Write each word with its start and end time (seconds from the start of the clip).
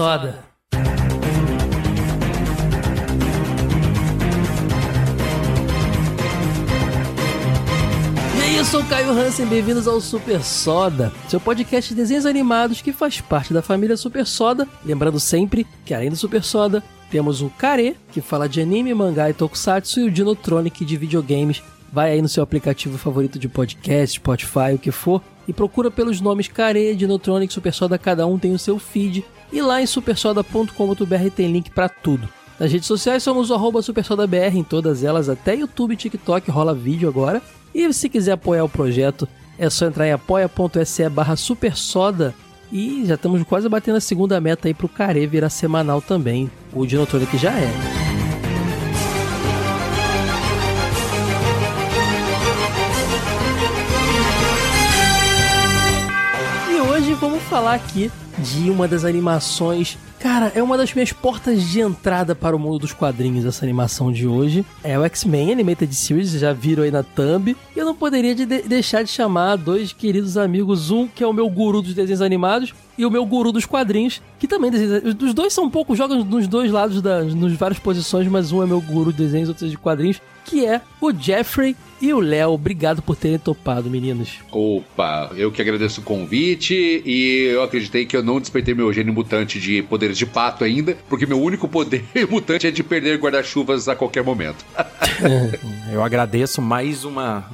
Soda. 0.00 0.42
E 8.34 8.40
aí, 8.40 8.56
eu 8.56 8.64
sou 8.64 8.80
o 8.80 8.86
Caio 8.86 9.10
Hansen, 9.10 9.44
bem-vindos 9.44 9.86
ao 9.86 10.00
Super 10.00 10.42
Soda, 10.42 11.12
seu 11.28 11.38
podcast 11.38 11.90
de 11.90 11.96
desenhos 11.96 12.24
animados 12.24 12.80
que 12.80 12.94
faz 12.94 13.20
parte 13.20 13.52
da 13.52 13.60
família 13.60 13.94
Super 13.94 14.24
Soda. 14.24 14.66
Lembrando 14.86 15.20
sempre 15.20 15.66
que, 15.84 15.92
além 15.92 16.08
do 16.08 16.16
Super 16.16 16.42
Soda, 16.42 16.82
temos 17.10 17.42
o 17.42 17.50
Kare, 17.50 17.94
que 18.10 18.22
fala 18.22 18.48
de 18.48 18.62
anime, 18.62 18.94
mangá 18.94 19.28
e 19.28 19.34
tokusatsu, 19.34 20.00
e 20.00 20.04
o 20.04 20.10
Dinotronic 20.10 20.82
de 20.82 20.96
videogames. 20.96 21.62
Vai 21.92 22.12
aí 22.12 22.22
no 22.22 22.28
seu 22.28 22.42
aplicativo 22.42 22.96
favorito 22.96 23.38
de 23.38 23.50
podcast, 23.50 24.18
Spotify, 24.18 24.72
o 24.76 24.78
que 24.78 24.92
for, 24.92 25.20
e 25.46 25.52
procura 25.52 25.90
pelos 25.90 26.22
nomes 26.22 26.48
Kare, 26.48 26.94
Dinotronic, 26.94 27.52
Super 27.52 27.74
Soda, 27.74 27.98
cada 27.98 28.26
um 28.26 28.38
tem 28.38 28.54
o 28.54 28.58
seu 28.58 28.78
feed. 28.78 29.22
E 29.52 29.60
lá 29.60 29.82
em 29.82 29.86
supersoda.com.br 29.86 31.30
tem 31.34 31.52
link 31.52 31.70
pra 31.70 31.88
tudo. 31.88 32.28
Nas 32.58 32.70
redes 32.70 32.86
sociais 32.86 33.22
somos 33.22 33.50
o 33.50 33.82
supersodabr 33.82 34.54
em 34.54 34.62
todas 34.62 35.02
elas, 35.02 35.28
até 35.28 35.54
YouTube 35.54 35.96
TikTok 35.96 36.50
rola 36.50 36.74
vídeo 36.74 37.08
agora. 37.08 37.40
E 37.74 37.90
se 37.92 38.08
quiser 38.08 38.32
apoiar 38.32 38.64
o 38.64 38.68
projeto, 38.68 39.26
é 39.58 39.70
só 39.70 39.86
entrar 39.86 40.06
em 40.06 40.12
apoia.se 40.12 41.08
barra 41.08 41.36
supersoda. 41.36 42.34
E 42.70 43.04
já 43.06 43.14
estamos 43.14 43.42
quase 43.44 43.68
batendo 43.68 43.96
a 43.96 44.00
segunda 44.00 44.40
meta 44.40 44.68
aí 44.68 44.74
pro 44.74 44.88
Care 44.88 45.26
virar 45.26 45.50
semanal 45.50 46.00
também. 46.00 46.50
O 46.72 46.86
Dinotronic 46.86 47.36
já 47.36 47.52
é. 47.52 48.09
Falar 57.50 57.74
aqui 57.74 58.12
de 58.38 58.70
uma 58.70 58.86
das 58.86 59.04
animações. 59.04 59.98
Cara, 60.20 60.52
é 60.54 60.62
uma 60.62 60.78
das 60.78 60.94
minhas 60.94 61.12
portas 61.12 61.64
de 61.64 61.80
entrada 61.80 62.32
para 62.32 62.54
o 62.54 62.58
mundo 62.60 62.78
dos 62.78 62.92
quadrinhos, 62.92 63.44
essa 63.44 63.64
animação 63.64 64.12
de 64.12 64.24
hoje. 64.24 64.64
É 64.84 64.96
o 64.96 65.04
X-Men 65.04 65.50
Animated 65.50 65.92
Series, 65.92 66.30
já 66.30 66.52
viram 66.52 66.84
aí 66.84 66.92
na 66.92 67.02
thumb. 67.02 67.56
E 67.74 67.78
eu 67.78 67.84
não 67.84 67.96
poderia 67.96 68.36
de 68.36 68.46
deixar 68.46 69.02
de 69.02 69.10
chamar 69.10 69.56
dois 69.56 69.92
queridos 69.92 70.36
amigos, 70.36 70.92
um 70.92 71.08
que 71.08 71.24
é 71.24 71.26
o 71.26 71.32
meu 71.32 71.50
guru 71.50 71.82
dos 71.82 71.92
desenhos 71.92 72.22
animados 72.22 72.72
e 72.96 73.04
o 73.04 73.10
meu 73.10 73.26
guru 73.26 73.50
dos 73.50 73.66
quadrinhos, 73.66 74.22
que 74.38 74.46
também 74.46 74.70
desenha. 74.70 75.02
Os 75.04 75.34
dois 75.34 75.52
são 75.52 75.64
um 75.64 75.70
pouco, 75.70 75.96
jogam 75.96 76.22
nos 76.22 76.46
dois 76.46 76.70
lados, 76.70 77.02
da, 77.02 77.24
nos 77.24 77.54
várias 77.54 77.80
posições, 77.80 78.28
mas 78.28 78.52
um 78.52 78.62
é 78.62 78.66
meu 78.66 78.80
guru 78.80 79.12
de 79.12 79.24
desenhos, 79.24 79.48
outro 79.48 79.66
é 79.66 79.68
de 79.68 79.76
quadrinhos, 79.76 80.22
que 80.44 80.64
é 80.64 80.80
o 81.00 81.12
Jeffrey 81.12 81.74
e 82.00 82.12
o 82.12 82.20
Léo. 82.20 82.50
Obrigado 82.50 83.02
por 83.02 83.16
terem 83.16 83.38
topado, 83.38 83.90
meninos. 83.90 84.38
Opa, 84.50 85.30
eu 85.36 85.52
que 85.52 85.60
agradeço 85.60 86.00
o 86.00 86.04
convite 86.04 87.02
e 87.04 87.50
eu 87.52 87.62
acreditei 87.62 88.06
que 88.06 88.16
eu 88.16 88.22
não 88.22 88.40
despertei 88.40 88.74
meu 88.74 88.92
gênio 88.92 89.12
mutante 89.12 89.60
de 89.60 89.82
poderes 89.82 90.16
de 90.16 90.26
pato 90.26 90.64
ainda, 90.64 90.96
porque 91.08 91.26
meu 91.26 91.40
único 91.40 91.68
poder 91.68 92.04
mutante 92.30 92.66
é 92.66 92.70
de 92.70 92.82
perder 92.82 93.18
guarda-chuvas 93.18 93.88
a 93.88 93.94
qualquer 93.94 94.24
momento. 94.24 94.64
eu 95.92 96.02
agradeço 96.02 96.62
mais 96.62 97.04
uma. 97.04 97.44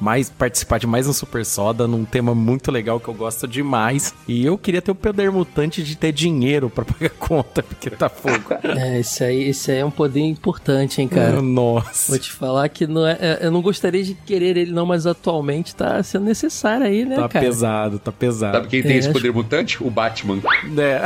mais 0.00 0.28
participar 0.30 0.78
de 0.78 0.86
mais 0.86 1.06
um 1.06 1.12
Super 1.12 1.44
Soda 1.44 1.86
num 1.86 2.04
tema 2.04 2.34
muito 2.34 2.70
legal 2.70 3.00
que 3.00 3.08
eu 3.08 3.14
gosto 3.14 3.46
demais. 3.46 4.14
E 4.28 4.44
eu 4.44 4.58
queria 4.58 4.82
ter 4.82 4.90
o 4.90 4.94
poder 4.94 5.30
mutante 5.30 5.82
de 5.82 5.96
ter 5.96 6.12
dinheiro 6.12 6.68
para 6.68 6.84
pagar 6.84 7.10
conta, 7.10 7.62
porque 7.62 7.90
tá 7.90 8.08
fogo. 8.08 8.54
É, 8.62 9.00
esse 9.00 9.24
aí, 9.24 9.48
esse 9.48 9.70
aí 9.70 9.78
é 9.78 9.84
um 9.84 9.90
poder 9.90 10.20
importante, 10.20 11.00
hein, 11.00 11.08
cara? 11.08 11.40
Nossa. 11.40 12.12
Vou 12.12 12.18
te 12.18 12.32
falar 12.32 12.68
que 12.68 12.86
não 12.86 13.06
é, 13.06 13.18
é, 13.20 13.38
eu 13.42 13.50
não 13.50 13.62
gostaria 13.62 13.93
de 14.02 14.14
querer 14.14 14.56
ele 14.56 14.72
não, 14.72 14.86
mas 14.86 15.06
atualmente 15.06 15.74
tá 15.74 16.02
sendo 16.02 16.24
necessário 16.24 16.86
aí, 16.86 17.04
né, 17.04 17.16
tá 17.16 17.28
cara? 17.28 17.32
Tá 17.32 17.40
pesado, 17.40 17.98
tá 17.98 18.12
pesado. 18.12 18.56
Sabe 18.56 18.68
quem 18.68 18.82
tem 18.82 18.92
é, 18.92 18.98
esse 18.98 19.12
poder 19.12 19.28
acho... 19.28 19.36
mutante? 19.36 19.84
O 19.84 19.90
Batman. 19.90 20.40
É. 20.78 21.02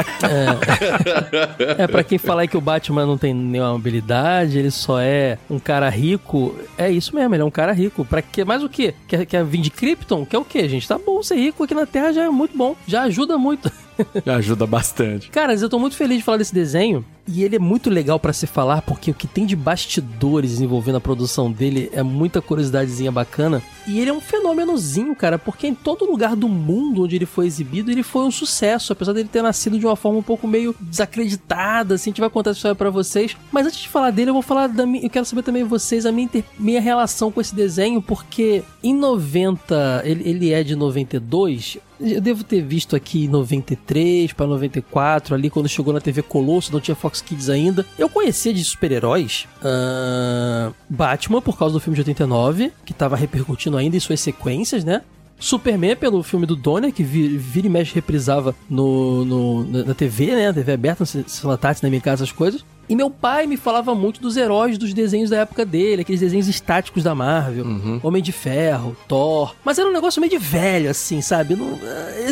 É, 1.78 1.82
é 1.84 1.86
pra 1.86 2.02
quem 2.04 2.18
falar 2.18 2.46
que 2.46 2.56
o 2.56 2.60
Batman 2.60 3.06
não 3.06 3.18
tem 3.18 3.34
nenhuma 3.34 3.74
habilidade, 3.74 4.58
ele 4.58 4.70
só 4.70 5.00
é 5.00 5.38
um 5.50 5.58
cara 5.58 5.88
rico, 5.88 6.54
é 6.76 6.90
isso 6.90 7.14
mesmo, 7.14 7.34
ele 7.34 7.42
é 7.42 7.44
um 7.44 7.50
cara 7.50 7.72
rico. 7.72 8.04
Pra 8.04 8.22
que 8.22 8.44
mais 8.44 8.62
o 8.62 8.68
quê? 8.68 8.94
Quer, 9.06 9.26
quer 9.26 9.44
vir 9.44 9.60
de 9.60 9.70
Krypton? 9.70 10.24
Quer 10.24 10.38
o 10.38 10.44
quê, 10.44 10.68
gente? 10.68 10.86
Tá 10.86 10.98
bom 10.98 11.22
ser 11.22 11.36
rico 11.36 11.64
aqui 11.64 11.74
na 11.74 11.86
Terra 11.86 12.12
já 12.12 12.24
é 12.24 12.30
muito 12.30 12.56
bom, 12.56 12.76
já 12.86 13.02
ajuda 13.02 13.36
muito. 13.36 13.70
Ajuda 14.26 14.66
bastante. 14.66 15.30
Cara, 15.30 15.54
eu 15.54 15.68
tô 15.68 15.78
muito 15.78 15.96
feliz 15.96 16.18
de 16.18 16.24
falar 16.24 16.38
desse 16.38 16.54
desenho. 16.54 17.04
E 17.30 17.44
ele 17.44 17.56
é 17.56 17.58
muito 17.58 17.90
legal 17.90 18.18
para 18.18 18.32
se 18.32 18.46
falar, 18.46 18.80
porque 18.80 19.10
o 19.10 19.14
que 19.14 19.26
tem 19.26 19.44
de 19.44 19.54
bastidores 19.54 20.62
envolvendo 20.62 20.96
a 20.96 21.00
produção 21.00 21.52
dele 21.52 21.90
é 21.92 22.02
muita 22.02 22.40
curiosidadezinha 22.40 23.12
bacana. 23.12 23.62
E 23.86 24.00
ele 24.00 24.08
é 24.08 24.12
um 24.12 24.20
fenômenozinho, 24.20 25.14
cara, 25.14 25.38
porque 25.38 25.66
em 25.66 25.74
todo 25.74 26.06
lugar 26.10 26.34
do 26.34 26.48
mundo 26.48 27.02
onde 27.02 27.16
ele 27.16 27.26
foi 27.26 27.46
exibido, 27.46 27.90
ele 27.90 28.02
foi 28.02 28.22
um 28.22 28.30
sucesso, 28.30 28.94
apesar 28.94 29.12
dele 29.12 29.28
ter 29.30 29.42
nascido 29.42 29.78
de 29.78 29.84
uma 29.84 29.94
forma 29.94 30.18
um 30.18 30.22
pouco 30.22 30.48
meio 30.48 30.74
desacreditada, 30.80 31.96
assim, 31.96 32.08
a 32.08 32.12
gente 32.12 32.20
vai 32.20 32.30
contar 32.30 32.50
essa 32.50 32.58
história 32.58 32.74
pra 32.74 32.88
vocês. 32.88 33.36
Mas 33.52 33.66
antes 33.66 33.80
de 33.80 33.88
falar 33.90 34.10
dele, 34.10 34.30
eu 34.30 34.34
vou 34.34 34.42
falar 34.42 34.66
da 34.66 34.86
minha, 34.86 35.04
eu 35.04 35.10
quero 35.10 35.26
saber 35.26 35.42
também 35.42 35.64
vocês 35.64 36.06
a 36.06 36.12
minha, 36.12 36.24
inter, 36.24 36.44
minha 36.58 36.80
relação 36.80 37.30
com 37.30 37.42
esse 37.42 37.54
desenho, 37.54 38.00
porque 38.00 38.62
em 38.82 38.94
90, 38.94 40.02
ele, 40.06 40.26
ele 40.26 40.52
é 40.52 40.62
de 40.62 40.74
92, 40.74 41.76
eu 42.00 42.20
devo 42.20 42.44
ter 42.44 42.62
visto 42.62 42.94
aqui 42.94 43.24
em 43.24 43.28
93 43.28 44.32
para 44.32 44.46
94, 44.46 45.34
ali 45.34 45.50
quando 45.50 45.68
chegou 45.68 45.92
na 45.92 46.00
TV 46.00 46.22
Colosso, 46.22 46.72
não 46.72 46.80
tinha 46.80 46.94
Fox 46.94 47.20
Kids 47.20 47.48
ainda. 47.48 47.84
Eu 47.98 48.08
conhecia 48.08 48.52
de 48.54 48.64
super-heróis 48.64 49.46
uh, 49.62 50.74
Batman 50.88 51.42
por 51.42 51.58
causa 51.58 51.74
do 51.74 51.80
filme 51.80 51.94
de 51.94 52.02
89, 52.02 52.72
que 52.84 52.94
tava 52.94 53.16
repercutindo 53.16 53.76
ainda 53.76 53.96
em 53.96 54.00
suas 54.00 54.20
sequências, 54.20 54.84
né? 54.84 55.02
Superman 55.40 55.94
pelo 55.94 56.22
filme 56.22 56.46
do 56.46 56.56
Donner, 56.56 56.92
que 56.92 57.02
vira 57.02 57.66
e 57.66 57.70
mexe 57.70 57.94
reprisava 57.94 58.54
no, 58.68 59.24
no, 59.24 59.84
na 59.84 59.94
TV, 59.94 60.34
né? 60.34 60.48
Na 60.48 60.52
TV 60.52 60.72
aberta, 60.72 61.04
no 61.44 61.56
tarde, 61.56 61.80
na 61.82 61.88
minha 61.88 62.00
casa, 62.00 62.24
as 62.24 62.32
coisas. 62.32 62.64
E 62.88 62.96
meu 62.96 63.10
pai 63.10 63.46
me 63.46 63.56
falava 63.56 63.94
muito 63.94 64.20
dos 64.20 64.36
heróis 64.36 64.78
dos 64.78 64.94
desenhos 64.94 65.30
da 65.30 65.38
época 65.38 65.64
dele, 65.64 66.02
aqueles 66.02 66.20
desenhos 66.20 66.48
estáticos 66.48 67.02
da 67.02 67.14
Marvel. 67.14 67.64
Uhum. 67.64 68.00
Homem 68.02 68.22
de 68.22 68.32
Ferro, 68.32 68.96
Thor. 69.06 69.54
Mas 69.64 69.78
era 69.78 69.88
um 69.88 69.92
negócio 69.92 70.20
meio 70.20 70.30
de 70.30 70.38
velho, 70.38 70.90
assim, 70.90 71.20
sabe? 71.20 71.54
Eu, 71.54 71.58
não, 71.58 71.78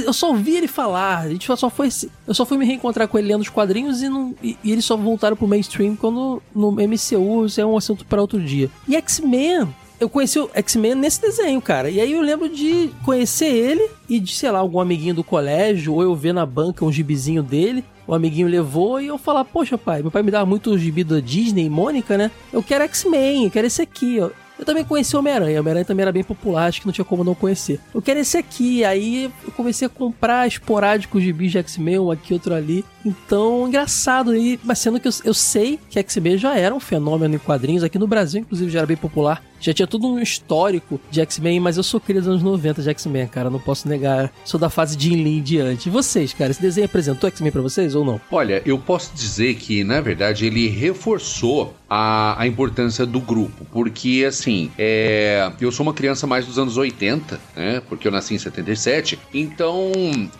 eu 0.05 0.13
só 0.13 0.29
ouvi 0.29 0.57
ele 0.57 0.69
falar. 0.69 1.19
A 1.19 1.29
gente 1.29 1.47
só 1.57 1.69
foi. 1.69 1.89
Eu 2.27 2.35
só 2.35 2.47
fui 2.47 2.57
me 2.57 2.65
reencontrar 2.65 3.07
com 3.07 3.19
ele 3.19 3.29
lendo 3.29 3.43
os 3.43 3.49
quadrinhos 3.49 4.03
e, 4.03 4.09
não, 4.09 4.35
e, 4.43 4.57
e 4.65 4.73
eles 4.73 4.85
só 4.85 4.97
voltaram 4.97 5.37
pro 5.37 5.47
mainstream 5.47 5.95
quando 5.95 6.43
no 6.55 6.73
MCU 6.73 7.47
isso 7.47 7.61
é 7.61 7.67
um 7.67 7.77
assunto 7.77 8.05
para 8.07 8.21
outro 8.21 8.41
dia. 8.41 8.71
E 8.89 8.97
X-Men 8.97 9.69
eu 9.99 10.09
conheci 10.09 10.39
o 10.39 10.51
X-Men 10.53 10.95
nesse 10.95 11.21
desenho, 11.21 11.61
cara. 11.61 11.91
E 11.91 12.01
aí 12.01 12.13
eu 12.13 12.21
lembro 12.21 12.49
de 12.49 12.91
conhecer 13.05 13.47
ele 13.47 13.89
e 14.09 14.21
de, 14.21 14.35
sei 14.35 14.51
lá, 14.51 14.59
algum 14.59 14.79
amiguinho 14.79 15.15
do 15.15 15.25
colégio, 15.25 15.95
ou 15.95 16.03
eu 16.03 16.15
ver 16.15 16.35
na 16.35 16.45
banca 16.45 16.85
um 16.85 16.93
gibizinho 16.93 17.43
dele. 17.43 17.85
O 18.07 18.15
amiguinho 18.15 18.49
levou 18.49 19.01
e 19.01 19.07
eu 19.09 19.19
falar, 19.19 19.45
poxa, 19.45 19.77
pai, 19.77 20.03
meu 20.03 20.11
pai 20.11 20.23
me 20.23 20.31
dava 20.31 20.47
muito 20.47 20.77
gibi 20.79 21.03
da 21.03 21.21
Disney 21.21 21.67
e 21.67 21.71
Mônica, 21.71 22.17
né? 22.17 22.31
Eu 22.53 22.63
quero 22.63 22.85
X-Men, 22.85 23.45
eu 23.45 23.51
quero 23.51 23.67
esse 23.67 23.83
aqui, 23.83 24.21
ó. 24.21 24.31
Eu 24.59 24.65
também 24.65 24.85
conheci 24.85 25.15
o 25.15 25.19
Homem-Aranha. 25.19 25.59
O 25.59 25.61
Homem-Aranha 25.61 25.85
também 25.85 26.03
era 26.03 26.13
bem 26.13 26.25
popular, 26.25 26.67
acho 26.67 26.81
que 26.81 26.87
não 26.87 26.93
tinha 26.93 27.05
como 27.05 27.23
não 27.23 27.35
conhecer. 27.35 27.79
Eu 27.93 28.01
quero 28.01 28.21
esse 28.21 28.39
aqui. 28.39 28.85
Aí 28.85 29.31
eu 29.45 29.53
comecei 29.53 29.87
a 29.87 29.89
comprar 29.89 30.47
esporádicos 30.47 31.23
de 31.23 31.33
de 31.33 31.59
X-Men, 31.59 31.99
um 31.99 32.11
aqui, 32.11 32.33
outro 32.33 32.55
ali. 32.55 32.85
Então, 33.05 33.69
engraçado 33.69 34.31
aí. 34.31 34.59
Mas 34.65 34.79
sendo 34.79 34.99
que 34.99 35.07
eu, 35.07 35.13
eu 35.25 35.35
sei 35.35 35.79
que 35.91 35.99
X-Men 35.99 36.39
já 36.39 36.57
era 36.57 36.75
um 36.75 36.81
fenômeno 36.81 37.35
em 37.35 37.39
quadrinhos. 37.39 37.85
Aqui 37.85 37.99
no 37.99 38.07
Brasil, 38.07 38.41
inclusive, 38.41 38.71
já 38.71 38.79
era 38.79 38.87
bem 38.87 38.97
popular. 38.97 39.43
Já 39.67 39.75
tinha 39.75 39.87
todo 39.89 40.07
um 40.07 40.21
histórico 40.21 41.01
de 41.11 41.21
X-Men, 41.21 41.59
mas 41.59 41.77
eu 41.77 41.83
sou 41.83 41.99
cria 41.99 42.21
dos 42.21 42.29
anos 42.29 42.43
90 42.43 42.83
de 42.83 42.89
X-Men, 42.91 43.27
cara. 43.27 43.51
Não 43.51 43.59
posso 43.59 43.89
negar. 43.89 44.33
Sou 44.45 44.61
da 44.61 44.71
fase 44.71 44.97
de 44.97 45.11
Lin 45.11 45.39
em 45.39 45.43
diante. 45.43 45.89
E 45.89 45.91
vocês, 45.91 46.33
cara? 46.33 46.53
Esse 46.53 46.63
desenho 46.63 46.85
apresentou 46.85 47.29
X-Men 47.29 47.51
pra 47.51 47.61
vocês 47.61 47.97
ou 47.97 48.05
não? 48.05 48.21
Olha, 48.31 48.63
eu 48.65 48.79
posso 48.79 49.13
dizer 49.13 49.57
que, 49.57 49.83
na 49.83 50.01
verdade, 50.01 50.47
ele 50.47 50.69
reforçou 50.69 51.75
a, 51.91 52.41
a 52.41 52.47
importância 52.47 53.05
do 53.05 53.21
grupo. 53.21 53.65
Porque, 53.73 54.25
assim, 54.27 54.71
é, 54.79 55.51
eu 55.61 55.73
sou 55.73 55.85
uma 55.85 55.95
criança 55.95 56.29
mais 56.29 56.47
dos 56.47 56.61
anos 56.61 56.77
80, 56.77 57.41
né? 57.57 57.83
Porque 57.89 58.07
eu 58.07 58.13
nasci 58.13 58.35
em 58.35 58.39
77. 58.39 59.19
Então, 59.35 59.91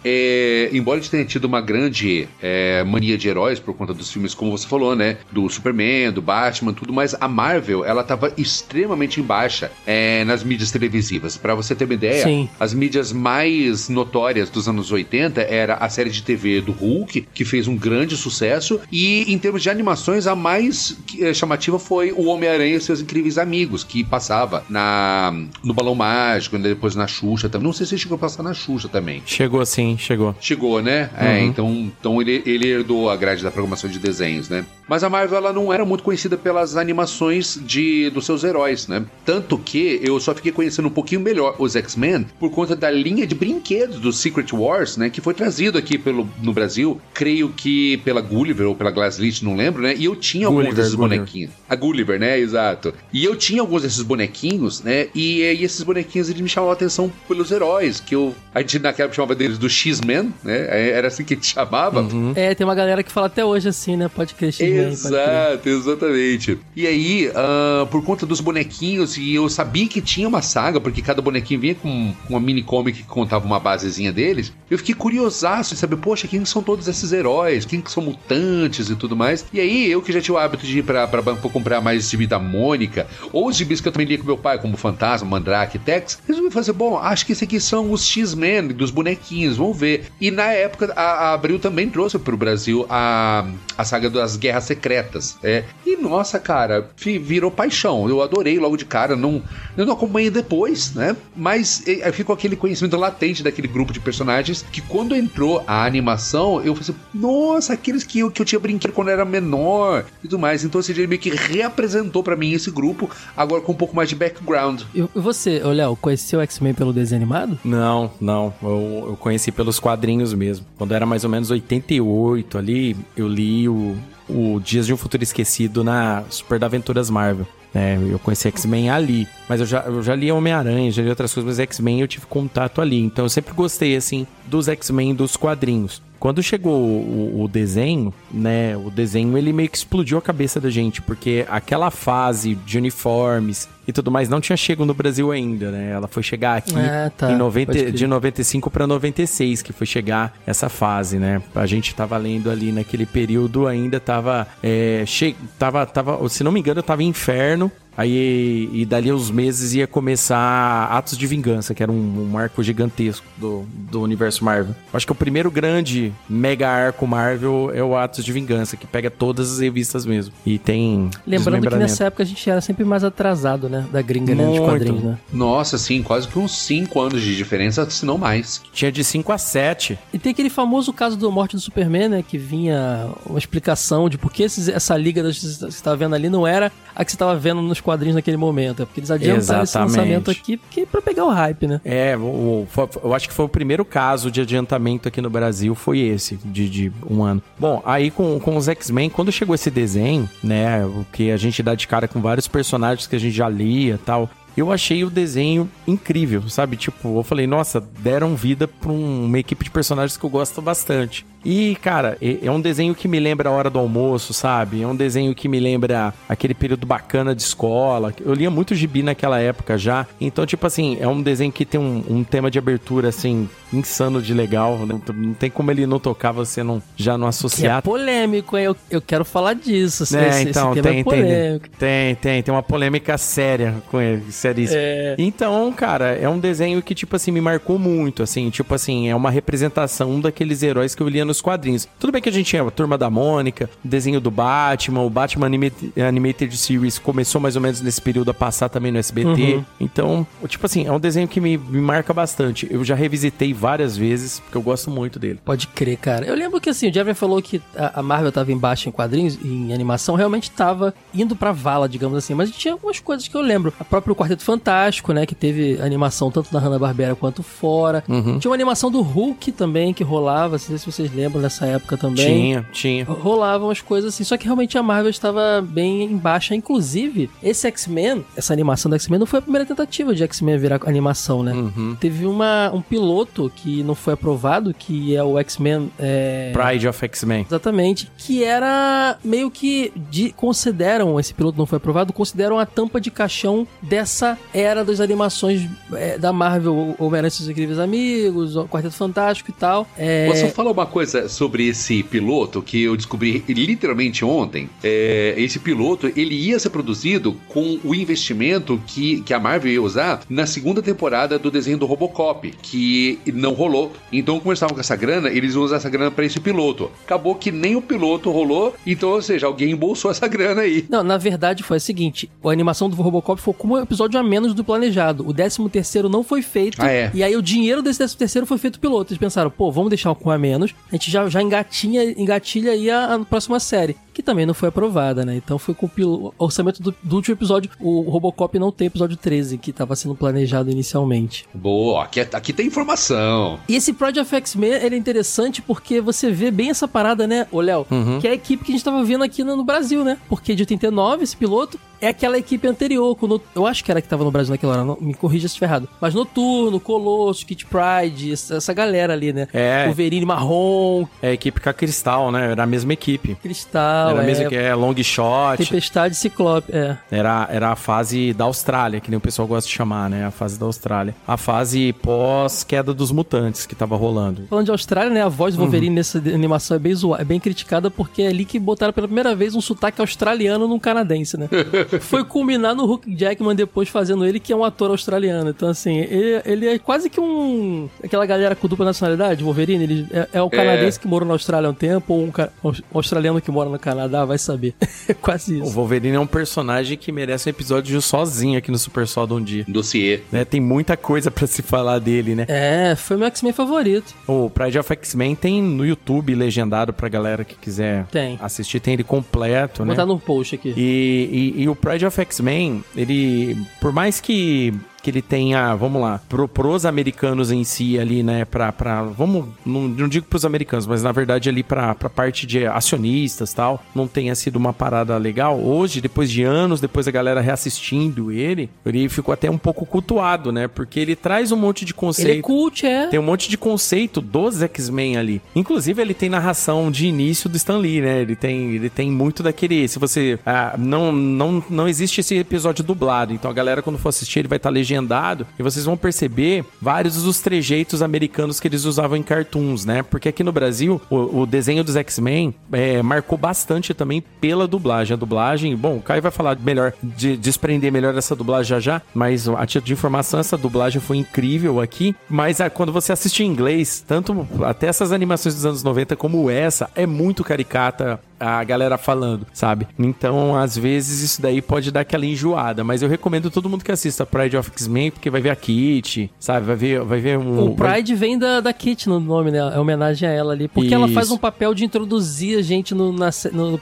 é, 0.05 0.71
embora 0.73 0.99
a 0.99 1.03
gente 1.03 1.11
tenha 1.11 1.25
tido 1.25 1.47
uma 1.47 1.61
grande 1.61 2.29
é, 2.41 2.85
mania 2.85 3.19
de 3.19 3.29
heróis 3.29 3.59
por 3.59 3.75
conta 3.75 3.93
dos 3.93 4.13
filmes, 4.13 4.35
como 4.35 4.57
você 4.57 4.69
falou, 4.69 4.95
né? 4.95 5.19
Do 5.33 5.49
Superman, 5.49 6.13
do 6.13 6.23
Batman, 6.23 6.73
tudo 6.73 6.93
mais, 6.93 7.15
a 7.21 7.27
Marvel, 7.27 7.85
ela 7.85 8.05
tava 8.05 8.33
extremamente 8.37 9.16
em 9.21 9.23
baixa 9.23 9.71
é, 9.87 10.25
nas 10.25 10.43
mídias 10.43 10.71
televisivas. 10.71 11.37
Para 11.37 11.55
você 11.55 11.75
ter 11.75 11.85
uma 11.85 11.95
ideia, 11.95 12.23
Sim. 12.23 12.49
as 12.59 12.75
mídias 12.75 13.13
mais 13.13 13.89
notórias 13.89 14.51
dos 14.51 14.69
anos 14.69 14.93
80 14.93 15.41
era 15.43 15.75
a 15.75 15.89
série 15.89 16.11
de 16.11 16.23
TV 16.23 16.61
do 16.61 16.73
Hulk, 16.73 17.29
que 17.33 17.45
fez 17.45 17.69
um 17.69 17.77
grande 17.77 18.17
sucesso, 18.17 18.81
e 18.91 19.33
em 19.33 19.39
termos 19.39 19.63
de 19.63 19.71
animações, 19.71 20.27
a 20.27 20.35
mais 20.35 20.97
eh, 21.21 21.33
chamativa 21.33 21.79
foi 21.79 22.13
o 22.13 22.27
Homem-Aranha 22.27 22.77
e 22.77 22.81
seus 22.81 23.01
incríveis 23.01 23.39
amigos, 23.39 23.85
que 23.85 24.05
passava 24.05 24.65
na 24.69 25.35
no 25.63 25.75
Balão 25.75 25.95
Mágico, 25.95 26.59
depois 26.59 26.95
na 26.95 27.07
Xuxa 27.07 27.49
também. 27.49 27.67
Não 27.67 27.73
sei 27.73 27.87
se 27.87 27.99
chegou 27.99 28.17
a 28.17 28.19
passar 28.19 28.43
na 28.43 28.55
Xuxa 28.55 28.89
também. 28.89 29.23
Chegou 29.27 29.65
sim, 29.67 29.97
chegou. 29.99 30.35
Chegou, 30.41 30.81
né? 30.83 31.11
É, 31.17 31.43
então, 31.43 31.91
então 31.99 32.21
ele, 32.21 32.43
ele 32.47 32.69
herdou 32.69 33.11
a 33.11 33.17
grade 33.17 33.43
da 33.43 33.51
programação 33.51 33.89
de 33.91 33.99
desenhos, 33.99 34.49
né? 34.49 34.65
Mas 34.89 35.03
a 35.03 35.11
Marvel 35.11 35.39
ela 35.39 35.53
não 35.53 35.73
era 35.73 35.85
muito 35.85 36.05
conhecida 36.05 36.37
pelas 36.37 36.77
animações 36.77 37.59
de 37.65 38.11
dos 38.11 38.25
seus 38.25 38.45
heróis, 38.45 38.87
né? 38.87 38.96
Tanto 39.25 39.59
que 39.59 40.01
eu 40.03 40.19
só 40.21 40.35
fiquei 40.35 40.53
conhecendo 40.53 40.89
um 40.89 40.91
pouquinho 40.91 41.21
melhor 41.21 41.57
os 41.59 41.75
X-Men 41.77 42.27
por 42.39 42.51
conta 42.51 42.77
da 42.77 42.91
linha 42.91 43.27
de 43.27 43.35
brinquedos 43.35 43.99
do 43.99 44.13
Secret 44.13 44.53
Wars, 44.53 44.97
né? 44.97 45.11
Que 45.11 45.21
foi 45.21 45.35
trazido 45.35 45.79
aqui 45.79 45.99
pelo, 45.99 46.29
no 46.43 46.53
Brasil, 46.53 47.01
creio 47.13 47.49
que 47.51 47.97
pela 47.99 48.21
Gulliver 48.21 48.69
ou 48.69 48.75
pela 48.75 48.91
Glasslit, 48.91 49.45
não 49.45 49.57
lembro, 49.57 49.83
né? 49.83 49.95
E 49.97 50.05
eu 50.05 50.17
tinha 50.17 50.47
alguns 50.47 50.65
Gulliver, 50.65 50.77
desses 50.77 50.95
Gulliver. 50.95 51.19
bonequinhos. 51.19 51.51
A 51.69 51.77
Gulliver, 51.77 52.21
né? 52.21 52.39
Exato. 52.39 52.95
E 53.13 53.25
eu 53.25 53.37
tinha 53.37 53.61
alguns 53.61 53.83
desses 53.83 54.03
bonequinhos, 54.03 54.83
né? 54.83 55.09
E, 55.15 55.41
e 55.43 55.65
esses 55.65 55.83
bonequinhos 55.83 56.29
eles 56.29 56.41
me 56.41 56.49
chamavam 56.49 56.71
a 56.71 56.75
atenção 56.75 57.13
pelos 57.27 57.51
heróis, 57.51 58.01
que 58.01 58.15
eu 58.15 58.35
a 58.55 58.61
gente 58.61 58.79
naquela 58.79 59.07
época 59.07 59.17
chamava 59.17 59.35
deles 59.35 59.59
do 59.59 59.69
X-Men, 59.69 60.33
né? 60.43 60.91
Era 60.91 61.09
assim 61.09 61.25
que 61.25 61.35
a 61.35 61.37
gente 61.37 61.47
chamava. 61.47 62.07
É, 62.35 62.55
tem 62.55 62.67
uma 62.67 62.75
galera 62.75 63.03
que 63.03 63.13
fala 63.13 63.27
até 63.27 63.45
hoje 63.45 63.69
assim, 63.69 63.97
né? 63.97 64.09
Pode 64.09 64.35
crer, 64.35 64.53
X-Men. 64.53 64.89
Exato, 64.89 65.69
exatamente. 65.69 66.59
E 66.75 66.87
aí, 66.87 67.31
ah, 67.35 67.87
por 67.91 68.03
conta 68.03 68.25
dos 68.25 68.41
bonequinhos, 68.41 68.67
e 68.95 69.35
eu 69.35 69.49
sabia 69.49 69.89
que 69.89 70.01
tinha 70.01 70.29
uma 70.29 70.43
saga, 70.43 70.81
porque 70.81 71.03
cada 71.03 71.21
bonequinho 71.23 71.61
vinha 71.61 71.75
com 71.75 72.15
uma 72.29 72.41
mini 72.41 72.63
comic 72.63 73.03
que 73.03 73.09
contava 73.09 73.45
uma 73.45 73.59
basezinha 73.59 74.13
deles, 74.13 74.53
eu 74.71 74.79
fiquei 74.79 74.95
curiosaço 74.95 75.75
de 75.75 75.81
saber, 75.81 75.97
poxa, 75.97 76.29
quem 76.29 76.45
são 76.45 76.63
todos 76.63 76.89
esses 76.89 77.13
heróis? 77.13 77.65
Quem 77.65 77.81
que 77.81 77.91
são 77.91 78.03
mutantes 78.03 78.89
e 78.89 78.97
tudo 78.97 79.17
mais? 79.17 79.45
E 79.53 79.61
aí, 79.61 79.91
eu 79.91 80.03
que 80.03 80.13
já 80.13 80.21
tinha 80.21 80.35
o 80.35 80.39
hábito 80.39 80.67
de 80.67 80.79
ir 80.79 80.83
pra, 80.83 81.07
pra 81.07 81.23
banco 81.23 81.49
comprar 81.51 81.81
mais 81.81 82.09
gibi 82.09 82.27
da 82.27 82.39
Mônica, 82.39 83.07
ou 83.33 83.49
os 83.49 83.57
gibis 83.57 83.81
que 83.81 83.89
eu 83.89 83.93
também 83.93 84.07
lia 84.07 84.19
com 84.19 84.25
meu 84.25 84.39
pai, 84.39 84.59
como 84.59 84.77
Fantasma, 84.77 85.29
Mandrake, 85.29 85.79
Tex, 85.79 86.19
resolvi 86.27 86.51
fazer, 86.51 86.73
bom, 86.73 86.99
acho 86.99 87.27
que 87.27 87.33
esse 87.33 87.45
aqui 87.45 87.61
são 87.61 87.91
os 87.91 88.07
X-Men 88.07 88.69
dos 88.69 88.91
bonequinhos, 88.91 89.57
vamos 89.57 89.77
ver. 89.77 90.07
E 90.21 90.31
na 90.31 90.53
época, 90.53 90.93
a, 90.95 91.03
a 91.03 91.33
Abril 91.35 91.59
também 91.59 91.89
trouxe 91.89 92.19
pro 92.19 92.37
Brasil 92.37 92.87
a, 92.89 93.47
a 93.77 93.85
saga 93.85 94.09
das 94.11 94.37
Guerras 94.37 94.65
Secretas. 94.65 95.37
É. 95.43 95.65
E 95.85 95.97
nossa, 95.97 96.39
cara, 96.39 96.89
virou 96.97 97.51
paixão. 97.51 98.09
Eu 98.09 98.23
adorei 98.23 98.59
logo 98.59 98.76
de 98.77 98.85
cara. 98.85 99.17
Não, 99.17 99.43
eu 99.77 99.87
não 99.87 99.95
acompanhei 99.95 100.31
depois, 100.31 100.95
né? 100.95 101.17
Mas 101.35 101.83
eu 101.87 102.13
fico 102.13 102.27
com 102.27 102.33
aquele 102.33 102.57
conhecimento 102.57 102.97
latente 102.97 103.43
daquele 103.43 103.69
grupo 103.69 103.93
de 103.93 104.01
personagens 104.01 104.65
que 104.73 104.81
quando 104.81 105.15
entrou 105.15 105.63
a 105.67 105.85
animação, 105.85 106.57
eu 106.63 106.75
falei 106.75 106.81
assim, 106.81 106.95
nossa, 107.15 107.73
aqueles 107.73 108.05
que 108.05 108.21
eu, 108.21 108.31
que 108.31 108.43
eu 108.43 108.47
tinha 108.47 108.59
brinquedo 108.59 108.93
quando 108.93 109.09
eu 109.09 109.15
era 109.15 109.25
menor 109.25 110.05
e 110.19 110.29
tudo 110.29 110.39
mais. 110.39 110.65
Então, 110.65 110.79
ou 110.79 110.83
seja, 110.83 111.01
ele 111.01 111.07
meio 111.07 111.21
que 111.21 111.31
reapresentou 111.31 112.23
pra 112.23 112.37
mim 112.37 112.53
esse 112.53 112.71
grupo, 112.71 113.09
agora 113.37 113.63
com 113.63 113.73
um 113.73 113.77
pouco 113.77 113.95
mais 113.95 114.09
de 114.09 114.15
background. 114.15 114.83
E 114.95 115.03
você, 115.15 115.61
Léo, 115.61 115.97
conheceu 115.97 116.41
o 116.41 116.43
X-Men 116.43 116.75
pelo 116.75 116.93
desenho 116.93 117.21
animado? 117.21 117.59
Não, 117.65 118.11
não. 118.21 118.53
Eu, 118.63 119.05
eu 119.09 119.17
conheci 119.19 119.53
pelos 119.53 119.79
quadrinhos 119.79 120.35
mesmo. 120.35 120.67
Quando 120.77 120.93
era 120.93 121.07
mais 121.07 121.25
ou 121.25 121.31
menos 121.31 121.51
88 121.51 122.59
ali, 122.59 122.97
eu 123.17 123.29
li 123.29 123.69
o, 123.69 123.97
o 124.29 124.61
Dias 124.61 124.87
de 124.87 124.93
um 124.93 124.97
Futuro 124.97 125.23
Esquecido 125.23 125.85
na 125.85 126.25
Super 126.29 126.59
da 126.59 126.67
Aventuras 126.67 127.11
Marvel. 127.11 127.47
Né? 127.77 127.99
eu 128.11 128.19
conheci 128.19 128.49
X-Men 128.49 128.89
ali. 128.89 129.29
Mas 129.49 129.61
eu 129.61 129.67
já, 129.67 129.81
eu 129.81 130.03
já 130.03 130.15
li 130.15 130.33
Homem-Aranha, 130.33 130.91
já 130.91 131.03
li 131.03 131.11
outras 131.11 131.33
coisas, 131.33 131.47
mas 131.47 131.61
X-Men 131.61 132.01
eu 132.01 132.09
tive 132.09 132.25
contato 132.27 132.81
ali. 132.81 132.99
Então 132.99 133.27
eu 133.27 133.29
sempre 133.29 133.53
gostei, 133.53 133.95
assim, 133.95 134.27
dos 134.47 134.67
X-Men 134.67 135.15
dos 135.15 135.37
quadrinhos. 135.37 136.03
Quando 136.19 136.43
chegou 136.43 136.81
o, 136.81 137.43
o 137.43 137.49
desenho, 137.49 138.13
né? 138.33 138.77
O 138.77 138.91
desenho 138.91 139.37
ele 139.37 139.53
meio 139.53 139.69
que 139.69 139.77
explodiu 139.77 140.19
a 140.19 140.23
cabeça 140.23 140.61
da 140.61 140.71
gente, 140.71 141.01
porque 141.03 141.45
aquela 141.49 141.91
fase 141.91 142.55
de 142.55 142.79
uniformes 142.79 143.69
e 143.87 143.93
tudo 143.93 144.11
mais 144.11 144.29
não 144.29 144.41
tinha 144.41 144.57
chego 144.57 144.85
no 144.85 144.93
Brasil 144.93 145.31
ainda, 145.31 145.71
né? 145.71 145.91
Ela 145.93 146.09
foi 146.09 146.23
chegar 146.23 146.57
aqui 146.57 146.75
Ah, 146.77 147.11
tá. 147.17 147.31
em 147.31 147.37
90, 147.37 147.67
Pode 147.73 147.79
crer. 147.85 147.93
de 147.93 148.07
95 148.07 148.71
para 148.71 148.87
96 148.87 149.63
que 149.63 149.73
foi 149.73 149.87
chegar 149.87 150.35
essa 150.47 150.69
fase, 150.69 151.19
né? 151.19 151.41
A 151.55 151.67
gente 151.67 151.95
tava 151.95 152.17
lendo 152.17 152.51
ali 152.51 152.73
naquele 152.73 153.07
período 153.07 153.67
ainda 153.67 154.01
tava 154.01 154.47
é, 154.63 155.05
che... 155.07 155.37
tava 155.59 155.87
tava, 155.87 156.29
se 156.29 156.43
não 156.43 156.51
me 156.51 156.61
engano, 156.61 156.83
tava 156.83 157.03
em 157.03 157.09
Inferno. 157.09 157.71
Aí, 157.97 158.69
e 158.73 158.85
dali 158.85 159.11
uns 159.13 159.31
meses 159.31 159.73
ia 159.75 159.87
começar 159.87 160.85
Atos 160.91 161.17
de 161.17 161.27
Vingança, 161.27 161.75
que 161.75 161.83
era 161.83 161.91
um, 161.91 162.31
um 162.33 162.39
arco 162.39 162.63
gigantesco 162.63 163.25
do, 163.39 163.65
do 163.91 164.03
universo 164.03 164.45
Marvel. 164.45 164.75
Acho 164.93 165.07
que 165.07 165.13
o 165.13 165.15
primeiro 165.15 165.51
grande 165.51 166.13
mega 166.29 166.69
arco 166.69 167.07
Marvel 167.07 167.71
é 167.75 167.83
o 167.83 167.97
Atos 167.97 168.25
de 168.25 168.33
Vingança, 168.33 168.77
que 168.77 168.87
pega 168.87 169.11
todas 169.11 169.53
as 169.53 169.59
revistas 169.61 170.05
mesmo. 170.05 170.33
E 170.45 170.59
tem. 170.59 171.11
Lembrando 171.27 171.69
que 171.69 171.75
nessa 171.77 172.05
época 172.05 172.23
a 172.23 172.27
gente 172.27 172.49
era 172.51 172.61
sempre 172.61 172.85
mais 172.85 173.03
atrasado, 173.05 173.69
né? 173.69 173.87
Da 173.91 174.03
gringa 174.03 174.35
né, 174.35 174.53
de 174.53 174.59
quadrinhos, 174.61 175.03
né? 175.03 175.19
Nossa, 175.33 175.79
sim, 175.79 176.03
quase 176.03 176.29
que 176.29 176.39
uns 176.39 176.53
5 176.59 177.01
anos 177.01 177.23
de 177.23 177.35
diferença, 177.37 177.89
se 177.89 178.05
não 178.05 178.19
mais. 178.19 178.61
Tinha 178.73 178.93
de 178.93 179.03
5 179.03 179.33
a 179.33 179.39
7. 179.39 179.99
E 180.13 180.19
tem 180.19 180.33
aquele 180.33 180.51
famoso 180.51 180.93
caso 180.93 181.17
do 181.17 181.31
Morte 181.33 181.57
do 181.57 181.61
Superman, 181.61 182.09
né? 182.09 182.25
Que 182.27 182.37
vinha 182.37 183.09
uma 183.25 183.39
explicação 183.39 184.09
de 184.09 184.19
por 184.19 184.31
que 184.33 184.43
esses- 184.43 184.69
essa 184.69 184.97
liga 184.97 185.23
que 185.23 185.33
você 185.41 185.67
está 185.67 185.95
vendo 185.95 186.15
ali 186.15 186.29
não 186.29 186.47
era 186.47 186.71
a 186.95 187.05
que 187.05 187.11
você 187.11 187.15
estava 187.17 187.37
vendo 187.37 187.63
nos 187.63 187.81
quadrinhos 187.87 188.17
naquele 188.17 188.37
momento. 188.37 188.83
É 188.83 188.85
porque 188.85 189.01
eles 189.01 189.11
adiantaram 189.11 189.39
esse 189.63 189.71
Exatamente. 189.71 189.97
lançamento 189.97 190.31
aqui 190.31 190.57
porque 190.57 190.85
pra 190.85 191.01
pegar 191.01 191.25
o 191.25 191.31
hype, 191.31 191.67
né? 191.67 191.81
É, 191.85 192.17
o- 192.17 192.21
o- 192.21 192.69
eu 193.05 193.15
acho 193.15 193.29
que 193.29 193.35
foi 193.35 193.45
o 193.45 193.49
primeiro 193.49 193.85
caso 193.85 194.31
de 194.31 194.41
adiantamento 194.41 195.09
aqui 195.09 195.21
no 195.23 195.31
Brasil, 195.31 195.75
foi 195.75 196.01
esse, 196.01 196.37
de, 196.45 196.69
de 196.69 196.93
um 197.09 197.23
ano. 197.23 197.43
Bom, 197.59 197.81
aí 197.85 198.11
com, 198.11 198.39
com 198.41 198.57
os 198.57 198.69
X-Men, 198.69 199.09
quando 199.09 199.31
chegou 199.31 199.55
esse 199.55 199.71
desenho, 199.71 200.29
né, 200.43 200.85
o 200.85 201.07
que 201.13 201.31
a 201.31 201.37
gente 201.37 201.63
dá 201.63 201.75
de 201.75 201.87
cara 201.87 202.09
com 202.09 202.21
vários 202.21 202.49
personagens 202.49 203.07
que 203.07 203.15
a 203.17 203.21
gente 203.21 203.35
já 203.37 203.49
lia 203.49 203.95
e 203.95 203.99
tal, 203.99 204.29
eu 204.57 204.73
achei 204.73 205.05
o 205.05 205.11
desenho 205.11 205.69
incrível, 205.87 206.49
sabe? 206.49 206.77
Tipo, 206.77 207.19
eu 207.19 207.23
falei, 207.23 207.47
nossa, 207.47 207.79
deram 208.01 208.35
vida 208.35 208.67
pra 208.67 208.91
um- 208.91 209.27
uma 209.27 209.39
equipe 209.39 209.65
de 209.65 209.71
personagens 209.71 210.17
que 210.17 210.25
eu 210.25 210.31
gosto 210.31 210.63
bastante. 210.63 211.27
E, 211.49 211.77
cara, 211.77 212.19
é 212.21 212.51
um 212.51 212.61
desenho 212.61 212.93
que 212.93 213.07
me 213.07 213.21
lembra 213.21 213.49
a 213.49 213.53
hora 213.53 213.71
do 213.71 213.79
almoço, 213.79 214.35
sabe? 214.35 214.83
É 214.83 214.87
um 214.87 214.97
desenho 214.97 215.33
que 215.33 215.49
me 215.49 215.61
lembra 215.61 216.13
aquele 216.29 216.55
período 216.55 216.85
bacana 216.87 217.35
de 217.37 217.43
escola. 217.43 218.13
Eu 218.25 218.35
lia 218.35 218.51
muito 218.51 218.75
gibi 218.75 219.01
naquela 219.03 219.39
época 219.39 219.79
já. 219.79 220.07
Então, 220.21 220.45
tipo 220.45 220.67
assim, 220.67 220.97
é 221.01 221.07
um 221.07 221.23
desenho 221.23 221.53
que 221.53 221.65
tem 221.65 221.81
um, 221.81 222.03
um 222.09 222.25
tema 222.25 222.51
de 222.51 222.59
abertura, 222.59 223.11
assim, 223.11 223.49
insano 223.73 224.21
de 224.21 224.35
legal. 224.35 224.77
Não, 224.85 225.01
não 225.15 225.35
tem 225.35 225.49
como 225.49 225.71
ele 225.71 225.87
não 225.87 226.01
tocar, 226.01 226.33
você 226.33 226.65
não, 226.65 226.83
já 226.97 227.13
não 227.17 227.27
Que 227.27 227.27
é 227.27 227.29
associar. 227.29 227.83
polêmico, 227.83 228.57
hein? 228.57 228.65
Eu, 228.65 228.77
eu 228.91 229.01
quero 229.01 229.25
falar 229.25 229.55
disso. 229.55 230.03
Esse, 230.03 230.17
É, 230.17 230.29
esse- 230.29 230.49
então, 230.51 230.73
esse 230.73 230.83
tem, 230.83 230.91
é 230.91 230.95
tem, 230.95 231.05
polêmico. 231.05 231.69
tem, 231.79 232.15
tem, 232.17 232.43
tem 232.43 232.53
uma 232.55 232.63
polêmica 232.63 233.17
séria 233.17 233.75
com 233.91 234.01
ele, 234.01 234.33
seríssima. 234.33 234.81
É. 234.81 235.15
Então, 235.19 235.73
cara, 235.73 236.07
é 236.17 236.29
um 236.29 236.39
desenho 236.41 236.83
que, 236.83 236.95
tipo 236.95 237.15
assim, 237.15 237.31
me 237.31 237.41
marcou 237.41 237.79
muito, 237.79 238.23
assim, 238.23 238.51
tipo 238.51 238.75
assim, 238.75 239.09
é 239.09 239.15
uma 239.15 239.31
representação 239.31 240.19
daqueles 240.21 240.63
heróis 240.63 240.95
que 240.95 241.03
eu 241.03 241.09
lia 241.09 241.25
nos 241.37 241.41
quadrinhos. 241.41 241.89
Tudo 241.99 242.13
bem 242.13 242.23
que 242.23 242.29
a 242.29 242.33
gente 242.33 242.47
tinha 242.47 242.63
a 242.63 242.71
Turma 242.71 242.97
da 242.97 243.11
Mônica, 243.11 243.69
o 243.85 243.89
desenho 243.89 244.21
do 244.21 244.31
Batman, 244.31 245.03
o 245.03 245.11
Batman 245.11 245.47
Animated, 245.47 245.93
Animated 246.01 246.57
Series 246.57 246.99
começou 246.99 247.41
mais 247.41 247.57
ou 247.57 247.63
menos 247.63 247.81
nesse 247.81 248.01
período 248.01 248.31
a 248.31 248.35
passar 248.35 248.69
também 248.69 248.93
no 248.93 248.99
SBT. 248.99 249.29
Uhum. 249.29 249.65
Então, 249.81 250.27
tipo 250.47 250.67
assim, 250.67 250.87
é 250.87 250.93
um 250.93 251.01
desenho 251.01 251.27
que 251.27 251.41
me, 251.41 251.57
me 251.57 251.81
marca 251.81 252.13
bastante. 252.13 252.67
Eu 252.71 252.85
já 252.85 252.95
revisitei 252.95 253.53
várias 253.53 253.97
vezes, 253.97 254.41
porque 254.41 254.57
eu 254.57 254.63
gosto 254.63 254.91
muito 254.91 255.19
dele. 255.19 255.41
Pode 255.45 255.67
crer, 255.69 255.97
cara. 255.97 256.27
Eu 256.27 256.35
lembro 256.35 256.61
que 256.61 256.71
assim, 256.71 256.89
o 256.89 256.93
Jeffrey 256.93 257.15
falou 257.15 257.41
que 257.43 257.61
a 257.75 257.97
a 257.97 258.03
Marvel 258.03 258.31
tava 258.31 258.53
embaixo 258.53 258.91
em 258.91 258.93
quadrinhos, 258.93 259.39
em 259.43 259.73
animação, 259.73 260.15
realmente 260.15 260.51
tava 260.51 260.93
indo 261.15 261.35
pra 261.35 261.51
vala, 261.51 261.89
digamos 261.89 262.19
assim. 262.19 262.35
Mas 262.35 262.51
tinha 262.51 262.75
algumas 262.75 263.01
coisas 263.01 263.27
que 263.27 263.35
eu 263.35 263.41
lembro. 263.41 263.73
A 263.81 263.85
próprio 263.85 264.15
Quarteto 264.15 264.45
Fantástico, 264.45 265.15
né? 265.15 265.25
Que 265.25 265.35
teve 265.35 265.81
animação 265.81 266.31
tanto 266.31 266.53
da 266.53 266.59
Hanna-Barbera 266.59 267.15
quanto 267.15 267.43
fora. 267.43 268.05
Uhum. 268.07 268.39
Tinha 268.39 268.51
uma 268.51 268.55
animação 268.55 268.91
do 268.91 269.01
Hulk 269.01 269.51
também 269.53 269.95
que 269.95 270.05
rolava, 270.05 270.53
não 270.53 270.59
sei 270.59 270.77
se 270.77 270.85
vocês 270.85 271.11
lembram 271.11 271.26
dessa 271.29 271.67
época 271.67 271.97
também. 271.97 272.27
Tinha, 272.27 272.67
tinha. 272.73 273.05
Rolavam 273.05 273.71
as 273.71 273.81
coisas 273.81 274.15
assim, 274.15 274.25
só 274.25 274.37
que 274.37 274.45
realmente 274.45 274.77
a 274.79 274.83
Marvel 274.83 275.11
estava 275.11 275.65
bem 275.67 276.05
em 276.05 276.17
baixa. 276.17 276.55
Inclusive, 276.55 277.31
esse 277.43 277.67
X-Men, 277.67 278.25
essa 278.37 278.53
animação 278.53 278.91
do 278.91 278.97
X-Men, 278.97 279.19
não 279.19 279.27
foi 279.27 279.39
a 279.39 279.43
primeira 279.43 279.67
tentativa 279.67 280.15
de 280.15 280.23
X-Men 280.23 280.59
virar 280.59 280.81
animação, 280.87 281.43
né? 281.43 281.53
Uhum. 281.53 281.97
Teve 281.99 282.27
uma, 282.27 282.71
um 282.73 282.81
piloto 282.81 283.51
que 283.55 283.83
não 283.83 283.95
foi 283.95 284.15
aprovado, 284.15 284.75
que 284.75 285.15
é 285.15 285.23
o 285.23 285.39
X-Men. 285.39 285.91
É... 285.99 286.53
Pride 286.53 286.89
of 286.89 287.05
X-Men. 287.05 287.47
Exatamente. 287.49 288.11
Que 288.17 288.45
era 288.45 289.19
meio 289.25 289.51
que. 289.51 289.93
De, 290.11 290.31
consideram, 290.33 291.19
esse 291.19 291.33
piloto 291.35 291.59
não 291.59 291.67
foi 291.67 291.77
aprovado, 291.77 292.13
consideram 292.13 292.59
a 292.59 292.67
tampa 292.67 293.01
de 293.01 293.11
caixão 293.11 293.67
dessa 293.83 294.39
era 294.53 294.85
das 294.85 295.01
animações 295.01 295.69
é, 295.93 296.19
da 296.19 296.33
Marvel, 296.33 296.95
Homem-Aranha 296.99 297.29
e 297.29 297.31
seus 297.31 297.49
Incríveis 297.49 297.79
Amigos, 297.79 298.57
o 298.57 298.67
Quarteto 298.67 298.95
Fantástico 298.95 299.51
e 299.51 299.55
tal. 299.55 299.87
É, 299.97 300.27
Posso 300.29 300.49
falar 300.49 300.71
uma 300.71 300.87
coisa 300.87 301.16
coisa 301.17 301.29
sobre 301.29 301.67
esse 301.69 302.03
piloto 302.03 302.61
que 302.61 302.83
eu 302.83 302.97
descobri 302.97 303.43
literalmente 303.49 304.25
ontem. 304.25 304.69
É, 304.83 305.35
esse 305.37 305.59
piloto, 305.59 306.11
ele 306.17 306.35
ia 306.35 306.59
ser 306.59 306.71
produzido 306.71 307.37
com 307.49 307.79
o 307.83 307.95
investimento 307.95 308.81
que, 308.87 309.23
que 309.23 309.33
a 309.33 309.41
Marvel 309.41 309.73
ia 309.73 309.83
usar 309.83 310.21
na 310.29 310.47
segunda 310.47 310.83
temporada 310.83 311.39
do 311.39 311.51
desenho 311.51 311.79
do 311.79 311.87
Robocop, 311.87 312.53
que 312.63 313.19
não 313.33 313.53
rolou. 313.53 313.93
Então, 314.13 314.39
como 314.39 314.51
eles 314.51 314.59
estavam 314.59 314.75
com 314.75 314.81
essa 314.81 314.97
grana, 314.97 315.31
eles 315.31 315.55
iam 315.55 315.63
usar 315.63 315.77
essa 315.77 315.91
grana 315.91 316.11
para 316.11 316.25
esse 316.25 316.41
piloto. 316.41 316.91
Acabou 317.05 317.35
que 317.35 317.51
nem 317.51 317.77
o 317.77 317.83
piloto 317.83 318.31
rolou, 318.31 318.75
então, 318.87 319.11
ou 319.11 319.23
seja, 319.23 319.47
alguém 319.47 319.71
embolsou 319.71 320.11
essa 320.11 320.27
grana 320.27 320.63
aí. 320.63 320.85
Não, 320.89 321.03
na 321.03 321.17
verdade 321.17 321.63
foi 321.63 321.79
o 321.79 321.81
seguinte: 321.81 322.31
a 322.45 322.51
animação 322.51 322.89
do 322.89 322.97
Robocop 322.97 323.41
foi 323.41 323.55
como 323.55 323.75
um 323.77 323.83
episódio 323.83 324.19
a 324.19 324.23
menos 324.23 324.55
do 324.55 324.65
planejado. 324.65 325.27
O 325.27 325.33
13 325.33 325.69
terceiro 325.69 326.09
não 326.09 326.23
foi 326.23 326.43
feito. 326.43 326.83
Ah, 326.83 326.91
é. 326.91 327.11
E 327.15 327.23
aí 327.23 327.37
o 327.37 327.43
dinheiro 327.43 327.83
desse 327.83 327.99
13 327.99 328.17
terceiro 328.17 328.47
foi 328.47 328.59
feito 328.59 328.81
piloto. 328.81 329.13
Eles 329.13 329.21
pensaram, 329.21 329.51
pô, 329.51 329.71
vamos 329.71 329.91
deixar 329.91 330.15
com 330.15 330.31
a 330.31 330.39
menos. 330.39 330.75
A 330.93 330.96
gente 330.97 331.11
já, 331.11 331.29
já 331.29 331.43
engatinha, 331.43 332.03
engatilha 332.05 332.73
aí 332.73 332.91
a, 332.91 333.15
a 333.15 333.19
próxima 333.21 333.61
série 333.61 333.97
que 334.17 334.23
também 334.23 334.47
não 334.47 334.55
foi 334.55 334.71
aprovada, 334.71 335.27
né? 335.27 335.37
Então 335.37 335.59
foi 335.59 335.75
com 335.75 335.91
o 335.99 336.33
orçamento 336.39 336.83
do, 336.83 336.95
do, 337.03 337.17
último 337.17 337.35
episódio. 337.35 337.71
O 337.79 338.01
Robocop 338.01 338.59
não 338.59 338.73
tem 338.73 338.87
episódio 338.87 339.15
13, 339.15 339.59
que 339.59 339.71
estava 339.71 339.95
sendo 339.95 340.15
planejado 340.15 340.71
inicialmente. 340.71 341.47
Boa, 341.53 342.05
aqui, 342.05 342.21
é, 342.21 342.29
aqui 342.33 342.51
tem 342.51 342.67
informação. 342.67 343.61
E 343.69 343.77
esse 343.77 343.93
Project 343.93 344.35
X-Men, 344.35 344.73
ele 344.73 344.95
é 344.95 344.99
interessante 344.99 345.61
porque 345.61 346.01
você 346.01 346.31
vê 346.31 346.51
bem 346.51 346.71
essa 346.71 346.89
parada, 346.89 347.27
né, 347.27 347.47
ô 347.53 347.61
Léo? 347.61 347.87
Uhum. 347.91 348.19
Que 348.19 348.27
é 348.27 348.31
a 348.31 348.35
equipe 348.35 348.65
que 348.65 348.71
a 348.71 348.73
gente 348.73 348.81
estava 348.81 349.05
vendo 349.05 349.23
aqui 349.23 349.45
no, 349.45 349.55
no 349.55 349.65
Brasil, 349.65 350.03
né? 350.03 350.17
Porque 350.31 350.55
de 350.55 350.63
89, 350.63 351.23
esse 351.23 351.37
piloto, 351.37 351.79
é 352.01 352.09
aquela 352.09 352.39
equipe 352.39 352.67
anterior. 352.67 353.15
Com 353.17 353.41
eu 353.55 353.67
acho 353.67 353.85
que 353.85 353.91
era 353.91 354.01
que 354.01 354.09
tava 354.09 354.25
no 354.25 354.31
Brasil 354.31 354.53
naquela 354.53 354.73
hora, 354.73 354.85
não, 354.85 354.97
me 355.01 355.15
corrija 355.15 355.49
se 355.49 355.53
estiver 355.53 355.67
errado. 355.67 355.89
Mas 356.01 356.15
Noturno, 356.15 356.79
Colosso, 356.79 357.45
Kit 357.45 357.67
Pride, 357.67 358.33
essa, 358.33 358.57
essa, 358.57 358.73
galera 358.73 359.13
ali, 359.13 359.33
né? 359.33 359.49
É. 359.53 359.85
Wolverine 359.87 360.25
Marrom. 360.25 361.07
É 361.23 361.29
a 361.29 361.33
equipe 361.33 361.61
com 361.61 361.69
a 361.69 361.73
Cristal, 361.73 362.31
né? 362.31 362.53
Era 362.53 362.63
a 362.63 362.67
mesma 362.67 362.93
equipe. 362.93 363.35
Cristal, 363.37 364.06
Era 364.11 364.23
é. 364.23 364.27
mesma 364.27 364.49
que 364.49 364.57
é 364.57 364.75
Long 364.75 364.95
Shot. 365.03 365.59
Tempestade 365.59 366.15
Ciclope, 366.15 366.73
é. 366.75 366.97
Era, 367.11 367.49
era 367.51 367.73
a 367.73 367.77
fase 367.77 368.33
da 368.33 368.45
Austrália, 368.45 369.01
que 369.01 369.11
nem 369.11 369.19
o 369.19 369.21
pessoal 369.21 369.47
gosta 369.47 369.69
de 369.69 369.75
chamar, 369.75 370.11
né? 370.11 370.25
A 370.27 370.31
fase 370.31 370.59
da 370.59 370.67
Austrália. 370.67 371.15
A 371.27 371.37
fase 371.37 371.93
pós-queda 371.95 372.93
dos 372.93 373.11
mutantes 373.11 373.67
que 373.67 373.75
tava 373.75 373.97
rolando. 373.97 374.47
Falando 374.49 374.67
de 374.67 374.71
Austrália, 374.71 375.11
né? 375.11 375.23
A 375.23 375.29
voz 375.29 375.55
do 375.55 375.61
Wolverine 375.61 375.91
uhum. 375.91 375.95
nessa 375.97 376.19
animação 376.19 376.77
é 376.77 376.81
bem, 376.81 376.95
é 377.19 377.25
bem 377.25 377.41
criticada 377.41 377.91
porque 377.91 378.23
é 378.23 378.29
ali 378.29 378.45
que 378.45 378.59
botaram 378.59 378.93
pela 378.93 379.07
primeira 379.07 379.35
vez 379.35 379.55
um 379.55 379.61
sotaque 379.61 380.01
australiano 380.01 380.69
num 380.69 380.79
canadense, 380.79 381.37
né? 381.37 381.49
Foi 382.01 382.25
culminar 382.25 382.75
no 382.75 382.87
Hulk 382.87 383.15
Jackman 383.15 383.55
depois 383.55 383.89
fazendo 383.89 384.25
ele, 384.25 384.41
que 384.41 384.53
é 384.53 384.57
um 384.57 384.65
ator 384.65 384.91
australiano. 384.91 385.51
Então, 385.51 385.69
assim, 385.69 385.97
ele, 385.99 386.43
ele 386.45 386.69
é 386.69 386.79
quase 386.79 387.09
que 387.09 387.21
um. 387.21 387.89
aquela 388.03 388.27
galera 388.27 388.55
com 388.55 388.69
dupla 388.69 388.85
nacionalidade, 388.85 389.43
Wolverine. 389.43 389.85
Ele 389.85 390.07
é, 390.13 390.29
é 390.35 390.43
o 390.43 390.51
canadense 390.51 390.99
é. 390.99 391.01
que 391.01 391.09
morou 391.09 391.27
na 391.27 391.35
Austrália 391.35 391.69
há 391.69 391.71
um 391.71 391.75
tempo, 391.75 392.15
ou 392.15 392.25
um, 392.25 392.69
um, 392.69 392.73
australiano 392.95 393.41
que 393.41 393.51
mora 393.51 393.69
no 393.69 393.79
Canadá, 393.79 393.96
vai 394.27 394.39
saber. 394.39 394.75
é 395.09 395.15
quase 395.15 395.59
isso. 395.59 395.65
O 395.67 395.71
Wolverine 395.71 396.17
é 396.17 396.21
um 396.21 396.27
personagem 396.27 396.97
que 396.97 397.11
merece 397.11 397.49
um 397.49 397.51
episódio 397.51 398.01
sozinho 398.03 398.59
aqui 398.59 398.71
no 398.71 398.79
Super 398.79 399.07
Soda 399.07 399.35
um 399.35 399.43
dia. 399.43 399.65
Dossiê. 399.67 400.21
Né? 400.31 400.45
Tem 400.45 400.61
muita 400.61 400.97
coisa 400.97 401.31
para 401.31 401.47
se 401.47 401.63
falar 401.63 401.99
dele, 401.99 402.35
né? 402.35 402.47
É, 402.49 402.95
foi 402.97 403.17
meu 403.17 403.27
X-Men 403.27 403.53
favorito. 403.53 404.15
O 404.27 404.51
Pride 404.51 404.79
of 404.79 404.93
X-Men 404.93 405.35
tem 405.35 405.63
no 405.63 405.85
YouTube 405.87 406.35
legendado 406.35 406.93
pra 406.93 407.09
galera 407.09 407.45
que 407.45 407.55
quiser 407.55 408.07
tem. 408.07 408.39
assistir. 408.41 408.81
Tem 408.81 408.95
ele 408.95 409.05
completo, 409.05 409.79
Vou 409.79 409.87
né? 409.87 409.93
botar 409.95 410.07
no 410.07 410.19
post 410.19 410.55
aqui. 410.55 410.75
E, 410.77 411.55
e, 411.57 411.63
e 411.63 411.69
o 411.69 411.75
Pride 411.75 412.07
of 412.07 412.21
X-Men, 412.21 412.85
ele, 412.97 413.57
por 413.81 413.93
mais 413.93 414.21
que 414.21 414.75
que 415.07 415.11
ele 415.11 415.23
tenha, 415.23 415.73
vamos 415.77 416.03
lá, 416.03 416.21
pro, 416.29 416.49
pros 416.49 416.85
americanos 416.85 417.53
em 417.53 417.63
si 417.63 417.97
ali, 417.97 418.25
né, 418.25 418.45
pra, 418.45 418.73
pra 418.73 419.05
vamos, 419.05 419.47
não, 419.65 419.83
não 419.83 420.09
digo 420.09 420.27
pros 420.27 420.45
americanos, 420.45 420.85
mas 420.85 421.01
na 421.01 421.13
verdade 421.13 421.49
ali 421.49 421.63
pra, 421.63 421.95
pra 421.95 422.11
parte 422.11 422.45
de 422.45 422.67
acionistas 422.67 423.55
tal, 423.55 423.81
não 423.95 424.09
tenha 424.09 424.35
sido 424.35 424.57
uma 424.57 424.73
parada 424.73 425.17
legal. 425.17 425.61
Hoje, 425.61 426.01
depois 426.01 426.29
de 426.29 426.43
anos, 426.43 426.81
depois 426.81 427.07
a 427.07 427.13
galera 427.13 427.41
reassistindo 427.41 428.33
ele, 428.33 428.69
ele 428.85 429.09
ficou 429.09 429.33
até 429.33 429.49
um 429.49 429.57
pouco 429.57 429.87
cultuado, 429.87 430.51
né, 430.51 430.67
porque 430.67 430.99
ele 430.99 431.15
traz 431.15 431.53
um 431.53 431.57
monte 431.57 431.85
de 431.85 431.95
conceito. 431.95 432.29
Ele 432.29 432.39
é 432.41 432.43
cult, 432.43 432.85
é. 432.85 433.07
Tem 433.07 433.21
um 433.21 433.23
monte 433.23 433.49
de 433.49 433.57
conceito 433.57 434.21
dos 434.21 434.61
X-Men 434.61 435.19
ali. 435.19 435.41
Inclusive, 435.55 436.03
ele 436.03 436.15
tem 436.15 436.29
narração 436.29 436.91
de 436.91 437.07
início 437.07 437.49
do 437.49 437.57
Stan 437.57 437.79
Lee, 437.79 438.01
né, 438.01 438.23
ele 438.23 438.35
tem, 438.35 438.73
ele 438.73 438.91
tem 438.91 439.09
muito 439.09 439.41
daquele, 439.41 439.87
se 439.87 440.01
você, 440.01 440.37
ah, 440.45 440.75
não, 440.77 441.13
não, 441.13 441.63
não 441.71 441.87
existe 441.87 442.21
esse 442.21 442.35
episódio 442.35 442.83
dublado, 442.83 443.33
então 443.33 443.49
a 443.49 443.55
galera 443.55 443.83
quando 443.83 443.99
for 443.99 444.09
assistir, 444.09 444.41
ele 444.41 444.49
vai 444.49 444.57
estar 444.57 444.69
tá 444.69 444.75
legendado 444.75 444.96
legendado 444.97 445.47
e 445.59 445.63
vocês 445.63 445.85
vão 445.85 445.97
perceber 445.97 446.65
vários 446.81 447.23
dos 447.23 447.41
trejeitos 447.41 448.03
americanos 448.03 448.59
que 448.59 448.69
eles 448.69 448.85
usavam 448.85 449.17
em 449.17 449.23
cartoons, 449.23 449.85
né? 449.85 450.03
Porque 450.03 450.29
aqui 450.29 450.43
no 450.43 450.53
Brasil, 450.53 451.01
o, 451.11 451.43
o 451.43 451.47
desenho 451.47 451.85
dos 451.85 451.97
X-Men 451.97 452.55
é, 452.73 453.03
marcou 453.03 453.37
bastante 453.37 453.93
também 453.93 454.23
pela 454.41 454.67
dublagem. 454.67 455.15
A 455.15 455.17
dublagem, 455.17 455.77
bom, 455.77 455.97
o 455.97 456.03
Caio 456.03 456.23
vai 456.23 456.31
falar 456.31 456.59
melhor, 456.59 456.93
de 457.03 457.37
desprender 457.37 457.93
melhor 457.93 458.17
essa 458.17 458.35
dublagem 458.35 458.71
já 458.71 458.81
já, 458.81 459.03
mas 459.15 459.49
a 459.49 459.67
título 459.67 459.87
de 459.87 459.93
informação, 459.93 460.41
essa 460.41 460.57
dublagem 460.57 461.01
foi 461.01 461.19
incrível 461.19 461.81
aqui. 461.81 462.15
Mas 462.29 462.61
a, 462.61 462.71
quando 462.71 462.93
você 462.93 463.13
assiste 463.13 463.43
em 463.43 463.47
inglês, 463.47 464.05
tanto 464.07 464.47
até 464.63 464.87
essas 464.87 465.13
animações 465.13 465.55
dos 465.55 465.67
anos 465.67 465.83
90 465.83 466.17
como 466.17 466.51
essa, 466.51 466.91
é 466.95 467.07
muito 467.07 467.45
caricata 467.45 468.21
a 468.39 468.63
galera 468.65 468.99
falando, 468.99 469.47
sabe? 469.53 469.87
Então, 469.99 470.57
às 470.57 470.77
vezes, 470.77 471.23
isso 471.23 471.43
daí 471.43 471.63
pode 471.63 471.91
dar 471.91 472.01
aquela 472.01 472.27
enjoada, 472.27 472.85
mas 472.85 473.03
eu 473.03 473.09
recomendo 473.09 473.51
todo 473.51 473.69
mundo 473.69 473.85
que 473.85 473.93
assista 473.93 474.27
Pride 474.27 474.57
of 474.57 474.71
X-Men, 474.71 475.11
porque 475.11 475.31
vai 475.31 475.41
ver 475.41 475.51
a 475.51 475.57
Kit, 475.57 476.31
sabe? 476.39 476.67
Vai 476.67 476.77
ver, 476.77 477.01
vai 477.03 477.21
ver 477.21 477.39
um... 477.39 477.71
O 477.71 477.75
Pride 477.75 478.15
vai... 478.15 478.29
vem 478.29 478.39
da, 478.39 478.61
da 478.61 478.73
Kit 478.73 479.09
no 479.09 479.19
nome, 479.19 479.51
né? 479.51 479.59
É 479.59 479.79
homenagem 479.79 480.29
a 480.29 480.33
ela 480.33 480.53
ali, 480.53 480.69
porque 480.69 480.87
isso. 480.87 480.95
ela 480.95 481.09
faz 481.09 481.31
um 481.31 481.39
papel 481.39 481.75
de 481.75 481.85
introduzir 481.85 482.59
a 482.59 482.63
gente 482.63 482.95
no, 482.95 483.13
na, 483.13 483.31
no, 483.53 483.81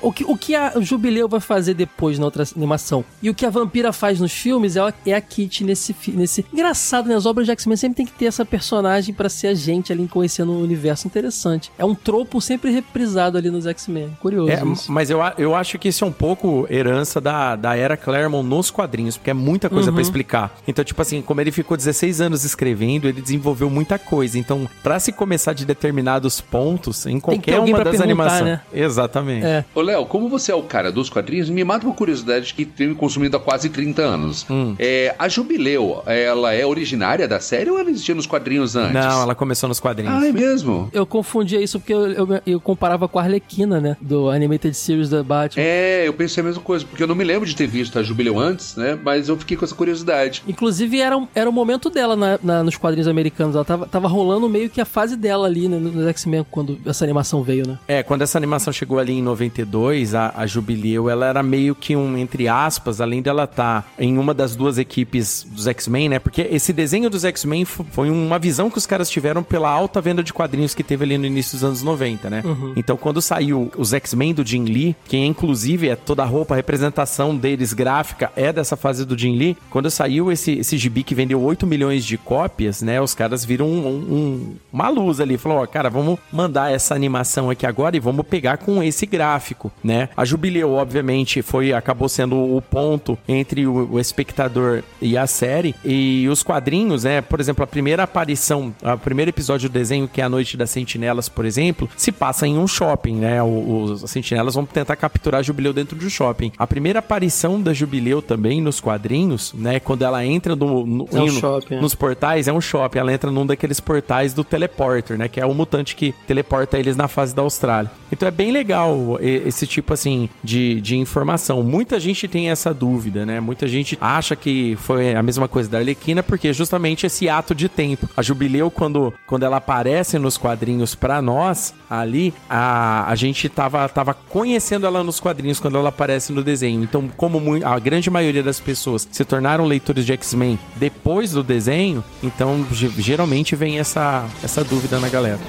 o, 0.00 0.12
que, 0.12 0.24
o 0.24 0.36
que 0.36 0.54
a 0.54 0.80
Jubileu 0.80 1.28
vai 1.28 1.40
fazer 1.40 1.74
depois 1.74 2.18
na 2.18 2.24
outra 2.24 2.44
animação, 2.56 3.04
e 3.22 3.30
o 3.30 3.34
que 3.34 3.46
a 3.46 3.50
Vampira 3.50 3.92
faz 3.92 4.20
nos 4.20 4.32
filmes 4.32 4.76
é 4.76 4.80
a, 4.80 4.92
é 5.06 5.14
a 5.14 5.20
Kit 5.20 5.64
nesse, 5.64 5.94
nesse... 6.08 6.44
Engraçado, 6.52 7.08
né? 7.08 7.14
As 7.14 7.26
obras 7.26 7.46
de 7.46 7.52
X-Men 7.52 7.76
sempre 7.76 7.96
tem 7.96 8.06
que 8.06 8.12
ter 8.12 8.26
essa 8.26 8.44
personagem 8.44 9.14
para 9.14 9.28
ser 9.28 9.48
a 9.48 9.54
gente 9.54 9.92
ali 9.92 10.06
conhecendo 10.08 10.52
um 10.52 10.62
universo 10.62 11.06
interessante. 11.06 11.70
É 11.78 11.84
um 11.84 11.94
tropo 11.94 12.40
sempre 12.40 12.70
reprisado 12.70 13.38
ali 13.38 13.50
nos 13.50 13.66
X-Men 13.66 13.91
X-Men. 13.92 14.16
Curioso. 14.20 14.50
É, 14.50 14.62
mas 14.88 15.10
eu, 15.10 15.20
eu 15.38 15.54
acho 15.54 15.78
que 15.78 15.88
isso 15.88 16.04
é 16.04 16.08
um 16.08 16.12
pouco 16.12 16.66
herança 16.70 17.20
da, 17.20 17.54
da 17.54 17.76
era 17.76 17.96
Claremont 17.96 18.48
nos 18.48 18.70
quadrinhos, 18.70 19.16
porque 19.16 19.30
é 19.30 19.34
muita 19.34 19.68
coisa 19.68 19.90
uhum. 19.90 19.94
para 19.94 20.02
explicar. 20.02 20.56
Então, 20.66 20.84
tipo 20.84 21.00
assim, 21.00 21.20
como 21.20 21.40
ele 21.40 21.52
ficou 21.52 21.76
16 21.76 22.20
anos 22.20 22.44
escrevendo, 22.44 23.06
ele 23.08 23.20
desenvolveu 23.20 23.68
muita 23.68 23.98
coisa. 23.98 24.38
Então, 24.38 24.68
para 24.82 24.98
se 24.98 25.12
começar 25.12 25.52
de 25.52 25.64
determinados 25.64 26.40
pontos, 26.40 27.06
em 27.06 27.20
qualquer 27.20 27.60
uma 27.60 27.84
das 27.84 28.00
animações. 28.00 28.42
Né? 28.42 28.60
Exatamente. 28.72 29.44
É. 29.46 29.64
Ô, 29.74 29.82
Léo, 29.82 30.06
como 30.06 30.28
você 30.28 30.50
é 30.50 30.54
o 30.54 30.62
cara 30.62 30.90
dos 30.90 31.10
quadrinhos, 31.10 31.50
me 31.50 31.62
mata 31.62 31.86
uma 31.86 31.94
curiosidade 31.94 32.54
que 32.54 32.64
tenho 32.64 32.94
consumido 32.94 33.36
há 33.36 33.40
quase 33.40 33.68
30 33.68 34.02
anos. 34.02 34.46
Hum. 34.50 34.74
É, 34.78 35.14
a 35.18 35.28
Jubileu, 35.28 36.02
ela 36.06 36.52
é 36.52 36.64
originária 36.64 37.28
da 37.28 37.40
série 37.40 37.70
ou 37.70 37.78
ela 37.78 37.90
existia 37.90 38.14
nos 38.14 38.26
quadrinhos 38.26 38.76
antes? 38.76 38.94
Não, 38.94 39.22
ela 39.22 39.34
começou 39.34 39.68
nos 39.68 39.80
quadrinhos. 39.80 40.14
Ah, 40.14 40.26
é 40.26 40.32
mesmo? 40.32 40.88
Eu 40.92 41.06
confundia 41.06 41.60
isso 41.60 41.78
porque 41.78 41.92
eu, 41.92 42.12
eu, 42.12 42.28
eu 42.46 42.60
comparava 42.60 43.08
com 43.08 43.18
a 43.18 43.22
Arlequina, 43.22 43.80
né? 43.82 43.96
Do 44.00 44.30
Animated 44.30 44.74
Series 44.74 45.10
da 45.10 45.22
Batman. 45.22 45.62
É, 45.62 46.06
eu 46.06 46.12
pensei 46.12 46.42
a 46.42 46.46
mesma 46.46 46.62
coisa, 46.62 46.84
porque 46.84 47.02
eu 47.02 47.06
não 47.06 47.14
me 47.14 47.24
lembro 47.24 47.46
de 47.46 47.54
ter 47.54 47.66
visto 47.66 47.98
a 47.98 48.02
Jubileu 48.02 48.38
antes, 48.38 48.76
né? 48.76 48.98
Mas 49.02 49.28
eu 49.28 49.36
fiquei 49.36 49.56
com 49.56 49.64
essa 49.64 49.74
curiosidade. 49.74 50.42
Inclusive, 50.46 51.00
era, 51.00 51.16
um, 51.16 51.28
era 51.34 51.48
o 51.48 51.52
momento 51.52 51.90
dela 51.90 52.16
na, 52.16 52.38
na, 52.42 52.62
nos 52.62 52.76
quadrinhos 52.76 53.08
americanos. 53.08 53.54
Ela 53.54 53.64
tava, 53.64 53.86
tava 53.86 54.08
rolando 54.08 54.48
meio 54.48 54.70
que 54.70 54.80
a 54.80 54.84
fase 54.84 55.16
dela 55.16 55.46
ali 55.46 55.68
né, 55.68 55.78
nos 55.78 56.06
X-Men, 56.06 56.46
quando 56.50 56.78
essa 56.86 57.04
animação 57.04 57.42
veio, 57.42 57.66
né? 57.66 57.78
É, 57.88 58.02
quando 58.02 58.22
essa 58.22 58.38
animação 58.38 58.72
chegou 58.72 58.98
ali 58.98 59.12
em 59.12 59.22
92, 59.22 60.14
a, 60.14 60.32
a 60.36 60.46
Jubileu, 60.46 61.10
ela 61.10 61.26
era 61.26 61.42
meio 61.42 61.74
que 61.74 61.96
um, 61.96 62.16
entre 62.16 62.48
aspas, 62.48 63.00
além 63.00 63.20
dela 63.20 63.44
estar 63.44 63.82
tá 63.82 63.88
em 63.98 64.18
uma 64.18 64.32
das 64.32 64.54
duas 64.54 64.78
equipes 64.78 65.46
dos 65.50 65.66
X-Men, 65.66 66.08
né? 66.10 66.18
Porque 66.18 66.42
esse 66.50 66.72
desenho 66.72 67.10
dos 67.10 67.24
X-Men 67.24 67.64
foi 67.64 68.10
uma 68.10 68.38
visão 68.38 68.70
que 68.70 68.78
os 68.78 68.86
caras 68.86 69.10
tiveram 69.10 69.42
pela 69.42 69.70
alta 69.70 70.00
venda 70.00 70.22
de 70.22 70.32
quadrinhos 70.32 70.74
que 70.74 70.82
teve 70.82 71.04
ali 71.04 71.18
no 71.18 71.26
início 71.26 71.52
dos 71.52 71.64
anos 71.64 71.82
90, 71.82 72.30
né? 72.30 72.42
Uhum. 72.44 72.72
Então, 72.76 72.96
quando 72.96 73.20
saiu 73.20 73.70
os 73.76 73.92
X-Men 73.92 74.34
do 74.34 74.46
Jim 74.46 74.64
Lee, 74.64 74.96
que 75.04 75.16
inclusive 75.16 75.88
é 75.88 75.96
toda 75.96 76.22
a 76.22 76.26
roupa, 76.26 76.54
a 76.54 76.56
representação 76.56 77.36
deles 77.36 77.72
gráfica 77.72 78.32
é 78.36 78.52
dessa 78.52 78.76
fase 78.76 79.04
do 79.04 79.18
Jim 79.18 79.36
Lee. 79.36 79.56
Quando 79.70 79.90
saiu 79.90 80.30
esse, 80.30 80.52
esse 80.52 80.76
gibi 80.76 81.02
que 81.02 81.14
vendeu 81.14 81.40
8 81.40 81.66
milhões 81.66 82.04
de 82.04 82.16
cópias, 82.16 82.82
né? 82.82 83.00
Os 83.00 83.14
caras 83.14 83.44
viram 83.44 83.66
um, 83.66 83.88
um, 83.88 84.54
uma 84.72 84.88
luz 84.88 85.20
ali. 85.20 85.36
Falou, 85.36 85.58
ó, 85.58 85.66
cara, 85.66 85.90
vamos 85.90 86.18
mandar 86.32 86.72
essa 86.72 86.94
animação 86.94 87.50
aqui 87.50 87.66
agora 87.66 87.96
e 87.96 88.00
vamos 88.00 88.26
pegar 88.26 88.58
com 88.58 88.82
esse 88.82 89.06
gráfico, 89.06 89.72
né? 89.82 90.08
A 90.16 90.24
Jubileu, 90.24 90.72
obviamente, 90.72 91.42
foi 91.42 91.72
acabou 91.72 92.08
sendo 92.08 92.36
o 92.36 92.60
ponto 92.60 93.18
entre 93.26 93.66
o, 93.66 93.92
o 93.92 94.00
espectador 94.00 94.82
e 95.00 95.16
a 95.16 95.26
série. 95.26 95.74
E 95.84 96.28
os 96.28 96.42
quadrinhos, 96.42 97.04
né? 97.04 97.20
Por 97.20 97.40
exemplo, 97.40 97.64
a 97.64 97.66
primeira 97.66 98.02
aparição, 98.02 98.74
o 98.82 98.98
primeiro 98.98 99.30
episódio 99.30 99.68
do 99.68 99.72
desenho, 99.72 100.08
que 100.08 100.20
é 100.20 100.24
a 100.24 100.28
Noite 100.28 100.56
das 100.56 100.70
Sentinelas, 100.70 101.28
por 101.28 101.44
exemplo, 101.44 101.88
se 101.96 102.12
passa 102.12 102.46
em 102.46 102.58
um 102.58 102.66
shopping, 102.66 103.16
né? 103.16 103.42
O, 103.42 103.61
os 103.66 104.10
sentinelas 104.10 104.54
vão 104.54 104.64
tentar 104.64 104.96
capturar 104.96 105.40
a 105.40 105.42
Jubileu 105.42 105.72
dentro 105.72 105.96
do 105.96 106.08
shopping. 106.10 106.52
A 106.58 106.66
primeira 106.66 106.98
aparição 106.98 107.60
da 107.60 107.72
Jubileu 107.72 108.20
também 108.22 108.60
nos 108.60 108.80
quadrinhos, 108.80 109.52
né? 109.54 109.80
Quando 109.80 110.02
ela 110.02 110.24
entra 110.24 110.54
no, 110.56 110.86
no, 110.86 111.08
É 111.12 111.20
um 111.20 111.26
no- 111.26 111.32
shopping, 111.32 111.74
é. 111.76 111.80
nos 111.80 111.94
portais, 111.94 112.48
é 112.48 112.52
um 112.52 112.60
shopping. 112.60 112.98
Ela 112.98 113.12
entra 113.12 113.30
num 113.30 113.46
daqueles 113.46 113.80
portais 113.80 114.32
do 114.34 114.44
teleporter, 114.44 115.16
né? 115.18 115.28
Que 115.28 115.40
é 115.40 115.46
o 115.46 115.54
mutante 115.54 115.94
que 115.96 116.12
teleporta 116.26 116.78
eles 116.78 116.96
na 116.96 117.08
fase 117.08 117.34
da 117.34 117.42
Austrália. 117.42 117.90
Então 118.10 118.26
é 118.28 118.30
bem 118.30 118.52
legal 118.52 119.18
esse 119.20 119.66
tipo, 119.66 119.92
assim, 119.94 120.28
de, 120.44 120.80
de 120.80 120.96
informação. 120.96 121.62
Muita 121.62 121.98
gente 121.98 122.28
tem 122.28 122.50
essa 122.50 122.72
dúvida, 122.74 123.24
né? 123.24 123.40
Muita 123.40 123.66
gente 123.66 123.96
acha 124.00 124.36
que 124.36 124.76
foi 124.76 125.14
a 125.14 125.22
mesma 125.22 125.48
coisa 125.48 125.68
da 125.68 125.78
Arlequina, 125.78 126.22
porque 126.22 126.48
é 126.48 126.52
justamente 126.52 127.06
esse 127.06 127.28
ato 127.28 127.54
de 127.54 127.68
tempo. 127.68 128.08
A 128.16 128.22
Jubileu, 128.22 128.70
quando, 128.70 129.12
quando 129.26 129.44
ela 129.44 129.56
aparece 129.56 130.18
nos 130.18 130.36
quadrinhos 130.36 130.94
pra 130.94 131.22
nós, 131.22 131.74
ali, 131.88 132.34
a, 132.48 133.10
a 133.10 133.14
gente 133.14 133.48
tava, 133.54 133.88
tava 133.88 134.14
conhecendo 134.14 134.86
ela 134.86 135.02
nos 135.04 135.20
quadrinhos 135.20 135.60
quando 135.60 135.78
ela 135.78 135.88
aparece 135.88 136.32
no 136.32 136.42
desenho. 136.42 136.82
Então, 136.82 137.08
como 137.16 137.40
a 137.64 137.78
grande 137.78 138.10
maioria 138.10 138.42
das 138.42 138.60
pessoas 138.60 139.08
se 139.10 139.24
tornaram 139.24 139.64
leitores 139.64 140.04
de 140.04 140.12
X-Men 140.12 140.58
depois 140.76 141.32
do 141.32 141.42
desenho, 141.42 142.02
então 142.22 142.66
ge- 142.72 142.90
geralmente 142.98 143.54
vem 143.56 143.78
essa, 143.78 144.24
essa 144.42 144.62
dúvida 144.64 144.98
na 144.98 145.08
galera. 145.08 145.40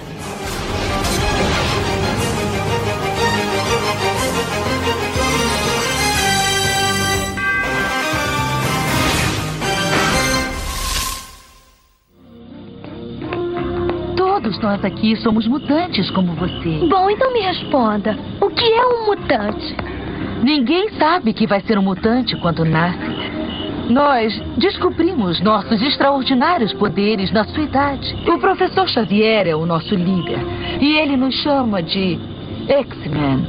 Todos 14.44 14.60
nós 14.60 14.84
aqui 14.84 15.16
somos 15.16 15.48
mutantes 15.48 16.12
como 16.12 16.34
você. 16.34 16.86
Bom, 16.90 17.10
então 17.10 17.32
me 17.32 17.40
responda. 17.40 18.18
O 18.42 18.50
que 18.50 18.66
é 18.66 18.86
um 18.86 19.06
mutante? 19.06 19.74
Ninguém 20.44 20.90
sabe 21.00 21.32
que 21.32 21.48
vai 21.48 21.62
ser 21.62 21.80
um 21.80 21.82
mutante 21.82 22.36
quando 22.42 22.66
nasce. 22.66 23.00
Nós 23.90 24.38
descobrimos 24.58 25.40
nossos 25.40 25.82
extraordinários 25.82 26.74
poderes 26.74 27.32
na 27.32 27.46
sua 27.46 27.64
idade. 27.64 28.18
O 28.28 28.38
professor 28.38 28.86
Xavier 28.90 29.48
é 29.48 29.56
o 29.56 29.66
nosso 29.66 29.96
líder. 29.96 30.40
E 30.82 30.98
ele 30.98 31.16
nos 31.16 31.34
chama 31.36 31.82
de 31.82 32.20
X-Men. 32.68 33.48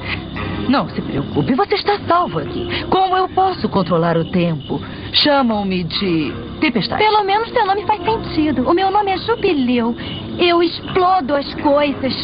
Não 0.68 0.88
se 0.88 1.00
preocupe, 1.00 1.54
você 1.54 1.74
está 1.74 1.98
salvo 2.06 2.38
aqui. 2.38 2.84
Como 2.90 3.16
eu 3.16 3.28
posso 3.28 3.68
controlar 3.68 4.16
o 4.16 4.24
tempo? 4.30 4.80
Chamam-me 5.12 5.84
de 5.84 6.32
Tempestade. 6.60 7.02
Pelo 7.02 7.24
menos 7.24 7.50
seu 7.50 7.66
nome 7.66 7.84
faz 7.84 8.02
sentido. 8.02 8.68
O 8.68 8.72
meu 8.72 8.90
nome 8.90 9.10
é 9.10 9.18
Jubileu. 9.18 9.94
Eu 10.38 10.62
explodo 10.62 11.34
as 11.34 11.52
coisas. 11.54 12.14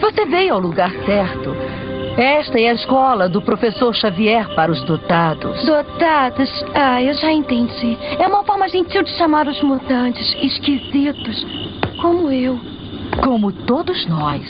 Você 0.00 0.24
veio 0.26 0.54
ao 0.54 0.60
lugar 0.60 0.90
certo. 1.04 1.54
Esta 2.16 2.60
é 2.60 2.70
a 2.70 2.74
escola 2.74 3.28
do 3.28 3.40
professor 3.40 3.94
Xavier 3.94 4.46
para 4.54 4.70
os 4.70 4.82
dotados. 4.82 5.64
Dotados. 5.64 6.50
Ah, 6.74 7.02
eu 7.02 7.14
já 7.14 7.32
entendi. 7.32 7.96
É 8.18 8.26
uma 8.26 8.44
forma 8.44 8.68
gentil 8.68 9.02
de 9.02 9.10
chamar 9.16 9.46
os 9.46 9.62
mutantes 9.62 10.34
esquisitos. 10.42 11.46
Como 12.00 12.30
eu. 12.30 12.58
Como 13.22 13.52
todos 13.52 14.06
nós. 14.06 14.42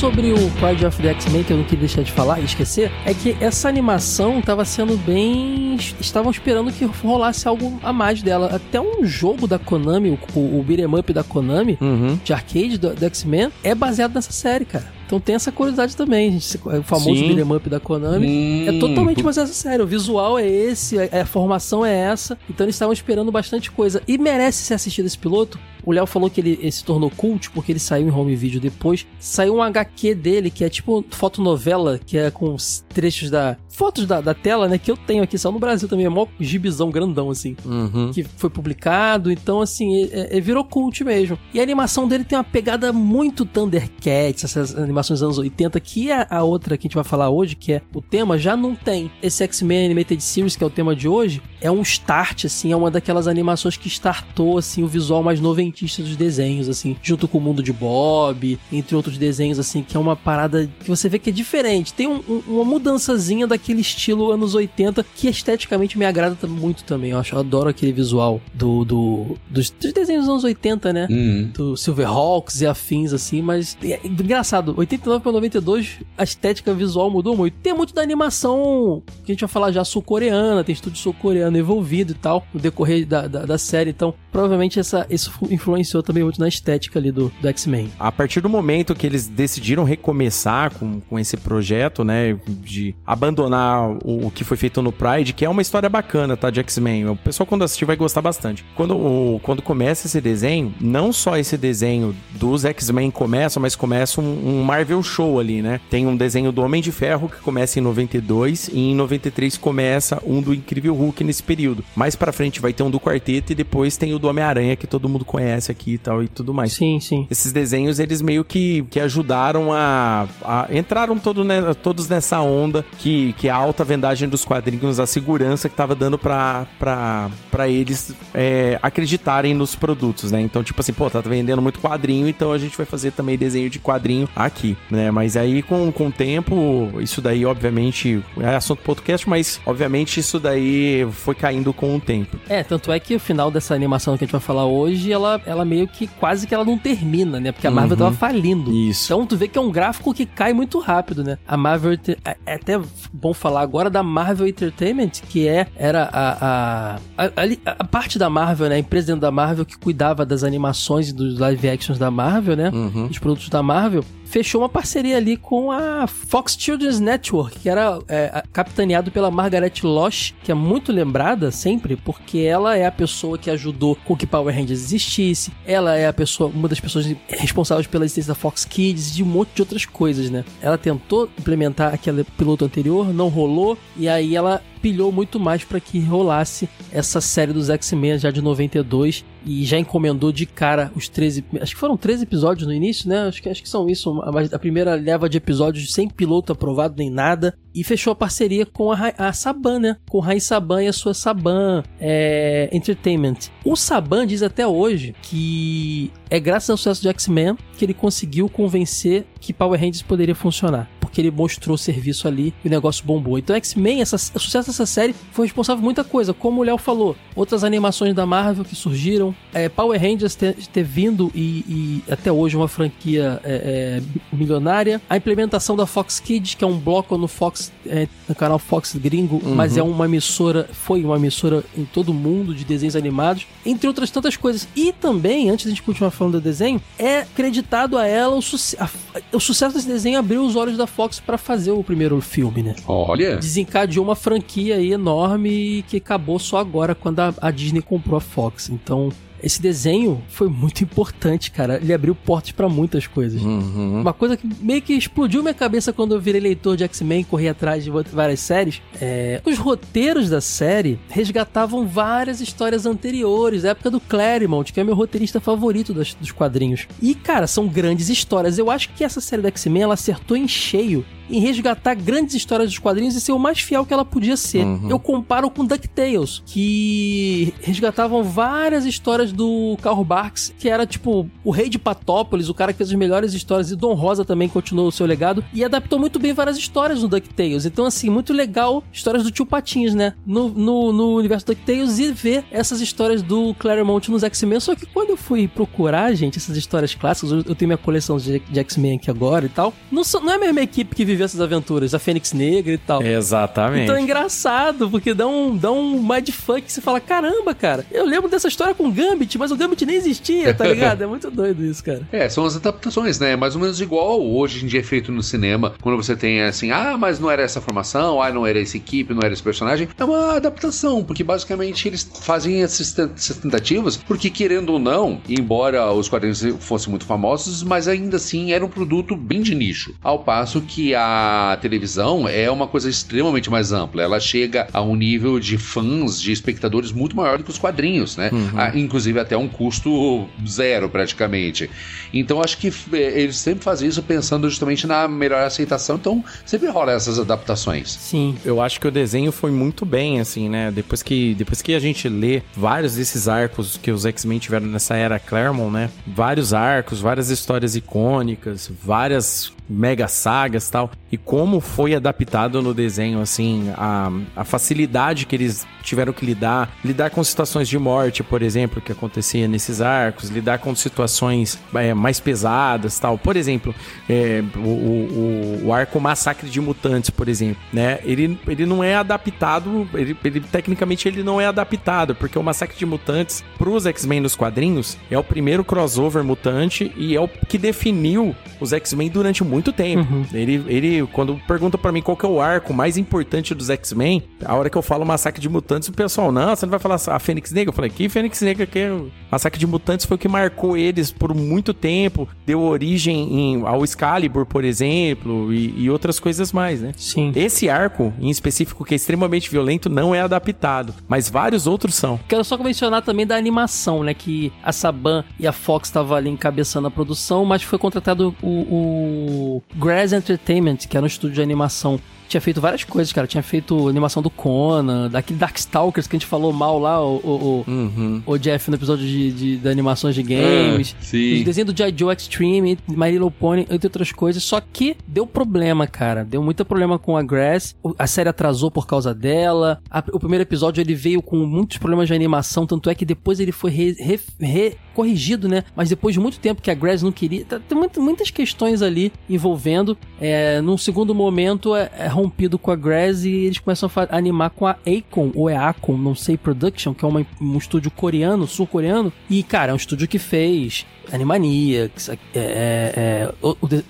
Sobre 0.00 0.32
o 0.32 0.50
Pride 0.52 0.86
of 0.86 1.02
the 1.02 1.10
X-Men, 1.10 1.44
que 1.44 1.52
eu 1.52 1.58
não 1.58 1.64
queria 1.64 1.80
deixar 1.80 2.02
de 2.02 2.10
falar 2.10 2.40
e 2.40 2.44
esquecer, 2.44 2.90
é 3.04 3.12
que 3.12 3.36
essa 3.38 3.68
animação 3.68 4.38
estava 4.38 4.64
sendo 4.64 4.96
bem. 4.96 5.76
Estavam 6.00 6.30
esperando 6.30 6.72
que 6.72 6.86
rolasse 6.86 7.46
algo 7.46 7.78
a 7.82 7.92
mais 7.92 8.22
dela. 8.22 8.46
Até 8.50 8.80
um 8.80 9.04
jogo 9.04 9.46
da 9.46 9.58
Konami, 9.58 10.18
o, 10.34 10.38
o, 10.58 10.64
beat'em 10.66 10.86
up 10.98 11.12
da 11.12 11.22
Konami, 11.22 11.76
Uhum. 11.82 12.18
de 12.24 12.32
arcade 12.32 12.78
do, 12.78 12.94
do 12.94 13.04
X-Men, 13.04 13.50
é 13.62 13.74
baseado 13.74 14.14
nessa 14.14 14.32
série, 14.32 14.64
cara. 14.64 14.90
Então 15.06 15.20
tem 15.20 15.34
essa 15.34 15.52
curiosidade 15.52 15.94
também, 15.94 16.32
gente. 16.32 16.56
O 16.64 16.82
famoso 16.82 17.20
beat'em 17.22 17.52
up 17.56 17.68
da 17.68 17.78
Konami. 17.78 18.26
Hum, 18.26 18.68
É 18.68 18.78
totalmente 18.78 19.22
baseado 19.22 19.48
nessa 19.48 19.60
série. 19.60 19.82
O 19.82 19.86
visual 19.86 20.38
é 20.38 20.48
esse, 20.48 20.96
a, 20.98 21.22
a 21.22 21.26
formação 21.26 21.84
é 21.84 21.94
essa. 21.94 22.38
Então 22.48 22.64
eles 22.64 22.74
estavam 22.74 22.92
esperando 22.94 23.30
bastante 23.30 23.70
coisa. 23.70 24.00
E 24.08 24.16
merece 24.16 24.62
ser 24.62 24.74
assistido 24.74 25.04
esse 25.04 25.18
piloto. 25.18 25.58
O 25.84 25.92
Léo 25.92 26.06
falou 26.06 26.28
que 26.30 26.40
ele, 26.40 26.58
ele 26.60 26.72
se 26.72 26.84
tornou 26.84 27.10
cult 27.10 27.50
porque 27.50 27.72
ele 27.72 27.78
saiu 27.78 28.06
em 28.08 28.10
home 28.10 28.34
video 28.36 28.60
depois. 28.60 29.06
Saiu 29.18 29.54
um 29.56 29.62
HQ 29.62 30.14
dele, 30.14 30.50
que 30.50 30.64
é 30.64 30.68
tipo 30.68 31.04
fotonovela, 31.10 31.98
que 32.04 32.18
é 32.18 32.30
com 32.30 32.54
os 32.54 32.84
trechos 32.88 33.30
da. 33.30 33.56
Fotos 33.68 34.04
da, 34.04 34.20
da 34.20 34.34
tela, 34.34 34.68
né? 34.68 34.76
Que 34.76 34.90
eu 34.90 34.96
tenho 34.96 35.22
aqui, 35.22 35.38
só 35.38 35.50
no 35.50 35.58
Brasil 35.58 35.88
também. 35.88 36.04
É 36.04 36.08
mó 36.08 36.26
gibizão 36.38 36.90
grandão, 36.90 37.30
assim 37.30 37.56
Uhum. 37.64 38.10
que 38.12 38.22
foi 38.24 38.50
publicado, 38.50 39.30
então 39.32 39.60
assim, 39.60 40.04
é, 40.12 40.36
é- 40.36 40.40
virou 40.40 40.64
cult 40.64 41.02
mesmo. 41.04 41.38
E 41.54 41.60
a 41.60 41.62
animação 41.62 42.06
dele 42.06 42.24
tem 42.24 42.36
uma 42.36 42.44
pegada 42.44 42.92
muito 42.92 43.44
Thundercats, 43.46 44.44
essas 44.44 44.76
animações 44.76 45.20
dos 45.20 45.24
anos 45.24 45.38
80, 45.38 45.78
que 45.80 46.10
a, 46.10 46.26
a 46.28 46.42
outra 46.42 46.76
que 46.76 46.86
a 46.86 46.88
gente 46.88 46.94
vai 46.94 47.04
falar 47.04 47.30
hoje, 47.30 47.54
que 47.56 47.72
é 47.72 47.82
o 47.94 48.02
tema, 48.02 48.36
já 48.38 48.56
não 48.56 48.74
tem. 48.74 49.10
Esse 49.22 49.42
X-Men 49.44 49.86
Animated 49.86 50.22
Series, 50.22 50.56
que 50.56 50.64
é 50.64 50.66
o 50.66 50.70
tema 50.70 50.94
de 50.94 51.08
hoje, 51.08 51.40
é 51.60 51.70
um 51.70 51.80
start, 51.82 52.44
assim, 52.46 52.72
é 52.72 52.76
uma 52.76 52.90
daquelas 52.90 53.26
animações 53.28 53.76
que 53.76 53.88
startou, 53.88 54.58
assim, 54.58 54.82
o 54.82 54.88
visual 54.88 55.22
mais 55.22 55.40
noventista 55.70 56.02
dos 56.02 56.16
desenhos, 56.16 56.68
assim, 56.68 56.96
junto 57.02 57.28
com 57.28 57.38
o 57.38 57.40
mundo 57.40 57.62
de 57.62 57.72
Bob, 57.72 58.58
entre 58.72 58.96
outros 58.96 59.16
desenhos, 59.16 59.58
assim, 59.58 59.82
que 59.82 59.96
é 59.96 60.00
uma 60.00 60.16
parada 60.16 60.68
que 60.80 60.88
você 60.88 61.08
vê 61.08 61.18
que 61.18 61.30
é 61.30 61.32
diferente. 61.32 61.94
Tem 61.94 62.06
um- 62.08 62.20
um- 62.28 62.42
uma 62.48 62.64
mudançazinha 62.64 63.46
daquele 63.46 63.80
estilo 63.80 64.32
anos 64.32 64.54
80, 64.54 65.04
que 65.14 65.28
esteticamente 65.28 65.96
me 65.98 66.04
agrada 66.04 66.46
muito 66.46 66.82
também. 66.84 67.12
Eu 67.12 67.18
acho, 67.18 67.34
eu 67.34 67.38
adoro 67.38 67.68
aquele 67.70 67.92
visual 67.92 68.40
do, 68.52 68.84
do 68.84 69.36
dos, 69.48 69.70
dos 69.70 69.92
desenhos 69.92 70.24
dos 70.24 70.30
anos 70.30 70.44
80, 70.44 70.92
né? 70.92 71.06
Hum. 71.10 71.50
Do 71.54 71.76
Silverhawks 71.76 72.60
e 72.60 72.66
afins, 72.66 73.12
assim, 73.12 73.40
mas 73.40 73.76
é 73.82 74.00
engraçado, 74.04 74.74
89 74.76 75.22
para 75.22 75.32
92, 75.32 75.98
a 76.18 76.24
estética 76.24 76.74
visual 76.74 77.10
mudou 77.10 77.36
muito. 77.36 77.54
Tem 77.62 77.72
muito 77.72 77.94
da 77.94 78.02
animação 78.02 79.02
que 79.24 79.30
a 79.30 79.34
gente 79.34 79.40
vai 79.40 79.48
falar 79.48 79.72
já 79.72 79.84
sul-coreana, 79.84 80.64
tem 80.64 80.72
estúdio 80.72 80.98
sul-coreano 80.98 81.56
envolvido 81.56 82.12
e 82.12 82.14
tal, 82.14 82.44
no 82.52 82.60
decorrer 82.60 83.06
da, 83.06 83.26
da, 83.28 83.44
da 83.46 83.58
série, 83.58 83.90
então 83.90 84.14
provavelmente 84.32 84.78
essa, 84.80 85.06
isso 85.10 85.30
influenciou 85.60 86.02
também 86.02 86.22
muito 86.24 86.40
na 86.40 86.48
estética 86.48 86.98
ali 86.98 87.12
do, 87.12 87.30
do 87.40 87.48
X-Men. 87.48 87.90
A 87.98 88.10
partir 88.10 88.40
do 88.40 88.48
momento 88.48 88.94
que 88.94 89.06
eles 89.06 89.26
decidiram 89.28 89.84
recomeçar 89.84 90.72
com, 90.74 91.00
com 91.00 91.18
esse 91.18 91.36
projeto, 91.36 92.02
né, 92.02 92.36
de 92.46 92.94
abandonar 93.06 93.90
o, 94.04 94.26
o 94.26 94.30
que 94.30 94.44
foi 94.44 94.56
feito 94.56 94.80
no 94.82 94.90
Pride, 94.92 95.32
que 95.32 95.44
é 95.44 95.48
uma 95.48 95.62
história 95.62 95.88
bacana, 95.88 96.36
tá, 96.36 96.50
de 96.50 96.60
X-Men. 96.60 97.08
O 97.10 97.16
pessoal 97.16 97.46
quando 97.46 97.62
assistir 97.64 97.84
vai 97.84 97.96
gostar 97.96 98.22
bastante. 98.22 98.64
Quando, 98.74 98.96
o- 98.96 99.40
quando 99.42 99.60
começa 99.62 100.06
esse 100.06 100.20
desenho, 100.20 100.74
não 100.80 101.12
só 101.12 101.36
esse 101.36 101.56
desenho 101.56 102.14
dos 102.32 102.64
X-Men 102.64 103.10
começa, 103.10 103.60
mas 103.60 103.76
começa 103.76 104.20
um, 104.20 104.60
um 104.60 104.62
Marvel 104.64 105.02
Show 105.02 105.38
ali, 105.38 105.60
né? 105.62 105.80
Tem 105.90 106.06
um 106.06 106.16
desenho 106.16 106.50
do 106.52 106.62
Homem 106.62 106.80
de 106.82 106.90
Ferro 106.92 107.28
que 107.28 107.40
começa 107.40 107.78
em 107.78 107.82
92 107.82 108.68
e 108.72 108.78
em 108.90 108.94
93 108.94 109.56
começa 109.58 110.22
um 110.26 110.40
do 110.40 110.54
Incrível 110.54 110.94
Hulk 110.94 111.22
nesse 111.24 111.42
período. 111.42 111.84
Mais 111.94 112.16
pra 112.16 112.32
frente 112.32 112.60
vai 112.60 112.72
ter 112.72 112.82
um 112.82 112.90
do 112.90 113.00
Quarteto 113.00 113.52
e 113.52 113.54
depois 113.54 113.96
tem 113.96 114.14
o 114.14 114.18
do 114.18 114.28
Homem-Aranha 114.28 114.76
que 114.76 114.86
todo 114.86 115.08
mundo 115.08 115.24
conhece 115.24 115.49
aqui 115.70 115.92
e 115.94 115.98
tal 115.98 116.22
e 116.22 116.28
tudo 116.28 116.52
mais. 116.54 116.72
Sim, 116.72 116.98
sim. 117.00 117.26
esses 117.30 117.52
desenhos 117.52 117.98
eles 117.98 118.20
meio 118.22 118.44
que, 118.44 118.82
que 118.90 119.00
ajudaram 119.00 119.72
a, 119.72 120.26
a- 120.42 120.68
entraram 120.72 121.18
todo, 121.18 121.44
todos 121.82 122.08
nessa 122.08 122.40
onda 122.40 122.84
que, 122.98 123.32
que 123.34 123.48
a 123.48 123.54
alta 123.54 123.84
vendagem 123.84 124.28
dos 124.28 124.44
quadrinhos 124.44 124.98
a 125.00 125.06
segurança 125.06 125.68
que 125.68 125.74
tava 125.74 125.94
dando 125.94 126.18
pra, 126.18 126.66
pra, 126.78 127.30
pra 127.50 127.68
eles 127.68 128.12
é, 128.34 128.78
acreditarem 128.82 129.54
nos 129.54 129.74
produtos 129.74 130.30
né? 130.30 130.40
Então 130.40 130.62
tipo 130.62 130.80
assim 130.80 130.92
pô 130.92 131.08
tá 131.10 131.20
vendendo 131.20 131.60
muito 131.62 131.80
quadrinho 131.80 132.28
então 132.28 132.52
a 132.52 132.58
gente 132.58 132.76
vai 132.76 132.86
fazer 132.86 133.10
também 133.12 133.36
desenho 133.36 133.68
de 133.70 133.78
quadrinho 133.78 134.28
aqui 134.34 134.76
né? 134.90 135.10
Mas 135.10 135.36
aí 135.36 135.62
com, 135.62 135.90
com 135.92 136.08
o 136.08 136.12
tempo 136.12 136.90
isso 137.00 137.20
daí 137.20 137.44
obviamente 137.46 138.22
é 138.40 138.54
assunto 138.56 138.82
podcast 138.82 139.28
mas 139.28 139.60
obviamente 139.66 140.20
isso 140.20 140.38
daí 140.38 141.06
foi 141.12 141.34
caindo 141.34 141.72
com 141.72 141.96
o 141.96 142.00
tempo. 142.00 142.36
É, 142.48 142.62
tanto 142.62 142.90
é 142.92 142.98
que 143.00 143.14
o 143.16 143.20
final 143.20 143.50
dessa 143.50 143.74
animação 143.74 144.16
que 144.16 144.24
a 144.24 144.26
gente 144.26 144.32
vai 144.32 144.40
falar 144.40 144.66
hoje, 144.66 145.12
ela, 145.12 145.39
ela 145.46 145.64
meio 145.64 145.86
que 145.88 146.06
quase 146.06 146.46
que 146.46 146.54
ela 146.54 146.64
não 146.64 146.78
termina, 146.78 147.38
né? 147.40 147.52
Porque 147.52 147.66
a 147.66 147.70
Marvel 147.70 147.96
Uhum. 147.96 148.04
tava 148.04 148.16
falindo. 148.16 148.70
Isso. 148.72 149.12
Então 149.12 149.26
tu 149.26 149.36
vê 149.36 149.48
que 149.48 149.58
é 149.58 149.60
um 149.60 149.70
gráfico 149.70 150.12
que 150.14 150.24
cai 150.26 150.52
muito 150.52 150.78
rápido, 150.78 151.22
né? 151.24 151.38
A 151.46 151.56
Marvel. 151.56 151.92
É 152.24 152.36
é 152.46 152.54
até 152.54 152.80
bom 153.12 153.32
falar 153.34 153.60
agora 153.62 153.88
da 153.90 154.02
Marvel 154.02 154.46
Entertainment, 154.46 155.10
que 155.28 155.46
é 155.48 155.66
era 155.76 156.08
a, 156.12 156.96
a, 157.18 157.26
a, 157.26 157.76
a 157.78 157.84
parte 157.84 158.18
da 158.18 158.28
Marvel, 158.30 158.68
né? 158.68 158.76
A 158.76 158.78
empresa 158.78 159.08
dentro 159.08 159.20
da 159.22 159.30
Marvel 159.30 159.64
que 159.64 159.78
cuidava 159.78 160.24
das 160.26 160.42
animações 160.44 161.08
e 161.10 161.12
dos 161.14 161.38
live 161.38 161.68
actions 161.68 161.98
da 161.98 162.10
Marvel, 162.10 162.56
né? 162.56 162.70
Uhum. 162.72 163.06
Dos 163.08 163.18
produtos 163.18 163.48
da 163.48 163.62
Marvel. 163.62 164.04
Fechou 164.30 164.60
uma 164.60 164.68
parceria 164.68 165.16
ali 165.16 165.36
com 165.36 165.72
a 165.72 166.06
Fox 166.06 166.56
Children's 166.56 167.00
Network, 167.00 167.58
que 167.58 167.68
era 167.68 167.98
é, 168.06 168.44
capitaneado 168.52 169.10
pela 169.10 169.28
Margaret 169.28 169.72
Losh, 169.82 170.32
que 170.44 170.52
é 170.52 170.54
muito 170.54 170.92
lembrada 170.92 171.50
sempre, 171.50 171.96
porque 171.96 172.38
ela 172.38 172.76
é 172.76 172.86
a 172.86 172.92
pessoa 172.92 173.36
que 173.36 173.50
ajudou 173.50 173.96
com 174.04 174.16
que 174.16 174.28
Power 174.28 174.54
Rangers 174.54 174.82
existisse. 174.84 175.50
Ela 175.66 175.96
é 175.96 176.06
a 176.06 176.12
pessoa, 176.12 176.48
uma 176.48 176.68
das 176.68 176.78
pessoas 176.78 177.12
responsáveis 177.26 177.88
pela 177.88 178.04
existência 178.04 178.32
da 178.32 178.36
Fox 178.36 178.64
Kids 178.64 179.10
e 179.10 179.14
de 179.14 179.22
um 179.24 179.26
monte 179.26 179.50
de 179.52 179.62
outras 179.62 179.84
coisas, 179.84 180.30
né? 180.30 180.44
Ela 180.62 180.78
tentou 180.78 181.28
implementar 181.36 181.92
aquele 181.92 182.22
piloto 182.22 182.64
anterior, 182.64 183.12
não 183.12 183.26
rolou, 183.26 183.76
e 183.96 184.08
aí 184.08 184.36
ela 184.36 184.62
pilhou 184.80 185.10
muito 185.10 185.40
mais 185.40 185.64
para 185.64 185.80
que 185.80 185.98
rolasse 185.98 186.68
essa 186.92 187.20
série 187.20 187.52
dos 187.52 187.68
X-Men 187.68 188.16
já 188.16 188.30
de 188.30 188.40
92 188.40 189.24
e 189.44 189.64
já 189.64 189.78
encomendou 189.78 190.32
de 190.32 190.46
cara 190.46 190.90
os 190.94 191.08
13. 191.08 191.44
Acho 191.60 191.74
que 191.74 191.80
foram 191.80 191.96
13 191.96 192.24
episódios 192.24 192.66
no 192.66 192.72
início, 192.72 193.08
né? 193.08 193.26
Acho 193.28 193.42
que, 193.42 193.48
acho 193.48 193.62
que 193.62 193.68
são 193.68 193.88
isso. 193.88 194.20
A, 194.22 194.56
a 194.56 194.58
primeira 194.58 194.94
leva 194.94 195.28
de 195.28 195.38
episódios 195.38 195.92
sem 195.92 196.08
piloto 196.08 196.52
aprovado 196.52 196.94
nem 196.98 197.10
nada. 197.10 197.54
E 197.74 197.84
fechou 197.84 198.12
a 198.12 198.16
parceria 198.16 198.66
com 198.66 198.90
a, 198.90 199.12
a 199.16 199.32
Saban, 199.32 199.78
né? 199.78 199.96
Com 200.08 200.18
o 200.18 200.20
Rai 200.20 200.40
Saban 200.40 200.82
e 200.82 200.88
a 200.88 200.92
sua 200.92 201.14
Saban 201.14 201.82
é, 202.00 202.68
Entertainment. 202.72 203.36
O 203.64 203.76
Saban 203.76 204.26
diz 204.26 204.42
até 204.42 204.66
hoje 204.66 205.14
que 205.22 206.10
é 206.28 206.40
graças 206.40 206.70
ao 206.70 206.76
sucesso 206.76 207.02
de 207.02 207.08
X-Men 207.08 207.56
que 207.76 207.84
ele 207.84 207.94
conseguiu 207.94 208.48
convencer 208.48 209.26
que 209.40 209.52
Power 209.52 209.78
Rangers 209.78 210.02
poderia 210.02 210.34
funcionar 210.34 210.88
porque 211.10 211.20
ele 211.20 211.30
mostrou 211.30 211.76
serviço 211.76 212.28
ali 212.28 212.54
e 212.64 212.68
o 212.68 212.70
negócio 212.70 213.04
bombou. 213.04 213.36
Então, 213.36 213.54
X-Men, 213.56 214.02
o 214.02 214.06
sucesso 214.06 214.68
dessa 214.70 214.86
série 214.86 215.14
foi 215.32 215.46
responsável 215.46 215.80
por 215.80 215.84
muita 215.84 216.04
coisa, 216.04 216.32
como 216.32 216.60
o 216.60 216.64
Léo 216.64 216.78
falou. 216.78 217.16
Outras 217.34 217.64
animações 217.64 218.14
da 218.14 218.24
Marvel 218.24 218.64
que 218.64 218.76
surgiram, 218.76 219.34
é, 219.52 219.68
Power 219.68 220.00
Rangers 220.00 220.36
ter, 220.36 220.54
ter 220.54 220.84
vindo 220.84 221.30
e, 221.34 221.64
e, 221.68 222.04
até 222.10 222.30
hoje 222.30 222.56
uma 222.56 222.68
franquia 222.68 223.40
é, 223.42 224.00
é, 224.02 224.02
milionária. 224.32 225.02
A 225.10 225.16
implementação 225.16 225.76
da 225.76 225.84
Fox 225.84 226.20
Kids, 226.20 226.54
que 226.54 226.62
é 226.62 226.66
um 226.66 226.78
bloco 226.78 227.18
no 227.18 227.26
Fox, 227.26 227.72
é, 227.84 228.06
no 228.28 228.34
canal 228.34 228.58
Fox 228.58 228.94
gringo, 228.94 229.40
uhum. 229.44 229.54
mas 229.54 229.76
é 229.76 229.82
uma 229.82 230.04
emissora, 230.04 230.68
foi 230.72 231.04
uma 231.04 231.16
emissora 231.16 231.64
em 231.76 231.84
todo 231.84 232.10
o 232.10 232.14
mundo 232.14 232.54
de 232.54 232.64
desenhos 232.64 232.94
animados, 232.94 233.46
entre 233.66 233.88
outras 233.88 234.10
tantas 234.10 234.36
coisas. 234.36 234.68
E 234.76 234.92
também, 234.92 235.50
antes 235.50 235.64
de 235.64 235.70
a 235.70 235.74
gente 235.74 235.82
continuar 235.82 236.12
falando 236.12 236.34
do 236.34 236.40
desenho, 236.40 236.80
é 236.96 237.20
acreditado 237.20 237.98
a 237.98 238.06
ela 238.06 238.36
o, 238.36 238.40
a, 238.78 238.90
o 239.32 239.40
sucesso 239.40 239.74
desse 239.74 239.88
desenho 239.88 240.18
abriu 240.18 240.44
os 240.44 240.54
olhos 240.54 240.76
da 240.76 240.86
Fox 240.86 240.99
Fox 241.00 241.18
para 241.18 241.38
fazer 241.38 241.70
o 241.70 241.82
primeiro 241.82 242.20
filme, 242.20 242.62
né? 242.62 242.76
Olha. 242.86 243.38
Desencadeou 243.38 244.04
uma 244.04 244.14
franquia 244.14 244.76
aí 244.76 244.92
enorme 244.92 245.82
que 245.88 245.96
acabou 245.96 246.38
só 246.38 246.58
agora 246.58 246.94
quando 246.94 247.20
a, 247.20 247.32
a 247.40 247.50
Disney 247.50 247.80
comprou 247.80 248.18
a 248.18 248.20
Fox. 248.20 248.68
Então, 248.68 249.10
esse 249.42 249.60
desenho 249.60 250.22
foi 250.28 250.48
muito 250.48 250.82
importante, 250.82 251.50
cara. 251.50 251.76
Ele 251.76 251.92
abriu 251.92 252.14
portas 252.14 252.52
para 252.52 252.68
muitas 252.68 253.06
coisas. 253.06 253.40
Uhum. 253.42 254.00
Uma 254.00 254.12
coisa 254.12 254.36
que 254.36 254.48
meio 254.60 254.82
que 254.82 254.92
explodiu 254.92 255.42
minha 255.42 255.54
cabeça 255.54 255.92
quando 255.92 256.14
eu 256.14 256.20
virei 256.20 256.40
leitor 256.40 256.76
de 256.76 256.84
X-Men 256.84 257.20
e 257.20 257.24
corri 257.24 257.48
atrás 257.48 257.84
de 257.84 257.90
várias 257.90 258.40
séries. 258.40 258.80
É... 259.00 259.40
Os 259.44 259.58
roteiros 259.58 260.28
da 260.30 260.40
série 260.40 260.98
resgatavam 261.08 261.86
várias 261.86 262.40
histórias 262.40 262.86
anteriores, 262.86 263.62
da 263.62 263.70
época 263.70 263.90
do 263.90 264.00
Claremont, 264.00 264.72
que 264.72 264.80
é 264.80 264.84
meu 264.84 264.94
roteirista 264.94 265.40
favorito 265.40 265.92
dos, 265.92 266.14
dos 266.14 266.32
quadrinhos. 266.32 266.86
E, 267.00 267.14
cara, 267.14 267.46
são 267.46 267.66
grandes 267.66 268.08
histórias. 268.08 268.58
Eu 268.58 268.70
acho 268.70 268.90
que 268.90 269.04
essa 269.04 269.20
série 269.20 269.42
da 269.42 269.48
X-Men 269.48 269.82
ela 269.82 269.94
acertou 269.94 270.36
em 270.36 270.48
cheio 270.48 271.04
em 271.30 271.40
resgatar 271.40 271.94
grandes 271.94 272.34
histórias 272.34 272.68
dos 272.68 272.78
quadrinhos 272.78 273.14
e 273.14 273.20
ser 273.20 273.32
o 273.32 273.38
mais 273.38 273.60
fiel 273.60 273.84
que 273.86 273.92
ela 273.92 274.04
podia 274.04 274.36
ser. 274.36 274.64
Uhum. 274.64 274.90
Eu 274.90 274.98
comparo 274.98 275.50
com 275.50 275.64
DuckTales, 275.64 276.42
que 276.46 277.54
resgatavam 277.60 278.22
várias 278.22 278.84
histórias 278.84 279.32
do 279.32 279.76
Karl 279.80 280.04
Barks, 280.04 280.52
que 280.58 280.68
era 280.68 280.86
tipo 280.86 281.28
o 281.44 281.50
rei 281.50 281.68
de 281.68 281.78
Patópolis, 281.78 282.48
o 282.48 282.54
cara 282.54 282.72
que 282.72 282.78
fez 282.78 282.90
as 282.90 282.96
melhores 282.96 283.32
histórias, 283.34 283.70
e 283.70 283.76
Don 283.76 283.94
Rosa 283.94 284.24
também 284.24 284.48
continuou 284.48 284.88
o 284.88 284.92
seu 284.92 285.06
legado, 285.06 285.44
e 285.52 285.64
adaptou 285.64 285.98
muito 285.98 286.18
bem 286.18 286.32
várias 286.32 286.56
histórias 286.56 287.02
no 287.02 287.08
DuckTales. 287.08 287.64
Então, 287.66 287.86
assim, 287.86 288.10
muito 288.10 288.32
legal 288.32 288.82
histórias 288.92 289.22
do 289.22 289.30
tio 289.30 289.46
Patinhas, 289.46 289.94
né? 289.94 290.14
No, 290.26 290.48
no, 290.48 290.92
no 290.92 291.16
universo 291.16 291.46
DuckTales 291.46 291.98
e 291.98 292.12
ver 292.12 292.44
essas 292.50 292.80
histórias 292.80 293.22
do 293.22 293.54
Claremont 293.54 294.10
nos 294.10 294.22
X-Men. 294.22 294.60
Só 294.60 294.74
que 294.74 294.86
quando 294.86 295.10
eu 295.10 295.16
fui 295.16 295.48
procurar, 295.48 296.12
gente, 296.14 296.38
essas 296.38 296.56
histórias 296.56 296.94
clássicas, 296.94 297.44
eu 297.46 297.54
tenho 297.54 297.68
minha 297.68 297.78
coleção 297.78 298.16
de, 298.16 298.40
de 298.40 298.60
X-Men 298.60 298.96
aqui 298.96 299.10
agora 299.10 299.46
e 299.46 299.48
tal, 299.48 299.72
não, 299.90 300.02
não 300.22 300.32
é 300.32 300.36
a 300.36 300.38
mesma 300.38 300.60
equipe 300.60 300.94
que 300.94 301.04
vive 301.04 301.19
viver 301.20 301.24
essas 301.24 301.40
aventuras, 301.40 301.94
a 301.94 301.98
Fênix 301.98 302.32
Negra 302.32 302.72
e 302.72 302.78
tal. 302.78 303.02
Exatamente. 303.02 303.84
Então 303.84 303.96
é 303.96 304.00
engraçado, 304.00 304.88
porque 304.90 305.12
dá 305.12 305.26
um, 305.26 305.56
dá 305.56 305.70
um 305.70 306.02
mindfuck 306.02 306.62
que 306.62 306.72
você 306.72 306.80
fala: 306.80 307.00
caramba, 307.00 307.54
cara, 307.54 307.84
eu 307.90 308.04
lembro 308.04 308.28
dessa 308.28 308.48
história 308.48 308.74
com 308.74 308.88
o 308.88 308.92
Gambit, 308.92 309.38
mas 309.38 309.50
o 309.50 309.56
Gambit 309.56 309.84
nem 309.84 309.96
existia, 309.96 310.54
tá 310.54 310.64
ligado? 310.66 311.02
é 311.02 311.06
muito 311.06 311.30
doido 311.30 311.64
isso, 311.64 311.84
cara. 311.84 312.06
É, 312.12 312.28
são 312.28 312.44
as 312.44 312.56
adaptações, 312.56 313.18
né? 313.18 313.36
Mais 313.36 313.54
ou 313.54 313.60
menos 313.60 313.80
igual 313.80 314.20
hoje 314.20 314.64
em 314.64 314.68
dia 314.68 314.80
é 314.80 314.82
feito 314.82 315.12
no 315.12 315.22
cinema, 315.22 315.74
quando 315.80 315.96
você 315.96 316.16
tem 316.16 316.42
assim, 316.42 316.70
ah, 316.70 316.96
mas 316.98 317.18
não 317.18 317.30
era 317.30 317.42
essa 317.42 317.60
formação, 317.60 318.20
ah, 318.22 318.30
não 318.32 318.46
era 318.46 318.60
essa 318.60 318.76
equipe, 318.76 319.12
não 319.12 319.20
era 319.22 319.32
esse 319.32 319.42
personagem. 319.42 319.88
É 319.96 320.04
uma 320.04 320.36
adaptação, 320.36 321.04
porque 321.04 321.22
basicamente 321.22 321.86
eles 321.86 322.08
fazem 322.22 322.62
essas 322.62 322.92
tentativas, 323.40 323.96
porque 323.96 324.30
querendo 324.30 324.70
ou 324.70 324.78
não, 324.78 325.20
embora 325.28 325.92
os 325.92 326.08
quadrinhos 326.08 326.42
fossem 326.60 326.90
muito 326.90 327.04
famosos, 327.04 327.62
mas 327.62 327.88
ainda 327.88 328.16
assim 328.16 328.52
era 328.52 328.64
um 328.64 328.68
produto 328.68 329.16
bem 329.16 329.42
de 329.42 329.54
nicho. 329.54 329.94
Ao 330.02 330.18
passo 330.18 330.60
que 330.60 330.94
a 330.94 331.09
a 331.12 331.56
televisão 331.56 332.28
é 332.28 332.48
uma 332.48 332.68
coisa 332.68 332.88
extremamente 332.88 333.50
mais 333.50 333.72
ampla. 333.72 334.02
Ela 334.02 334.20
chega 334.20 334.68
a 334.72 334.80
um 334.80 334.94
nível 334.94 335.40
de 335.40 335.58
fãs, 335.58 336.20
de 336.20 336.30
espectadores 336.30 336.92
muito 336.92 337.16
maior 337.16 337.38
do 337.38 337.44
que 337.44 337.50
os 337.50 337.58
quadrinhos, 337.58 338.16
né? 338.16 338.30
Uhum. 338.32 338.50
A, 338.54 338.78
inclusive 338.78 339.18
até 339.18 339.36
um 339.36 339.48
custo 339.48 340.28
zero 340.46 340.88
praticamente. 340.88 341.68
Então 342.14 342.40
acho 342.40 342.58
que 342.58 342.72
é, 342.92 343.20
eles 343.20 343.36
sempre 343.36 343.64
fazem 343.64 343.88
isso 343.88 344.02
pensando 344.02 344.48
justamente 344.48 344.86
na 344.86 345.08
melhor 345.08 345.42
aceitação. 345.42 345.96
Então 345.96 346.24
sempre 346.46 346.68
rola 346.68 346.92
essas 346.92 347.18
adaptações. 347.18 347.90
Sim. 347.90 348.36
Eu 348.44 348.60
acho 348.60 348.78
que 348.80 348.86
o 348.86 348.90
desenho 348.90 349.32
foi 349.32 349.50
muito 349.50 349.84
bem, 349.84 350.20
assim, 350.20 350.48
né? 350.48 350.70
Depois 350.70 351.02
que, 351.02 351.34
depois 351.34 351.60
que 351.60 351.74
a 351.74 351.80
gente 351.80 352.08
lê 352.08 352.42
vários 352.56 352.94
desses 352.94 353.26
arcos 353.26 353.76
que 353.76 353.90
os 353.90 354.06
X-Men 354.06 354.38
tiveram 354.38 354.66
nessa 354.66 354.94
era 354.94 355.18
Claremont, 355.18 355.72
né? 355.72 355.90
Vários 356.06 356.54
arcos, 356.54 357.00
várias 357.00 357.30
histórias 357.30 357.74
icônicas, 357.74 358.70
várias 358.82 359.52
mega 359.68 360.08
sagas 360.08 360.68
tal. 360.68 360.90
E 361.10 361.16
como 361.16 361.60
foi 361.60 361.94
adaptado 361.94 362.62
no 362.62 362.72
desenho, 362.72 363.20
assim, 363.20 363.72
a, 363.76 364.10
a 364.36 364.44
facilidade 364.44 365.26
que 365.26 365.34
eles 365.34 365.66
tiveram 365.82 366.12
que 366.12 366.24
lidar, 366.24 366.70
lidar 366.84 367.10
com 367.10 367.22
situações 367.24 367.68
de 367.68 367.78
morte, 367.78 368.22
por 368.22 368.42
exemplo, 368.42 368.80
que 368.80 368.92
acontecia 368.92 369.48
nesses 369.48 369.80
arcos, 369.80 370.28
lidar 370.30 370.58
com 370.58 370.74
situações 370.74 371.58
é, 371.74 371.94
mais 371.94 372.20
pesadas 372.20 372.98
tal. 372.98 373.18
Por 373.18 373.36
exemplo, 373.36 373.74
é, 374.08 374.42
o, 374.56 374.68
o, 374.68 375.60
o, 375.64 375.72
arco 375.72 375.98
Massacre 376.00 376.48
de 376.48 376.60
Mutantes, 376.60 377.10
por 377.10 377.28
exemplo, 377.28 377.60
né? 377.72 377.98
Ele, 378.04 378.38
ele 378.46 378.66
não 378.66 378.84
é 378.84 378.94
adaptado, 378.94 379.88
ele, 379.94 380.16
ele 380.24 380.40
tecnicamente 380.40 381.08
ele 381.08 381.22
não 381.22 381.40
é 381.40 381.46
adaptado, 381.46 382.14
porque 382.14 382.38
o 382.38 382.42
Massacre 382.42 382.76
de 382.78 382.86
Mutantes, 382.86 383.42
pros 383.58 383.86
X-Men 383.86 384.20
nos 384.20 384.36
quadrinhos, 384.36 384.96
é 385.10 385.18
o 385.18 385.24
primeiro 385.24 385.64
crossover 385.64 386.22
mutante 386.22 386.92
e 386.96 387.16
é 387.16 387.20
o 387.20 387.28
que 387.28 387.58
definiu 387.58 388.34
os 388.60 388.72
X-Men 388.72 389.08
durante 389.08 389.42
muito 389.42 389.72
tempo. 389.72 390.12
Uhum. 390.12 390.26
Ele, 390.32 390.64
ele, 390.68 390.99
quando 391.06 391.40
pergunta 391.46 391.78
para 391.78 391.92
mim 391.92 392.02
qual 392.02 392.16
que 392.16 392.26
é 392.26 392.28
o 392.28 392.40
arco 392.40 392.72
mais 392.72 392.96
importante 392.96 393.54
dos 393.54 393.70
X-Men, 393.70 394.22
a 394.44 394.54
hora 394.54 394.70
que 394.70 394.76
eu 394.76 394.82
falo 394.82 395.04
Massacre 395.04 395.40
de 395.40 395.48
Mutantes, 395.48 395.88
o 395.88 395.92
pessoal, 395.92 396.32
não, 396.32 396.54
você 396.54 396.66
não 396.66 396.70
vai 396.70 396.80
falar 396.80 397.00
a 397.08 397.18
Fênix 397.18 397.52
Negra? 397.52 397.70
Eu 397.70 397.74
falei, 397.74 397.90
que 397.90 398.08
Fênix 398.08 398.40
Negra 398.42 398.66
que 398.66 398.78
é? 398.78 399.00
Massacre 399.30 399.58
de 399.58 399.66
Mutantes 399.66 400.06
foi 400.06 400.16
o 400.16 400.18
que 400.18 400.28
marcou 400.28 400.76
eles 400.76 401.12
por 401.12 401.34
muito 401.34 401.72
tempo, 401.72 402.28
deu 402.44 402.60
origem 402.60 403.32
em, 403.32 403.66
ao 403.66 403.84
Excalibur, 403.84 404.46
por 404.46 404.64
exemplo, 404.64 405.52
e, 405.52 405.84
e, 405.84 405.90
outras 405.90 406.18
coisas 406.18 406.52
mais, 406.52 406.80
né? 406.80 406.92
Sim. 406.96 407.32
Esse 407.34 407.68
arco, 407.68 408.12
em 408.20 408.30
específico, 408.30 408.84
que 408.84 408.94
é 408.94 408.96
extremamente 408.96 409.50
violento, 409.50 409.88
não 409.88 410.14
é 410.14 410.20
adaptado, 410.20 410.94
mas 411.08 411.28
vários 411.28 411.66
outros 411.66 411.94
são. 411.94 412.18
Quero 412.28 412.44
só 412.44 412.56
mencionar 412.58 413.02
também 413.02 413.26
da 413.26 413.36
animação, 413.36 414.02
né? 414.02 414.14
Que 414.14 414.52
a 414.62 414.72
Saban 414.72 415.24
e 415.38 415.46
a 415.46 415.52
Fox 415.52 415.88
estavam 415.88 416.16
ali 416.16 416.30
encabeçando 416.30 416.88
a 416.88 416.90
produção, 416.90 417.44
mas 417.44 417.62
foi 417.62 417.78
contratado 417.78 418.34
o, 418.42 418.48
o 418.48 419.62
Grass 419.76 420.12
Entertainment, 420.12 420.78
que 420.90 420.96
era 420.96 421.04
um 421.04 421.06
estúdio 421.06 421.36
de 421.36 421.42
animação 421.42 421.98
tinha 422.30 422.40
feito 422.40 422.60
várias 422.60 422.84
coisas, 422.84 423.12
cara. 423.12 423.26
Tinha 423.26 423.42
feito 423.42 423.88
animação 423.88 424.22
do 424.22 424.30
Conan, 424.30 425.10
daquele 425.10 425.38
Darkstalkers 425.38 426.06
que 426.06 426.14
a 426.14 426.18
gente 426.18 426.26
falou 426.26 426.52
mal 426.52 426.78
lá, 426.78 427.04
o, 427.04 427.16
o, 427.16 427.64
uhum. 427.66 428.22
o 428.24 428.38
Jeff, 428.38 428.70
no 428.70 428.76
episódio 428.76 429.04
de, 429.04 429.32
de, 429.32 429.56
de 429.58 429.68
animações 429.68 430.14
de 430.14 430.22
games. 430.22 430.94
É, 431.00 431.04
sim. 431.04 431.42
O 431.42 431.44
desenho 431.44 431.66
do 431.66 431.76
G.I. 431.76 431.92
Joe 431.96 432.14
Extreme, 432.14 432.78
My 432.88 433.10
Little 433.10 433.30
Pony, 433.30 433.62
entre 433.62 433.86
outras 433.86 434.12
coisas. 434.12 434.42
Só 434.44 434.60
que 434.60 434.96
deu 435.06 435.26
problema, 435.26 435.86
cara. 435.86 436.24
Deu 436.24 436.42
muito 436.42 436.64
problema 436.64 436.98
com 436.98 437.16
a 437.16 437.22
Grass. 437.22 437.74
A 437.98 438.06
série 438.06 438.28
atrasou 438.28 438.70
por 438.70 438.86
causa 438.86 439.12
dela. 439.12 439.82
A, 439.90 439.98
o 440.12 440.20
primeiro 440.20 440.42
episódio 440.42 440.80
ele 440.80 440.94
veio 440.94 441.20
com 441.20 441.36
muitos 441.38 441.78
problemas 441.78 442.06
de 442.06 442.14
animação, 442.14 442.64
tanto 442.64 442.88
é 442.88 442.94
que 442.94 443.04
depois 443.04 443.40
ele 443.40 443.52
foi 443.52 443.72
re, 443.72 443.96
re, 443.98 444.20
re, 444.38 444.76
corrigido, 444.94 445.48
né? 445.48 445.64
Mas 445.74 445.88
depois 445.88 446.14
de 446.14 446.20
muito 446.20 446.38
tempo 446.38 446.62
que 446.62 446.70
a 446.70 446.74
Grass 446.74 447.02
não 447.02 447.10
queria. 447.10 447.44
Tá, 447.44 447.58
tem 447.58 447.76
muitas 448.02 448.30
questões 448.30 448.82
ali 448.82 449.12
envolvendo. 449.28 449.98
É, 450.20 450.60
num 450.60 450.78
segundo 450.78 451.14
momento, 451.14 451.74
é, 451.74 451.90
é 451.98 452.06
rompido 452.20 452.58
com 452.58 452.70
a 452.70 452.76
Grass 452.76 453.24
e 453.24 453.30
eles 453.30 453.58
começam 453.58 453.90
a 453.94 454.16
animar 454.16 454.50
com 454.50 454.66
a 454.66 454.76
Acon, 454.86 455.32
ou 455.34 455.48
é 455.48 455.56
Acon, 455.56 455.96
não 455.96 456.14
sei, 456.14 456.36
Production, 456.36 456.94
que 456.94 457.04
é 457.04 457.08
uma, 457.08 457.26
um 457.40 457.56
estúdio 457.56 457.90
coreano, 457.90 458.46
sul-coreano. 458.46 459.12
E, 459.28 459.42
cara, 459.42 459.70
é 459.70 459.72
um 459.72 459.76
estúdio 459.76 460.06
que 460.06 460.18
fez 460.18 460.86
Animaniacs, 461.12 462.08
é, 462.08 462.18
é, 462.34 462.92
é, 462.96 463.34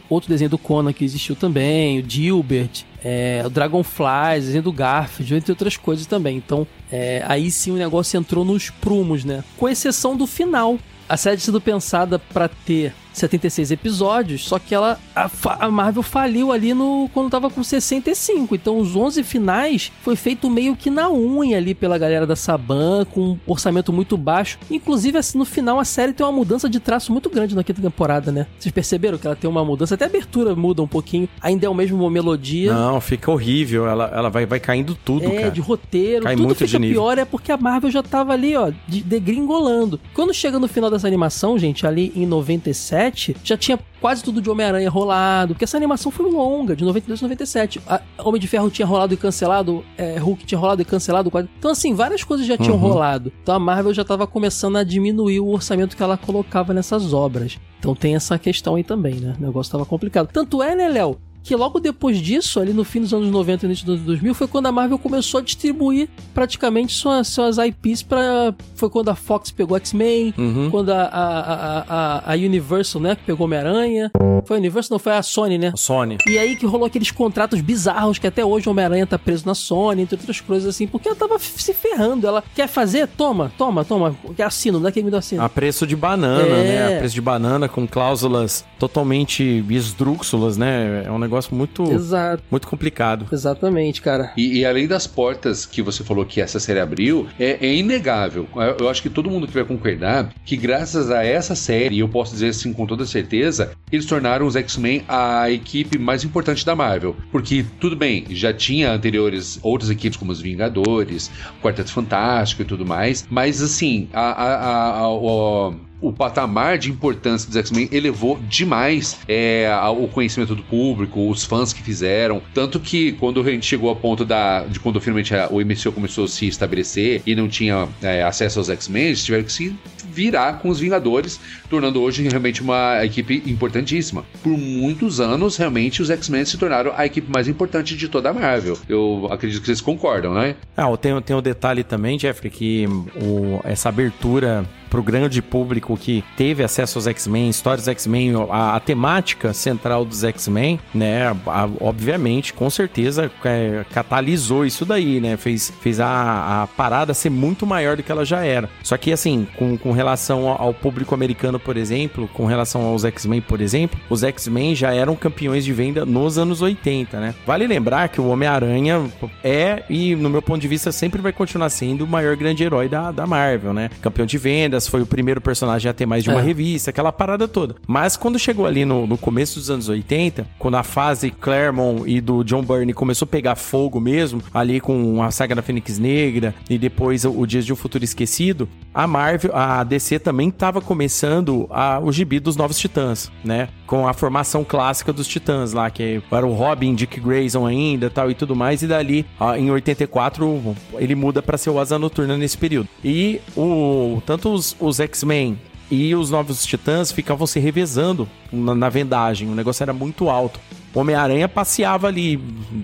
outro 0.08 0.30
desenho 0.30 0.50
do 0.50 0.58
Conan 0.58 0.92
que 0.92 1.04
existiu 1.04 1.36
também, 1.36 2.00
o 2.00 2.04
Gilbert, 2.08 2.84
é, 3.04 3.42
o 3.44 3.50
Dragonflies, 3.50 4.46
desenho 4.46 4.62
do 4.62 4.72
Garfield, 4.72 5.34
entre 5.34 5.52
outras 5.52 5.76
coisas 5.76 6.06
também. 6.06 6.36
Então, 6.36 6.66
é, 6.90 7.22
aí 7.26 7.50
sim 7.50 7.70
o 7.70 7.76
negócio 7.76 8.18
entrou 8.18 8.44
nos 8.44 8.70
prumos, 8.70 9.24
né? 9.24 9.44
Com 9.56 9.68
exceção 9.68 10.16
do 10.16 10.26
final. 10.26 10.78
A 11.08 11.16
série 11.16 11.36
tinha 11.36 11.46
sido 11.46 11.60
pensada 11.60 12.18
para 12.18 12.48
ter 12.48 12.94
76 13.12 13.70
episódios, 13.70 14.46
só 14.46 14.58
que 14.58 14.74
ela 14.74 14.98
a, 15.14 15.30
a, 15.60 15.70
Marvel 15.70 16.02
faliu 16.02 16.52
ali 16.52 16.74
no 16.74 17.08
quando 17.12 17.30
tava 17.30 17.50
com 17.50 17.62
65. 17.62 18.54
Então 18.54 18.78
os 18.78 18.94
11 18.94 19.22
finais 19.22 19.92
foi 20.02 20.16
feito 20.16 20.48
meio 20.48 20.76
que 20.76 20.90
na 20.90 21.10
unha 21.10 21.56
ali 21.56 21.74
pela 21.74 21.98
galera 21.98 22.26
da 22.26 22.36
Saban, 22.36 23.04
com 23.04 23.20
um 23.20 23.38
orçamento 23.46 23.92
muito 23.92 24.16
baixo. 24.16 24.58
Inclusive 24.70 25.18
assim, 25.18 25.38
no 25.38 25.44
final 25.44 25.78
a 25.78 25.84
série 25.84 26.12
tem 26.12 26.24
uma 26.24 26.32
mudança 26.32 26.68
de 26.68 26.80
traço 26.80 27.12
muito 27.12 27.28
grande 27.28 27.54
na 27.54 27.64
quinta 27.64 27.80
temporada, 27.80 28.30
né? 28.30 28.46
Vocês 28.58 28.72
perceberam 28.72 29.18
que 29.18 29.26
ela 29.26 29.36
tem 29.36 29.48
uma 29.48 29.64
mudança, 29.64 29.94
até 29.94 30.04
a 30.04 30.08
abertura 30.08 30.54
muda 30.54 30.82
um 30.82 30.88
pouquinho. 30.88 31.28
Ainda 31.40 31.66
é 31.66 31.68
o 31.68 31.74
mesmo 31.74 32.08
melodia. 32.10 32.72
Não, 32.72 33.00
fica 33.00 33.30
horrível. 33.30 33.86
Ela, 33.86 34.10
ela 34.14 34.28
vai, 34.28 34.46
vai 34.46 34.60
caindo 34.60 34.94
tudo, 34.94 35.24
é, 35.24 35.36
cara. 35.36 35.50
de 35.50 35.60
roteiro, 35.60 36.24
Cai 36.24 36.36
tudo 36.36 36.46
muito 36.46 36.66
fica 36.66 36.78
pior 36.78 37.18
é 37.18 37.24
porque 37.24 37.52
a 37.52 37.56
Marvel 37.56 37.90
já 37.90 38.02
tava 38.02 38.32
ali, 38.32 38.56
ó, 38.56 38.70
de, 38.86 39.02
degringolando. 39.02 40.00
Quando 40.14 40.34
chega 40.34 40.58
no 40.58 40.68
final 40.68 40.90
dessa 40.90 41.06
animação, 41.06 41.58
gente, 41.58 41.86
ali 41.86 42.12
em 42.14 42.26
97, 42.26 42.99
já 43.44 43.56
tinha 43.56 43.78
quase 44.00 44.22
tudo 44.22 44.40
de 44.40 44.50
Homem-Aranha 44.50 44.88
rolado, 44.90 45.54
porque 45.54 45.64
essa 45.64 45.76
animação 45.76 46.10
foi 46.10 46.30
longa, 46.30 46.74
de 46.74 46.84
92 46.84 47.20
a 47.20 47.22
97. 47.22 47.80
A 47.86 48.00
Homem 48.18 48.40
de 48.40 48.46
Ferro 48.46 48.70
tinha 48.70 48.86
rolado 48.86 49.14
e 49.14 49.16
cancelado, 49.16 49.84
é, 49.96 50.18
Hulk 50.18 50.44
tinha 50.44 50.58
rolado 50.58 50.82
e 50.82 50.84
cancelado. 50.84 51.30
Quase. 51.30 51.48
Então, 51.58 51.70
assim, 51.70 51.94
várias 51.94 52.24
coisas 52.24 52.46
já 52.46 52.56
tinham 52.56 52.74
uhum. 52.74 52.80
rolado. 52.80 53.32
Então 53.42 53.54
a 53.54 53.58
Marvel 53.58 53.94
já 53.94 54.04
tava 54.04 54.26
começando 54.26 54.76
a 54.76 54.84
diminuir 54.84 55.40
o 55.40 55.48
orçamento 55.48 55.96
que 55.96 56.02
ela 56.02 56.16
colocava 56.16 56.74
nessas 56.74 57.12
obras. 57.12 57.58
Então 57.78 57.94
tem 57.94 58.14
essa 58.14 58.38
questão 58.38 58.74
aí 58.74 58.84
também, 58.84 59.14
né? 59.14 59.34
O 59.38 59.42
negócio 59.42 59.72
tava 59.72 59.86
complicado. 59.86 60.28
Tanto 60.32 60.62
é, 60.62 60.74
né, 60.74 60.88
Léo? 60.88 61.18
Que 61.42 61.54
logo 61.54 61.80
depois 61.80 62.18
disso, 62.18 62.60
ali 62.60 62.72
no 62.72 62.84
fim 62.84 63.00
dos 63.00 63.12
anos 63.12 63.30
90 63.30 63.64
e 63.64 63.66
início 63.66 63.86
dos 63.86 63.96
anos 63.96 64.06
2000, 64.06 64.34
foi 64.34 64.46
quando 64.46 64.66
a 64.66 64.72
Marvel 64.72 64.98
começou 64.98 65.40
a 65.40 65.42
distribuir 65.42 66.08
praticamente 66.34 66.94
suas, 66.94 67.28
suas 67.28 67.58
IPs 67.58 68.02
para 68.02 68.54
Foi 68.74 68.88
quando 68.88 69.08
a 69.08 69.14
Fox 69.14 69.50
pegou 69.50 69.76
X-Men, 69.76 70.34
uhum. 70.36 70.70
quando 70.70 70.90
a, 70.90 71.02
a, 71.02 71.84
a, 71.88 72.32
a, 72.32 72.36
Universal, 72.36 73.02
né, 73.02 73.16
que 73.16 73.22
pegou 73.24 73.46
Homem-Aranha. 73.46 74.10
Foi 74.44 74.56
a 74.56 74.60
Universal, 74.60 74.94
não, 74.94 74.98
foi 74.98 75.12
a 75.12 75.22
Sony, 75.22 75.58
né? 75.58 75.70
A 75.74 75.76
Sony. 75.76 76.18
E 76.26 76.38
aí 76.38 76.56
que 76.56 76.66
rolou 76.66 76.86
aqueles 76.86 77.10
contratos 77.10 77.60
bizarros 77.60 78.18
que 78.18 78.26
até 78.26 78.44
hoje 78.44 78.68
o 78.68 78.72
Homem-Aranha 78.72 79.06
tá 79.06 79.18
preso 79.18 79.46
na 79.46 79.54
Sony, 79.54 80.02
entre 80.02 80.16
outras 80.16 80.40
coisas 80.40 80.68
assim, 80.68 80.86
porque 80.86 81.08
ela 81.08 81.16
tava 81.16 81.38
se 81.38 81.74
ferrando. 81.74 82.26
Ela 82.26 82.42
quer 82.54 82.68
fazer? 82.68 83.06
Toma, 83.08 83.52
toma, 83.56 83.84
toma. 83.84 84.14
Assino, 84.44 84.80
não 84.80 84.88
é 84.88 84.92
que 84.92 85.02
me 85.02 85.10
dá 85.10 85.18
assino. 85.18 85.42
A 85.42 85.48
preço 85.48 85.86
de 85.86 85.96
banana, 85.96 86.56
é... 86.56 86.62
né? 86.62 86.96
A 86.96 86.98
preço 87.00 87.14
de 87.14 87.20
banana 87.20 87.68
com 87.68 87.86
cláusulas 87.86 88.64
totalmente 88.78 89.64
esdrúxulas, 89.68 90.56
né? 90.56 91.04
É 91.06 91.10
um 91.10 91.18
negócio 91.18 91.29
negócio 91.30 91.54
muito, 91.54 91.84
Exato. 91.90 92.42
muito 92.50 92.66
complicado. 92.66 93.26
Exatamente, 93.30 94.02
cara. 94.02 94.32
E, 94.36 94.58
e, 94.58 94.66
além 94.66 94.86
das 94.86 95.06
portas 95.06 95.64
que 95.64 95.80
você 95.80 96.02
falou 96.02 96.26
que 96.26 96.40
essa 96.40 96.58
série 96.58 96.80
abriu, 96.80 97.28
é, 97.38 97.64
é 97.66 97.74
inegável. 97.74 98.46
Eu, 98.54 98.76
eu, 98.80 98.88
acho 98.88 99.00
que 99.00 99.08
todo 99.08 99.30
mundo 99.30 99.46
que 99.46 99.54
vai 99.54 99.64
concordar 99.64 100.32
que 100.44 100.56
graças 100.56 101.10
a 101.10 101.24
essa 101.24 101.54
série, 101.54 101.96
e 101.96 102.00
eu 102.00 102.08
posso 102.08 102.32
dizer 102.32 102.48
assim 102.48 102.72
com 102.72 102.86
toda 102.86 103.06
certeza, 103.06 103.72
eles 103.90 104.06
tornaram 104.06 104.46
os 104.46 104.56
X-Men 104.56 105.04
a 105.08 105.50
equipe 105.50 105.98
mais 105.98 106.24
importante 106.24 106.66
da 106.66 106.74
Marvel. 106.74 107.14
Porque, 107.30 107.64
tudo 107.78 107.96
bem, 107.96 108.26
já 108.30 108.52
tinha 108.52 108.92
anteriores 108.92 109.58
outras 109.62 109.90
equipes 109.90 110.18
como 110.18 110.32
os 110.32 110.40
Vingadores, 110.40 111.30
o 111.58 111.62
Quarteto 111.62 111.92
Fantástico 111.92 112.62
e 112.62 112.64
tudo 112.64 112.84
mais, 112.84 113.26
mas 113.30 113.62
assim, 113.62 114.08
a, 114.12 114.20
a, 114.20 114.54
a, 114.54 115.00
a 115.04 115.72
o 116.00 116.12
patamar 116.12 116.78
de 116.78 116.90
importância 116.90 117.46
dos 117.46 117.56
X-Men 117.56 117.88
elevou 117.92 118.38
demais 118.48 119.18
é, 119.28 119.68
o 119.96 120.08
conhecimento 120.08 120.54
do 120.54 120.62
público, 120.62 121.28
os 121.28 121.44
fãs 121.44 121.72
que 121.72 121.82
fizeram. 121.82 122.42
Tanto 122.54 122.80
que 122.80 123.12
quando 123.12 123.40
a 123.40 123.44
gente 123.44 123.66
chegou 123.66 123.90
a 123.90 123.96
ponto 123.96 124.24
da, 124.24 124.64
de 124.64 124.80
quando 124.80 125.00
finalmente 125.00 125.34
a, 125.34 125.48
o 125.48 125.60
MCU 125.60 125.92
começou 125.92 126.24
a 126.24 126.28
se 126.28 126.46
estabelecer 126.46 127.22
e 127.26 127.34
não 127.34 127.48
tinha 127.48 127.88
é, 128.02 128.22
acesso 128.22 128.58
aos 128.58 128.68
X-Men, 128.68 129.06
eles 129.06 129.24
tiveram 129.24 129.44
que 129.44 129.52
se 129.52 129.76
virar 130.10 130.54
com 130.54 130.68
os 130.68 130.80
Vingadores, 130.80 131.38
tornando 131.68 132.00
hoje 132.00 132.26
realmente 132.26 132.62
uma 132.62 133.04
equipe 133.04 133.42
importantíssima. 133.46 134.24
Por 134.42 134.56
muitos 134.56 135.20
anos, 135.20 135.56
realmente, 135.56 136.02
os 136.02 136.10
X-Men 136.10 136.44
se 136.44 136.56
tornaram 136.56 136.92
a 136.96 137.04
equipe 137.06 137.30
mais 137.30 137.46
importante 137.46 137.96
de 137.96 138.08
toda 138.08 138.30
a 138.30 138.32
Marvel. 138.32 138.78
Eu 138.88 139.28
acredito 139.30 139.60
que 139.60 139.66
vocês 139.66 139.80
concordam, 139.80 140.34
né? 140.34 140.56
Ah, 140.76 140.94
tem, 140.96 141.20
tem 141.22 141.36
o 141.36 141.42
detalhe 141.42 141.84
também, 141.84 142.18
Jeffrey, 142.18 142.50
que 142.50 142.86
o, 143.22 143.60
essa 143.64 143.88
abertura 143.88 144.66
pro 144.90 145.02
grande 145.02 145.40
público 145.40 145.96
que 145.96 146.24
teve 146.36 146.64
acesso 146.64 146.98
aos 146.98 147.06
X-Men, 147.06 147.48
histórias 147.48 147.82
dos 147.82 147.88
X-Men, 147.88 148.32
a, 148.50 148.76
a, 148.76 148.80
temática 148.80 149.52
central 149.52 150.04
dos 150.04 150.24
X-Men, 150.24 150.80
né? 150.92 151.28
A, 151.46 151.68
obviamente, 151.80 152.52
com 152.52 152.68
certeza, 152.68 153.30
é, 153.44 153.84
catalisou 153.92 154.66
isso 154.66 154.84
daí, 154.84 155.20
né? 155.20 155.36
Fez, 155.36 155.72
fez 155.80 156.00
a, 156.00 156.62
a 156.62 156.66
parada 156.66 157.14
ser 157.14 157.30
muito 157.30 157.64
maior 157.64 157.96
do 157.96 158.02
que 158.02 158.10
ela 158.10 158.24
já 158.24 158.44
era. 158.44 158.68
Só 158.82 158.96
que, 158.96 159.12
assim, 159.12 159.46
com, 159.56 159.78
com 159.78 159.92
relação 159.92 160.48
ao 160.48 160.74
público 160.74 161.14
americano, 161.14 161.58
por 161.58 161.76
exemplo, 161.76 162.28
com 162.34 162.44
relação 162.46 162.82
aos 162.82 163.04
X-Men, 163.04 163.40
por 163.40 163.60
exemplo, 163.60 163.98
os 164.10 164.22
X-Men 164.22 164.74
já 164.74 164.92
eram 164.92 165.14
campeões 165.14 165.64
de 165.64 165.72
venda 165.72 166.04
nos 166.04 166.36
anos 166.36 166.60
80, 166.60 167.20
né? 167.20 167.34
Vale 167.46 167.66
lembrar 167.66 168.08
que 168.08 168.20
o 168.20 168.28
Homem-Aranha 168.28 169.08
é, 169.44 169.84
e 169.88 170.16
no 170.16 170.28
meu 170.28 170.42
ponto 170.42 170.60
de 170.60 170.68
vista, 170.68 170.90
sempre 170.90 171.22
vai 171.22 171.32
continuar 171.32 171.70
sendo 171.70 172.04
o 172.04 172.08
maior 172.08 172.36
grande 172.36 172.64
herói 172.64 172.88
da, 172.88 173.12
da 173.12 173.26
Marvel, 173.26 173.72
né? 173.72 173.90
Campeão 174.02 174.26
de 174.26 174.36
vendas 174.38 174.79
foi 174.88 175.02
o 175.02 175.06
primeiro 175.06 175.40
personagem 175.40 175.90
a 175.90 175.94
ter 175.94 176.06
mais 176.06 176.24
de 176.24 176.30
uma 176.30 176.40
é. 176.40 176.44
revista, 176.44 176.90
aquela 176.90 177.12
parada 177.12 177.46
toda. 177.46 177.76
Mas 177.86 178.16
quando 178.16 178.38
chegou 178.38 178.66
ali 178.66 178.84
no, 178.84 179.06
no, 179.06 179.18
começo 179.18 179.58
dos 179.58 179.70
anos 179.70 179.88
80, 179.88 180.46
quando 180.58 180.76
a 180.76 180.82
fase 180.82 181.30
Claremont 181.30 182.08
e 182.08 182.20
do 182.20 182.42
John 182.44 182.62
Byrne 182.62 182.92
começou 182.92 183.26
a 183.26 183.28
pegar 183.28 183.54
fogo 183.54 184.00
mesmo, 184.00 184.42
ali 184.52 184.80
com 184.80 185.22
a 185.22 185.30
saga 185.30 185.54
da 185.54 185.62
Fênix 185.62 185.98
Negra 185.98 186.54
e 186.68 186.78
depois 186.78 187.24
o, 187.24 187.30
o 187.30 187.46
Dias 187.46 187.66
de 187.66 187.72
um 187.72 187.76
Futuro 187.76 188.04
Esquecido, 188.04 188.68
a 188.92 189.06
Marvel, 189.06 189.54
a 189.54 189.84
DC 189.84 190.18
também 190.18 190.48
estava 190.48 190.80
começando 190.80 191.66
a, 191.70 192.00
o 192.00 192.10
gibi 192.12 192.40
dos 192.40 192.56
Novos 192.56 192.78
Titãs, 192.78 193.30
né? 193.44 193.68
Com 193.86 194.06
a 194.06 194.12
formação 194.12 194.64
clássica 194.64 195.12
dos 195.12 195.26
Titãs 195.26 195.72
lá, 195.72 195.90
que 195.90 196.22
era 196.30 196.46
o 196.46 196.52
Robin, 196.52 196.94
Dick 196.94 197.20
Grayson 197.20 197.66
ainda 197.66 198.10
tal 198.10 198.30
e 198.30 198.34
tudo 198.34 198.54
mais, 198.54 198.82
e 198.82 198.86
dali 198.86 199.26
em 199.56 199.70
84 199.70 200.76
ele 200.94 201.14
muda 201.14 201.42
para 201.42 201.58
ser 201.58 201.70
o 201.70 201.78
Asa 201.78 201.98
Noturna 201.98 202.36
nesse 202.36 202.56
período. 202.56 202.88
E 203.04 203.40
o 203.56 204.20
tanto 204.26 204.52
os, 204.52 204.69
os 204.78 205.00
X-Men 205.00 205.58
e 205.90 206.14
os 206.14 206.30
Novos 206.30 206.64
Titãs 206.64 207.10
ficavam 207.10 207.46
se 207.46 207.58
revezando 207.58 208.28
na, 208.52 208.74
na 208.74 208.88
vendagem, 208.88 209.48
o 209.48 209.54
negócio 209.54 209.82
era 209.82 209.92
muito 209.92 210.30
alto. 210.30 210.60
O 210.94 211.00
Homem-Aranha 211.00 211.48
passeava 211.48 212.06
ali 212.06 212.36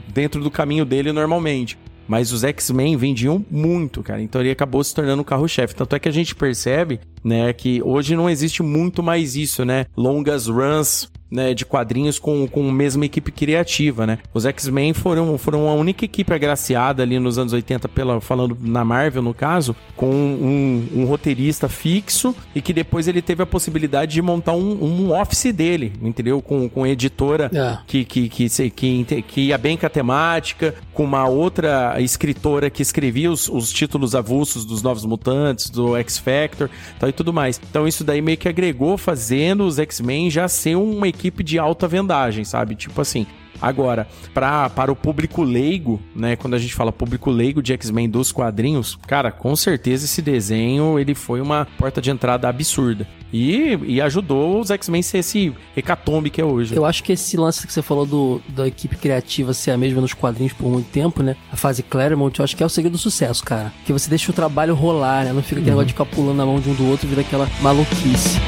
dentro 0.08 0.42
do 0.42 0.50
caminho 0.50 0.84
dele 0.84 1.12
normalmente. 1.12 1.78
Mas 2.08 2.32
os 2.32 2.44
X-Men 2.44 2.96
vendiam 2.96 3.44
muito, 3.50 4.02
cara. 4.02 4.22
Então 4.22 4.40
ele 4.40 4.50
acabou 4.50 4.82
se 4.82 4.94
tornando 4.94 5.22
o 5.22 5.24
carro-chefe. 5.24 5.74
Tanto 5.74 5.96
é 5.96 5.98
que 5.98 6.08
a 6.08 6.12
gente 6.12 6.34
percebe, 6.34 7.00
né, 7.24 7.52
que 7.52 7.82
hoje 7.82 8.14
não 8.14 8.30
existe 8.30 8.62
muito 8.62 9.02
mais 9.02 9.36
isso, 9.36 9.64
né? 9.64 9.86
Longas 9.96 10.46
runs 10.46 11.10
né, 11.30 11.54
de 11.54 11.64
quadrinhos 11.64 12.18
com, 12.18 12.46
com 12.46 12.68
a 12.68 12.72
mesma 12.72 13.04
equipe 13.04 13.32
criativa, 13.32 14.06
né? 14.06 14.18
Os 14.32 14.46
X-Men 14.46 14.92
foram, 14.92 15.36
foram 15.36 15.68
a 15.68 15.74
única 15.74 16.04
equipe 16.04 16.32
agraciada 16.32 17.02
ali 17.02 17.18
nos 17.18 17.38
anos 17.38 17.52
80, 17.52 17.88
pela, 17.88 18.20
falando 18.20 18.56
na 18.60 18.84
Marvel, 18.84 19.22
no 19.22 19.34
caso, 19.34 19.74
com 19.96 20.08
um, 20.08 20.88
um 20.94 21.04
roteirista 21.04 21.68
fixo 21.68 22.34
e 22.54 22.60
que 22.60 22.72
depois 22.72 23.08
ele 23.08 23.20
teve 23.20 23.42
a 23.42 23.46
possibilidade 23.46 24.12
de 24.12 24.22
montar 24.22 24.52
um, 24.52 24.82
um 24.82 25.20
office 25.20 25.52
dele, 25.52 25.92
entendeu? 26.00 26.40
Com, 26.40 26.68
com 26.68 26.86
editora 26.86 27.50
é. 27.52 27.78
que, 27.86 28.04
que, 28.04 28.28
que, 28.28 28.70
que, 28.70 29.22
que 29.22 29.40
ia 29.40 29.58
bem 29.58 29.76
com 29.76 29.86
a 29.86 29.90
temática, 29.90 30.74
com 30.96 31.04
uma 31.04 31.28
outra 31.28 32.00
escritora 32.00 32.70
que 32.70 32.80
escrevia 32.80 33.30
os, 33.30 33.50
os 33.50 33.70
títulos 33.70 34.14
avulsos 34.14 34.64
dos 34.64 34.80
Novos 34.80 35.04
Mutantes, 35.04 35.68
do 35.68 35.94
X-Factor 35.94 36.70
tal, 36.98 37.10
e 37.10 37.12
tudo 37.12 37.34
mais. 37.34 37.60
Então 37.68 37.86
isso 37.86 38.02
daí 38.02 38.22
meio 38.22 38.38
que 38.38 38.48
agregou 38.48 38.96
fazendo 38.96 39.66
os 39.66 39.78
X-Men 39.78 40.30
já 40.30 40.48
ser 40.48 40.74
uma 40.74 41.06
equipe 41.06 41.44
de 41.44 41.58
alta 41.58 41.86
vendagem, 41.86 42.46
sabe? 42.46 42.74
Tipo 42.74 43.02
assim, 43.02 43.26
Agora, 43.60 44.06
pra, 44.32 44.68
para 44.70 44.92
o 44.92 44.96
público 44.96 45.42
leigo, 45.42 46.00
né? 46.14 46.36
Quando 46.36 46.54
a 46.54 46.58
gente 46.58 46.74
fala 46.74 46.92
público 46.92 47.30
leigo 47.30 47.62
de 47.62 47.72
X-Men 47.72 48.08
dos 48.08 48.32
quadrinhos, 48.32 48.98
cara, 49.06 49.30
com 49.30 49.54
certeza 49.56 50.04
esse 50.04 50.22
desenho 50.22 50.98
ele 50.98 51.14
foi 51.14 51.40
uma 51.40 51.66
porta 51.78 52.00
de 52.00 52.10
entrada 52.10 52.48
absurda. 52.48 53.06
E, 53.32 53.78
e 53.84 54.00
ajudou 54.00 54.60
os 54.60 54.70
X-Men 54.70 55.02
ser 55.02 55.18
esse 55.18 55.52
hecatombe 55.76 56.30
que 56.30 56.40
é 56.40 56.44
hoje. 56.44 56.74
Eu 56.74 56.84
acho 56.84 57.02
que 57.02 57.12
esse 57.12 57.36
lance 57.36 57.66
que 57.66 57.72
você 57.72 57.82
falou 57.82 58.06
do, 58.06 58.40
da 58.48 58.66
equipe 58.66 58.96
criativa 58.96 59.52
ser 59.52 59.72
a 59.72 59.76
mesma 59.76 60.00
nos 60.00 60.14
quadrinhos 60.14 60.52
por 60.52 60.70
muito 60.70 60.88
tempo, 60.90 61.22
né? 61.22 61.36
A 61.52 61.56
fase 61.56 61.82
Claremont, 61.82 62.38
eu 62.38 62.44
acho 62.44 62.56
que 62.56 62.62
é 62.62 62.66
o 62.66 62.68
segredo 62.68 62.92
do 62.92 62.98
sucesso, 62.98 63.44
cara. 63.44 63.72
Que 63.84 63.92
você 63.92 64.08
deixa 64.08 64.30
o 64.30 64.34
trabalho 64.34 64.74
rolar, 64.74 65.24
né? 65.24 65.32
Não 65.32 65.42
fica 65.42 65.60
aquele 65.60 65.70
uhum. 65.70 65.78
negócio 65.78 65.86
de 65.86 65.92
ficar 65.92 66.06
pulando 66.06 66.36
na 66.36 66.46
mão 66.46 66.60
de 66.60 66.70
um 66.70 66.74
do 66.74 66.86
outro 66.86 67.06
e 67.06 67.10
vira 67.10 67.22
aquela 67.22 67.48
maluquice. 67.60 68.40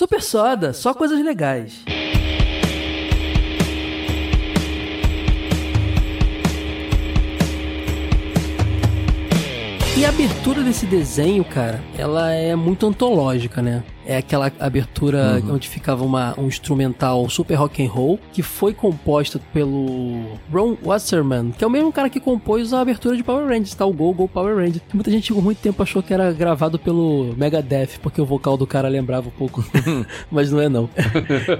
Super 0.00 0.22
Soda, 0.22 0.72
só 0.72 0.94
coisas 0.94 1.22
legais. 1.22 1.84
E 9.94 10.02
a 10.02 10.08
abertura 10.08 10.62
desse 10.62 10.86
desenho, 10.86 11.44
cara, 11.44 11.82
ela 11.98 12.32
é 12.32 12.56
muito 12.56 12.86
antológica, 12.86 13.60
né? 13.60 13.82
É 14.10 14.16
aquela 14.16 14.50
abertura 14.58 15.40
onde 15.48 15.68
ficava 15.68 16.04
uma, 16.04 16.34
um 16.36 16.48
instrumental 16.48 17.28
super 17.28 17.54
rock 17.54 17.80
and 17.80 17.88
roll 17.88 18.18
que 18.32 18.42
foi 18.42 18.74
composta 18.74 19.40
pelo 19.52 20.24
Ron 20.52 20.76
Wasserman, 20.82 21.52
que 21.56 21.62
é 21.62 21.66
o 21.66 21.70
mesmo 21.70 21.92
cara 21.92 22.10
que 22.10 22.18
compôs 22.18 22.72
a 22.72 22.80
abertura 22.80 23.16
de 23.16 23.22
Power 23.22 23.46
Rangers, 23.46 23.72
tá? 23.72 23.86
O 23.86 23.92
Go 23.92 24.12
Go 24.12 24.26
Power 24.26 24.56
Rangers. 24.56 24.82
Muita 24.92 25.12
gente 25.12 25.32
por 25.32 25.40
muito 25.40 25.58
tempo 25.58 25.80
achou 25.80 26.02
que 26.02 26.12
era 26.12 26.32
gravado 26.32 26.76
pelo 26.76 27.32
Megadeth, 27.36 28.00
porque 28.02 28.20
o 28.20 28.26
vocal 28.26 28.56
do 28.56 28.66
cara 28.66 28.88
lembrava 28.88 29.28
um 29.28 29.30
pouco, 29.30 29.64
mas 30.28 30.50
não 30.50 30.60
é 30.60 30.68
não. 30.68 30.90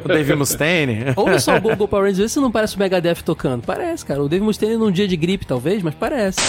O 0.05 0.09
Dave 0.09 0.35
Mustaine. 0.35 1.05
Ouve 1.15 1.39
só 1.39 1.57
o 1.57 1.61
Go 1.61 1.77
Go 1.77 1.87
Power 1.87 2.07
Rangers, 2.07 2.19
vê 2.19 2.29
se 2.29 2.41
não 2.41 2.51
parece 2.51 2.75
o 2.75 2.81
Megadeth 2.81 3.23
tocando. 3.25 3.63
Parece, 3.63 4.05
cara. 4.05 4.21
O 4.21 4.29
Dave 4.29 4.45
Mustaine 4.45 4.77
num 4.77 4.91
dia 4.91 5.07
de 5.07 5.17
gripe, 5.17 5.47
talvez, 5.47 5.85
mas 5.85 5.95
parece. 5.95 6.41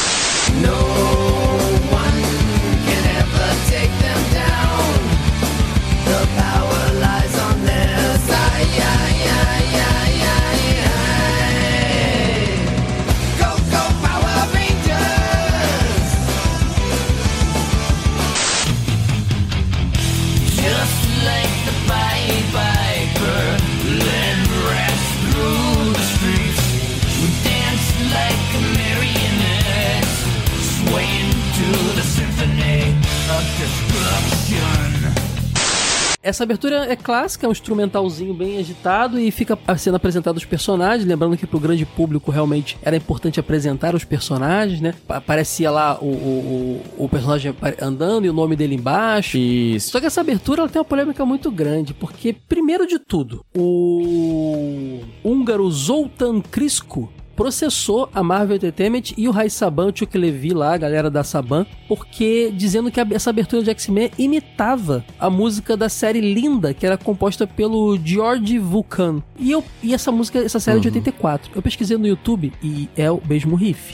Essa 36.24 36.44
abertura 36.44 36.86
é 36.86 36.96
clássica, 36.96 37.48
é 37.48 37.50
um 37.50 37.52
instrumentalzinho 37.52 38.32
bem 38.32 38.60
agitado 38.60 39.20
e 39.20 39.32
fica 39.32 39.58
sendo 39.78 39.96
apresentado 39.96 40.38
os 40.38 40.46
personagens. 40.46 41.04
Lembrando 41.08 41.36
que 41.36 41.48
pro 41.48 41.60
grande 41.60 41.84
público 41.84 42.30
realmente 42.30 42.78
era 42.84 42.96
importante 42.96 43.40
apresentar 43.40 43.96
os 43.96 44.04
personagens, 44.04 44.80
né? 44.80 44.94
Pa- 45.08 45.18
Aparecia 45.18 45.72
lá 45.72 45.98
o, 46.00 46.06
o, 46.06 46.82
o- 47.06 47.10
personagem 47.10 47.56
andando 47.82 48.26
e 48.26 48.30
o 48.30 48.34
nome 48.34 48.56
dele 48.56 48.76
embaixo. 48.76 49.36
Isso. 49.38 49.90
Só 49.92 50.00
que 50.00 50.06
essa 50.06 50.22
abertura 50.22 50.62
ela 50.62 50.70
tem 50.70 50.80
uma 50.80 50.86
polêmica 50.86 51.26
muito 51.26 51.50
grande, 51.50 51.94
porque, 51.94 52.34
primeiro 52.48 52.86
de 52.86 53.00
tudo, 53.00 53.44
o 53.58 55.00
húngaro 55.24 55.70
Zoltan 55.72 56.40
Krisko 56.42 57.10
processou 57.42 58.08
a 58.14 58.22
Marvel 58.22 58.56
Entertainment 58.56 59.14
e 59.18 59.28
o 59.28 59.32
Rai 59.32 59.50
Saban, 59.50 59.88
o 59.88 59.98
Chuck 59.98 60.16
Levy 60.16 60.54
lá, 60.54 60.76
a 60.76 60.78
galera 60.78 61.10
da 61.10 61.24
Saban, 61.24 61.66
porque 61.88 62.54
dizendo 62.56 62.92
que 62.92 63.00
essa 63.00 63.32
abertura 63.32 63.64
de 63.64 63.72
X-Men 63.72 64.12
imitava 64.16 65.04
a 65.20 65.28
música 65.28 65.76
da 65.76 65.90
série 65.90 66.22
Linda, 66.22 66.72
que 66.72 66.86
era 66.86 67.00
composta 67.00 67.48
pelo 67.48 67.98
George 68.04 68.60
Vulcan. 68.60 69.24
E, 69.40 69.50
eu, 69.50 69.64
e 69.82 69.92
essa 69.92 70.12
música, 70.12 70.38
essa 70.38 70.60
série 70.60 70.78
é 70.78 70.82
de 70.82 70.88
84. 70.90 71.52
Eu 71.56 71.64
pesquisei 71.64 71.98
no 71.98 72.06
YouTube 72.06 72.54
e 72.62 72.88
é 72.96 73.10
o 73.10 73.20
mesmo 73.28 73.56
riff. 73.56 73.92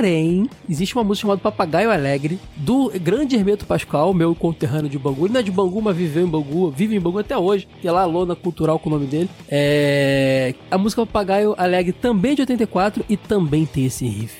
Porém, 0.00 0.48
existe 0.66 0.96
uma 0.96 1.04
música 1.04 1.26
chamada 1.26 1.42
Papagaio 1.42 1.90
Alegre, 1.90 2.40
do 2.56 2.90
grande 2.98 3.36
Hermeto 3.36 3.66
Pascoal, 3.66 4.14
meu 4.14 4.34
conterrâneo 4.34 4.88
de 4.88 4.98
Bangu. 4.98 5.26
Ele 5.26 5.34
não 5.34 5.40
é 5.40 5.42
de 5.42 5.50
Bangu, 5.50 5.82
mas 5.82 5.94
viveu 5.94 6.26
em 6.26 6.26
Bangu, 6.26 6.70
vive 6.70 6.96
em 6.96 6.98
Bangu 6.98 7.18
até 7.18 7.36
hoje. 7.36 7.68
Tem 7.82 7.90
lá 7.90 8.00
a 8.00 8.06
lona 8.06 8.34
cultural 8.34 8.78
com 8.78 8.88
o 8.88 8.92
nome 8.94 9.04
dele. 9.06 9.28
É... 9.46 10.54
A 10.70 10.78
música 10.78 11.04
Papagaio 11.04 11.54
Alegre 11.58 11.92
também 11.92 12.32
é 12.32 12.34
de 12.34 12.40
84 12.40 13.04
e 13.10 13.14
também 13.18 13.66
tem 13.66 13.84
esse 13.84 14.08
riff. 14.08 14.34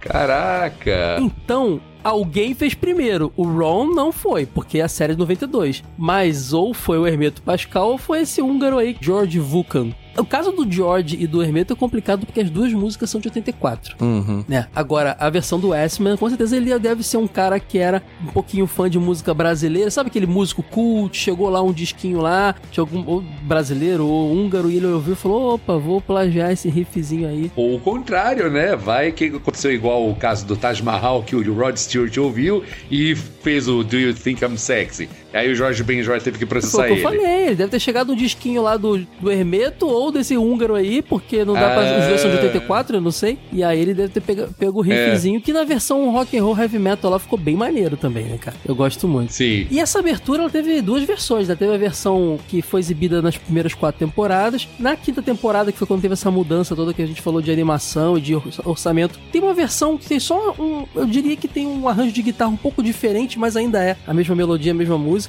Caraca! 0.00 1.18
Então, 1.20 1.82
alguém 2.02 2.54
fez 2.54 2.74
primeiro. 2.74 3.32
O 3.36 3.44
Ron 3.44 3.94
não 3.94 4.12
foi, 4.12 4.46
porque 4.46 4.78
é 4.78 4.82
a 4.82 4.88
série 4.88 5.14
de 5.14 5.18
92. 5.18 5.82
Mas 5.96 6.52
ou 6.52 6.74
foi 6.74 6.98
o 6.98 7.06
Hermeto 7.06 7.42
Pascal 7.42 7.90
ou 7.90 7.98
foi 7.98 8.20
esse 8.20 8.40
húngaro 8.40 8.78
aí, 8.78 8.96
George 9.00 9.38
Vulcan. 9.38 9.92
O 10.16 10.26
caso 10.26 10.52
do 10.52 10.70
George 10.70 11.16
e 11.18 11.26
do 11.26 11.42
Hermeto 11.42 11.72
é 11.72 11.76
complicado 11.76 12.26
porque 12.26 12.40
as 12.40 12.50
duas 12.50 12.72
músicas 12.72 13.08
são 13.08 13.20
de 13.20 13.28
84. 13.28 13.96
Uhum. 14.00 14.44
né? 14.46 14.66
Agora, 14.74 15.16
a 15.18 15.30
versão 15.30 15.58
do 15.58 15.68
Westman, 15.68 16.16
com 16.16 16.28
certeza 16.28 16.56
ele 16.56 16.78
deve 16.78 17.02
ser 17.02 17.16
um 17.16 17.26
cara 17.26 17.58
que 17.58 17.78
era 17.78 18.02
um 18.22 18.26
pouquinho 18.26 18.66
fã 18.66 18.90
de 18.90 18.98
música 18.98 19.32
brasileira. 19.32 19.90
Sabe 19.90 20.08
aquele 20.08 20.26
músico 20.26 20.62
cult? 20.62 21.16
Chegou 21.16 21.48
lá 21.48 21.62
um 21.62 21.72
disquinho 21.72 22.20
lá, 22.20 22.54
de 22.70 22.78
algum 22.78 23.04
ou 23.06 23.22
brasileiro 23.42 24.06
ou 24.06 24.32
húngaro, 24.32 24.70
e 24.70 24.76
ele 24.76 24.86
ouviu 24.86 25.14
e 25.14 25.16
falou: 25.16 25.54
opa, 25.54 25.78
vou 25.78 26.00
plagiar 26.00 26.52
esse 26.52 26.68
riffzinho 26.68 27.28
aí. 27.28 27.50
Ou 27.56 27.76
o 27.76 27.80
contrário, 27.80 28.50
né? 28.50 28.76
Vai 28.76 29.12
que 29.12 29.26
aconteceu 29.26 29.72
igual 29.72 30.08
o 30.08 30.14
caso 30.14 30.44
do 30.46 30.56
Taj 30.56 30.82
Mahal, 30.82 31.22
que 31.22 31.34
o 31.34 31.54
Rod 31.54 31.76
Stewart 31.92 32.16
ouviu 32.16 32.64
e 32.90 33.14
fez 33.14 33.68
o 33.68 33.82
Do 33.84 33.98
You 33.98 34.14
Think 34.14 34.42
I'm 34.42 34.56
Sexy? 34.56 35.10
Aí 35.32 35.50
o 35.50 35.54
Jorge 35.54 35.82
Benjor 35.82 36.20
teve 36.20 36.38
que 36.38 36.44
Foi 36.46 36.60
processar 36.60 36.82
o 36.82 36.84
que 36.84 36.90
eu 36.90 36.94
ele. 36.96 37.02
falei, 37.02 37.46
ele 37.46 37.54
deve 37.56 37.70
ter 37.70 37.80
chegado 37.80 38.12
um 38.12 38.16
disquinho 38.16 38.62
lá 38.62 38.76
do, 38.76 38.98
do 39.20 39.30
Hermeto 39.30 39.86
ou 39.86 40.10
desse 40.12 40.36
húngaro 40.36 40.74
aí, 40.74 41.02
porque 41.02 41.44
não 41.44 41.54
dá 41.54 41.70
pra. 41.70 42.00
Os 42.00 42.06
dois 42.08 42.20
são 42.20 42.30
de 42.30 42.36
Ah. 42.38 42.42
84, 42.42 42.96
eu 42.96 43.00
não 43.00 43.10
sei. 43.10 43.38
E 43.52 43.62
aí 43.64 43.80
ele 43.80 43.94
deve 43.94 44.08
ter 44.10 44.20
pega, 44.20 44.48
pego 44.58 44.78
o 44.80 44.82
riffzinho, 44.82 45.40
que 45.40 45.52
na 45.52 45.64
versão 45.64 46.10
rock 46.10 46.36
and 46.36 46.42
roll 46.44 46.56
heavy 46.58 46.78
metal 46.78 47.10
lá 47.10 47.18
ficou 47.18 47.38
bem 47.38 47.56
maneiro 47.56 47.96
também, 47.96 48.24
né, 48.24 48.38
cara? 48.38 48.56
Eu 48.66 48.74
gosto 48.74 49.08
muito. 49.08 49.32
Sim. 49.32 49.66
E 49.70 49.80
essa 49.80 49.98
abertura 49.98 50.42
ela 50.42 50.50
teve 50.50 50.80
duas 50.82 51.02
versões. 51.04 51.48
Ela 51.48 51.56
teve 51.58 51.74
a 51.74 51.78
versão 51.78 52.38
que 52.48 52.60
foi 52.62 52.80
exibida 52.80 53.22
nas 53.22 53.36
primeiras 53.36 53.74
quatro 53.74 53.98
temporadas. 53.98 54.68
Na 54.78 54.96
quinta 54.96 55.22
temporada, 55.22 55.72
que 55.72 55.78
foi 55.78 55.86
quando 55.86 56.02
teve 56.02 56.12
essa 56.14 56.30
mudança 56.30 56.76
toda 56.76 56.92
que 56.92 57.02
a 57.02 57.06
gente 57.06 57.22
falou 57.22 57.40
de 57.40 57.50
animação 57.50 58.18
e 58.18 58.20
de 58.20 58.34
or- 58.34 58.42
orçamento, 58.64 59.18
tem 59.30 59.40
uma 59.42 59.54
versão 59.54 59.96
que 59.96 60.06
tem 60.06 60.20
só 60.20 60.54
um. 60.58 60.84
Eu 60.94 61.06
diria 61.06 61.36
que 61.36 61.48
tem 61.48 61.66
um 61.66 61.88
arranjo 61.88 62.12
de 62.12 62.22
guitarra 62.22 62.50
um 62.50 62.56
pouco 62.56 62.82
diferente, 62.82 63.38
mas 63.38 63.56
ainda 63.56 63.82
é 63.82 63.96
a 64.06 64.12
mesma 64.14 64.34
melodia, 64.34 64.72
a 64.72 64.74
mesma 64.74 64.98
música. 64.98 65.21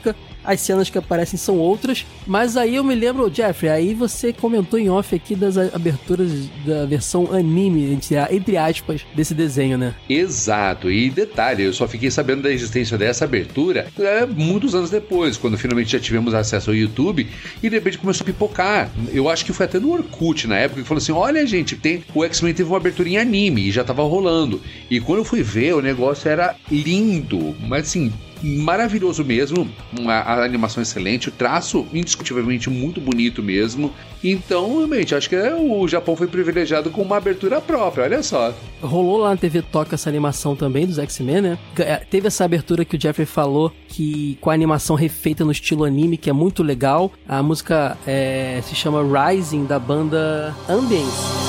As 0.44 0.60
cenas 0.60 0.90
que 0.90 0.98
aparecem 0.98 1.38
são 1.38 1.58
outras. 1.58 2.06
Mas 2.28 2.58
aí 2.58 2.76
eu 2.76 2.84
me 2.84 2.96
lembro, 2.96 3.34
Jeffrey, 3.34 3.72
aí 3.72 3.94
você 3.94 4.34
comentou 4.34 4.78
em 4.78 4.90
off 4.90 5.16
aqui 5.16 5.36
das 5.36 5.58
aberturas 5.58 6.32
da 6.66 6.86
versão 6.86 7.32
anime, 7.32 7.98
entre 8.30 8.58
aspas, 8.58 9.06
desse 9.16 9.34
desenho, 9.34 9.78
né? 9.78 9.96
Exato, 10.10 10.92
e 10.92 11.10
detalhe, 11.10 11.64
eu 11.64 11.74
só 11.74 11.88
fiquei 11.88 12.12
sabendo 12.12 12.44
da 12.44 12.52
existência 12.52 12.98
dessa 12.98 13.24
abertura 13.26 13.88
é, 14.00 14.26
muitos 14.26 14.76
anos 14.76 14.90
depois, 14.90 15.38
quando 15.38 15.58
finalmente 15.58 15.92
já 15.92 16.00
tivemos 16.00 16.34
acesso 16.34 16.70
ao 16.70 16.76
YouTube 16.76 17.28
e 17.62 17.70
de 17.70 17.76
repente 17.76 17.98
começou 17.98 18.24
a 18.24 18.28
pipocar. 18.28 18.92
Eu 19.12 19.30
acho 19.30 19.46
que 19.46 19.54
foi 19.54 19.66
até 19.66 19.80
no 19.80 19.92
Orkut 19.92 20.48
na 20.48 20.58
época 20.58 20.82
que 20.82 20.88
falou 20.88 21.02
assim: 21.02 21.12
olha, 21.12 21.46
gente, 21.46 21.76
tem 21.76 22.04
o 22.14 22.24
X-Men 22.24 22.54
teve 22.54 22.70
uma 22.70 22.78
abertura 22.78 23.10
em 23.10 23.18
anime 23.18 23.68
e 23.68 23.72
já 23.72 23.84
tava 23.84 24.04
rolando. 24.04 24.62
E 24.90 25.00
quando 25.00 25.20
eu 25.20 25.26
fui 25.26 25.42
ver, 25.42 25.74
o 25.76 25.82
negócio 25.82 26.30
era 26.30 26.56
lindo, 26.70 27.56
mas 27.68 27.88
assim. 27.88 28.12
Maravilhoso 28.44 29.24
mesmo, 29.24 29.70
uma, 29.98 30.16
a 30.16 30.44
animação 30.44 30.84
excelente, 30.84 31.30
o 31.30 31.32
traço 31.32 31.88
indiscutivelmente 31.94 32.70
muito 32.70 33.00
bonito 33.00 33.42
mesmo. 33.42 33.94
Então, 34.22 34.78
realmente, 34.78 35.16
acho 35.16 35.30
que 35.30 35.36
é, 35.36 35.56
o 35.56 35.88
Japão 35.88 36.16
foi 36.16 36.28
privilegiado 36.28 36.90
com 36.90 37.02
uma 37.02 37.18
abertura 37.18 37.62
própria, 37.62 38.04
olha 38.04 38.22
só. 38.22 38.54
Rolou 38.82 39.18
lá 39.18 39.30
na 39.30 39.38
TV 39.38 39.62
Toca 39.62 39.96
essa 39.96 40.10
animação 40.10 40.56
também 40.56 40.86
dos 40.86 41.00
X-Men, 41.00 41.42
né? 41.42 41.58
É, 41.78 41.96
Teve 41.98 42.28
essa 42.28 42.44
abertura 42.44 42.84
que 42.84 42.98
o 42.98 43.02
Jeffrey 43.02 43.26
falou, 43.26 43.72
que 43.88 44.38
com 44.42 44.50
a 44.50 44.54
animação 44.54 44.96
refeita 44.96 45.46
no 45.46 45.52
estilo 45.52 45.86
anime, 45.86 46.18
que 46.18 46.30
é 46.30 46.34
muito 46.34 46.62
legal. 46.64 47.12
A 47.28 47.42
música 47.42 47.98
é, 48.06 48.62
se 48.64 48.76
chama 48.76 49.02
Rising, 49.02 49.66
da 49.66 49.80
banda 49.80 50.54
Ambience. 50.68 51.44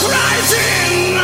Depois 0.00 1.15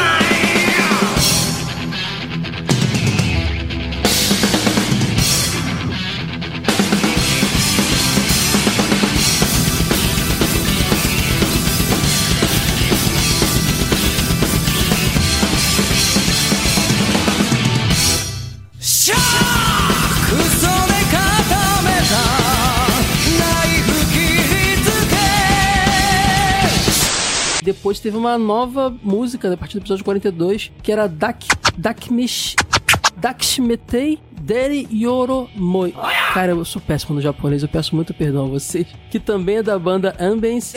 teve 28.03 28.17
uma 28.17 28.37
nova 28.37 28.95
música, 29.03 29.53
a 29.53 29.57
partir 29.57 29.79
do 29.79 29.83
episódio 29.83 30.05
42, 30.05 30.73
que 30.83 30.91
era 30.91 31.07
Dak... 31.07 31.47
Dakmish... 31.79 32.57
Dakshmetei 33.17 34.19
Deri 34.33 34.88
Yoro 34.91 35.49
Moi. 35.55 35.95
Cara, 36.35 36.53
eu 36.53 36.65
sou 36.65 36.83
péssimo 36.83 37.15
no 37.15 37.21
japonês, 37.21 37.62
eu 37.62 37.69
peço 37.69 37.95
muito 37.95 38.12
perdão 38.12 38.47
a 38.47 38.49
vocês. 38.49 38.87
Que 39.11 39.21
também 39.21 39.59
é 39.59 39.62
da 39.62 39.79
banda 39.79 40.17
Ambience. 40.19 40.77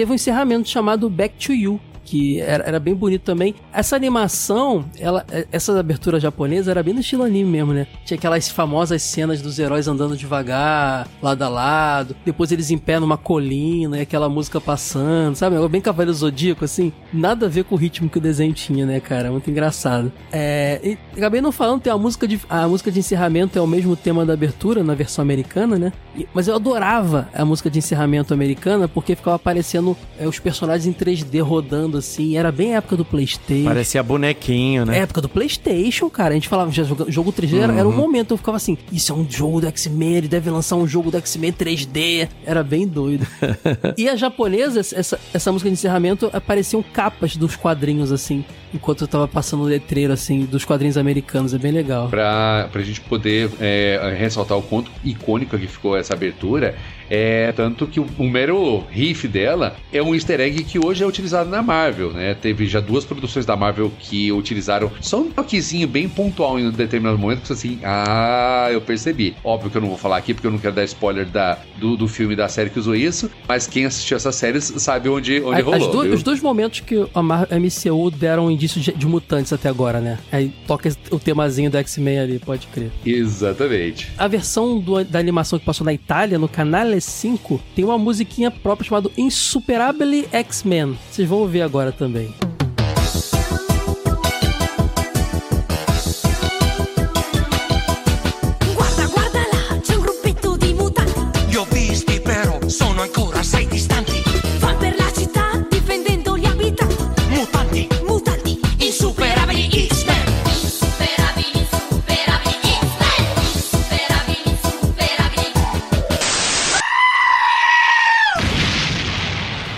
Teve 0.00 0.12
um 0.12 0.14
encerramento 0.14 0.66
chamado 0.66 1.10
Back 1.10 1.34
to 1.46 1.52
You, 1.52 1.78
que 2.10 2.40
era, 2.40 2.64
era, 2.64 2.80
bem 2.80 2.92
bonito 2.92 3.22
também. 3.22 3.54
Essa 3.72 3.94
animação, 3.94 4.84
ela, 4.98 5.24
essa 5.52 5.78
abertura 5.78 6.18
japonesa 6.18 6.72
era 6.72 6.82
bem 6.82 6.92
no 6.92 6.98
estilo 6.98 7.22
anime 7.22 7.48
mesmo, 7.48 7.72
né? 7.72 7.86
Tinha 8.04 8.18
aquelas 8.18 8.48
famosas 8.48 9.00
cenas 9.00 9.40
dos 9.40 9.60
heróis 9.60 9.86
andando 9.86 10.16
devagar, 10.16 11.06
lado 11.22 11.42
a 11.42 11.48
lado, 11.48 12.16
depois 12.24 12.50
eles 12.50 12.68
em 12.72 12.78
pé 12.78 12.98
numa 12.98 13.16
colina 13.16 13.96
e 13.96 14.00
aquela 14.00 14.28
música 14.28 14.60
passando, 14.60 15.36
sabe? 15.36 15.56
Bem 15.68 15.80
Cavaleiro 15.80 16.12
Zodíaco, 16.12 16.64
assim. 16.64 16.92
Nada 17.12 17.46
a 17.46 17.48
ver 17.48 17.62
com 17.62 17.76
o 17.76 17.78
ritmo 17.78 18.10
que 18.10 18.18
o 18.18 18.20
desenho 18.20 18.52
tinha, 18.52 18.84
né, 18.84 18.98
cara? 18.98 19.30
Muito 19.30 19.48
engraçado. 19.48 20.10
É, 20.32 20.80
e 20.82 20.98
acabei 21.16 21.40
não 21.40 21.52
falando, 21.52 21.80
tem 21.80 21.92
a 21.92 21.98
música 21.98 22.26
de, 22.26 22.40
a 22.48 22.66
música 22.66 22.90
de 22.90 22.98
encerramento 22.98 23.56
é 23.56 23.62
o 23.62 23.68
mesmo 23.68 23.94
tema 23.94 24.26
da 24.26 24.32
abertura, 24.32 24.82
na 24.82 24.96
versão 24.96 25.22
americana, 25.22 25.78
né? 25.78 25.92
E, 26.16 26.26
mas 26.34 26.48
eu 26.48 26.56
adorava 26.56 27.28
a 27.32 27.44
música 27.44 27.70
de 27.70 27.78
encerramento 27.78 28.34
americana 28.34 28.88
porque 28.88 29.14
ficava 29.14 29.36
aparecendo 29.36 29.96
é, 30.18 30.26
os 30.26 30.40
personagens 30.40 30.88
em 30.88 30.92
3D 30.92 31.40
rodando 31.40 31.99
assim. 32.00 32.36
Era 32.36 32.50
bem 32.50 32.74
a 32.74 32.78
época 32.78 32.96
do 32.96 33.04
PlayStation. 33.04 33.68
Parecia 33.68 34.02
bonequinho, 34.02 34.84
né? 34.84 34.98
Época 34.98 35.20
do 35.20 35.28
PlayStation, 35.28 36.10
cara. 36.10 36.30
A 36.30 36.34
gente 36.34 36.48
falava, 36.48 36.70
já 36.72 36.82
jogo, 36.82 37.10
jogo 37.10 37.32
3D 37.32 37.54
uhum. 37.54 37.62
era, 37.62 37.72
era 37.74 37.88
um 37.88 37.96
momento. 37.96 38.32
Eu 38.32 38.38
ficava 38.38 38.56
assim, 38.56 38.76
isso 38.92 39.12
é 39.12 39.14
um 39.14 39.26
jogo 39.28 39.60
do 39.60 39.68
X-Men, 39.68 40.16
ele 40.16 40.28
deve 40.28 40.50
lançar 40.50 40.76
um 40.76 40.86
jogo 40.86 41.10
do 41.10 41.16
X-Men 41.18 41.52
3D. 41.52 42.28
Era 42.44 42.62
bem 42.62 42.86
doido. 42.86 43.26
e 43.96 44.08
a 44.08 44.16
japonesa, 44.16 44.80
essa, 44.80 45.18
essa 45.32 45.52
música 45.52 45.68
de 45.68 45.74
encerramento, 45.74 46.30
apareciam 46.32 46.82
capas 46.82 47.36
dos 47.36 47.56
quadrinhos, 47.56 48.10
assim 48.12 48.44
enquanto 48.72 49.02
eu 49.02 49.08
tava 49.08 49.28
passando 49.28 49.62
o 49.62 49.66
letreiro, 49.66 50.12
assim, 50.12 50.44
dos 50.44 50.64
quadrinhos 50.64 50.96
americanos. 50.96 51.54
É 51.54 51.58
bem 51.58 51.72
legal. 51.72 52.08
Pra, 52.08 52.68
pra 52.70 52.82
gente 52.82 53.00
poder 53.00 53.50
é, 53.60 54.16
ressaltar 54.18 54.56
o 54.56 54.62
quanto 54.62 54.90
icônica 55.04 55.58
que 55.58 55.66
ficou 55.66 55.96
essa 55.96 56.14
abertura, 56.14 56.76
é 57.10 57.52
tanto 57.52 57.88
que 57.88 57.98
o, 57.98 58.06
o, 58.16 58.24
mero 58.24 58.84
riff 58.88 59.26
dela 59.26 59.76
é 59.92 60.00
um 60.00 60.14
easter 60.14 60.40
egg 60.40 60.62
que 60.62 60.78
hoje 60.78 61.02
é 61.02 61.06
utilizado 61.06 61.50
na 61.50 61.60
Marvel, 61.60 62.12
né? 62.12 62.34
Teve 62.34 62.66
já 62.66 62.78
duas 62.78 63.04
produções 63.04 63.44
da 63.44 63.56
Marvel 63.56 63.90
que 63.98 64.30
utilizaram 64.30 64.92
só 65.00 65.20
um 65.20 65.30
toquezinho 65.30 65.88
bem 65.88 66.08
pontual 66.08 66.58
em 66.58 66.68
um 66.68 66.70
determinado 66.70 67.18
momento, 67.18 67.42
que 67.42 67.52
assim, 67.52 67.80
ah, 67.82 68.68
eu 68.70 68.80
percebi. 68.80 69.34
Óbvio 69.42 69.70
que 69.70 69.76
eu 69.76 69.80
não 69.80 69.88
vou 69.88 69.98
falar 69.98 70.18
aqui 70.18 70.32
porque 70.32 70.46
eu 70.46 70.52
não 70.52 70.58
quero 70.58 70.74
dar 70.74 70.84
spoiler 70.84 71.26
da, 71.26 71.58
do, 71.78 71.96
do 71.96 72.06
filme 72.06 72.36
da 72.36 72.48
série 72.48 72.70
que 72.70 72.78
usou 72.78 72.94
isso, 72.94 73.28
mas 73.48 73.66
quem 73.66 73.86
assistiu 73.86 74.16
essas 74.16 74.36
séries 74.36 74.72
sabe 74.76 75.08
onde, 75.08 75.42
onde 75.42 75.62
rolou. 75.62 76.04
Do, 76.04 76.14
os 76.14 76.22
dois 76.22 76.40
momentos 76.40 76.80
que 76.80 77.08
a, 77.12 77.22
Mar 77.22 77.48
a 77.50 77.58
MCU 77.58 78.10
deram 78.10 78.50
indício 78.60 78.80
de, 78.80 78.92
de, 78.92 79.06
mutantes 79.06 79.52
até 79.52 79.68
agora, 79.68 80.00
né? 80.00 80.18
Aí 80.30 80.52
toca 80.66 80.94
o 81.10 81.18
temazinho 81.18 81.70
do 81.70 81.78
X-Men 81.78 82.18
ali, 82.18 82.38
pode 82.38 82.66
crer. 82.66 82.90
Exatamente. 83.04 84.12
A 84.18 84.28
versão 84.28 84.78
do, 84.78 85.02
da 85.02 85.18
animação 85.18 85.58
que 85.58 85.64
passou 85.64 85.84
na 85.84 85.94
Itália, 85.94 86.38
no 86.38 86.48
Canale 86.48 87.00
5 87.00 87.60
tem 87.74 87.84
uma 87.84 87.96
musiquinha 87.96 88.50
própria 88.50 88.86
chamada 88.86 89.10
Insuperably 89.16 90.28
X-Men. 90.30 90.98
Vocês 91.10 91.26
vão 91.26 91.38
ouvir 91.38 91.62
agora 91.62 91.90
também. 91.90 92.34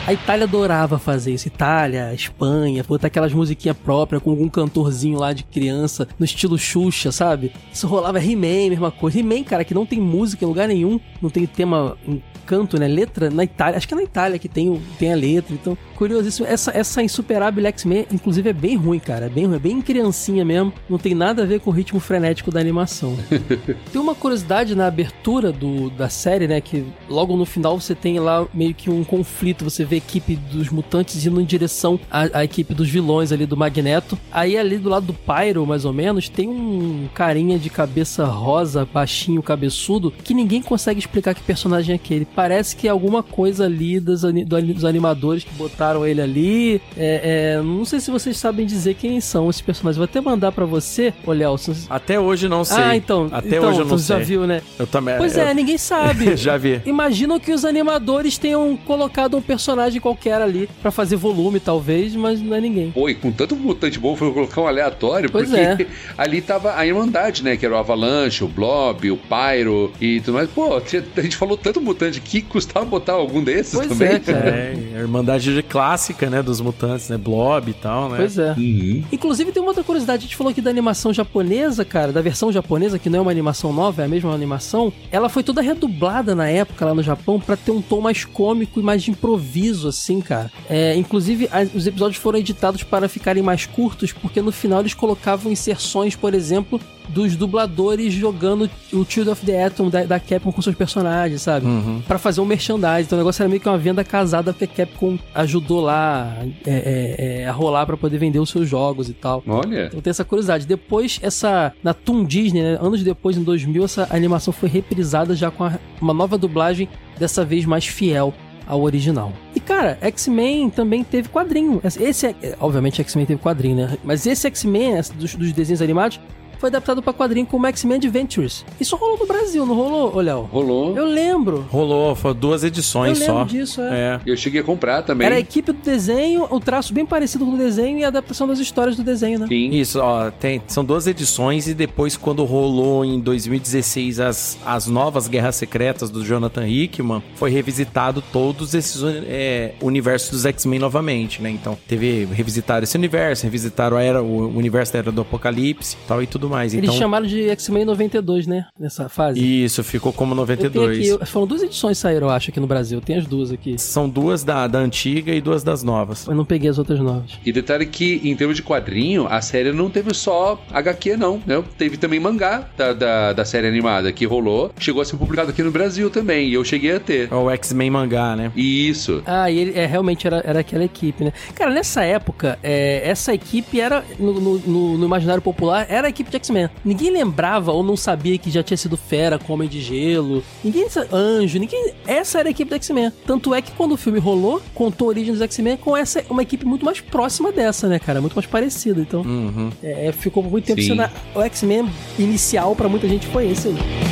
A 0.04 0.12
Itália 0.12 0.44
adorava 0.44 0.98
fazer 0.98 1.32
isso. 1.32 1.46
Itália, 1.46 2.12
Espanha, 2.12 2.82
botar 2.82 3.06
aquelas 3.06 3.32
musiquinhas 3.32 3.76
próprias 3.76 4.20
com 4.20 4.30
algum 4.30 4.48
cantorzinho 4.48 5.16
lá 5.16 5.32
de 5.32 5.44
criança, 5.44 6.08
no 6.18 6.24
estilo 6.24 6.58
Xuxa, 6.58 7.12
sabe? 7.12 7.52
Isso 7.72 7.86
rolava 7.86 8.18
He-Man, 8.18 8.70
mesma 8.70 8.90
coisa. 8.90 9.20
He-Man, 9.20 9.44
cara, 9.44 9.64
que 9.64 9.72
não 9.72 9.86
tem 9.86 10.00
música 10.00 10.44
em 10.44 10.48
lugar 10.48 10.66
nenhum, 10.66 10.98
não 11.20 11.30
tem 11.30 11.46
tema 11.46 11.96
em 12.04 12.20
canto, 12.44 12.78
né? 12.78 12.86
Letra 12.86 13.30
na 13.30 13.44
Itália. 13.44 13.76
Acho 13.76 13.88
que 13.88 13.94
é 13.94 13.96
na 13.96 14.02
Itália 14.02 14.38
que 14.38 14.48
tem, 14.48 14.80
tem 14.98 15.12
a 15.12 15.16
letra. 15.16 15.54
Então, 15.54 15.76
curiosíssimo. 15.96 16.46
Essa, 16.46 16.70
essa 16.76 17.02
insuperável 17.02 17.64
X-Men, 17.66 18.06
inclusive, 18.12 18.50
é 18.50 18.52
bem 18.52 18.76
ruim, 18.76 18.98
cara. 18.98 19.26
É 19.26 19.28
bem 19.28 19.46
ruim, 19.46 19.56
é 19.56 19.58
bem 19.58 19.80
criancinha 19.80 20.44
mesmo. 20.44 20.72
Não 20.88 20.98
tem 20.98 21.14
nada 21.14 21.42
a 21.42 21.46
ver 21.46 21.60
com 21.60 21.70
o 21.70 21.72
ritmo 21.72 22.00
frenético 22.00 22.50
da 22.50 22.60
animação. 22.60 23.16
tem 23.92 24.00
uma 24.00 24.14
curiosidade 24.14 24.74
na 24.74 24.86
abertura 24.86 25.52
do, 25.52 25.90
da 25.90 26.08
série, 26.08 26.46
né? 26.46 26.60
Que 26.60 26.84
logo 27.08 27.36
no 27.36 27.46
final 27.46 27.80
você 27.80 27.94
tem 27.94 28.18
lá 28.18 28.46
meio 28.52 28.74
que 28.74 28.90
um 28.90 29.04
conflito. 29.04 29.64
Você 29.64 29.84
vê 29.84 29.91
a 29.94 29.98
equipe 29.98 30.36
dos 30.36 30.68
mutantes 30.70 31.24
indo 31.24 31.40
em 31.40 31.44
direção 31.44 31.98
à, 32.10 32.38
à 32.38 32.44
equipe 32.44 32.74
dos 32.74 32.88
vilões 32.88 33.32
ali 33.32 33.46
do 33.46 33.56
Magneto. 33.56 34.18
Aí 34.30 34.56
ali 34.56 34.78
do 34.78 34.88
lado 34.88 35.06
do 35.06 35.14
Pyro, 35.14 35.66
mais 35.66 35.84
ou 35.84 35.92
menos, 35.92 36.28
tem 36.28 36.48
um 36.48 37.08
carinha 37.14 37.58
de 37.58 37.70
cabeça 37.70 38.24
rosa, 38.24 38.88
baixinho, 38.92 39.42
cabeçudo, 39.42 40.12
que 40.24 40.34
ninguém 40.34 40.62
consegue 40.62 40.98
explicar 40.98 41.34
que 41.34 41.42
personagem 41.42 41.92
é 41.92 41.96
aquele 41.96 42.26
parece 42.34 42.74
que 42.74 42.88
é 42.88 42.90
alguma 42.90 43.22
coisa 43.22 43.66
ali 43.66 44.00
dos, 44.00 44.22
dos 44.22 44.84
animadores 44.84 45.44
que 45.44 45.54
botaram 45.54 46.06
ele 46.06 46.20
ali. 46.20 46.82
É, 46.96 47.56
é, 47.56 47.62
não 47.62 47.84
sei 47.84 48.00
se 48.00 48.10
vocês 48.10 48.36
sabem 48.36 48.66
dizer 48.66 48.94
quem 48.94 49.20
são 49.20 49.48
esses 49.48 49.62
personagens. 49.62 49.96
Vou 49.96 50.04
até 50.04 50.20
mandar 50.20 50.52
para 50.52 50.64
você, 50.64 51.12
ô 51.26 51.32
Léo. 51.32 51.52
Até 51.90 52.18
hoje 52.18 52.48
não 52.48 52.64
sei. 52.64 52.82
Ah, 52.82 52.96
então. 52.96 53.28
Até 53.30 53.58
então, 53.58 53.68
hoje 53.68 53.80
eu 53.80 53.84
não 53.84 53.98
sei. 53.98 54.16
já 54.16 54.24
viu, 54.24 54.46
né? 54.46 54.62
Eu 54.78 54.86
também. 54.86 55.16
Pois 55.18 55.36
eu... 55.36 55.42
é, 55.42 55.54
ninguém 55.54 55.76
sabe. 55.78 56.36
já 56.36 56.56
vi. 56.56 56.80
Imagino 56.86 57.38
que 57.38 57.52
os 57.52 57.64
animadores 57.64 58.38
tenham 58.38 58.76
colocado 58.76 59.36
um 59.36 59.42
personagem 59.42 59.81
qualquer 60.00 60.40
ali 60.40 60.68
para 60.80 60.90
fazer 60.90 61.16
volume, 61.16 61.60
talvez, 61.60 62.14
mas 62.14 62.40
não 62.40 62.56
é 62.56 62.60
ninguém. 62.60 62.92
Oi, 62.94 63.14
com 63.14 63.30
tanto 63.30 63.56
mutante 63.56 63.98
bom, 63.98 64.16
foi 64.16 64.32
colocar 64.32 64.60
um 64.60 64.66
aleatório, 64.66 65.30
pois 65.30 65.48
porque 65.48 65.82
é. 65.82 65.86
ali 66.16 66.40
tava 66.40 66.76
a 66.76 66.86
Irmandade, 66.86 67.42
né? 67.42 67.56
Que 67.56 67.66
era 67.66 67.74
o 67.74 67.78
Avalanche, 67.78 68.44
o 68.44 68.48
Blob, 68.48 69.10
o 69.10 69.16
Pyro 69.16 69.92
e 70.00 70.20
tudo 70.20 70.34
mais. 70.34 70.50
Pô, 70.50 70.76
a 70.76 71.20
gente 71.20 71.36
falou 71.36 71.56
tanto 71.56 71.80
mutante 71.80 72.20
que 72.20 72.42
custava 72.42 72.84
botar 72.84 73.12
algum 73.12 73.42
desses 73.42 73.74
pois 73.74 73.88
também. 73.88 74.08
É, 74.08 74.18
cara. 74.20 74.48
É, 74.48 74.74
a 74.96 74.98
Irmandade 75.00 75.62
clássica, 75.62 76.28
né? 76.28 76.42
Dos 76.42 76.60
mutantes, 76.60 77.08
né? 77.08 77.16
Blob 77.16 77.70
e 77.70 77.74
tal, 77.74 78.08
né? 78.08 78.16
Pois 78.18 78.38
é. 78.38 78.52
Uhum. 78.52 79.04
Inclusive, 79.12 79.52
tem 79.52 79.62
uma 79.62 79.70
outra 79.70 79.84
curiosidade. 79.84 80.20
A 80.20 80.26
gente 80.26 80.36
falou 80.36 80.50
aqui 80.50 80.60
da 80.60 80.70
animação 80.70 81.12
japonesa, 81.12 81.84
cara, 81.84 82.12
da 82.12 82.20
versão 82.20 82.52
japonesa, 82.52 82.98
que 82.98 83.08
não 83.08 83.20
é 83.20 83.22
uma 83.22 83.30
animação 83.30 83.72
nova, 83.72 84.02
é 84.02 84.04
a 84.04 84.08
mesma 84.08 84.32
animação. 84.32 84.92
Ela 85.10 85.28
foi 85.28 85.42
toda 85.42 85.60
redublada 85.60 86.34
na 86.34 86.48
época 86.48 86.84
lá 86.84 86.94
no 86.94 87.02
Japão 87.02 87.40
para 87.40 87.56
ter 87.56 87.70
um 87.70 87.80
tom 87.80 88.00
mais 88.00 88.24
cômico 88.24 88.80
e 88.80 88.82
mais 88.82 89.02
de 89.02 89.10
improviso, 89.10 89.71
assim, 89.84 90.20
cara. 90.20 90.50
É, 90.68 90.94
inclusive, 90.96 91.48
os 91.74 91.86
episódios 91.86 92.20
foram 92.20 92.38
editados 92.38 92.82
para 92.82 93.08
ficarem 93.08 93.42
mais 93.42 93.66
curtos, 93.66 94.12
porque 94.12 94.40
no 94.40 94.52
final 94.52 94.80
eles 94.80 94.94
colocavam 94.94 95.50
inserções, 95.50 96.14
por 96.14 96.34
exemplo, 96.34 96.80
dos 97.08 97.36
dubladores 97.36 98.12
jogando 98.12 98.70
o 98.92 99.04
Child 99.04 99.30
of 99.30 99.44
the 99.44 99.64
Atom 99.64 99.88
da, 99.88 100.04
da 100.04 100.20
Capcom 100.20 100.52
com 100.52 100.62
seus 100.62 100.74
personagens, 100.74 101.42
sabe? 101.42 101.66
Uhum. 101.66 102.02
Para 102.06 102.18
fazer 102.18 102.40
um 102.40 102.44
merchandising. 102.44 103.02
Então 103.02 103.18
o 103.18 103.20
negócio 103.20 103.42
era 103.42 103.48
meio 103.48 103.60
que 103.60 103.68
uma 103.68 103.78
venda 103.78 104.04
casada 104.04 104.52
porque 104.52 104.64
a 104.64 104.86
Capcom 104.86 105.18
ajudou 105.34 105.80
lá 105.80 106.36
é, 106.66 106.70
é, 106.70 107.42
é, 107.42 107.48
a 107.48 107.52
rolar 107.52 107.86
para 107.86 107.96
poder 107.96 108.18
vender 108.18 108.38
os 108.38 108.50
seus 108.50 108.68
jogos 108.68 109.08
e 109.08 109.12
tal. 109.12 109.42
Olha. 109.46 109.86
Então 109.86 110.00
tem 110.00 110.10
essa 110.10 110.24
curiosidade. 110.24 110.66
Depois, 110.66 111.18
essa. 111.22 111.72
Na 111.82 111.92
Toon 111.92 112.24
Disney, 112.24 112.62
né, 112.62 112.78
anos 112.80 113.02
depois, 113.02 113.36
em 113.36 113.42
2000, 113.42 113.84
essa 113.84 114.06
animação 114.10 114.52
foi 114.52 114.68
reprisada 114.68 115.34
já 115.34 115.50
com 115.50 115.64
a, 115.64 115.78
uma 116.00 116.14
nova 116.14 116.38
dublagem, 116.38 116.88
dessa 117.18 117.44
vez 117.44 117.64
mais 117.64 117.86
fiel 117.86 118.32
ao 118.66 118.82
original. 118.82 119.32
E 119.54 119.60
cara, 119.60 119.98
X-Men 120.00 120.70
também 120.70 121.04
teve 121.04 121.28
quadrinho. 121.28 121.80
Esse, 121.84 122.26
é, 122.26 122.56
obviamente, 122.60 123.00
X-Men 123.00 123.26
teve 123.26 123.40
quadrinho, 123.40 123.76
né? 123.76 123.98
Mas 124.04 124.26
esse 124.26 124.46
X-Men 124.46 125.00
dos, 125.14 125.34
dos 125.34 125.52
desenhos 125.52 125.82
animados 125.82 126.20
foi 126.62 126.68
adaptado 126.68 127.02
para 127.02 127.12
quadrinho 127.12 127.44
como 127.44 127.66
X-Men 127.66 127.96
Adventures. 127.96 128.64
Isso 128.78 128.94
rolou 128.94 129.18
no 129.18 129.26
Brasil, 129.26 129.66
não 129.66 129.74
rolou, 129.74 130.14
Léo? 130.20 130.42
Rolou. 130.42 130.96
Eu 130.96 131.06
lembro. 131.06 131.66
Rolou, 131.68 132.14
foi 132.14 132.32
duas 132.32 132.62
edições 132.62 133.18
Eu 133.18 133.26
só. 133.26 133.32
lembro 133.38 133.48
disso, 133.48 133.80
é. 133.80 133.92
É. 133.92 134.20
Eu 134.24 134.36
cheguei 134.36 134.60
a 134.60 134.64
comprar 134.64 135.02
também. 135.02 135.26
Era 135.26 135.34
a 135.34 135.40
equipe 135.40 135.72
do 135.72 135.78
desenho, 135.82 136.46
o 136.48 136.60
traço 136.60 136.94
bem 136.94 137.04
parecido 137.04 137.44
com 137.44 137.54
o 137.54 137.58
desenho 137.58 137.98
e 137.98 138.04
a 138.04 138.08
adaptação 138.08 138.46
das 138.46 138.60
histórias 138.60 138.96
do 138.96 139.02
desenho, 139.02 139.40
né? 139.40 139.48
Sim. 139.48 139.70
Isso, 139.70 139.98
ó, 139.98 140.30
tem, 140.30 140.62
são 140.68 140.84
duas 140.84 141.08
edições 141.08 141.66
e 141.66 141.74
depois 141.74 142.16
quando 142.16 142.44
rolou 142.44 143.04
em 143.04 143.18
2016 143.18 144.20
as, 144.20 144.56
as 144.64 144.86
novas 144.86 145.26
Guerras 145.26 145.56
Secretas 145.56 146.10
do 146.10 146.24
Jonathan 146.24 146.68
Hickman, 146.68 147.24
foi 147.34 147.50
revisitado 147.50 148.22
todos 148.32 148.72
esses 148.72 149.02
é, 149.26 149.74
universos 149.80 150.30
dos 150.30 150.46
X-Men 150.46 150.78
novamente, 150.78 151.42
né? 151.42 151.50
Então, 151.50 151.76
teve 151.88 152.24
revisitaram 152.26 152.84
esse 152.84 152.96
universo, 152.96 153.42
revisitaram 153.42 153.96
a 153.96 154.02
era, 154.02 154.22
o 154.22 154.56
universo 154.56 154.92
da 154.92 155.00
Era 155.00 155.10
do 155.10 155.22
Apocalipse 155.22 155.96
tal 156.06 156.22
e 156.22 156.26
tudo 156.28 156.51
mais. 156.52 156.72
Eles 156.74 156.84
então, 156.88 156.98
chamaram 156.98 157.26
de 157.26 157.48
X-Men 157.50 157.84
92, 157.84 158.46
né? 158.46 158.66
Nessa 158.78 159.08
fase. 159.08 159.40
Isso, 159.64 159.82
ficou 159.82 160.12
como 160.12 160.32
Eu 160.32 160.46
tenho 160.46 160.58
92. 160.70 161.12
aqui, 161.14 161.26
foram 161.26 161.46
duas 161.46 161.62
edições 161.62 161.96
que 161.98 162.02
saíram, 162.02 162.26
eu 162.28 162.32
acho, 162.32 162.50
aqui 162.50 162.60
no 162.60 162.66
Brasil. 162.66 163.00
Tem 163.00 163.16
as 163.16 163.26
duas 163.26 163.50
aqui. 163.50 163.78
São 163.78 164.08
duas 164.08 164.44
da, 164.44 164.66
da 164.66 164.78
antiga 164.78 165.32
e 165.34 165.40
duas 165.40 165.62
das 165.64 165.82
novas. 165.82 166.26
Eu 166.26 166.34
não 166.34 166.44
peguei 166.44 166.68
as 166.70 166.78
outras 166.78 167.00
novas. 167.00 167.32
E 167.44 167.52
detalhe 167.52 167.86
que, 167.86 168.20
em 168.24 168.36
termos 168.36 168.56
de 168.56 168.62
quadrinho, 168.62 169.26
a 169.28 169.40
série 169.40 169.72
não 169.72 169.88
teve 169.90 170.12
só 170.14 170.60
HQ, 170.72 171.16
não. 171.16 171.40
Né? 171.46 171.62
Teve 171.78 171.96
também 171.96 172.20
mangá 172.20 172.68
da, 172.76 172.92
da, 172.92 173.32
da 173.32 173.44
série 173.44 173.66
animada 173.66 174.12
que 174.12 174.24
rolou. 174.26 174.70
Chegou 174.78 175.00
a 175.02 175.04
ser 175.04 175.16
publicado 175.16 175.50
aqui 175.50 175.62
no 175.62 175.70
Brasil 175.70 176.10
também. 176.10 176.48
E 176.48 176.54
eu 176.54 176.64
cheguei 176.64 176.92
a 176.96 177.00
ter. 177.00 177.28
É 177.30 177.34
o 177.34 177.50
X-Men 177.50 177.90
mangá, 177.90 178.36
né? 178.36 178.52
Isso. 178.54 179.22
Ah, 179.26 179.50
e 179.50 179.58
ele 179.58 179.78
é, 179.78 179.86
realmente 179.86 180.26
era, 180.26 180.42
era 180.44 180.60
aquela 180.60 180.84
equipe, 180.84 181.24
né? 181.24 181.32
Cara, 181.54 181.70
nessa 181.70 182.02
época, 182.02 182.58
é, 182.62 183.02
essa 183.08 183.32
equipe 183.34 183.80
era, 183.80 184.04
no, 184.18 184.32
no- 184.40 184.58
no- 184.58 184.98
no 184.98 185.04
imaginário 185.06 185.42
popular, 185.42 185.86
era 185.88 186.06
a 186.06 186.10
equipe 186.10 186.30
de 186.30 186.36
X-Men. 186.42 186.68
Ninguém 186.84 187.10
lembrava 187.10 187.72
ou 187.72 187.82
não 187.82 187.96
sabia 187.96 188.36
que 188.38 188.50
já 188.50 188.62
tinha 188.62 188.76
sido 188.76 188.96
Fera 188.96 189.38
com 189.38 189.52
Homem 189.54 189.68
de 189.68 189.80
Gelo. 189.80 190.42
Ninguém 190.62 190.86
Anjo, 191.12 191.58
ninguém. 191.58 191.92
Essa 192.06 192.40
era 192.40 192.48
a 192.48 192.50
equipe 192.50 192.68
do 192.68 192.74
X-Men. 192.76 193.12
Tanto 193.26 193.54
é 193.54 193.62
que 193.62 193.72
quando 193.72 193.92
o 193.92 193.96
filme 193.96 194.18
rolou, 194.18 194.60
contou 194.74 195.06
a 195.06 195.10
origem 195.10 195.32
dos 195.32 195.40
X-Men 195.42 195.76
com 195.76 195.96
essa 195.96 196.22
uma 196.28 196.42
equipe 196.42 196.64
muito 196.66 196.84
mais 196.84 197.00
próxima 197.00 197.50
dessa, 197.52 197.88
né, 197.88 197.98
cara? 197.98 198.20
Muito 198.20 198.34
mais 198.34 198.46
parecida. 198.46 199.00
Então, 199.00 199.22
Uhum. 199.22 199.70
é, 199.82 200.12
ficou 200.12 200.42
por 200.42 200.50
muito 200.50 200.66
tempo 200.66 200.80
Sim. 200.80 200.88
sendo 200.88 201.02
a- 201.02 201.10
o 201.34 201.40
X-Men 201.42 201.88
inicial 202.18 202.74
pra 202.76 202.88
muita 202.88 203.08
gente 203.08 203.26
foi 203.28 203.48
esse 203.50 203.68
aí. 203.68 204.11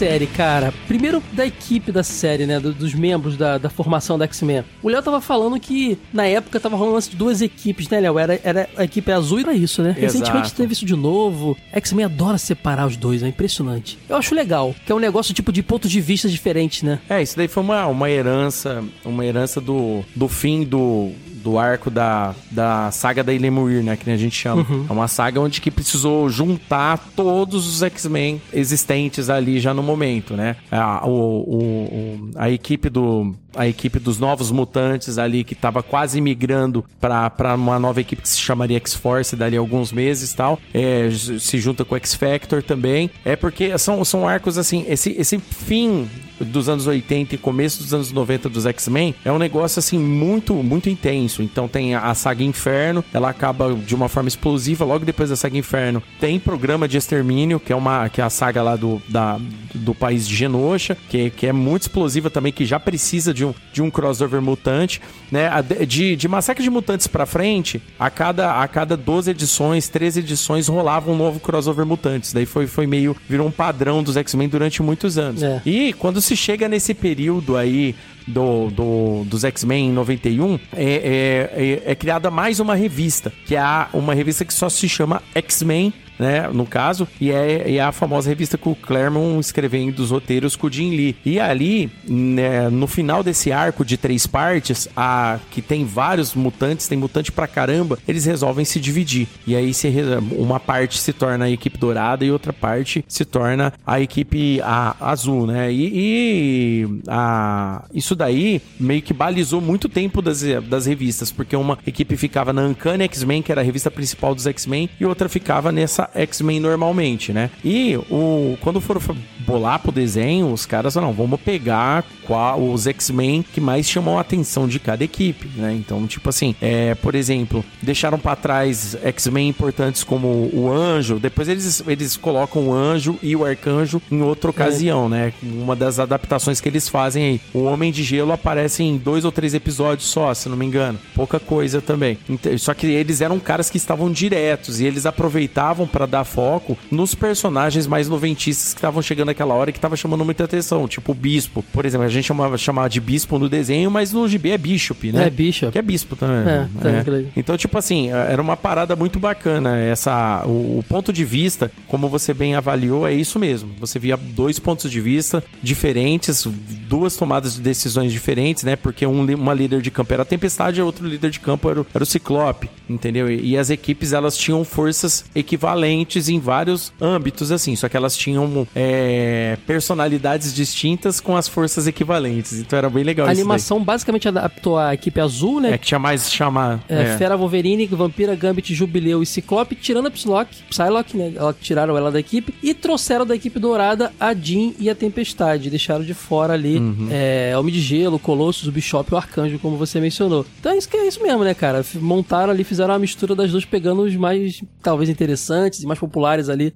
Série, 0.00 0.26
cara, 0.26 0.72
primeiro 0.88 1.22
da 1.30 1.46
equipe 1.46 1.92
da 1.92 2.02
série, 2.02 2.46
né? 2.46 2.58
do- 2.58 2.72
dos 2.72 2.94
membros 2.94 3.36
da, 3.36 3.58
da 3.58 3.68
formação 3.68 4.16
da 4.16 4.24
X-Men. 4.24 4.64
O 4.82 4.88
Léo 4.88 5.02
tava 5.02 5.20
falando 5.20 5.60
que 5.60 5.98
na 6.10 6.24
época 6.26 6.58
tava 6.58 6.74
rolando 6.74 6.94
lance 6.94 7.10
de 7.10 7.16
duas 7.16 7.42
equipes, 7.42 7.86
né, 7.90 8.00
Léo? 8.00 8.18
Era, 8.18 8.40
era 8.42 8.70
a 8.78 8.84
equipe 8.84 9.12
azul 9.12 9.40
e 9.40 9.42
era 9.42 9.52
isso, 9.52 9.82
né? 9.82 9.90
Recentemente 9.90 10.46
Exato. 10.46 10.56
teve 10.56 10.72
isso 10.72 10.86
de 10.86 10.96
novo. 10.96 11.54
X-Men 11.70 12.06
adora 12.06 12.38
separar 12.38 12.86
os 12.86 12.96
dois, 12.96 13.22
é 13.22 13.28
impressionante. 13.28 13.98
Eu 14.08 14.16
acho 14.16 14.34
legal, 14.34 14.74
que 14.86 14.90
é 14.90 14.94
um 14.94 14.98
negócio 14.98 15.34
tipo 15.34 15.52
de 15.52 15.62
pontos 15.62 15.90
de 15.90 16.00
vista 16.00 16.30
diferentes, 16.30 16.82
né? 16.82 16.98
É, 17.06 17.22
isso 17.22 17.36
daí 17.36 17.46
foi 17.46 17.62
uma, 17.62 17.86
uma 17.86 18.08
herança, 18.08 18.82
uma 19.04 19.26
herança 19.26 19.60
do, 19.60 20.02
do 20.16 20.28
fim 20.28 20.64
do, 20.64 21.10
do 21.42 21.58
arco 21.58 21.90
da, 21.90 22.34
da 22.50 22.90
saga 22.90 23.22
da 23.24 23.32
Ilemuir, 23.32 23.82
né, 23.82 23.96
que 23.96 24.10
a 24.10 24.16
gente 24.16 24.34
chama. 24.36 24.66
É 24.88 24.92
uma 24.92 25.08
saga 25.08 25.40
onde 25.40 25.60
que 25.60 25.70
precisou 25.70 26.28
juntar 26.28 26.98
todos 27.16 27.66
os 27.66 27.82
X-Men 27.82 28.40
existentes 28.52 29.28
ali 29.30 29.58
já 29.60 29.72
no 29.74 29.82
momento, 29.82 30.34
né? 30.36 30.56
A, 30.70 31.06
o, 31.06 31.10
o- 31.10 32.30
a 32.36 32.50
equipe 32.50 32.88
do 32.88 33.34
a 33.56 33.66
equipe 33.66 33.98
dos 33.98 34.20
novos 34.20 34.52
mutantes 34.52 35.18
ali 35.18 35.42
que 35.42 35.56
tava 35.56 35.82
quase 35.82 36.20
migrando 36.20 36.84
para 37.00 37.54
uma 37.56 37.80
nova 37.80 38.00
equipe 38.00 38.22
que 38.22 38.28
se 38.28 38.38
chamaria 38.38 38.76
X-Force 38.76 39.34
dali 39.34 39.56
a 39.56 39.60
alguns 39.60 39.90
meses 39.92 40.30
e 40.32 40.36
tal, 40.36 40.56
é, 40.72 41.08
se 41.10 41.58
junta 41.58 41.84
com 41.84 41.94
o 41.96 41.98
X-Factor 41.98 42.62
também. 42.62 43.10
É 43.24 43.34
porque 43.34 43.76
são, 43.76 44.04
são 44.04 44.28
arcos 44.28 44.56
assim, 44.56 44.84
esse, 44.88 45.10
esse 45.18 45.38
fim 45.38 46.08
dos 46.40 46.68
anos 46.68 46.86
80 46.86 47.34
e 47.34 47.38
começo 47.38 47.82
dos 47.82 47.92
anos 47.94 48.12
90 48.12 48.48
dos 48.48 48.66
X-Men 48.66 49.14
é 49.24 49.30
um 49.30 49.38
negócio 49.38 49.78
assim 49.78 49.98
muito, 49.98 50.54
muito 50.54 50.88
intenso. 50.88 51.42
Então 51.42 51.68
tem 51.68 51.94
a, 51.94 52.14
saga 52.14 52.42
Inferno, 52.42 53.04
ela 53.12 53.28
acaba 53.30 53.74
de 53.74 53.94
uma 53.94 54.08
forma 54.08 54.28
explosiva. 54.28 54.84
Logo 54.84 55.04
depois 55.04 55.30
da 55.30 55.36
saga 55.36 55.56
Inferno, 55.58 56.02
tem 56.18 56.38
programa 56.38 56.88
de 56.88 56.96
extermínio, 56.96 57.60
que 57.60 57.72
é 57.72 57.76
uma 57.76 58.08
que 58.08 58.20
é 58.20 58.24
a 58.24 58.30
saga 58.30 58.62
lá 58.62 58.76
do, 58.76 59.00
da, 59.08 59.38
do 59.74 59.94
país 59.94 60.26
de 60.26 60.34
Genosha, 60.34 60.96
que, 61.08 61.30
que 61.30 61.46
é 61.46 61.52
muito 61.52 61.82
explosiva 61.82 62.30
também, 62.30 62.52
que 62.52 62.64
já 62.64 62.80
precisa 62.80 63.32
de 63.34 63.44
um, 63.44 63.54
de 63.72 63.82
um 63.82 63.90
crossover 63.90 64.40
mutante, 64.40 65.00
né? 65.30 65.50
De- 65.86 66.16
De, 66.16 66.28
Massacre 66.28 66.62
de 66.62 66.70
Mutantes 66.70 67.06
pra 67.06 67.26
frente, 67.26 67.82
a 67.98 68.08
cada, 68.10 68.62
a 68.62 68.68
cada 68.68 68.96
12 68.96 69.30
edições, 69.30 69.88
13 69.88 70.20
edições, 70.20 70.68
rolava 70.68 71.10
um 71.10 71.16
novo 71.16 71.40
crossover 71.40 71.84
mutantes. 71.84 72.32
Daí 72.32 72.46
foi, 72.46 72.66
foi 72.66 72.86
meio, 72.86 73.16
virou 73.28 73.46
um 73.46 73.50
padrão 73.50 74.02
dos 74.02 74.16
X-Men 74.16 74.48
durante 74.48 74.82
muitos 74.82 75.18
anos. 75.18 75.42
É. 75.42 75.60
E 75.66 75.92
quando 75.92 76.20
se 76.20 76.29
chega 76.36 76.68
nesse 76.68 76.94
período 76.94 77.56
aí 77.56 77.94
do, 78.26 78.68
do- 78.70 79.24
dos 79.24 79.44
X-Men 79.44 79.88
em 79.88 79.92
91, 79.92 80.58
é, 80.72 80.84
é, 80.84 81.82
é, 81.86 81.92
é 81.92 81.94
criada 81.94 82.30
mais 82.30 82.60
uma 82.60 82.74
revista, 82.74 83.32
que 83.46 83.56
é 83.56 83.62
uma 83.92 84.14
revista 84.14 84.44
que 84.44 84.52
só 84.54 84.68
se 84.68 84.88
chama 84.88 85.22
X-Men. 85.34 85.92
Né, 86.20 86.50
no 86.52 86.66
caso, 86.66 87.08
e 87.18 87.32
é, 87.32 87.76
é 87.76 87.80
a 87.80 87.90
famosa 87.92 88.28
revista 88.28 88.58
com 88.58 88.72
o 88.72 88.76
Claremont 88.76 89.40
escrevendo 89.40 90.00
os 90.00 90.10
roteiros 90.10 90.54
com 90.54 90.66
o 90.66 90.70
Jim 90.70 90.90
Lee. 90.90 91.16
E 91.24 91.40
ali, 91.40 91.90
né, 92.06 92.68
no 92.68 92.86
final 92.86 93.22
desse 93.22 93.50
arco 93.50 93.86
de 93.86 93.96
três 93.96 94.26
partes, 94.26 94.86
a, 94.94 95.38
que 95.50 95.62
tem 95.62 95.82
vários 95.86 96.34
mutantes, 96.34 96.86
tem 96.86 96.98
mutante 96.98 97.32
pra 97.32 97.46
caramba, 97.46 97.98
eles 98.06 98.26
resolvem 98.26 98.66
se 98.66 98.78
dividir. 98.78 99.28
E 99.46 99.56
aí 99.56 99.72
se, 99.72 99.90
uma 100.36 100.60
parte 100.60 100.98
se 100.98 101.14
torna 101.14 101.46
a 101.46 101.50
equipe 101.50 101.78
dourada 101.78 102.22
e 102.22 102.30
outra 102.30 102.52
parte 102.52 103.02
se 103.08 103.24
torna 103.24 103.72
a 103.86 103.98
equipe 103.98 104.60
a- 104.60 104.96
azul, 105.00 105.46
né? 105.46 105.72
E, 105.72 105.90
e 105.94 107.00
a, 107.08 107.82
isso 107.94 108.14
daí 108.14 108.60
meio 108.78 109.00
que 109.00 109.14
balizou 109.14 109.62
muito 109.62 109.88
tempo 109.88 110.20
das, 110.20 110.42
das 110.68 110.84
revistas, 110.84 111.32
porque 111.32 111.56
uma 111.56 111.78
equipe 111.86 112.14
ficava 112.14 112.52
na 112.52 112.60
Uncanny 112.60 113.04
X-Men, 113.04 113.40
que 113.40 113.50
era 113.50 113.62
a 113.62 113.64
revista 113.64 113.90
principal 113.90 114.34
dos 114.34 114.46
X-Men, 114.46 114.90
e 115.00 115.06
outra 115.06 115.26
ficava 115.26 115.72
nessa 115.72 116.09
X-Men 116.14 116.60
normalmente, 116.60 117.32
né? 117.32 117.50
E 117.64 117.96
o, 118.10 118.56
quando 118.60 118.80
foram 118.80 119.00
fa- 119.00 119.14
bolar 119.46 119.78
pro 119.80 119.92
desenho, 119.92 120.52
os 120.52 120.66
caras 120.66 120.94
falaram, 120.94 121.12
não, 121.12 121.16
vamos 121.16 121.40
pegar 121.40 122.04
qual, 122.24 122.60
os 122.62 122.86
X-Men 122.86 123.42
que 123.42 123.60
mais 123.60 123.88
chamam 123.88 124.18
a 124.18 124.20
atenção 124.20 124.68
de 124.68 124.78
cada 124.78 125.02
equipe, 125.04 125.48
né? 125.56 125.72
Então, 125.74 126.06
tipo 126.06 126.28
assim, 126.28 126.54
é, 126.60 126.94
por 126.94 127.14
exemplo, 127.14 127.64
deixaram 127.82 128.18
pra 128.18 128.36
trás 128.36 128.96
X-Men 129.02 129.48
importantes 129.48 130.04
como 130.04 130.50
o 130.52 130.70
Anjo, 130.72 131.18
depois 131.18 131.48
eles, 131.48 131.82
eles 131.86 132.16
colocam 132.16 132.68
o 132.68 132.72
Anjo 132.74 133.18
e 133.22 133.34
o 133.34 133.44
Arcanjo 133.44 134.00
em 134.10 134.22
outra 134.22 134.50
ocasião, 134.50 135.08
né? 135.08 135.32
Uma 135.42 135.74
das 135.74 135.98
adaptações 135.98 136.60
que 136.60 136.68
eles 136.68 136.88
fazem 136.88 137.24
aí. 137.24 137.40
O 137.52 137.64
Homem 137.64 137.90
de 137.92 138.02
Gelo 138.02 138.32
aparece 138.32 138.82
em 138.82 138.96
dois 138.96 139.24
ou 139.24 139.32
três 139.32 139.54
episódios 139.54 140.08
só, 140.08 140.32
se 140.34 140.48
não 140.48 140.56
me 140.56 140.66
engano. 140.66 140.98
Pouca 141.14 141.40
coisa 141.40 141.80
também. 141.80 142.18
Só 142.58 142.74
que 142.74 142.86
eles 142.86 143.20
eram 143.20 143.38
caras 143.38 143.68
que 143.70 143.76
estavam 143.76 144.10
diretos 144.10 144.80
e 144.80 144.84
eles 144.86 145.06
aproveitavam 145.06 145.86
pra 146.00 146.06
dar 146.06 146.24
foco 146.24 146.78
nos 146.90 147.14
personagens 147.14 147.86
mais 147.86 148.08
noventistas 148.08 148.72
que 148.72 148.78
estavam 148.78 149.02
chegando 149.02 149.26
naquela 149.26 149.52
hora 149.54 149.68
e 149.68 149.72
que 149.72 149.78
estavam 149.78 149.96
chamando 149.96 150.24
muita 150.24 150.44
atenção, 150.44 150.88
tipo 150.88 151.12
o 151.12 151.14
Bispo. 151.14 151.62
Por 151.72 151.84
exemplo, 151.84 152.06
a 152.06 152.08
gente 152.08 152.24
chamava, 152.24 152.56
chamava 152.56 152.88
de 152.88 153.00
Bispo 153.00 153.38
no 153.38 153.48
desenho, 153.48 153.90
mas 153.90 154.12
no 154.12 154.26
GB 154.26 154.50
é 154.50 154.58
Bishop, 154.58 155.12
né? 155.12 155.26
É, 155.26 155.30
Bishop. 155.30 155.72
Que 155.72 155.78
é 155.78 155.82
bispo 155.82 156.16
também. 156.16 156.40
É, 156.40 156.68
tá, 156.80 157.00
aquilo 157.00 157.16
aí. 157.16 157.28
Então, 157.36 157.56
tipo 157.56 157.76
assim, 157.76 158.10
era 158.10 158.40
uma 158.40 158.56
parada 158.56 158.96
muito 158.96 159.18
bacana. 159.18 159.78
Essa, 159.78 160.42
o, 160.46 160.78
o 160.78 160.84
ponto 160.88 161.12
de 161.12 161.24
vista, 161.24 161.70
como 161.86 162.08
você 162.08 162.32
bem 162.32 162.54
avaliou, 162.54 163.06
é 163.06 163.12
isso 163.12 163.38
mesmo. 163.38 163.70
Você 163.78 163.98
via 163.98 164.16
dois 164.16 164.58
pontos 164.58 164.90
de 164.90 165.00
vista 165.00 165.44
diferentes, 165.62 166.46
duas 166.88 167.14
tomadas 167.16 167.56
de 167.56 167.60
decisões 167.60 168.10
diferentes, 168.10 168.64
né? 168.64 168.74
Porque 168.74 169.06
um, 169.06 169.22
uma 169.34 169.52
líder 169.52 169.82
de 169.82 169.90
campo 169.90 170.12
era 170.14 170.22
a 170.22 170.26
Tempestade 170.26 170.80
e 170.80 170.82
outro 170.82 171.06
líder 171.06 171.30
de 171.30 171.40
campo 171.40 171.68
era 171.70 171.80
o, 171.82 171.86
era 171.92 172.02
o 172.02 172.06
Ciclope, 172.06 172.70
entendeu? 172.88 173.30
E, 173.30 173.50
e 173.50 173.58
as 173.58 173.68
equipes, 173.68 174.12
elas 174.14 174.36
tinham 174.36 174.64
forças 174.64 175.24
equivalentes 175.34 175.89
em 175.92 176.38
vários 176.38 176.92
âmbitos, 177.00 177.50
assim. 177.52 177.74
Só 177.76 177.88
que 177.88 177.96
elas 177.96 178.16
tinham 178.16 178.66
é, 178.74 179.56
personalidades 179.66 180.54
distintas 180.54 181.20
com 181.20 181.36
as 181.36 181.48
forças 181.48 181.86
equivalentes. 181.86 182.58
Então 182.58 182.78
era 182.78 182.88
bem 182.90 183.04
legal 183.04 183.26
A 183.26 183.30
isso 183.32 183.36
daí. 183.36 183.42
animação 183.42 183.82
basicamente 183.82 184.28
adaptou 184.28 184.78
a 184.78 184.94
equipe 184.94 185.20
azul, 185.20 185.60
né? 185.60 185.72
É 185.72 185.78
que 185.78 185.86
tinha 185.86 185.98
mais 185.98 186.30
chamar. 186.30 186.80
É, 186.88 187.16
Fera 187.16 187.36
Wolverine, 187.36 187.86
Vampira, 187.86 188.34
Gambit, 188.34 188.74
Jubileu 188.74 189.22
e 189.22 189.26
Ciclope, 189.26 189.74
tirando 189.74 190.06
a 190.06 190.10
Psylocke, 190.10 190.62
Psylocke, 190.68 191.16
né? 191.16 191.32
Ela, 191.36 191.54
tiraram 191.60 191.96
ela 191.96 192.10
da 192.10 192.20
equipe 192.20 192.54
e 192.62 192.74
trouxeram 192.74 193.26
da 193.26 193.34
equipe 193.34 193.58
dourada 193.58 194.12
a 194.18 194.34
Jean 194.34 194.72
e 194.78 194.88
a 194.90 194.94
Tempestade. 194.94 195.70
Deixaram 195.70 196.04
de 196.04 196.14
fora 196.14 196.54
ali 196.54 196.78
Uhum. 196.80 197.08
é, 197.10 197.52
Homem 197.56 197.72
de 197.72 197.80
Gelo, 197.80 198.18
Colossus, 198.18 198.66
o 198.66 198.72
Bishop 198.72 199.10
e 199.10 199.14
o 199.14 199.16
Arcanjo, 199.18 199.58
como 199.58 199.76
você 199.76 200.00
mencionou. 200.00 200.46
Então 200.58 200.72
é 200.72 200.76
isso 200.78 200.88
que 200.88 200.96
é 200.96 201.06
isso 201.06 201.22
mesmo, 201.22 201.44
né, 201.44 201.52
cara? 201.54 201.84
Montaram 201.96 202.50
ali, 202.52 202.64
fizeram 202.64 202.92
uma 202.92 202.98
mistura 202.98 203.34
das 203.34 203.50
duas, 203.50 203.64
pegando 203.64 204.02
os 204.02 204.16
mais, 204.16 204.62
talvez, 204.82 205.08
interessantes 205.10 205.69
e 205.78 205.86
mais 205.86 205.98
populares 205.98 206.48
ali. 206.48 206.74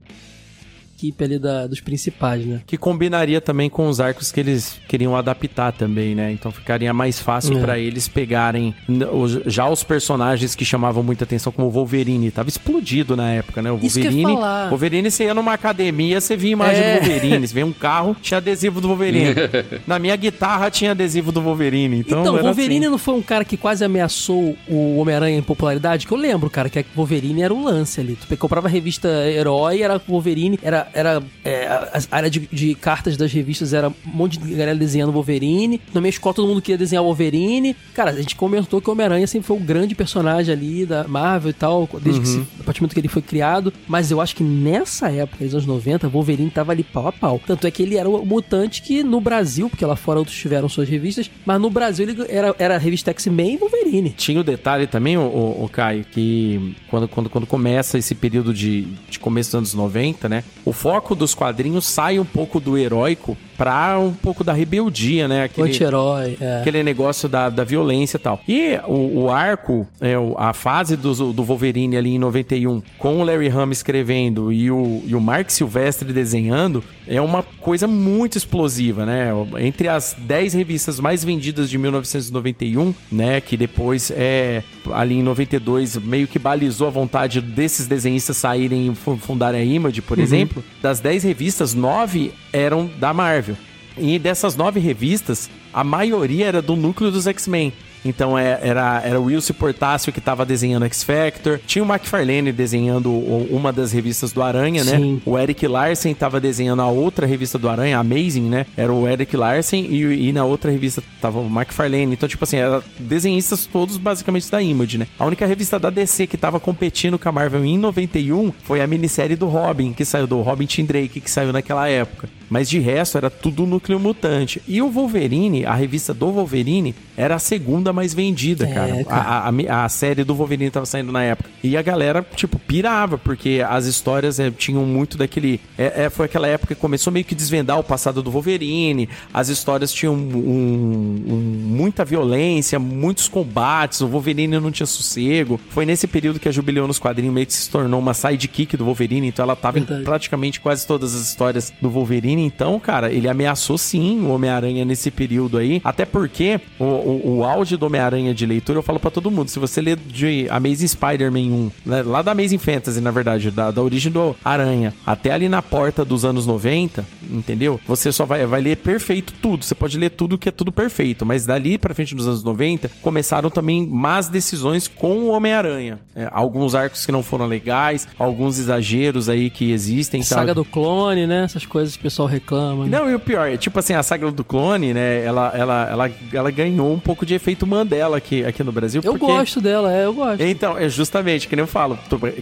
Equipe 1.04 1.24
ali 1.24 1.38
da, 1.38 1.66
dos 1.66 1.80
principais, 1.80 2.44
né? 2.46 2.60
Que 2.66 2.76
combinaria 2.76 3.40
também 3.40 3.68
com 3.68 3.88
os 3.88 4.00
arcos 4.00 4.32
que 4.32 4.40
eles 4.40 4.78
queriam 4.88 5.16
adaptar 5.16 5.72
também, 5.72 6.14
né? 6.14 6.32
Então 6.32 6.50
ficaria 6.50 6.92
mais 6.92 7.18
fácil 7.18 7.58
É. 7.58 7.60
pra 7.60 7.78
eles 7.78 8.08
pegarem 8.08 8.74
os- 9.12 9.40
já 9.46 9.68
os 9.68 9.82
personagens 9.84 10.54
que 10.54 10.64
chamavam 10.64 11.02
muita 11.02 11.24
atenção, 11.24 11.52
como 11.52 11.68
o 11.68 11.70
Wolverine. 11.70 12.30
Tava 12.30 12.48
explodido 12.48 13.16
na 13.16 13.30
época, 13.30 13.60
né? 13.60 13.70
O 13.70 13.76
Wolverine. 13.76 14.22
falar. 14.34 14.68
Wolverine, 14.70 15.10
você 15.10 15.24
ia 15.24 15.34
numa 15.34 15.52
academia, 15.52 16.20
você 16.20 16.36
via 16.36 16.52
imagem 16.52 16.82
É. 16.82 16.94
do 16.94 17.00
Wolverine. 17.06 17.46
Você 17.46 17.54
via 17.54 17.66
um 17.66 17.72
carro, 17.72 18.16
tinha 18.22 18.38
adesivo 18.38 18.80
do 18.80 18.88
Wolverine. 18.88 19.34
na 19.86 19.98
minha 19.98 20.16
guitarra 20.16 20.70
tinha 20.70 20.92
adesivo 20.92 21.30
do 21.30 21.40
Wolverine. 21.42 21.98
Então, 21.98 22.20
Então, 22.20 22.34
era 22.34 22.44
Wolverine 22.44 22.86
assim. 22.86 22.90
não 22.90 22.98
foi 22.98 23.14
um 23.14 23.22
cara 23.22 23.44
que 23.44 23.56
quase 23.56 23.84
ameaçou 23.84 24.56
o 24.68 24.98
Homem-Aranha 24.98 25.38
em 25.38 25.42
popularidade? 25.42 26.06
Que 26.06 26.12
eu 26.12 26.18
lembro, 26.18 26.48
cara, 26.48 26.68
que 26.68 26.78
a 26.78 26.84
Wolverine 26.94 27.42
era 27.42 27.52
o 27.52 27.62
lance 27.62 28.00
ali. 28.00 28.16
Tu 28.16 28.36
comprava 28.36 28.68
a 28.68 28.70
revista 28.70 29.08
Herói, 29.08 29.82
era 29.82 30.00
Wolverine, 30.08 30.58
era, 30.62 30.88
era 30.94 31.22
é, 31.44 31.66
a 31.66 31.94
a 32.10 32.16
área 32.16 32.30
de, 32.30 32.48
de 32.52 32.74
cartas 32.74 33.16
das 33.16 33.32
revistas 33.32 33.72
era 33.72 33.88
um 33.88 33.94
monte 34.04 34.38
de 34.38 34.54
galera 34.54 34.74
desenhando 34.76 35.12
Wolverine. 35.12 35.80
Na 35.92 36.00
minha 36.00 36.10
escola 36.10 36.34
todo 36.34 36.48
mundo 36.48 36.62
queria 36.62 36.78
desenhar 36.78 37.04
Wolverine. 37.04 37.76
Cara, 37.94 38.10
a 38.10 38.20
gente 38.20 38.36
comentou 38.36 38.80
que 38.80 38.88
o 38.88 38.92
Homem-Aranha 38.92 39.26
sempre 39.26 39.46
foi 39.46 39.56
um 39.56 39.64
grande 39.64 39.94
personagem 39.94 40.54
ali 40.54 40.86
da 40.86 41.06
Marvel 41.06 41.50
e 41.50 41.54
tal, 41.54 41.88
desde 42.00 42.20
que 42.20 42.28
se, 42.28 42.46
a 42.60 42.64
partir 42.64 42.80
do 42.80 42.82
momento 42.82 42.94
que 42.94 43.00
ele 43.00 43.08
foi 43.08 43.22
criado. 43.22 43.72
Mas 43.86 44.10
eu 44.10 44.20
acho 44.20 44.36
que 44.36 44.42
nessa 44.42 45.10
época, 45.10 45.44
nos 45.44 45.54
anos 45.54 45.66
90, 45.66 46.08
Wolverine 46.08 46.50
tava 46.50 46.72
ali 46.72 46.82
pau 46.82 47.08
a 47.08 47.12
pau. 47.12 47.40
Tanto 47.46 47.66
é 47.66 47.70
que 47.70 47.82
ele 47.82 47.96
era 47.96 48.08
o 48.08 48.24
mutante 48.24 48.82
que 48.82 49.02
no 49.02 49.20
Brasil, 49.20 49.68
porque 49.68 49.84
lá 49.84 49.96
fora 49.96 50.18
outros 50.18 50.36
tiveram 50.36 50.68
suas 50.68 50.88
revistas, 50.88 51.30
mas 51.44 51.60
no 51.60 51.70
Brasil 51.70 52.08
ele 52.08 52.24
era, 52.28 52.54
era 52.58 52.74
a 52.76 52.78
revista 52.78 53.10
X-Men 53.10 53.54
e 53.54 53.56
Wolverine. 53.56 54.10
Tinha 54.10 54.40
o 54.40 54.44
detalhe 54.44 54.86
também, 54.86 55.16
o, 55.16 55.22
o, 55.22 55.68
Caio, 55.70 56.04
que 56.04 56.74
quando, 56.88 57.08
quando, 57.08 57.30
quando 57.30 57.46
começa 57.46 57.98
esse 57.98 58.14
período 58.14 58.52
de, 58.52 58.82
de 59.08 59.18
começo 59.18 59.50
dos 59.50 59.54
anos 59.54 59.74
90, 59.74 60.28
né? 60.28 60.44
O 60.64 60.72
foco 60.74 61.14
dos 61.14 61.34
quadrinhos 61.34 61.86
sai 61.86 62.18
um 62.18 62.24
pouco 62.24 62.60
do 62.60 62.76
heróico 62.76 63.36
pra 63.56 63.98
um 63.98 64.12
pouco 64.12 64.42
da 64.44 64.52
rebeldia, 64.52 65.26
né? 65.28 65.44
Aquele, 65.44 65.68
anti-herói. 65.68 66.36
É. 66.40 66.58
aquele 66.60 66.82
negócio 66.82 67.28
da, 67.28 67.48
da 67.50 67.64
violência 67.64 68.16
e 68.16 68.20
tal. 68.20 68.40
E 68.48 68.78
o, 68.86 69.22
o 69.24 69.30
arco, 69.30 69.86
é, 70.00 70.14
a 70.36 70.52
fase 70.52 70.96
do, 70.96 71.32
do 71.32 71.42
Wolverine 71.44 71.96
ali 71.96 72.14
em 72.14 72.18
91, 72.18 72.82
com 72.98 73.20
o 73.20 73.24
Larry 73.24 73.48
Hama 73.48 73.72
escrevendo 73.72 74.52
e 74.52 74.70
o, 74.70 75.02
e 75.06 75.14
o 75.14 75.20
Mark 75.20 75.50
Silvestre 75.50 76.12
desenhando, 76.12 76.82
é 77.06 77.20
uma 77.20 77.42
coisa 77.42 77.86
muito 77.86 78.36
explosiva, 78.38 79.04
né? 79.04 79.28
Entre 79.60 79.88
as 79.88 80.16
10 80.18 80.54
revistas 80.54 80.98
mais 81.00 81.22
vendidas 81.24 81.68
de 81.70 81.76
1991, 81.78 82.94
né? 83.10 83.40
Que 83.40 83.56
depois, 83.56 84.10
é, 84.14 84.62
ali 84.92 85.14
em 85.16 85.22
92, 85.22 85.96
meio 85.98 86.26
que 86.26 86.38
balizou 86.38 86.86
a 86.88 86.90
vontade 86.90 87.40
desses 87.40 87.86
desenhistas 87.86 88.36
saírem 88.36 88.90
e 88.90 88.94
fu- 88.94 89.16
fundarem 89.16 89.60
a 89.60 89.64
Image, 89.64 90.00
por 90.02 90.18
exemplo. 90.18 90.62
Das 90.82 91.00
10 91.00 91.22
revistas, 91.24 91.74
9 91.74 92.32
eram 92.52 92.90
da 92.98 93.12
Marvel. 93.12 93.53
E 93.96 94.18
dessas 94.18 94.56
nove 94.56 94.80
revistas, 94.80 95.48
a 95.72 95.84
maioria 95.84 96.46
era 96.46 96.62
do 96.62 96.74
núcleo 96.74 97.10
dos 97.10 97.26
X-Men. 97.26 97.72
Então 98.04 98.38
é- 98.38 98.58
era, 98.62 99.00
era 99.04 99.20
o 99.20 99.24
Wilson 99.24 99.54
Portácio 99.54 100.12
que 100.12 100.20
tava 100.20 100.44
desenhando 100.44 100.84
X 100.86 101.02
Factor. 101.02 101.60
Tinha 101.66 101.84
o 101.84 101.88
McFarlane 101.88 102.52
desenhando 102.52 103.10
uma 103.10 103.72
das 103.72 103.92
revistas 103.92 104.32
do 104.32 104.42
Aranha, 104.42 104.84
né? 104.84 104.96
Sim. 104.96 105.22
O 105.24 105.38
Eric 105.38 105.66
Larsen 105.66 106.14
tava 106.14 106.40
desenhando 106.40 106.82
a 106.82 106.88
outra 106.88 107.26
revista 107.26 107.58
do 107.58 107.68
Aranha, 107.68 107.98
Amazing, 107.98 108.48
né? 108.48 108.66
Era 108.76 108.92
o 108.92 109.08
Eric 109.08 109.36
Larsen 109.36 109.86
e, 109.86 110.28
e 110.28 110.32
na 110.32 110.44
outra 110.44 110.70
revista 110.70 111.02
tava 111.20 111.38
o 111.40 111.46
McFarlane. 111.46 112.12
Então, 112.12 112.28
tipo 112.28 112.44
assim, 112.44 112.56
eram 112.56 112.82
desenhistas 112.98 113.66
todos 113.66 113.96
basicamente 113.96 114.50
da 114.50 114.62
Image, 114.62 114.98
né? 114.98 115.06
A 115.18 115.24
única 115.24 115.46
revista 115.46 115.78
da 115.78 115.90
DC 115.90 116.26
que 116.26 116.36
tava 116.36 116.60
competindo 116.60 117.18
com 117.18 117.28
a 117.28 117.32
Marvel 117.32 117.64
em 117.64 117.78
91 117.78 118.52
foi 118.64 118.80
a 118.80 118.86
minissérie 118.86 119.36
do 119.36 119.46
Robin, 119.46 119.92
que 119.92 120.04
saiu 120.04 120.26
do 120.26 120.40
Robin 120.42 120.66
Tim 120.66 120.84
Drake, 120.84 121.20
que 121.20 121.30
saiu 121.30 121.52
naquela 121.52 121.88
época. 121.88 122.28
Mas 122.50 122.68
de 122.68 122.78
resto 122.78 123.16
era 123.16 123.30
tudo 123.30 123.66
núcleo 123.66 123.98
mutante. 123.98 124.60
E 124.68 124.80
o 124.82 124.90
Wolverine, 124.90 125.64
a 125.64 125.74
revista 125.74 126.12
do 126.12 126.30
Wolverine, 126.30 126.94
era 127.16 127.36
a 127.36 127.38
segunda 127.38 127.92
mais 127.94 128.12
vendida, 128.12 128.66
É, 128.68 128.72
cara. 128.74 129.04
cara. 129.04 129.22
A, 129.22 129.48
a- 129.48 129.84
a 129.84 129.88
série 129.88 130.24
do 130.24 130.34
Wolverine 130.34 130.70
tava 130.70 130.84
saindo 130.86 131.10
na 131.12 131.22
época. 131.22 131.48
E 131.62 131.76
a 131.76 131.82
galera, 131.82 132.24
tipo, 132.36 132.58
pirava, 132.58 133.16
porque 133.16 133.64
as 133.66 133.86
histórias 133.86 134.38
é, 134.38 134.50
tinham 134.50 134.84
muito 134.84 135.16
daquele. 135.16 135.60
É, 135.78 136.04
é, 136.04 136.10
foi 136.10 136.26
aquela 136.26 136.46
época 136.48 136.74
que 136.74 136.80
começou 136.80 137.12
meio 137.12 137.24
que 137.24 137.34
desvendar 137.34 137.78
o 137.78 137.84
passado 137.84 138.22
do 138.22 138.30
Wolverine. 138.30 139.08
As 139.32 139.48
histórias 139.48 139.92
tinham 139.92 140.14
um- 140.14 141.24
um- 141.26 141.66
muita 141.76 142.04
violência, 142.04 142.78
muitos 142.78 143.28
combates. 143.28 144.00
O 144.00 144.08
Wolverine 144.08 144.58
não 144.60 144.70
tinha 144.70 144.86
sossego. 144.86 145.60
Foi 145.70 145.86
nesse 145.86 146.06
período 146.06 146.38
que 146.40 146.48
a 146.48 146.52
Jubileu 146.52 146.86
nos 146.86 146.98
quadrinhos 146.98 147.34
meio 147.34 147.46
que 147.46 147.52
se 147.52 147.68
tornou 147.70 148.00
uma 148.00 148.14
sidekick 148.14 148.76
do 148.76 148.84
Wolverine. 148.84 149.28
Então 149.28 149.42
ela 149.44 149.56
tava 149.56 149.78
em 149.78 149.84
praticamente 149.84 150.60
quase 150.60 150.86
todas 150.86 151.14
as 151.14 151.22
histórias 151.28 151.72
do 151.80 151.88
Wolverine. 151.90 152.44
Então, 152.44 152.78
cara, 152.80 153.12
ele 153.12 153.28
ameaçou 153.28 153.78
sim 153.78 154.20
o 154.20 154.30
Homem-Aranha 154.30 154.84
nesse 154.84 155.10
período 155.10 155.58
aí. 155.58 155.80
Até 155.84 156.04
porque 156.04 156.60
o, 156.78 156.84
o, 156.84 157.36
o 157.38 157.44
auge 157.44 157.76
do 157.76 157.83
Homem-Aranha 157.86 158.34
de 158.34 158.46
leitura, 158.46 158.78
eu 158.78 158.82
falo 158.82 158.98
pra 159.00 159.10
todo 159.10 159.30
mundo. 159.30 159.48
Se 159.48 159.58
você 159.58 159.80
ler 159.80 159.96
de 159.96 160.46
Amazing 160.50 160.88
Spider-Man 160.88 161.38
1, 161.40 161.70
né, 161.86 162.02
lá 162.02 162.22
da 162.22 162.32
Amazing 162.32 162.58
Fantasy, 162.58 163.00
na 163.00 163.10
verdade, 163.10 163.50
da, 163.50 163.70
da 163.70 163.82
origem 163.82 164.10
do 164.10 164.34
Aranha, 164.44 164.92
até 165.06 165.32
ali 165.32 165.48
na 165.48 165.62
porta 165.62 166.04
dos 166.04 166.24
anos 166.24 166.46
90, 166.46 167.04
entendeu? 167.30 167.80
Você 167.86 168.12
só 168.12 168.24
vai, 168.24 168.46
vai 168.46 168.60
ler 168.60 168.76
perfeito 168.76 169.32
tudo. 169.40 169.64
Você 169.64 169.74
pode 169.74 169.98
ler 169.98 170.10
tudo 170.10 170.38
que 170.38 170.48
é 170.48 170.52
tudo 170.52 170.72
perfeito. 170.72 171.24
Mas 171.26 171.46
dali 171.46 171.78
pra 171.78 171.94
frente 171.94 172.14
dos 172.14 172.26
anos 172.26 172.42
90, 172.42 172.90
começaram 173.02 173.50
também 173.50 173.86
más 173.86 174.28
decisões 174.28 174.88
com 174.88 175.18
o 175.20 175.28
Homem-Aranha. 175.28 175.98
É, 176.14 176.28
alguns 176.32 176.74
arcos 176.74 177.04
que 177.04 177.12
não 177.12 177.22
foram 177.22 177.46
legais, 177.46 178.06
alguns 178.18 178.58
exageros 178.58 179.28
aí 179.28 179.50
que 179.50 179.72
existem. 179.72 180.22
Saga 180.22 180.40
sabe? 180.40 180.54
do 180.54 180.64
clone, 180.64 181.26
né? 181.26 181.44
Essas 181.44 181.66
coisas 181.66 181.94
que 181.94 182.00
o 182.00 182.02
pessoal 182.02 182.28
reclama. 182.28 182.86
né? 182.86 182.98
Não, 182.98 183.10
e 183.10 183.14
o 183.14 183.20
pior, 183.20 183.48
é 183.48 183.56
tipo 183.56 183.78
assim, 183.78 183.94
a 183.94 184.02
saga 184.02 184.30
do 184.30 184.44
clone, 184.44 184.94
né? 184.94 185.24
Ela, 185.24 185.52
ela, 185.54 185.88
ela, 185.90 186.10
ela 186.32 186.50
ganhou 186.50 186.92
um 186.92 186.98
pouco 186.98 187.26
de 187.26 187.34
efeito 187.34 187.66
Mandela 187.74 188.16
aqui, 188.16 188.44
aqui 188.44 188.62
no 188.62 188.72
Brasil. 188.72 189.00
Eu 189.04 189.12
porque... 189.12 189.26
gosto 189.26 189.60
dela, 189.60 189.92
é, 189.94 190.04
eu 190.06 190.14
gosto. 190.14 190.40
Então, 190.42 190.78
é 190.78 190.88
justamente, 190.88 191.48
que 191.48 191.56
nem 191.56 191.62
eu 191.62 191.66
falo, 191.66 191.98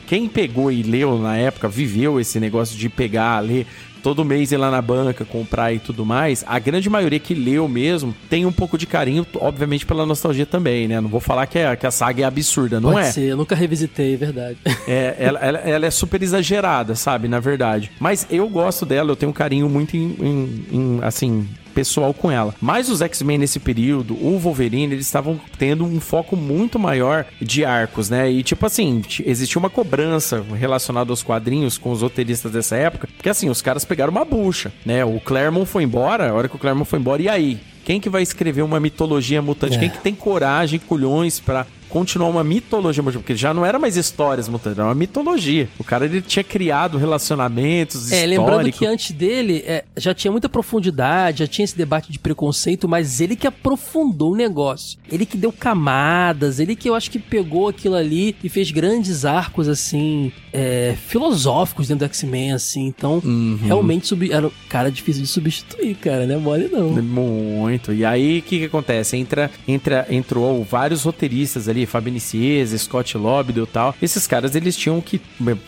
quem 0.06 0.28
pegou 0.28 0.70
e 0.70 0.82
leu 0.82 1.18
na 1.18 1.36
época, 1.36 1.68
viveu 1.68 2.20
esse 2.20 2.38
negócio 2.38 2.76
de 2.78 2.88
pegar, 2.88 3.40
ler 3.40 3.66
todo 4.02 4.24
mês 4.24 4.50
ir 4.50 4.56
lá 4.56 4.68
na 4.68 4.82
banca, 4.82 5.24
comprar 5.24 5.72
e 5.72 5.78
tudo 5.78 6.04
mais, 6.04 6.44
a 6.48 6.58
grande 6.58 6.90
maioria 6.90 7.20
que 7.20 7.34
leu 7.34 7.68
mesmo 7.68 8.12
tem 8.28 8.44
um 8.44 8.50
pouco 8.50 8.76
de 8.76 8.84
carinho, 8.84 9.24
obviamente 9.36 9.86
pela 9.86 10.04
nostalgia 10.04 10.44
também, 10.44 10.88
né? 10.88 11.00
Não 11.00 11.08
vou 11.08 11.20
falar 11.20 11.46
que, 11.46 11.56
é, 11.56 11.76
que 11.76 11.86
a 11.86 11.90
saga 11.92 12.22
é 12.22 12.24
absurda, 12.24 12.80
não 12.80 12.90
Pode 12.90 13.06
é? 13.06 13.12
ser, 13.12 13.20
eu 13.30 13.36
nunca 13.36 13.54
revisitei, 13.54 14.14
é 14.14 14.16
verdade. 14.16 14.56
É, 14.88 15.14
ela, 15.16 15.38
ela- 15.38 15.58
ela 15.60 15.86
é 15.86 15.90
super 15.92 16.20
exagerada, 16.20 16.96
sabe? 16.96 17.28
Na 17.28 17.38
verdade. 17.38 17.92
Mas 18.00 18.26
eu 18.28 18.48
gosto 18.48 18.84
dela, 18.84 19.12
eu 19.12 19.16
tenho 19.16 19.30
um 19.30 19.32
carinho 19.32 19.68
muito, 19.68 19.96
em, 19.96 20.16
em- 20.20 20.64
em, 20.72 20.98
assim, 21.02 21.46
pessoal 21.72 22.14
com 22.14 22.30
ela. 22.30 22.54
Mas 22.60 22.88
os 22.88 23.00
X-Men 23.00 23.38
nesse 23.38 23.58
período, 23.58 24.14
o 24.14 24.38
Wolverine, 24.38 24.94
eles 24.94 25.06
estavam 25.06 25.40
tendo 25.58 25.84
um 25.84 26.00
foco 26.00 26.36
muito 26.36 26.78
maior 26.78 27.24
de 27.40 27.64
arcos, 27.64 28.08
né? 28.10 28.30
E 28.30 28.42
tipo 28.42 28.64
assim, 28.64 29.02
existia 29.24 29.58
uma 29.58 29.70
cobrança 29.70 30.44
relacionada 30.58 31.10
aos 31.12 31.22
quadrinhos 31.22 31.78
com 31.78 31.90
os 31.90 32.02
roteiristas 32.02 32.52
dessa 32.52 32.76
época, 32.76 33.08
porque 33.16 33.28
assim, 33.28 33.48
os 33.48 33.62
caras 33.62 33.84
pegaram 33.84 34.12
uma 34.12 34.24
bucha, 34.24 34.72
né? 34.84 35.04
O 35.04 35.18
Claremont 35.20 35.66
foi 35.66 35.82
embora, 35.82 36.30
a 36.30 36.34
hora 36.34 36.48
que 36.48 36.56
o 36.56 36.58
Claremont 36.58 36.88
foi 36.88 36.98
embora, 36.98 37.22
e 37.22 37.28
aí? 37.28 37.60
Quem 37.84 38.00
que 38.00 38.08
vai 38.08 38.22
escrever 38.22 38.62
uma 38.62 38.78
mitologia 38.78 39.42
mutante? 39.42 39.76
É. 39.76 39.80
Quem 39.80 39.90
que 39.90 39.98
tem 39.98 40.14
coragem, 40.14 40.78
culhões 40.78 41.40
pra 41.40 41.66
continuar 41.92 42.28
uma 42.28 42.42
mitologia 42.44 43.02
mutante? 43.02 43.22
Porque 43.22 43.36
já 43.36 43.52
não 43.52 43.64
era 43.64 43.78
mais 43.78 43.96
histórias 43.96 44.48
mutantes, 44.48 44.78
era 44.78 44.88
uma 44.88 44.94
mitologia. 44.94 45.68
O 45.78 45.84
cara 45.84 46.04
ele 46.06 46.22
tinha 46.22 46.42
criado 46.42 46.98
relacionamentos 46.98 48.10
É, 48.12 48.24
lembrando 48.26 48.50
históricos. 48.68 48.78
que 48.78 48.86
antes 48.86 49.10
dele 49.12 49.62
é, 49.66 49.84
já 49.96 50.14
tinha 50.14 50.30
muita 50.30 50.48
profundidade, 50.48 51.40
já 51.40 51.46
tinha 51.46 51.64
esse 51.64 51.76
debate 51.76 52.10
de 52.10 52.18
preconceito, 52.18 52.88
mas 52.88 53.20
ele 53.20 53.36
que 53.36 53.46
aprofundou 53.46 54.32
o 54.32 54.36
negócio. 54.36 54.98
Ele 55.10 55.26
que 55.26 55.36
deu 55.36 55.52
camadas, 55.52 56.58
ele 56.58 56.74
que 56.74 56.88
eu 56.88 56.94
acho 56.94 57.10
que 57.10 57.18
pegou 57.18 57.68
aquilo 57.68 57.94
ali 57.94 58.34
e 58.42 58.48
fez 58.48 58.70
grandes 58.70 59.24
arcos, 59.24 59.68
assim, 59.68 60.32
é, 60.52 60.94
filosóficos 61.08 61.88
dentro 61.88 62.06
do 62.06 62.10
X-Men, 62.10 62.52
assim. 62.52 62.86
Então, 62.86 63.20
Uhum. 63.24 63.58
realmente 63.62 64.06
sub, 64.06 64.30
era 64.32 64.46
um 64.46 64.50
cara 64.68 64.90
difícil 64.90 65.22
de 65.22 65.28
substituir, 65.28 65.94
cara, 65.96 66.26
né? 66.26 66.36
Mole 66.36 66.68
não. 66.72 66.90
Muito. 67.02 67.92
E 67.92 68.04
aí, 68.04 68.38
o 68.38 68.42
que, 68.42 68.58
que 68.60 68.64
acontece? 68.64 69.16
Entra, 69.16 69.50
entra, 69.66 70.06
entrou 70.10 70.64
vários 70.64 71.02
roteiristas 71.02 71.68
ali, 71.68 71.81
Fabio 71.86 72.12
Nicieza, 72.12 72.76
Scott 72.78 73.16
Lobdell 73.16 73.64
e 73.64 73.66
tal. 73.66 73.94
Esses 74.00 74.26
caras, 74.26 74.54
eles 74.54 74.76
tinham 74.76 75.00
que, 75.00 75.20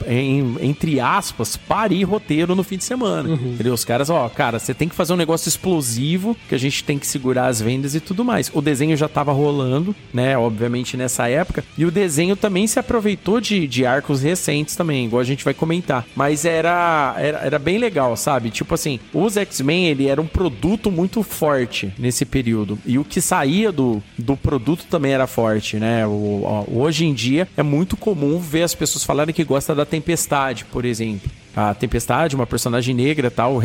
em- 0.06 0.56
entre 0.60 1.00
aspas, 1.00 1.56
parir 1.56 2.04
roteiro 2.04 2.54
no 2.54 2.62
fim 2.62 2.76
de 2.76 2.84
semana. 2.84 3.28
Entendeu? 3.34 3.74
Os 3.74 3.84
caras, 3.84 4.10
ó, 4.10 4.28
cara, 4.28 4.58
você 4.58 4.74
tem 4.74 4.88
que 4.88 4.94
fazer 4.94 5.12
um 5.12 5.16
negócio 5.16 5.48
explosivo, 5.48 6.36
que 6.48 6.54
a 6.54 6.58
gente 6.58 6.84
tem 6.84 6.98
que 6.98 7.06
segurar 7.06 7.46
as 7.46 7.60
vendas 7.60 7.94
e 7.94 8.00
tudo 8.00 8.24
mais. 8.24 8.50
O 8.54 8.60
desenho 8.60 8.96
já 8.96 9.08
tava 9.08 9.32
rolando, 9.32 9.94
né? 10.12 10.36
Obviamente 10.38 10.96
nessa 10.96 11.28
época. 11.28 11.64
E 11.76 11.84
o 11.84 11.90
desenho 11.90 12.36
também 12.36 12.66
se 12.66 12.78
aproveitou 12.78 13.40
de, 13.40 13.66
de 13.66 13.84
arcos 13.86 14.22
recentes 14.22 14.76
também, 14.76 15.04
igual 15.06 15.20
a 15.20 15.24
gente 15.24 15.44
vai 15.44 15.54
comentar. 15.54 16.06
Mas 16.14 16.44
era, 16.44 17.14
era, 17.18 17.38
era 17.38 17.58
bem 17.58 17.78
legal, 17.78 18.16
sabe? 18.16 18.50
Tipo 18.50 18.74
assim, 18.74 18.98
os 19.12 19.36
X-Men, 19.36 19.86
ele 19.86 20.06
era 20.06 20.20
um 20.20 20.26
produto 20.26 20.90
muito 20.90 21.22
forte 21.22 21.92
nesse 21.98 22.24
período. 22.24 22.78
E 22.86 22.98
o 22.98 23.04
que 23.04 23.20
saía 23.20 23.70
do, 23.72 24.02
do 24.18 24.36
produto 24.36 24.84
também 24.90 25.12
era 25.12 25.26
forte, 25.26 25.76
né? 25.76 26.03
Ó, 26.06 26.64
hoje 26.68 27.04
em 27.04 27.14
dia 27.14 27.48
é 27.56 27.62
muito 27.62 27.96
comum 27.96 28.38
ver 28.38 28.62
as 28.62 28.74
pessoas 28.74 29.04
falarem 29.04 29.34
que 29.34 29.44
gostam 29.44 29.74
da 29.74 29.84
Tempestade, 29.84 30.64
por 30.64 30.84
exemplo. 30.84 31.30
a 31.56 31.74
Tempestade, 31.74 32.34
uma 32.34 32.46
personagem 32.46 32.94
negra 32.94 33.30
tal, 33.30 33.60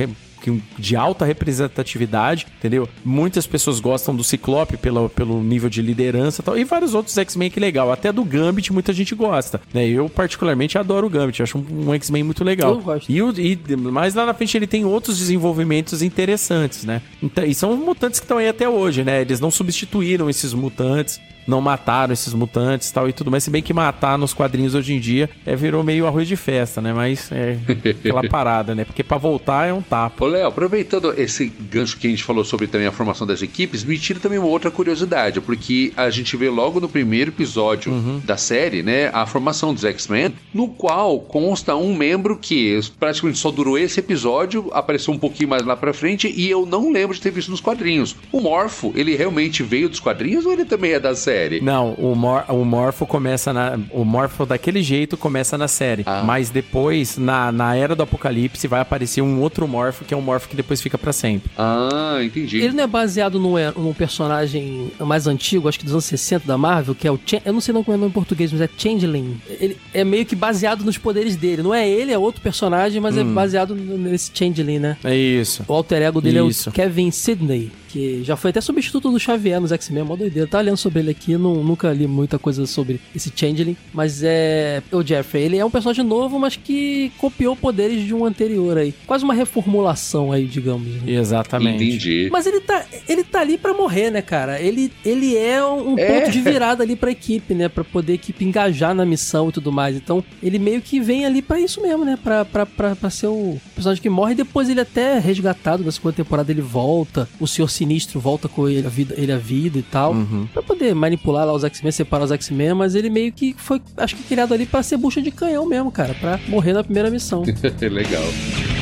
de 0.77 0.95
alta 0.95 1.25
representatividade, 1.25 2.47
entendeu? 2.57 2.87
Muitas 3.03 3.45
pessoas 3.45 3.79
gostam 3.79 4.15
do 4.15 4.23
Ciclope 4.23 4.77
pelo, 4.77 5.09
pelo 5.09 5.43
nível 5.43 5.69
de 5.69 5.81
liderança 5.81 6.41
e 6.41 6.45
tal, 6.45 6.57
e 6.57 6.63
vários 6.63 6.93
outros 6.93 7.17
X-Men 7.17 7.49
que 7.49 7.59
legal. 7.59 7.91
Até 7.91 8.11
do 8.11 8.23
Gambit 8.23 8.71
muita 8.71 8.93
gente 8.93 9.15
gosta, 9.15 9.61
né? 9.73 9.87
Eu 9.87 10.09
particularmente 10.09 10.77
adoro 10.77 11.07
o 11.07 11.09
Gambit, 11.09 11.43
acho 11.43 11.57
um, 11.57 11.89
um 11.89 11.93
X-Men 11.93 12.23
muito 12.23 12.43
legal. 12.43 12.71
Eu 12.71 12.81
gosto. 12.81 13.11
E, 13.11 13.21
o, 13.21 13.33
e 13.37 13.57
mais 13.75 14.15
lá 14.15 14.25
na 14.25 14.33
frente 14.33 14.57
ele 14.57 14.67
tem 14.67 14.85
outros 14.85 15.17
desenvolvimentos 15.17 16.01
interessantes, 16.01 16.83
né? 16.83 17.01
Então, 17.21 17.43
e 17.43 17.53
são 17.53 17.75
mutantes 17.75 18.19
que 18.19 18.25
estão 18.25 18.37
aí 18.37 18.47
até 18.47 18.67
hoje, 18.67 19.03
né? 19.03 19.21
Eles 19.21 19.39
não 19.39 19.51
substituíram 19.51 20.29
esses 20.29 20.53
mutantes 20.53 21.19
não 21.49 21.59
mataram 21.59 22.13
esses 22.13 22.33
mutantes 22.33 22.91
tal 22.91 23.09
e 23.09 23.13
tudo 23.13 23.31
mais. 23.31 23.43
Se 23.43 23.49
bem 23.49 23.61
que 23.61 23.73
matar 23.73 24.17
nos 24.17 24.33
quadrinhos 24.33 24.75
hoje 24.75 24.93
em 24.93 24.99
dia 24.99 25.29
é, 25.45 25.55
virou 25.55 25.83
meio 25.83 26.05
arroz 26.05 26.27
de 26.27 26.35
festa, 26.35 26.79
né? 26.79 26.93
Mas 26.93 27.29
é 27.31 27.57
aquela 27.89 28.27
parada, 28.29 28.75
né? 28.75 28.85
Porque 28.85 29.03
para 29.03 29.17
voltar 29.17 29.67
é 29.67 29.73
um 29.73 29.81
tapa. 29.81 30.23
Léo, 30.29 30.47
aproveitando 30.47 31.13
esse 31.17 31.51
gancho 31.59 31.97
que 31.97 32.07
a 32.07 32.09
gente 32.09 32.23
falou 32.23 32.43
sobre 32.43 32.67
também 32.67 32.87
a 32.87 32.91
formação 32.91 33.25
das 33.25 33.41
equipes, 33.41 33.83
me 33.83 33.97
tira 33.97 34.19
também 34.19 34.39
uma 34.39 34.47
outra 34.47 34.71
curiosidade, 34.71 35.41
porque 35.41 35.91
a 35.95 36.09
gente 36.09 36.35
vê 36.37 36.49
logo 36.49 36.79
no 36.79 36.87
primeiro 36.87 37.31
episódio 37.31 37.91
uhum. 37.91 38.21
da 38.23 38.37
série, 38.37 38.83
né, 38.83 39.09
a 39.13 39.25
formação 39.25 39.73
dos 39.73 39.83
X-Men, 39.83 40.33
no 40.53 40.67
qual 40.67 41.19
consta 41.19 41.75
um 41.75 41.95
membro 41.95 42.37
que 42.37 42.79
praticamente 42.99 43.37
só 43.37 43.51
durou 43.51 43.77
esse 43.77 43.99
episódio, 43.99 44.69
apareceu 44.73 45.13
um 45.13 45.17
pouquinho 45.17 45.49
mais 45.49 45.63
lá 45.65 45.75
pra 45.75 45.93
frente 45.93 46.31
e 46.35 46.49
eu 46.49 46.65
não 46.65 46.91
lembro 46.91 47.15
de 47.15 47.21
ter 47.21 47.31
visto 47.31 47.51
nos 47.51 47.61
quadrinhos. 47.61 48.15
O 48.31 48.39
Morfo, 48.39 48.91
ele 48.95 49.15
realmente 49.15 49.63
veio 49.63 49.89
dos 49.89 49.99
quadrinhos 49.99 50.45
ou 50.45 50.53
ele 50.53 50.65
também 50.65 50.93
é 50.93 50.99
da 50.99 51.15
série? 51.15 51.61
Não, 51.61 51.93
o, 51.93 52.15
Mor 52.15 52.45
o 52.49 52.63
Morpho 52.63 53.05
começa 53.05 53.51
na. 53.51 53.79
O 53.91 54.03
Morpho 54.03 54.45
daquele 54.45 54.81
jeito 54.81 55.17
começa 55.17 55.57
na 55.57 55.67
série. 55.67 56.03
Ah. 56.05 56.23
Mas 56.23 56.49
depois, 56.49 57.17
na, 57.17 57.51
na 57.51 57.75
Era 57.75 57.95
do 57.95 58.03
Apocalipse, 58.03 58.67
vai 58.67 58.81
aparecer 58.81 59.21
um 59.21 59.41
outro 59.41 59.67
Morpho, 59.67 60.05
que 60.05 60.13
é 60.13 60.17
um 60.19 60.21
Morpho 60.21 60.49
que 60.49 60.55
depois 60.55 60.81
fica 60.81 60.97
para 60.97 61.13
sempre. 61.13 61.51
Ah, 61.57 62.19
entendi. 62.21 62.57
Ele 62.57 62.73
não 62.73 62.83
é 62.83 62.87
baseado 62.87 63.39
num, 63.39 63.53
num 63.77 63.93
personagem 63.93 64.91
mais 64.99 65.27
antigo, 65.27 65.67
acho 65.67 65.79
que 65.79 65.85
dos 65.85 65.93
anos 65.93 66.05
60 66.05 66.45
da 66.45 66.57
Marvel, 66.57 66.95
que 66.95 67.07
é 67.07 67.11
o. 67.11 67.17
Ch 67.17 67.41
eu 67.45 67.53
não 67.53 67.61
sei 67.61 67.73
não 67.73 67.83
como 67.83 67.95
é 67.95 67.97
o 67.97 67.99
nome 67.99 68.11
em 68.11 68.13
português, 68.13 68.51
mas 68.51 68.61
é 68.61 68.69
Changeling. 68.77 69.39
Ele 69.47 69.77
é 69.93 70.03
meio 70.03 70.25
que 70.25 70.35
baseado 70.35 70.83
nos 70.83 70.97
poderes 70.97 71.35
dele. 71.35 71.63
Não 71.63 71.73
é 71.73 71.87
ele, 71.87 72.11
é 72.11 72.17
outro 72.17 72.41
personagem, 72.41 73.01
mas 73.01 73.17
é 73.17 73.23
hum. 73.23 73.31
é 73.31 73.33
baseado 73.33 73.75
nesse 73.75 74.31
Changeling, 74.33 74.79
né? 74.79 74.97
É 75.03 75.15
isso. 75.15 75.63
O 75.67 75.73
alter 75.73 76.01
ego 76.01 76.21
dele 76.21 76.39
isso. 76.47 76.69
é 76.69 76.71
o 76.71 76.73
Kevin 76.73 77.11
Sidney 77.11 77.71
que 77.89 78.23
já 78.23 78.35
foi 78.35 78.51
até 78.51 78.61
substituto 78.61 79.11
do 79.11 79.19
Xavier 79.19 79.59
nos 79.59 79.71
X-Men, 79.71 80.01
é 80.01 80.03
mó 80.03 80.15
doideira. 80.15 80.47
Tá 80.47 80.61
lendo 80.61 80.77
sobre 80.77 80.99
ele 80.99 81.11
aqui, 81.11 81.35
não, 81.37 81.63
nunca 81.63 81.91
li 81.91 82.07
muita 82.07 82.37
coisa 82.37 82.65
sobre 82.65 82.99
esse 83.15 83.31
Changeling, 83.35 83.75
mas 83.93 84.21
é. 84.23 84.81
O 84.91 85.03
Jeffrey, 85.03 85.43
ele 85.43 85.57
é 85.57 85.65
um 85.65 85.69
personagem 85.69 86.05
novo, 86.05 86.39
mas 86.39 86.55
que 86.55 87.11
copiou 87.17 87.55
poderes 87.55 88.05
de 88.05 88.13
um 88.13 88.25
anterior 88.25 88.77
aí. 88.77 88.93
Quase 89.05 89.23
uma 89.23 89.33
reformulação 89.33 90.31
aí, 90.31 90.45
digamos. 90.45 90.87
Né? 90.87 91.13
Exatamente. 91.13 91.83
Entendi. 91.83 92.29
Mas 92.31 92.45
ele 92.45 92.59
tá, 92.59 92.85
ele 93.07 93.23
tá 93.23 93.41
ali 93.41 93.57
para 93.57 93.73
morrer, 93.73 94.11
né, 94.11 94.21
cara? 94.21 94.59
Ele, 94.59 94.91
ele 95.03 95.35
é 95.35 95.63
um 95.63 95.97
é. 95.97 96.05
ponto 96.05 96.31
de 96.31 96.41
virada 96.41 96.83
ali 96.83 96.95
pra 96.95 97.11
equipe, 97.11 97.53
né? 97.53 97.67
Pra 97.69 97.83
poder 97.83 98.13
a 98.13 98.15
equipe 98.15 98.45
engajar 98.45 98.93
na 98.93 99.05
missão 99.05 99.49
e 99.49 99.51
tudo 99.51 99.71
mais. 99.71 99.95
Então, 99.95 100.23
ele 100.41 100.59
meio 100.59 100.81
que 100.81 100.99
vem 100.99 101.25
ali 101.25 101.41
para 101.41 101.59
isso 101.59 101.81
mesmo, 101.81 102.05
né? 102.05 102.17
Pra, 102.21 102.45
pra, 102.45 102.65
pra, 102.65 102.95
pra 102.95 103.09
ser 103.09 103.27
o 103.27 103.59
personagem 103.73 104.01
que 104.01 104.09
morre. 104.09 104.33
E 104.33 104.35
depois 104.35 104.69
ele 104.69 104.81
até 104.81 105.17
é 105.17 105.19
resgatado 105.19 105.83
na 105.83 105.91
segunda 105.91 106.13
temporada, 106.13 106.51
ele 106.51 106.61
volta. 106.61 107.27
O 107.39 107.47
Senhor 107.47 107.67
Sinistro 107.79 108.19
volta 108.19 108.49
com 108.49 108.67
ele 108.67 108.85
a 108.85 108.89
vida, 108.89 109.15
ele 109.17 109.31
a 109.31 109.37
vida 109.37 109.79
e 109.79 109.83
tal. 109.83 110.13
Uhum. 110.13 110.47
Pra 110.53 110.61
poder 110.61 110.93
manipular 110.93 111.45
lá 111.45 111.53
os 111.53 111.63
X-Men, 111.63 111.91
separar 111.91 112.25
os 112.25 112.31
X-Men, 112.31 112.73
mas 112.73 112.93
ele 112.93 113.09
meio 113.09 113.31
que 113.31 113.55
foi, 113.57 113.81
acho 113.97 114.15
que 114.15 114.23
criado 114.23 114.53
ali 114.53 114.65
para 114.65 114.83
ser 114.83 114.97
bucha 114.97 115.21
de 115.21 115.31
canhão 115.31 115.65
mesmo, 115.65 115.91
cara. 115.91 116.13
para 116.13 116.39
morrer 116.47 116.73
na 116.73 116.83
primeira 116.83 117.09
missão. 117.09 117.43
Legal. 117.81 118.78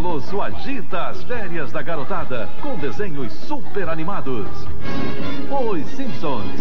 Colosso 0.00 0.40
agita 0.40 1.08
as 1.08 1.22
férias 1.24 1.72
da 1.72 1.82
garotada 1.82 2.48
com 2.62 2.74
desenhos 2.78 3.30
super 3.34 3.86
animados. 3.86 4.46
Os 5.50 5.86
Simpsons, 5.88 6.58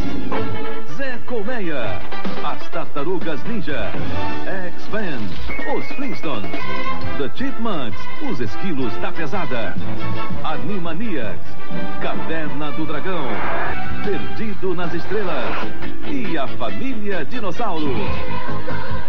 Zé 0.99 1.17
Colmeia, 1.27 2.01
as 2.43 2.67
Tartarugas 2.71 3.41
Ninja, 3.45 3.89
X-Men, 4.45 5.29
os 5.73 5.85
Flintstones, 5.95 6.51
The 7.17 7.31
Chipmunks, 7.35 7.97
os 8.29 8.41
Esquilos 8.41 8.93
da 8.97 9.09
Pesada, 9.09 9.75
Animaniacs, 10.43 11.39
Caverna 12.01 12.73
do 12.73 12.85
Dragão, 12.85 13.29
Perdido 14.03 14.75
nas 14.75 14.93
Estrelas 14.93 15.69
e 16.05 16.37
a 16.37 16.45
Família 16.45 17.23
Dinossauro. 17.23 17.95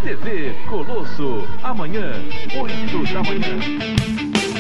TV 0.05 0.55
Colosso, 0.68 1.45
amanhã, 1.64 2.12
8 2.57 3.12
da 3.12 3.22
manhã. 3.24 4.59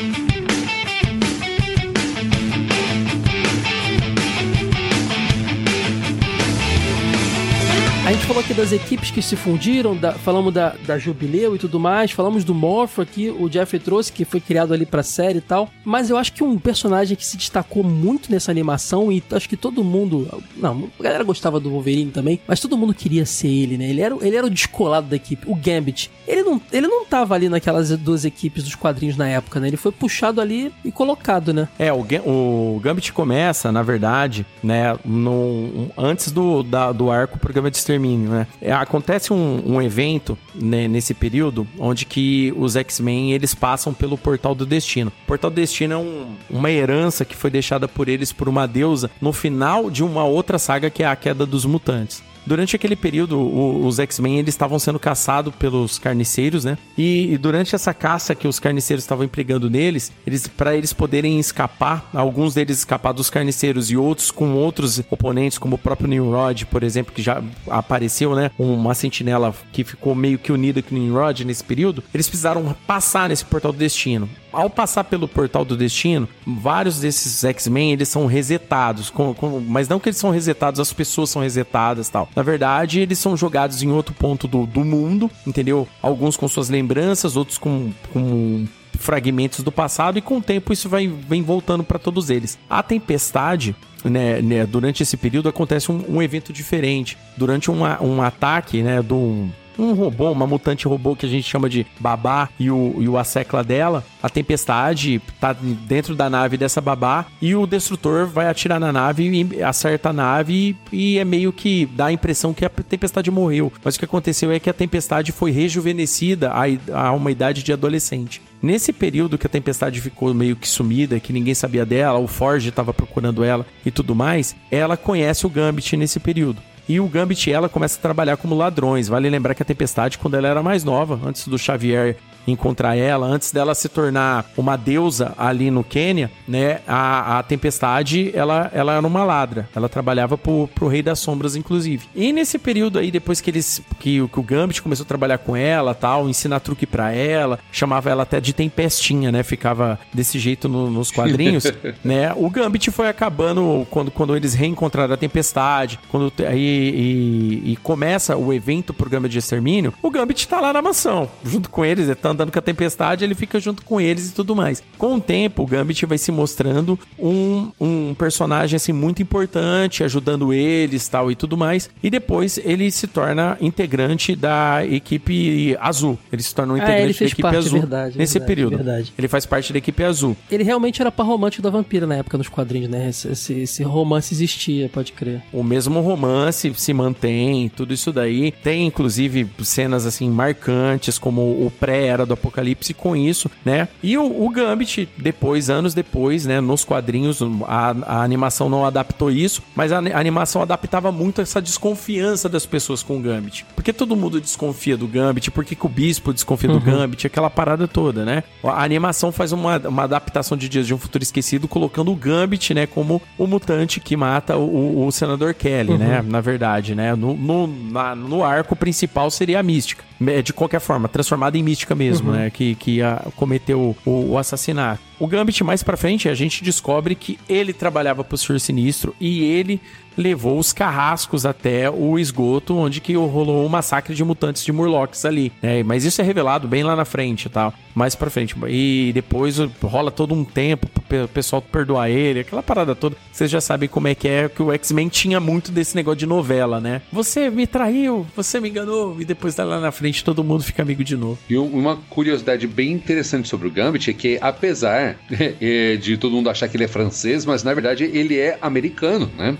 A 8.10 8.12
gente 8.12 8.26
falou 8.26 8.42
aqui 8.42 8.52
das 8.52 8.72
equipes 8.72 9.12
que 9.12 9.22
se 9.22 9.36
fundiram, 9.36 9.96
da, 9.96 10.10
falamos 10.10 10.52
da, 10.52 10.74
da 10.84 10.98
Jubileu 10.98 11.54
e 11.54 11.60
tudo 11.60 11.78
mais, 11.78 12.10
falamos 12.10 12.42
do 12.42 12.52
Morpho 12.52 13.00
aqui, 13.00 13.30
o 13.30 13.48
Jeff 13.48 13.78
trouxe, 13.78 14.10
que 14.10 14.24
foi 14.24 14.40
criado 14.40 14.74
ali 14.74 14.84
pra 14.84 15.00
série 15.00 15.38
e 15.38 15.40
tal. 15.40 15.70
Mas 15.84 16.10
eu 16.10 16.16
acho 16.16 16.32
que 16.32 16.42
um 16.42 16.58
personagem 16.58 17.16
que 17.16 17.24
se 17.24 17.36
destacou 17.36 17.84
muito 17.84 18.28
nessa 18.32 18.50
animação, 18.50 19.12
e 19.12 19.22
acho 19.30 19.48
que 19.48 19.56
todo 19.56 19.84
mundo. 19.84 20.26
Não, 20.56 20.90
a 20.98 21.02
galera 21.04 21.22
gostava 21.22 21.60
do 21.60 21.70
Wolverine 21.70 22.10
também, 22.10 22.40
mas 22.48 22.58
todo 22.58 22.76
mundo 22.76 22.92
queria 22.92 23.24
ser 23.24 23.46
ele, 23.46 23.78
né? 23.78 23.88
Ele 23.88 24.00
era, 24.00 24.16
ele 24.22 24.34
era 24.34 24.46
o 24.48 24.50
descolado 24.50 25.06
da 25.06 25.14
equipe, 25.14 25.48
o 25.48 25.54
Gambit. 25.54 26.10
Ele 26.26 26.42
não, 26.42 26.60
ele 26.72 26.88
não 26.88 27.04
tava 27.04 27.36
ali 27.36 27.48
naquelas 27.48 27.96
duas 27.96 28.24
equipes 28.24 28.64
dos 28.64 28.74
quadrinhos 28.74 29.16
na 29.16 29.28
época, 29.28 29.60
né? 29.60 29.68
Ele 29.68 29.76
foi 29.76 29.92
puxado 29.92 30.40
ali 30.40 30.72
e 30.84 30.90
colocado, 30.90 31.54
né? 31.54 31.68
É, 31.78 31.92
o, 31.92 32.00
o 32.00 32.80
Gambit 32.82 33.12
começa, 33.12 33.70
na 33.70 33.84
verdade, 33.84 34.44
né, 34.64 34.98
no, 35.04 35.92
antes 35.96 36.32
do, 36.32 36.64
da, 36.64 36.90
do 36.90 37.08
arco 37.08 37.38
programa 37.38 37.70
de 37.70 37.76
extermínio 37.76 37.99
né? 38.00 38.46
É, 38.60 38.72
acontece 38.72 39.32
um, 39.32 39.62
um 39.66 39.82
evento 39.82 40.36
né, 40.54 40.88
nesse 40.88 41.14
período 41.14 41.66
onde 41.78 42.04
que 42.04 42.52
os 42.56 42.76
X-Men 42.76 43.32
eles 43.32 43.54
passam 43.54 43.92
pelo 43.92 44.18
Portal 44.18 44.54
do 44.54 44.66
Destino. 44.66 45.12
O 45.24 45.26
Portal 45.26 45.50
do 45.50 45.56
Destino 45.56 45.94
é 45.94 45.98
um, 45.98 46.34
uma 46.48 46.70
herança 46.70 47.24
que 47.24 47.36
foi 47.36 47.50
deixada 47.50 47.86
por 47.86 48.08
eles 48.08 48.32
por 48.32 48.48
uma 48.48 48.66
deusa 48.66 49.10
no 49.20 49.32
final 49.32 49.90
de 49.90 50.02
uma 50.02 50.24
outra 50.24 50.58
saga 50.58 50.90
que 50.90 51.02
é 51.02 51.06
a 51.06 51.16
Queda 51.16 51.46
dos 51.46 51.64
Mutantes. 51.64 52.22
Durante 52.46 52.76
aquele 52.76 52.96
período, 52.96 53.38
o, 53.38 53.86
os 53.86 53.98
X-Men 53.98 54.38
eles 54.38 54.54
estavam 54.54 54.78
sendo 54.78 54.98
caçados 54.98 55.54
pelos 55.54 55.98
carniceiros, 55.98 56.64
né? 56.64 56.78
E, 56.96 57.32
e, 57.32 57.38
durante 57.38 57.74
essa 57.74 57.92
caça 57.92 58.34
que 58.34 58.48
os 58.48 58.58
carniceiros 58.58 59.04
estavam 59.04 59.24
empregando 59.24 59.70
neles, 59.70 60.12
eles 60.26 60.46
para 60.46 60.76
eles 60.76 60.92
poderem 60.92 61.38
escapar, 61.38 62.08
alguns 62.12 62.54
deles 62.54 62.78
escapar 62.78 63.12
dos 63.12 63.30
carniceiros 63.30 63.90
e 63.90 63.96
outros 63.96 64.30
com 64.30 64.54
outros 64.54 65.00
oponentes, 65.10 65.58
como 65.58 65.76
o 65.76 65.78
próprio 65.78 66.08
Nimrod, 66.08 66.66
por 66.66 66.82
exemplo, 66.82 67.12
que 67.12 67.22
já 67.22 67.42
apareceu, 67.68 68.34
né? 68.34 68.50
Uma 68.58 68.94
sentinela 68.94 69.54
que 69.72 69.84
ficou 69.84 70.14
meio 70.14 70.38
que 70.38 70.52
unida 70.52 70.82
com 70.82 70.94
o 70.94 70.98
Nimrod 70.98 71.44
nesse 71.44 71.64
período, 71.64 72.02
eles 72.12 72.28
precisaram 72.28 72.74
passar 72.86 73.28
nesse 73.28 73.44
portal 73.44 73.72
do 73.72 73.78
destino 73.78 74.28
ao 74.52 74.70
passar 74.70 75.04
pelo 75.04 75.28
portal 75.28 75.64
do 75.64 75.76
destino, 75.76 76.28
vários 76.46 77.00
desses 77.00 77.44
X-Men 77.44 77.92
eles 77.92 78.08
são 78.08 78.26
resetados, 78.26 79.10
com, 79.10 79.34
com, 79.34 79.60
mas 79.60 79.88
não 79.88 80.00
que 80.00 80.08
eles 80.08 80.18
são 80.18 80.30
resetados, 80.30 80.80
as 80.80 80.92
pessoas 80.92 81.30
são 81.30 81.42
resetadas 81.42 82.08
tal. 82.08 82.28
Na 82.34 82.42
verdade, 82.42 83.00
eles 83.00 83.18
são 83.18 83.36
jogados 83.36 83.82
em 83.82 83.90
outro 83.90 84.14
ponto 84.14 84.46
do, 84.46 84.66
do 84.66 84.84
mundo, 84.84 85.30
entendeu? 85.46 85.86
Alguns 86.02 86.36
com 86.36 86.48
suas 86.48 86.68
lembranças, 86.68 87.36
outros 87.36 87.58
com, 87.58 87.92
com 88.12 88.66
fragmentos 88.98 89.62
do 89.64 89.72
passado 89.72 90.18
e 90.18 90.22
com 90.22 90.38
o 90.38 90.42
tempo 90.42 90.72
isso 90.72 90.88
vai 90.88 91.06
vem 91.06 91.42
voltando 91.42 91.82
para 91.82 91.98
todos 91.98 92.28
eles. 92.28 92.58
A 92.68 92.82
tempestade 92.82 93.74
né, 94.04 94.40
né, 94.40 94.66
durante 94.66 95.02
esse 95.02 95.16
período 95.16 95.48
acontece 95.48 95.90
um, 95.90 96.16
um 96.16 96.22
evento 96.22 96.52
diferente. 96.52 97.16
Durante 97.36 97.70
uma, 97.70 98.02
um 98.02 98.22
ataque, 98.22 98.82
né, 98.82 99.02
do 99.02 99.48
um 99.80 99.94
robô, 99.94 100.30
uma 100.30 100.46
mutante 100.46 100.86
robô 100.86 101.16
que 101.16 101.26
a 101.26 101.28
gente 101.28 101.48
chama 101.48 101.68
de 101.68 101.86
babá 101.98 102.48
e 102.58 102.70
o, 102.70 102.96
e 102.98 103.08
o 103.08 103.16
assecla 103.16 103.64
dela, 103.64 104.04
a 104.22 104.28
tempestade 104.28 105.20
tá 105.40 105.52
dentro 105.52 106.14
da 106.14 106.28
nave 106.28 106.56
dessa 106.56 106.80
babá 106.80 107.26
e 107.40 107.54
o 107.54 107.66
destrutor 107.66 108.26
vai 108.26 108.48
atirar 108.48 108.78
na 108.78 108.92
nave 108.92 109.48
e 109.52 109.62
acerta 109.62 110.10
a 110.10 110.12
nave 110.12 110.76
e, 110.92 111.14
e 111.14 111.18
é 111.18 111.24
meio 111.24 111.52
que 111.52 111.86
dá 111.86 112.06
a 112.06 112.12
impressão 112.12 112.52
que 112.52 112.64
a 112.64 112.68
tempestade 112.68 113.30
morreu. 113.30 113.72
Mas 113.82 113.96
o 113.96 113.98
que 113.98 114.04
aconteceu 114.04 114.50
é 114.50 114.60
que 114.60 114.70
a 114.70 114.74
tempestade 114.74 115.32
foi 115.32 115.50
rejuvenescida 115.50 116.52
a, 116.52 117.08
a 117.08 117.12
uma 117.12 117.30
idade 117.30 117.62
de 117.62 117.72
adolescente. 117.72 118.42
Nesse 118.62 118.92
período 118.92 119.38
que 119.38 119.46
a 119.46 119.50
tempestade 119.50 120.00
ficou 120.00 120.34
meio 120.34 120.54
que 120.54 120.68
sumida, 120.68 121.18
que 121.18 121.32
ninguém 121.32 121.54
sabia 121.54 121.86
dela, 121.86 122.18
o 122.18 122.26
Forge 122.26 122.68
estava 122.68 122.92
procurando 122.92 123.42
ela 123.42 123.66
e 123.86 123.90
tudo 123.90 124.14
mais, 124.14 124.54
ela 124.70 124.98
conhece 124.98 125.46
o 125.46 125.50
Gambit 125.50 125.96
nesse 125.96 126.20
período. 126.20 126.60
E 126.90 126.98
o 126.98 127.06
Gambit 127.06 127.48
e 127.48 127.52
ela 127.52 127.68
começa 127.68 127.96
a 127.96 128.02
trabalhar 128.02 128.36
como 128.36 128.52
ladrões. 128.52 129.06
Vale 129.06 129.30
lembrar 129.30 129.54
que 129.54 129.62
a 129.62 129.64
Tempestade, 129.64 130.18
quando 130.18 130.34
ela 130.34 130.48
era 130.48 130.60
mais 130.60 130.82
nova, 130.82 131.20
antes 131.24 131.46
do 131.46 131.56
Xavier 131.56 132.16
encontrar 132.46 132.96
ela, 132.96 133.26
antes 133.26 133.52
dela 133.52 133.74
se 133.74 133.88
tornar 133.88 134.50
uma 134.56 134.76
deusa 134.76 135.34
ali 135.36 135.70
no 135.70 135.84
Quênia, 135.84 136.30
né? 136.46 136.80
A, 136.86 137.38
a 137.38 137.42
Tempestade, 137.42 138.30
ela, 138.34 138.70
ela 138.74 138.94
era 138.94 139.06
uma 139.06 139.24
ladra. 139.24 139.68
Ela 139.74 139.88
trabalhava 139.88 140.36
pro, 140.36 140.68
pro 140.74 140.88
Rei 140.88 141.02
das 141.02 141.18
Sombras, 141.18 141.56
inclusive. 141.56 142.06
E 142.14 142.32
nesse 142.32 142.58
período 142.58 142.98
aí, 142.98 143.10
depois 143.10 143.40
que 143.40 143.50
eles. 143.50 143.82
que, 143.98 144.26
que 144.28 144.40
o 144.40 144.42
Gambit 144.42 144.82
começou 144.82 145.04
a 145.04 145.06
trabalhar 145.06 145.38
com 145.38 145.56
ela 145.56 145.94
tal, 145.94 146.28
ensinar 146.28 146.60
truque 146.60 146.86
pra 146.86 147.12
ela, 147.12 147.58
chamava 147.70 148.10
ela 148.10 148.22
até 148.22 148.40
de 148.40 148.52
Tempestinha, 148.52 149.30
né? 149.30 149.42
Ficava 149.42 149.98
desse 150.12 150.38
jeito 150.38 150.68
no, 150.68 150.90
nos 150.90 151.10
quadrinhos, 151.10 151.64
né? 152.04 152.32
O 152.36 152.48
Gambit 152.50 152.90
foi 152.90 153.08
acabando 153.08 153.86
quando, 153.90 154.10
quando 154.10 154.36
eles 154.36 154.54
reencontraram 154.54 155.14
a 155.14 155.16
Tempestade, 155.16 155.98
quando 156.08 156.32
aí 156.46 156.60
e, 156.60 157.72
e, 157.72 157.76
começa 157.76 158.36
o 158.36 158.52
evento 158.52 158.92
pro 158.92 159.10
Gambit 159.10 159.32
de 159.32 159.38
Extermínio, 159.38 159.92
o 160.02 160.10
Gambit 160.10 160.46
tá 160.48 160.60
lá 160.60 160.72
na 160.72 160.82
mansão, 160.82 161.28
junto 161.44 161.70
com 161.70 161.84
eles, 161.84 162.06
ele 162.06 162.14
tá 162.14 162.29
andando 162.30 162.52
com 162.52 162.58
a 162.58 162.62
Tempestade, 162.62 163.24
ele 163.24 163.34
fica 163.34 163.58
junto 163.60 163.82
com 163.84 164.00
eles 164.00 164.30
e 164.30 164.32
tudo 164.34 164.54
mais. 164.56 164.82
Com 164.98 165.16
o 165.16 165.20
tempo, 165.20 165.62
o 165.62 165.66
Gambit 165.66 166.04
vai 166.06 166.18
se 166.18 166.30
mostrando 166.32 166.98
um, 167.18 167.70
um 167.80 168.14
personagem 168.14 168.76
assim 168.76 168.92
muito 168.92 169.22
importante, 169.22 170.02
ajudando 170.04 170.52
eles 170.52 171.06
tal 171.08 171.30
e 171.30 171.34
tudo 171.34 171.56
mais. 171.56 171.90
E 172.02 172.10
depois 172.10 172.58
ele 172.64 172.90
se 172.90 173.06
torna 173.06 173.56
integrante 173.60 174.34
da 174.36 174.84
equipe 174.86 175.76
azul. 175.80 176.18
Ele 176.32 176.42
se 176.42 176.54
torna 176.54 176.72
um 176.74 176.76
Ah, 176.76 176.78
integrante 176.78 177.02
ele 177.04 177.18
da 177.18 177.26
equipe 177.26 177.42
parte, 177.42 177.56
azul 177.58 177.78
verdade, 177.80 178.18
nesse 178.18 178.34
verdade, 178.34 178.46
período. 178.54 178.76
verdade. 178.76 179.12
Ele 179.18 179.28
faz 179.28 179.46
parte 179.46 179.72
da 179.72 179.78
equipe 179.78 180.02
azul. 180.04 180.36
Ele 180.50 180.64
realmente 180.64 181.00
era 181.00 181.10
par 181.10 181.26
romântico 181.26 181.62
da 181.62 181.70
vampira 181.70 182.06
na 182.06 182.16
época 182.16 182.38
nos 182.38 182.48
quadrinhos, 182.48 182.90
né? 182.90 183.08
Esse, 183.08 183.28
esse- 183.28 183.60
esse 183.60 183.82
romance 183.82 184.32
existia, 184.34 184.88
pode 184.88 185.12
crer. 185.12 185.42
O 185.52 185.62
mesmo 185.62 186.00
romance 186.00 186.72
se 186.76 186.92
mantém, 186.92 187.68
tudo 187.68 187.92
isso 187.94 188.12
daí. 188.12 188.52
Tem, 188.62 188.86
inclusive, 188.86 189.46
cenas, 189.62 190.06
assim, 190.06 190.30
marcantes, 190.30 191.18
como 191.18 191.40
o 191.42 191.72
pré-era 192.20 192.26
do 192.26 192.34
Apocalipse 192.34 192.94
com 192.94 193.16
isso, 193.16 193.50
né? 193.64 193.88
E 194.02 194.16
o, 194.16 194.44
o 194.44 194.48
Gambit, 194.50 195.08
depois, 195.16 195.70
anos 195.70 195.94
depois, 195.94 196.46
né? 196.46 196.60
Nos 196.60 196.84
quadrinhos, 196.84 197.40
a, 197.66 197.94
a 198.06 198.22
animação 198.22 198.68
não 198.68 198.84
adaptou 198.84 199.30
isso, 199.30 199.62
mas 199.74 199.92
a, 199.92 199.98
a 199.98 200.18
animação 200.18 200.62
adaptava 200.62 201.10
muito 201.10 201.40
essa 201.40 201.60
desconfiança 201.60 202.48
das 202.48 202.66
pessoas 202.66 203.02
com 203.02 203.16
o 203.16 203.20
Gambit. 203.20 203.64
Porque 203.74 203.92
todo 203.92 204.16
mundo 204.16 204.40
desconfia 204.40 204.96
do 204.96 205.06
Gambit, 205.06 205.50
por 205.50 205.64
que 205.64 205.76
o 205.80 205.88
Bispo 205.88 206.32
desconfia 206.32 206.70
do 206.70 206.80
Gambit, 206.80 207.26
aquela 207.26 207.50
parada 207.50 207.88
toda, 207.88 208.24
né? 208.24 208.44
A 208.62 208.82
animação 208.84 209.32
faz 209.32 209.52
uma, 209.52 209.78
uma 209.78 210.04
adaptação 210.04 210.56
de 210.56 210.68
Dias 210.68 210.86
de 210.86 210.94
um 210.94 210.98
Futuro 210.98 211.22
Esquecido, 211.22 211.66
colocando 211.66 212.10
o 212.12 212.16
Gambit, 212.16 212.74
né, 212.74 212.86
como 212.86 213.20
o 213.38 213.46
mutante 213.46 213.98
que 214.00 214.16
mata 214.16 214.56
o, 214.56 215.06
o- 215.06 215.10
senador 215.12 215.54
Kelly, 215.54 215.96
né? 215.98 216.22
Na 216.26 216.40
verdade, 216.40 216.94
né? 216.94 217.14
No, 217.14 217.34
no, 217.34 217.66
na- 217.66 218.14
no 218.14 218.44
arco 218.44 218.76
principal 218.76 219.30
seria 219.30 219.58
a 219.60 219.62
mística. 219.62 220.04
É, 220.26 220.42
De 220.42 220.52
qualquer 220.52 220.80
forma, 220.80 221.08
transformada 221.08 221.56
em 221.56 221.62
mística 221.62 221.94
mesmo, 221.94 222.09
né? 222.32 222.50
Que, 222.50 222.74
que 222.74 223.02
a- 223.02 223.26
cometeu 223.36 223.94
o, 224.04 224.30
o 224.32 224.38
assassinato. 224.38 225.00
O 225.18 225.26
Gambit, 225.26 225.62
mais 225.62 225.82
pra 225.82 225.96
frente, 225.96 226.28
a 226.28 226.34
gente 226.34 226.64
descobre 226.64 227.14
que 227.14 227.38
ele 227.48 227.72
trabalhava 227.72 228.24
pro 228.24 228.38
Senhor 228.38 228.58
Sinistro 228.58 229.14
e 229.20 229.44
ele 229.44 229.80
levou 230.20 230.58
os 230.58 230.72
carrascos 230.72 231.46
até 231.46 231.90
o 231.90 232.18
esgoto, 232.18 232.76
onde 232.76 233.00
que 233.00 233.14
rolou 233.14 233.64
um 233.64 233.68
massacre 233.68 234.14
de 234.14 234.22
mutantes 234.22 234.62
de 234.64 234.70
Murlocs 234.72 235.24
ali. 235.24 235.50
né? 235.62 235.82
Mas 235.82 236.04
isso 236.04 236.20
é 236.20 236.24
revelado 236.24 236.68
bem 236.68 236.82
lá 236.82 236.94
na 236.94 237.04
frente, 237.06 237.48
tá? 237.48 237.72
Mais 237.94 238.14
pra 238.14 238.28
frente. 238.30 238.54
E 238.68 239.10
depois 239.14 239.56
rola 239.82 240.10
todo 240.10 240.34
um 240.34 240.44
tempo 240.44 240.86
pro 240.88 241.02
pe- 241.02 241.26
pessoal 241.32 241.62
perdoar 241.62 242.10
ele, 242.10 242.40
aquela 242.40 242.62
parada 242.62 242.94
toda. 242.94 243.16
Vocês 243.32 243.50
já 243.50 243.60
sabem 243.60 243.88
como 243.88 244.08
é 244.08 244.14
que 244.14 244.28
é, 244.28 244.48
que 244.48 244.62
o 244.62 244.70
X-Men 244.72 245.08
tinha 245.08 245.40
muito 245.40 245.72
desse 245.72 245.96
negócio 245.96 246.18
de 246.18 246.26
novela, 246.26 246.80
né? 246.80 247.00
Você 247.12 247.48
me 247.50 247.66
traiu, 247.66 248.26
você 248.36 248.60
me 248.60 248.68
enganou, 248.68 249.20
e 249.20 249.24
depois 249.24 249.56
lá 249.56 249.80
na 249.80 249.90
frente 249.90 250.22
todo 250.22 250.44
mundo 250.44 250.62
fica 250.62 250.82
amigo 250.82 251.02
de 251.02 251.16
novo. 251.16 251.38
E 251.48 251.56
um- 251.56 251.66
uma 251.80 251.96
curiosidade 252.10 252.66
bem 252.66 252.92
interessante 252.92 253.48
sobre 253.48 253.66
o 253.68 253.70
Gambit 253.70 254.10
é 254.10 254.12
que, 254.12 254.38
apesar 254.40 255.16
eh, 255.60 255.96
de 255.96 256.16
todo 256.16 256.32
mundo 256.32 256.50
achar 256.50 256.68
que 256.68 256.76
ele 256.76 256.84
é 256.84 256.88
francês, 256.88 257.44
mas 257.46 257.62
na 257.64 257.72
verdade 257.74 258.04
ele 258.04 258.38
é 258.38 258.58
americano, 258.60 259.30
né? 259.38 259.56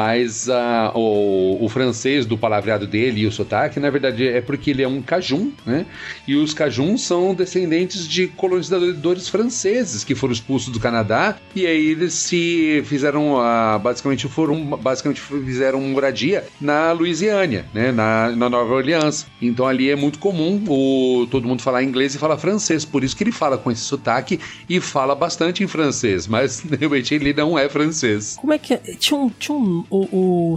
Mas 0.00 0.48
ah, 0.48 0.92
o, 0.94 1.58
o 1.62 1.68
francês 1.68 2.24
do 2.24 2.38
palavreado 2.38 2.86
dele 2.86 3.20
e 3.20 3.26
o 3.26 3.32
sotaque, 3.32 3.78
na 3.78 3.90
verdade, 3.90 4.26
é 4.26 4.40
porque 4.40 4.70
ele 4.70 4.82
é 4.82 4.88
um 4.88 5.02
cajun, 5.02 5.52
né? 5.66 5.84
E 6.26 6.36
os 6.36 6.54
cajuns 6.54 7.02
são 7.02 7.34
descendentes 7.34 8.08
de 8.08 8.26
colonizadores 8.28 9.28
franceses 9.28 10.02
que 10.02 10.14
foram 10.14 10.32
expulsos 10.32 10.72
do 10.72 10.80
Canadá 10.80 11.36
e 11.54 11.66
aí 11.66 11.88
eles 11.88 12.14
se 12.14 12.82
fizeram, 12.86 13.38
ah, 13.38 13.78
basicamente 13.78 14.26
foram, 14.26 14.64
basicamente 14.78 15.20
fizeram 15.20 15.82
moradia 15.82 16.46
na 16.58 16.92
Louisiana, 16.92 17.66
né? 17.74 17.92
Na, 17.92 18.30
na 18.30 18.48
Nova 18.48 18.72
Orleans. 18.72 19.26
Então 19.42 19.66
ali 19.66 19.90
é 19.90 19.96
muito 19.96 20.18
comum 20.18 20.64
o, 20.66 21.26
todo 21.30 21.46
mundo 21.46 21.60
falar 21.60 21.82
inglês 21.82 22.14
e 22.14 22.18
falar 22.18 22.38
francês, 22.38 22.86
por 22.86 23.04
isso 23.04 23.14
que 23.14 23.22
ele 23.22 23.32
fala 23.32 23.58
com 23.58 23.70
esse 23.70 23.82
sotaque 23.82 24.40
e 24.66 24.80
fala 24.80 25.14
bastante 25.14 25.62
em 25.62 25.66
francês, 25.66 26.26
mas 26.26 26.60
realmente 26.80 27.14
ele 27.14 27.34
não 27.34 27.58
é 27.58 27.68
francês. 27.68 28.38
Como 28.40 28.54
é 28.54 28.58
que 28.58 28.72
é? 28.72 28.78
Tinha 28.98 29.20
um. 29.20 29.28
Tinha 29.28 29.58
um 29.58 29.79
o, 29.90 30.56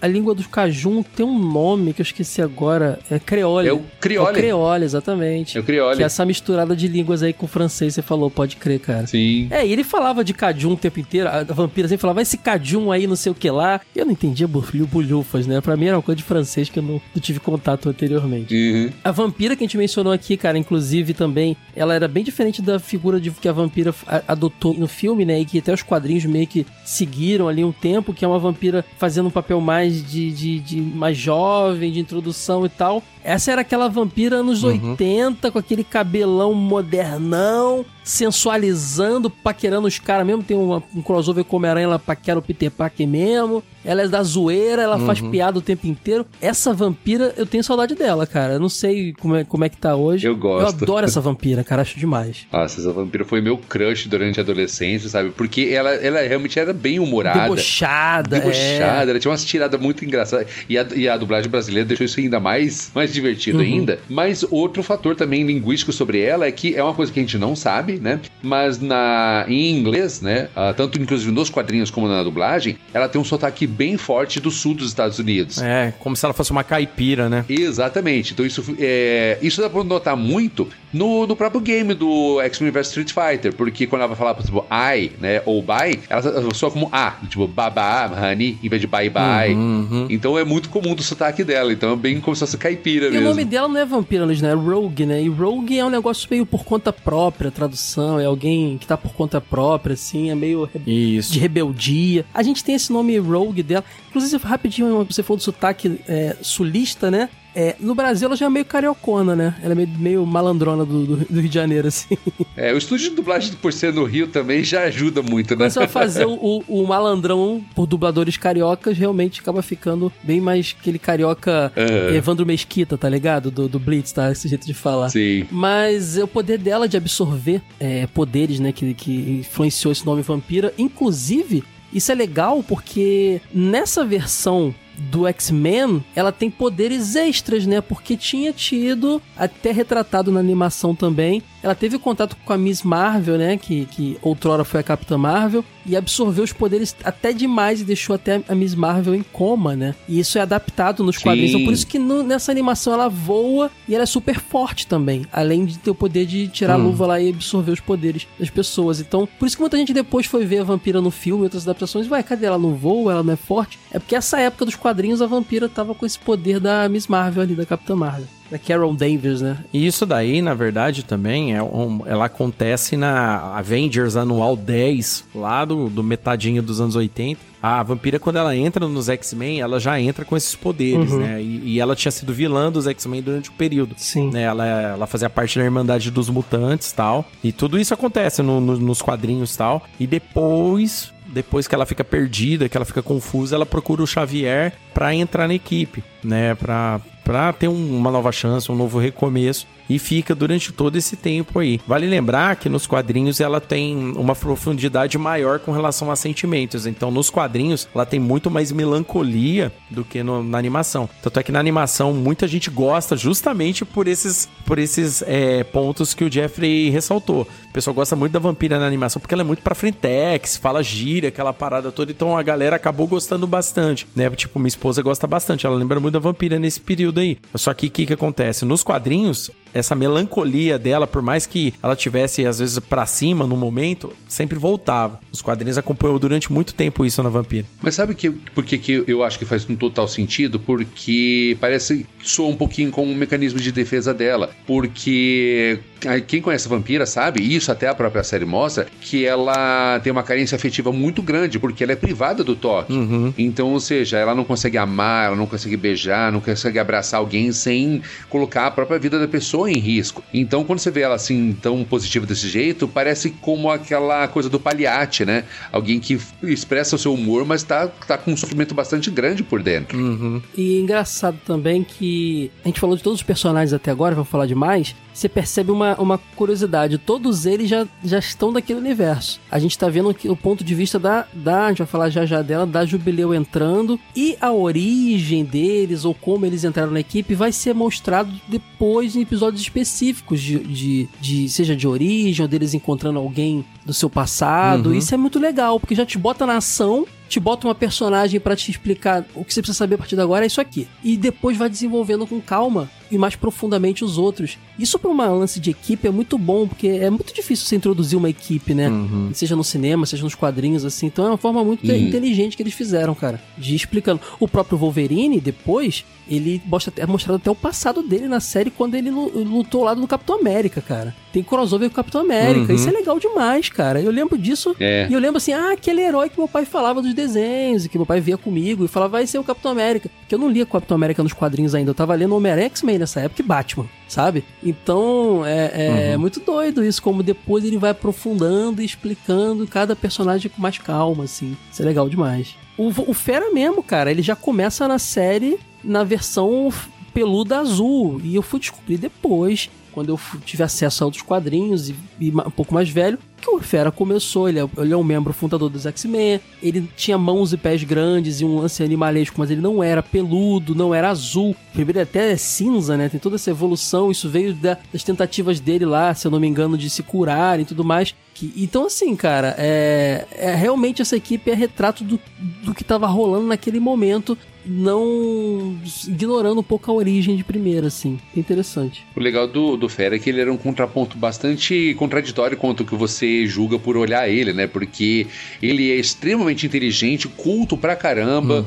a 0.00 0.06
língua 0.06 0.34
do 0.34 0.46
cajun 0.48 1.02
tem 1.02 1.24
um 1.24 1.38
nome 1.38 1.92
que 1.92 2.00
eu 2.00 2.04
esqueci 2.04 2.40
agora. 2.42 2.98
É 3.10 3.18
creole. 3.18 3.68
É 3.68 3.72
o 3.72 3.82
criole. 4.00 4.28
É 4.28 4.30
o 4.30 4.34
creole, 4.34 4.84
exatamente. 4.84 5.56
É 5.58 5.60
o 5.60 5.64
criole. 5.64 5.96
Que 5.96 6.02
é 6.02 6.06
essa 6.06 6.24
misturada 6.26 6.76
de 6.76 6.86
línguas 6.88 7.22
aí 7.22 7.32
com 7.32 7.46
o 7.46 7.48
francês, 7.48 7.94
você 7.94 8.02
falou, 8.02 8.30
pode 8.30 8.56
crer, 8.56 8.80
cara. 8.80 9.06
Sim. 9.06 9.48
É, 9.50 9.66
e 9.66 9.72
ele 9.72 9.84
falava 9.84 10.22
de 10.24 10.32
cajun 10.34 10.72
o 10.72 10.76
tempo 10.76 11.00
inteiro, 11.00 11.28
a 11.28 11.42
vampira 11.44 11.88
sempre 11.88 12.02
falava, 12.02 12.20
esse 12.22 12.36
cajun 12.38 12.90
aí, 12.92 13.06
não 13.06 13.16
sei 13.16 13.32
o 13.32 13.34
que 13.34 13.50
lá. 13.50 13.80
Eu 13.94 14.04
não 14.04 14.12
entendia 14.12 14.46
bulhufas, 14.48 15.46
né? 15.46 15.60
Pra 15.60 15.76
mim 15.76 15.86
era 15.86 15.96
uma 15.96 16.02
coisa 16.02 16.16
de 16.16 16.22
francês 16.24 16.68
que 16.68 16.78
eu 16.78 16.82
não, 16.82 17.00
não 17.14 17.20
tive 17.20 17.40
contato 17.40 17.88
anteriormente. 17.88 18.54
Uhum. 18.54 18.90
A 19.02 19.10
vampira 19.10 19.56
que 19.56 19.64
a 19.64 19.66
gente 19.66 19.76
mencionou 19.78 20.12
aqui, 20.12 20.36
cara, 20.36 20.58
inclusive 20.58 21.14
também, 21.14 21.56
ela 21.74 21.94
era 21.94 22.06
bem 22.08 22.22
diferente 22.24 22.60
da 22.62 22.78
figura 22.78 23.20
de 23.20 23.30
que 23.30 23.48
a 23.48 23.52
vampira 23.52 23.94
adotou 24.26 24.74
no 24.74 24.86
filme, 24.86 25.24
né? 25.24 25.40
E 25.40 25.44
que 25.44 25.58
até 25.58 25.72
os 25.72 25.82
quadrinhos 25.82 26.24
meio 26.24 26.46
que 26.46 26.66
seguiram 26.84 27.48
ali 27.48 27.64
um 27.64 27.72
tempo, 27.72 28.12
que 28.12 28.24
é 28.24 28.28
uma 28.28 28.38
vampira 28.38 28.59
fazendo 28.96 29.26
um 29.26 29.30
papel 29.30 29.60
mais 29.60 30.04
de, 30.04 30.30
de, 30.30 30.60
de 30.60 30.80
mais 30.80 31.16
jovem, 31.16 31.90
de 31.90 32.00
introdução 32.00 32.64
e 32.66 32.68
tal. 32.68 33.02
Essa 33.22 33.52
era 33.52 33.60
aquela 33.60 33.88
vampira 33.88 34.36
anos 34.36 34.64
80, 34.64 35.50
com 35.50 35.58
aquele 35.58 35.84
cabelão 35.84 36.54
modernão, 36.54 37.84
sensualizando, 38.02 39.28
paquerando 39.30 39.86
os 39.86 39.98
caras 39.98 40.26
mesmo. 40.26 40.42
Tem 40.42 40.56
uma- 40.56 40.82
um 40.94 41.02
crossover 41.02 41.44
com 41.44 41.56
Homem-Aranha, 41.56 41.84
ela 41.84 41.98
paquera 41.98 42.38
o 42.38 42.42
Peter 42.42 42.70
Parker 42.70 43.06
mesmo. 43.06 43.62
Ela 43.82 44.02
é 44.02 44.08
da 44.08 44.22
zoeira, 44.22 44.82
ela 44.82 44.98
faz 44.98 45.20
piada 45.22 45.58
o 45.58 45.62
tempo 45.62 45.86
inteiro. 45.86 46.26
Essa 46.40 46.72
vampira, 46.74 47.32
eu 47.38 47.46
tenho 47.46 47.64
saudade 47.64 47.94
dela, 47.94 48.26
cara. 48.26 48.54
Eu 48.54 48.60
não 48.60 48.68
sei 48.68 49.14
como 49.18 49.36
é, 49.36 49.42
como 49.44 49.64
é 49.64 49.70
que 49.70 49.76
tá 49.78 49.96
hoje. 49.96 50.26
Eu 50.26 50.36
gosto. 50.36 50.62
Eu 50.80 50.82
adoro 50.82 51.06
essa 51.06 51.18
vampira, 51.20 51.64
cara. 51.64 51.80
Acho 51.80 51.98
demais. 51.98 52.46
Nossa, 52.52 52.78
essa 52.78 52.92
vampira 52.92 53.24
foi 53.24 53.40
meu 53.40 53.56
crush 53.56 54.06
durante 54.06 54.38
a 54.38 54.42
adolescência, 54.42 55.08
sabe? 55.08 55.30
Porque 55.30 55.70
ela, 55.72 55.90
ela 55.94 56.20
realmente 56.20 56.58
era 56.58 56.74
bem 56.74 56.98
humorada. 56.98 57.40
Debochada. 57.40 58.36
é. 58.36 58.40
Debochada, 58.40 59.10
ela 59.12 59.18
tinha 59.18 59.30
umas 59.30 59.44
tiradas 59.46 59.80
muito 59.80 60.04
engraçadas. 60.04 60.46
E 60.68 60.76
a, 60.76 60.86
e 60.94 61.08
a 61.08 61.16
dublagem 61.16 61.50
brasileira 61.50 61.88
deixou 61.88 62.04
isso 62.04 62.20
ainda 62.20 62.38
mais, 62.38 62.90
mais 62.94 63.09
divertido 63.12 63.58
Uhum. 63.58 63.64
ainda. 63.64 63.98
Mas 64.08 64.44
outro 64.50 64.82
fator 64.82 65.14
também 65.16 65.44
linguístico 65.44 65.92
sobre 65.92 66.20
ela 66.20 66.46
é 66.46 66.52
que 66.52 66.74
é 66.74 66.82
uma 66.82 66.94
coisa 66.94 67.12
que 67.12 67.18
a 67.18 67.22
gente 67.22 67.38
não 67.38 67.54
sabe, 67.56 67.94
né? 68.00 68.20
Mas 68.42 68.80
na, 68.80 69.44
em 69.48 69.70
inglês, 69.76 70.20
né? 70.20 70.48
ah, 70.56 70.72
tanto 70.76 71.00
inclusive 71.00 71.30
nos 71.30 71.50
quadrinhos 71.50 71.90
como 71.90 72.08
na 72.08 72.22
dublagem, 72.22 72.76
ela 72.92 73.08
tem 73.08 73.20
um 73.20 73.24
sotaque 73.24 73.66
bem 73.66 73.96
forte 73.96 74.40
do 74.40 74.50
sul 74.50 74.74
dos 74.74 74.88
Estados 74.88 75.18
Unidos. 75.18 75.60
É, 75.62 75.92
como 75.98 76.16
se 76.16 76.24
ela 76.24 76.34
fosse 76.34 76.50
uma 76.50 76.64
caipira, 76.64 77.28
né? 77.28 77.44
Exatamente. 77.48 78.32
Então 78.32 78.44
isso, 78.44 78.64
é, 78.78 79.38
isso 79.42 79.60
dá 79.60 79.68
pra 79.70 79.82
notar 79.84 80.16
muito 80.16 80.68
no, 80.92 81.26
no 81.26 81.36
próprio 81.36 81.60
game 81.60 81.94
do 81.94 82.40
X-Men 82.42 82.70
vs 82.70 82.88
Street 82.88 83.12
Fighter, 83.12 83.52
porque 83.52 83.86
quando 83.86 84.00
ela 84.00 84.08
vai 84.08 84.16
falar, 84.16 84.34
por 84.34 84.42
exemplo, 84.42 84.66
I, 84.70 85.12
né, 85.20 85.42
ou 85.46 85.62
bye, 85.62 85.98
ela 86.08 86.54
soa 86.54 86.70
como 86.70 86.88
A, 86.92 87.12
tipo 87.28 87.46
babá, 87.46 88.10
honey, 88.10 88.58
em 88.62 88.68
vez 88.68 88.80
de 88.80 88.86
bye 88.86 89.10
bye. 89.10 89.54
Uhum. 89.54 90.06
Então 90.10 90.38
é 90.38 90.44
muito 90.44 90.68
comum 90.68 90.94
do 90.94 91.02
sotaque 91.02 91.44
dela, 91.44 91.72
então 91.72 91.92
é 91.92 91.96
bem 91.96 92.20
como 92.20 92.34
se 92.34 92.40
fosse 92.40 92.56
caipira 92.56 93.06
E 93.06 93.10
mesmo. 93.10 93.26
o 93.26 93.28
nome 93.30 93.44
dela 93.44 93.68
não 93.68 93.78
é 93.78 93.84
vampira, 93.84 94.26
né? 94.26 94.50
É 94.50 94.54
Rogue, 94.54 95.06
né? 95.06 95.22
E 95.22 95.28
Rogue 95.28 95.78
é 95.78 95.84
um 95.84 95.90
negócio 95.90 96.26
meio 96.30 96.44
por 96.46 96.64
conta 96.64 96.92
própria, 96.92 97.50
tradução. 97.50 98.18
É 98.18 98.24
alguém 98.24 98.78
que 98.78 98.86
tá 98.86 98.96
por 98.96 99.12
conta 99.12 99.40
própria, 99.40 99.94
assim. 99.94 100.30
É 100.30 100.34
meio 100.34 100.68
Isso. 100.86 101.32
de 101.32 101.38
rebeldia. 101.38 102.24
A 102.32 102.42
gente 102.42 102.62
tem 102.64 102.74
esse 102.74 102.92
nome 102.92 103.18
Rogue 103.18 103.62
dela. 103.62 103.84
Inclusive, 104.08 104.42
rapidinho, 104.44 105.04
você 105.08 105.22
falou 105.22 105.36
do 105.36 105.42
sotaque 105.42 106.00
é, 106.08 106.36
sulista, 106.40 107.10
né? 107.10 107.28
É, 107.54 107.74
no 107.80 107.94
Brasil 107.94 108.26
ela 108.26 108.36
já 108.36 108.46
é 108.46 108.48
meio 108.48 108.64
cariocona, 108.64 109.34
né? 109.34 109.56
Ela 109.62 109.72
é 109.72 109.74
meio, 109.74 109.88
meio 109.98 110.26
malandrona 110.26 110.84
do, 110.84 111.04
do- 111.04 111.16
do 111.24 111.40
Rio 111.40 111.48
de 111.48 111.54
Janeiro, 111.54 111.88
assim. 111.88 112.16
É, 112.56 112.72
o 112.72 112.78
estúdio 112.78 113.10
de 113.10 113.16
dublagem 113.16 113.52
por 113.54 113.72
ser 113.72 113.92
no 113.92 114.04
Rio 114.04 114.28
também 114.28 114.62
já 114.62 114.82
ajuda 114.84 115.22
muito, 115.22 115.56
né? 115.56 115.68
Você 115.68 115.78
vai 115.80 115.88
fazer 115.88 116.26
o, 116.26 116.32
o- 116.34 116.64
o 116.68 116.86
malandrão 116.86 117.64
por 117.74 117.86
dubladores 117.86 118.36
cariocas, 118.36 118.96
realmente 118.96 119.40
acaba 119.40 119.62
ficando 119.62 120.12
bem 120.22 120.40
mais 120.40 120.76
aquele 120.78 120.98
carioca 120.98 121.72
Aham. 121.76 122.14
Evandro 122.14 122.46
Mesquita, 122.46 122.96
tá 122.96 123.08
ligado? 123.08 123.50
Do, 123.50 123.68
do 123.68 123.78
Blitz, 123.78 124.12
tá? 124.12 124.30
Esse 124.30 124.46
jeito 124.48 124.66
de 124.66 124.74
falar. 124.74 125.08
Sim. 125.08 125.46
Mas 125.50 126.16
é 126.16 126.24
o 126.24 126.28
poder 126.28 126.58
dela 126.58 126.88
de 126.88 126.96
absorver 126.96 127.60
é, 127.80 128.06
poderes, 128.06 128.60
né? 128.60 128.70
Que, 128.72 128.94
que 128.94 129.12
influenciou 129.40 129.90
esse 129.92 130.04
nome 130.06 130.22
vampira. 130.22 130.72
Inclusive, 130.78 131.64
isso 131.92 132.12
é 132.12 132.14
legal 132.14 132.62
porque 132.62 133.40
nessa 133.52 134.04
versão 134.04 134.74
do 135.10 135.26
X-Men, 135.26 136.04
ela 136.14 136.30
tem 136.30 136.50
poderes 136.50 137.16
extras, 137.16 137.66
né? 137.66 137.80
Porque 137.80 138.16
tinha 138.16 138.52
tido, 138.52 139.20
até 139.36 139.72
retratado 139.72 140.30
na 140.30 140.40
animação 140.40 140.94
também, 140.94 141.42
ela 141.62 141.74
teve 141.74 141.98
contato 141.98 142.36
com 142.44 142.52
a 142.52 142.58
Miss 142.58 142.82
Marvel, 142.82 143.36
né? 143.38 143.56
Que, 143.56 143.84
que 143.86 144.18
outrora 144.22 144.64
foi 144.64 144.80
a 144.80 144.82
Capitã 144.82 145.18
Marvel, 145.18 145.64
e 145.86 145.96
absorveu 145.96 146.44
os 146.44 146.52
poderes 146.52 146.94
até 147.04 147.32
demais 147.32 147.80
e 147.80 147.84
deixou 147.84 148.14
até 148.14 148.42
a 148.48 148.54
Miss 148.54 148.74
Marvel 148.74 149.14
em 149.14 149.22
coma, 149.22 149.74
né? 149.74 149.94
E 150.08 150.18
isso 150.20 150.38
é 150.38 150.40
adaptado 150.40 151.02
nos 151.02 151.16
Sim. 151.16 151.22
quadrinhos. 151.22 151.50
Então, 151.50 151.64
por 151.64 151.72
isso 151.72 151.86
que 151.86 151.98
no- 151.98 152.22
nessa 152.22 152.50
animação 152.52 152.92
ela 152.92 153.08
voa 153.08 153.70
e 153.88 153.94
ela 153.94 154.02
é 154.04 154.06
super 154.06 154.38
forte 154.40 154.86
também. 154.86 155.24
Além 155.32 155.64
de 155.64 155.78
ter 155.78 155.90
o 155.90 155.94
poder 155.94 156.26
de 156.26 156.48
tirar 156.48 156.74
a 156.74 156.76
luva 156.76 157.06
lá 157.06 157.20
e 157.20 157.30
absorver 157.30 157.72
os 157.72 157.80
poderes 157.80 158.26
das 158.38 158.50
pessoas. 158.50 159.00
Então, 159.00 159.28
por 159.38 159.46
isso 159.46 159.56
que 159.56 159.62
muita 159.62 159.76
gente 159.76 159.92
depois 159.92 160.26
foi 160.26 160.44
ver 160.44 160.58
a 160.60 160.64
vampira 160.64 161.00
no 161.00 161.10
filme 161.10 161.42
e 161.42 161.44
outras 161.44 161.64
adaptações. 161.64 162.10
Ué, 162.10 162.22
cadê 162.22 162.46
ela? 162.46 162.58
Não 162.58 162.74
voa? 162.74 163.12
Ela 163.12 163.22
não 163.22 163.32
é 163.32 163.36
forte? 163.36 163.78
É 163.90 163.98
porque 163.98 164.14
essa 164.14 164.38
época 164.40 164.64
dos 164.66 164.76
quadrinhos 164.76 165.20
a 165.22 165.26
vampira 165.26 165.68
tava 165.68 165.94
com 165.94 166.04
esse 166.06 166.18
poder 166.18 166.60
da 166.60 166.88
Miss 166.88 167.06
Marvel 167.06 167.42
ali, 167.42 167.54
da 167.54 167.66
Capitã 167.66 167.96
Marvel. 167.96 168.26
Da 168.50 168.58
Carol 168.58 168.92
Danvers, 168.94 169.40
né? 169.40 169.58
E 169.72 169.86
isso 169.86 170.04
daí, 170.04 170.42
na 170.42 170.54
verdade, 170.54 171.04
também 171.04 171.54
é 171.54 171.62
um- 171.62 172.00
ela 172.04 172.24
acontece 172.24 172.96
na 172.96 173.56
Avengers 173.56 174.16
Anual 174.16 174.56
10, 174.56 175.24
lá 175.34 175.64
do, 175.64 175.88
do 175.88 176.02
metadinho 176.02 176.60
dos 176.62 176.80
anos 176.80 176.96
80. 176.96 177.38
A 177.62 177.82
vampira, 177.82 178.18
quando 178.18 178.36
ela 178.36 178.56
entra 178.56 178.88
nos 178.88 179.08
X-Men, 179.10 179.60
ela 179.60 179.78
já 179.78 180.00
entra 180.00 180.24
com 180.24 180.34
esses 180.36 180.54
poderes, 180.54 181.12
né? 181.12 181.40
E, 181.42 181.74
e 181.74 181.80
ela 181.80 181.94
tinha 181.94 182.10
sido 182.10 182.32
vilã 182.32 182.72
dos 182.72 182.86
X-Men 182.86 183.20
durante 183.22 183.50
o 183.50 183.52
período. 183.52 183.94
Sim. 183.98 184.30
Né, 184.30 184.42
ela, 184.44 184.66
ela 184.66 185.06
fazia 185.06 185.28
parte 185.28 185.58
da 185.58 185.64
Irmandade 185.64 186.10
dos 186.10 186.28
Mutantes 186.30 186.90
tal. 186.90 187.24
E 187.44 187.52
tudo 187.52 187.78
isso 187.78 187.92
acontece 187.94 188.40
no- 188.42 188.60
no- 188.60 188.78
nos 188.78 189.02
quadrinhos 189.02 189.54
tal. 189.56 189.82
E 190.00 190.06
depois, 190.06 191.12
depois 191.26 191.68
que 191.68 191.74
ela 191.74 191.84
fica 191.86 192.02
perdida, 192.02 192.68
que 192.68 192.76
ela 192.76 192.86
fica 192.86 193.02
confusa, 193.02 193.54
ela 193.56 193.66
procura 193.66 194.02
o 194.02 194.06
Xavier 194.06 194.72
pra 194.94 195.14
entrar 195.14 195.46
na 195.46 195.54
equipe, 195.54 196.02
né? 196.24 196.54
Pra, 196.54 196.98
pra 197.30 197.52
ter 197.52 197.68
um- 197.68 197.96
uma 197.96 198.10
nova 198.10 198.32
chance, 198.32 198.72
um 198.72 198.74
novo 198.74 198.98
recomeço. 198.98 199.64
E 199.90 199.98
fica 199.98 200.34
durante 200.34 200.72
todo 200.72 200.96
esse 200.96 201.16
tempo 201.16 201.58
aí. 201.58 201.80
Vale 201.86 202.06
lembrar 202.06 202.54
que 202.56 202.68
nos 202.68 202.86
quadrinhos 202.86 203.40
ela 203.40 203.60
tem 203.60 204.12
uma 204.16 204.34
profundidade 204.36 205.18
maior 205.18 205.58
com 205.58 205.72
relação 205.72 206.10
a 206.10 206.16
sentimentos. 206.16 206.86
Então, 206.86 207.10
nos 207.10 207.28
quadrinhos, 207.28 207.88
ela 207.94 208.06
tem 208.06 208.20
muito 208.20 208.48
mais 208.50 208.70
melancolia 208.70 209.72
do 209.90 210.04
que 210.04 210.22
no- 210.22 210.42
na 210.44 210.56
animação. 210.58 211.08
Tanto 211.22 211.40
é 211.40 211.42
que 211.42 211.50
na 211.52 211.58
animação 211.58 212.12
muita 212.12 212.46
gente 212.46 212.70
gosta 212.70 213.16
justamente 213.16 213.84
por 213.84 214.06
esses, 214.06 214.48
por 214.64 214.78
esses 214.78 215.22
é, 215.26 215.64
pontos 215.64 216.14
que 216.14 216.22
o 216.24 216.30
Jeffrey 216.32 216.88
ressaltou. 216.90 217.42
O 217.68 217.72
pessoal 217.72 217.94
gosta 217.94 218.14
muito 218.14 218.32
da 218.32 218.38
vampira 218.38 218.78
na 218.78 218.86
animação 218.86 219.20
porque 219.20 219.34
ela 219.34 219.42
é 219.42 219.44
muito 219.44 219.62
pra 219.62 219.74
frentex, 219.74 220.56
fala 220.56 220.82
gíria, 220.82 221.28
aquela 221.28 221.52
parada 221.52 221.90
toda. 221.90 222.12
Então 222.12 222.36
a 222.38 222.42
galera 222.42 222.76
acabou 222.76 223.06
gostando 223.06 223.46
bastante, 223.46 224.06
né? 224.14 224.30
Tipo, 224.30 224.58
minha 224.58 224.68
esposa 224.68 225.02
gosta 225.02 225.26
bastante. 225.26 225.66
Ela 225.66 225.76
lembra 225.76 225.98
muito 225.98 226.14
da 226.14 226.18
vampira 226.20 226.58
nesse 226.58 226.80
período 226.80 227.20
aí. 227.20 227.38
Só 227.54 227.74
que 227.74 227.86
o 227.86 227.90
que, 227.90 228.06
que 228.06 228.12
acontece? 228.12 228.64
Nos 228.64 228.82
quadrinhos, 228.82 229.50
essa 229.72 229.94
melancolia 229.94 230.78
dela, 230.78 231.06
por 231.06 231.22
mais 231.22 231.46
que 231.46 231.74
ela 231.82 231.96
tivesse 231.96 232.46
às 232.46 232.58
vezes 232.58 232.78
pra 232.78 233.06
cima 233.06 233.46
no 233.46 233.56
momento, 233.56 234.12
sempre 234.28 234.58
voltava. 234.58 235.20
Os 235.32 235.42
quadrinhos 235.42 235.78
acompanhou 235.78 236.18
durante 236.18 236.52
muito 236.52 236.74
tempo 236.74 237.04
isso 237.04 237.22
na 237.22 237.28
vampira. 237.28 237.66
Mas 237.82 237.94
sabe 237.94 238.14
que, 238.14 238.30
por 238.30 238.64
que, 238.64 238.78
que 238.78 239.04
eu 239.06 239.22
acho 239.22 239.38
que 239.38 239.44
faz 239.44 239.68
um 239.68 239.76
total 239.76 240.08
sentido? 240.08 240.58
Porque 240.58 241.56
parece 241.60 242.06
que 242.18 242.28
soa 242.28 242.48
um 242.48 242.56
pouquinho 242.56 242.90
com 242.90 243.04
um 243.04 243.14
mecanismo 243.14 243.60
de 243.60 243.72
defesa 243.72 244.12
dela. 244.12 244.50
Porque 244.66 245.78
quem 246.26 246.40
conhece 246.40 246.66
a 246.66 246.70
vampira 246.70 247.06
sabe, 247.06 247.42
e 247.42 247.54
isso 247.54 247.70
até 247.70 247.88
a 247.88 247.94
própria 247.94 248.22
série 248.22 248.44
mostra, 248.44 248.86
que 249.00 249.24
ela 249.24 250.00
tem 250.00 250.10
uma 250.10 250.22
carência 250.22 250.56
afetiva 250.56 250.92
muito 250.92 251.22
grande, 251.22 251.58
porque 251.58 251.84
ela 251.84 251.92
é 251.92 251.96
privada 251.96 252.42
do 252.42 252.56
toque. 252.56 252.92
Então, 253.36 253.72
ou 253.72 253.80
seja, 253.80 254.18
ela 254.18 254.34
não 254.34 254.44
consegue 254.44 254.78
amar, 254.78 255.26
ela 255.26 255.36
não 255.36 255.46
consegue 255.46 255.76
beijar, 255.76 256.32
não 256.32 256.40
consegue 256.40 256.78
abraçar 256.78 257.20
alguém 257.20 257.52
sem 257.52 258.02
colocar 258.28 258.66
a 258.66 258.70
própria 258.70 258.98
vida 258.98 259.18
da 259.18 259.28
pessoa 259.28 259.70
em 259.70 259.78
risco. 259.78 260.22
Então, 260.32 260.64
quando 260.64 260.78
você 260.78 260.90
vê 260.90 261.02
ela 261.02 261.14
assim, 261.14 261.56
tão 261.60 261.84
positiva 261.84 262.26
desse 262.26 262.48
jeito, 262.48 262.88
parece 262.88 263.30
como 263.30 263.70
aquela 263.70 264.26
coisa 264.28 264.48
do 264.48 264.58
palhate, 264.58 265.24
né? 265.24 265.44
Alguém 265.70 266.00
que 266.00 266.18
expressa 266.42 266.96
o 266.96 266.98
seu 266.98 267.12
humor, 267.14 267.44
mas 267.44 267.62
tá, 267.62 267.88
tá 267.88 268.16
com 268.16 268.32
um 268.32 268.36
sofrimento 268.36 268.74
bastante 268.74 269.10
grande 269.10 269.42
por 269.42 269.62
dentro. 269.62 270.42
E 270.56 270.78
é 270.78 270.80
engraçado 270.80 271.38
também 271.44 271.84
que 271.84 272.50
a 272.64 272.68
gente 272.68 272.80
falou 272.80 272.96
de 272.96 273.02
todos 273.02 273.20
os 273.20 273.24
personagens 273.24 273.72
até 273.72 273.90
agora, 273.90 274.14
vamos 274.14 274.30
falar 274.30 274.46
de 274.46 274.54
mais. 274.54 274.94
Você 275.12 275.28
percebe 275.28 275.70
uma, 275.70 275.94
uma 276.00 276.18
curiosidade, 276.36 276.96
todos 276.98 277.46
eles 277.46 277.68
já, 277.68 277.86
já 278.04 278.18
estão 278.18 278.52
daquele 278.52 278.78
universo. 278.78 279.40
A 279.50 279.58
gente 279.58 279.76
tá 279.78 279.88
vendo 279.88 280.08
aqui 280.08 280.28
o 280.28 280.36
ponto 280.36 280.62
de 280.64 280.74
vista 280.74 280.98
da, 280.98 281.26
da, 281.34 281.66
a 281.66 281.68
gente 281.68 281.78
vai 281.78 281.86
falar 281.86 282.10
já 282.10 282.24
já 282.24 282.42
dela, 282.42 282.66
da 282.66 282.84
Jubileu 282.86 283.34
entrando 283.34 283.98
e 284.14 284.36
a 284.40 284.52
origem 284.52 285.44
deles 285.44 286.04
ou 286.04 286.14
como 286.14 286.46
eles 286.46 286.64
entraram 286.64 286.92
na 286.92 287.00
equipe 287.00 287.34
vai 287.34 287.52
ser 287.52 287.74
mostrado 287.74 288.30
depois 288.48 289.16
em 289.16 289.22
episódios 289.22 289.60
específicos 289.62 290.40
de, 290.40 290.58
de, 290.60 291.08
de- 291.20 291.48
seja 291.48 291.74
de 291.76 291.86
origem 291.86 292.42
ou 292.42 292.48
deles 292.48 292.72
encontrando 292.74 293.18
alguém 293.18 293.64
do 293.84 293.92
seu 293.92 294.08
passado. 294.08 294.94
Isso 294.94 295.14
é 295.14 295.18
muito 295.18 295.38
legal, 295.38 295.78
porque 295.80 295.94
já 295.94 296.06
te 296.06 296.18
bota 296.18 296.46
na 296.46 296.56
ação 296.56 297.06
te 297.28 297.38
bota 297.38 297.64
uma 297.68 297.76
personagem 297.76 298.40
pra 298.40 298.56
te 298.56 298.72
explicar 298.72 299.24
o 299.36 299.44
que 299.44 299.54
você 299.54 299.62
precisa 299.62 299.78
saber 299.78 299.94
a 299.94 299.98
partir 299.98 300.16
de 300.16 300.20
agora 300.20 300.44
é 300.44 300.48
isso 300.48 300.60
aqui. 300.60 300.88
E 301.04 301.16
depois 301.16 301.56
vai 301.56 301.68
desenvolvendo 301.70 302.26
com 302.26 302.40
calma 302.40 302.90
e 303.10 303.18
mais 303.18 303.34
profundamente 303.36 304.04
os 304.04 304.18
outros. 304.18 304.58
Isso 304.78 304.98
pra 304.98 305.10
uma 305.10 305.26
lance 305.26 305.58
de 305.60 305.70
equipe 305.70 306.06
é 306.06 306.10
muito 306.10 306.38
bom, 306.38 306.66
porque 306.68 306.88
é 306.88 307.10
muito 307.10 307.34
difícil 307.34 307.66
você 307.66 307.76
introduzir 307.76 308.16
uma 308.18 308.30
equipe, 308.30 308.74
né? 308.74 308.88
Seja 309.32 309.56
no 309.56 309.64
cinema, 309.64 310.06
seja 310.06 310.22
nos 310.22 310.34
quadrinhos, 310.34 310.84
assim. 310.84 311.06
Então 311.06 311.24
é 311.26 311.28
uma 311.28 311.36
forma 311.36 311.62
muito 311.64 311.84
inteligente 311.90 312.56
que 312.56 312.62
eles 312.62 312.74
fizeram, 312.74 313.14
cara. 313.14 313.40
De 313.58 313.72
ir 313.72 313.76
explicando. 313.76 314.20
O 314.38 314.46
próprio 314.48 314.78
Wolverine, 314.78 315.40
depois, 315.40 316.04
ele 316.28 316.62
mostra, 316.66 316.92
é 316.96 317.06
mostrado 317.06 317.36
até 317.36 317.50
o 317.50 317.54
passado 317.54 318.02
dele 318.02 318.28
na 318.28 318.40
série 318.40 318.70
quando 318.70 318.94
ele 318.94 319.10
lu- 319.10 319.30
lutou 319.44 319.80
ao 319.80 319.86
lado 319.86 320.00
do 320.00 320.06
Capitão 320.06 320.38
América, 320.38 320.80
cara. 320.80 321.14
Tem 321.32 321.42
crossover 321.42 321.88
com 321.88 321.92
o 321.92 321.96
Capitão 321.96 322.20
América. 322.20 322.72
Isso 322.72 322.88
é 322.88 322.92
legal 322.92 323.18
demais, 323.18 323.68
cara. 323.68 324.00
Eu 324.00 324.10
lembro 324.10 324.36
disso. 324.38 324.74
É. 324.80 325.06
E 325.08 325.12
eu 325.12 325.20
lembro 325.20 325.36
assim, 325.36 325.52
ah, 325.52 325.72
aquele 325.72 326.00
herói 326.00 326.28
que 326.28 326.38
meu 326.38 326.48
pai 326.48 326.64
falava 326.64 327.00
dos 327.02 327.14
desenhos, 327.14 327.84
e 327.84 327.88
que 327.88 327.96
meu 327.98 328.06
pai 328.06 328.20
via 328.20 328.36
comigo 328.36 328.84
e 328.84 328.88
falava, 328.88 329.12
vai 329.12 329.26
ser 329.26 329.38
o 329.38 329.44
Capitão 329.44 329.70
América. 329.70 330.10
Que 330.28 330.34
eu 330.34 330.38
não 330.38 330.48
lia 330.48 330.64
Capitão 330.66 330.94
América 330.96 331.22
nos 331.22 331.32
quadrinhos 331.32 331.74
ainda, 331.74 331.90
eu 331.90 331.94
tava 331.94 332.14
lendo 332.14 332.34
Homem-Aranha 332.36 332.66
X-Men 332.66 332.99
nessa 333.00 333.20
época 333.20 333.42
e 333.42 333.44
Batman, 333.44 333.86
sabe? 334.06 334.44
Então, 334.62 335.44
é, 335.44 336.12
é 336.12 336.16
muito 336.16 336.40
doido 336.40 336.84
isso, 336.84 337.02
como 337.02 337.22
depois 337.22 337.64
ele 337.64 337.78
vai 337.78 337.90
aprofundando 337.90 338.80
e 338.80 338.84
explicando 338.84 339.66
cada 339.66 339.96
personagem 339.96 340.50
com 340.50 340.62
mais 340.62 340.78
calma, 340.78 341.24
assim. 341.24 341.56
Isso 341.72 341.82
é 341.82 341.84
legal 341.84 342.08
demais. 342.08 342.54
O, 342.76 342.88
o 343.10 343.14
Fera 343.14 343.50
mesmo, 343.52 343.82
cara, 343.82 344.10
ele 344.10 344.22
já 344.22 344.36
começa 344.36 344.86
na 344.86 344.98
série 344.98 345.58
na 345.82 346.04
versão 346.04 346.72
peluda 347.12 347.58
azul. 347.58 348.20
E 348.22 348.34
eu 348.34 348.42
fui 348.42 348.60
descobrir 348.60 348.96
depois, 348.96 349.70
quando 349.92 350.10
eu 350.10 350.20
tive 350.44 350.62
acesso 350.62 351.02
a 351.02 351.06
outros 351.06 351.22
quadrinhos 351.22 351.88
e, 351.88 351.96
e 352.20 352.30
um 352.30 352.50
pouco 352.50 352.72
mais 352.72 352.88
velho, 352.88 353.18
que 353.40 353.50
o 353.50 353.58
Fera 353.60 353.90
começou, 353.90 354.48
ele 354.48 354.60
é, 354.60 354.68
ele 354.78 354.92
é 354.92 354.96
um 354.96 355.02
membro 355.02 355.32
fundador 355.32 355.68
dos 355.68 355.86
X-Men, 355.86 356.40
ele 356.62 356.88
tinha 356.96 357.16
mãos 357.18 357.52
e 357.52 357.56
pés 357.56 357.82
grandes 357.82 358.40
e 358.40 358.44
um 358.44 358.58
lance 358.60 358.82
animalesco, 358.82 359.36
mas 359.38 359.50
ele 359.50 359.60
não 359.60 359.82
era 359.82 360.02
peludo, 360.02 360.74
não 360.74 360.94
era 360.94 361.10
azul. 361.10 361.56
Primeiro 361.72 362.00
até 362.00 362.32
é 362.32 362.36
cinza, 362.36 362.96
né? 362.96 363.08
Tem 363.08 363.18
toda 363.18 363.36
essa 363.36 363.50
evolução, 363.50 364.10
isso 364.10 364.28
veio 364.28 364.54
da- 364.54 364.78
das 364.92 365.02
tentativas 365.02 365.58
dele 365.60 365.84
lá, 365.86 366.14
se 366.14 366.26
eu 366.26 366.30
não 366.30 366.38
me 366.40 366.46
engano, 366.46 366.76
de 366.78 366.88
se 366.90 367.02
curarem 367.02 367.62
e 367.62 367.66
tudo 367.66 367.84
mais. 367.84 368.14
Que- 368.34 368.52
então, 368.56 368.86
assim, 368.86 369.14
cara, 369.16 369.54
é, 369.58 370.26
é 370.32 370.54
realmente 370.54 371.02
essa 371.02 371.16
equipe 371.16 371.50
é 371.50 371.54
retrato 371.54 372.04
do, 372.04 372.18
do 372.64 372.72
que 372.74 372.84
tava 372.84 373.06
rolando 373.06 373.46
naquele 373.46 373.80
momento, 373.80 374.36
não 374.64 375.76
ignorando 376.06 376.60
um 376.60 376.64
pouco 376.64 376.90
a 376.90 376.94
origem 376.94 377.36
de 377.36 377.44
primeira, 377.44 377.86
assim. 377.86 378.18
É 378.36 378.40
interessante. 378.40 379.06
O 379.16 379.20
legal 379.20 379.46
do, 379.46 379.76
do 379.76 379.88
Fera 379.88 380.16
é 380.16 380.18
que 380.18 380.30
ele 380.30 380.40
era 380.40 380.52
um 380.52 380.56
contraponto 380.56 381.16
bastante 381.16 381.94
contraditório 381.98 382.56
quanto 382.56 382.82
o 382.82 382.86
que 382.86 382.94
você 382.94 383.46
julga 383.46 383.78
por 383.78 383.96
olhar 383.96 384.28
ele, 384.28 384.52
né? 384.52 384.66
Porque 384.66 385.26
ele 385.62 385.90
é 385.90 385.96
extremamente 385.96 386.66
inteligente, 386.66 387.28
culto 387.28 387.76
pra 387.76 387.96
caramba. 387.96 388.66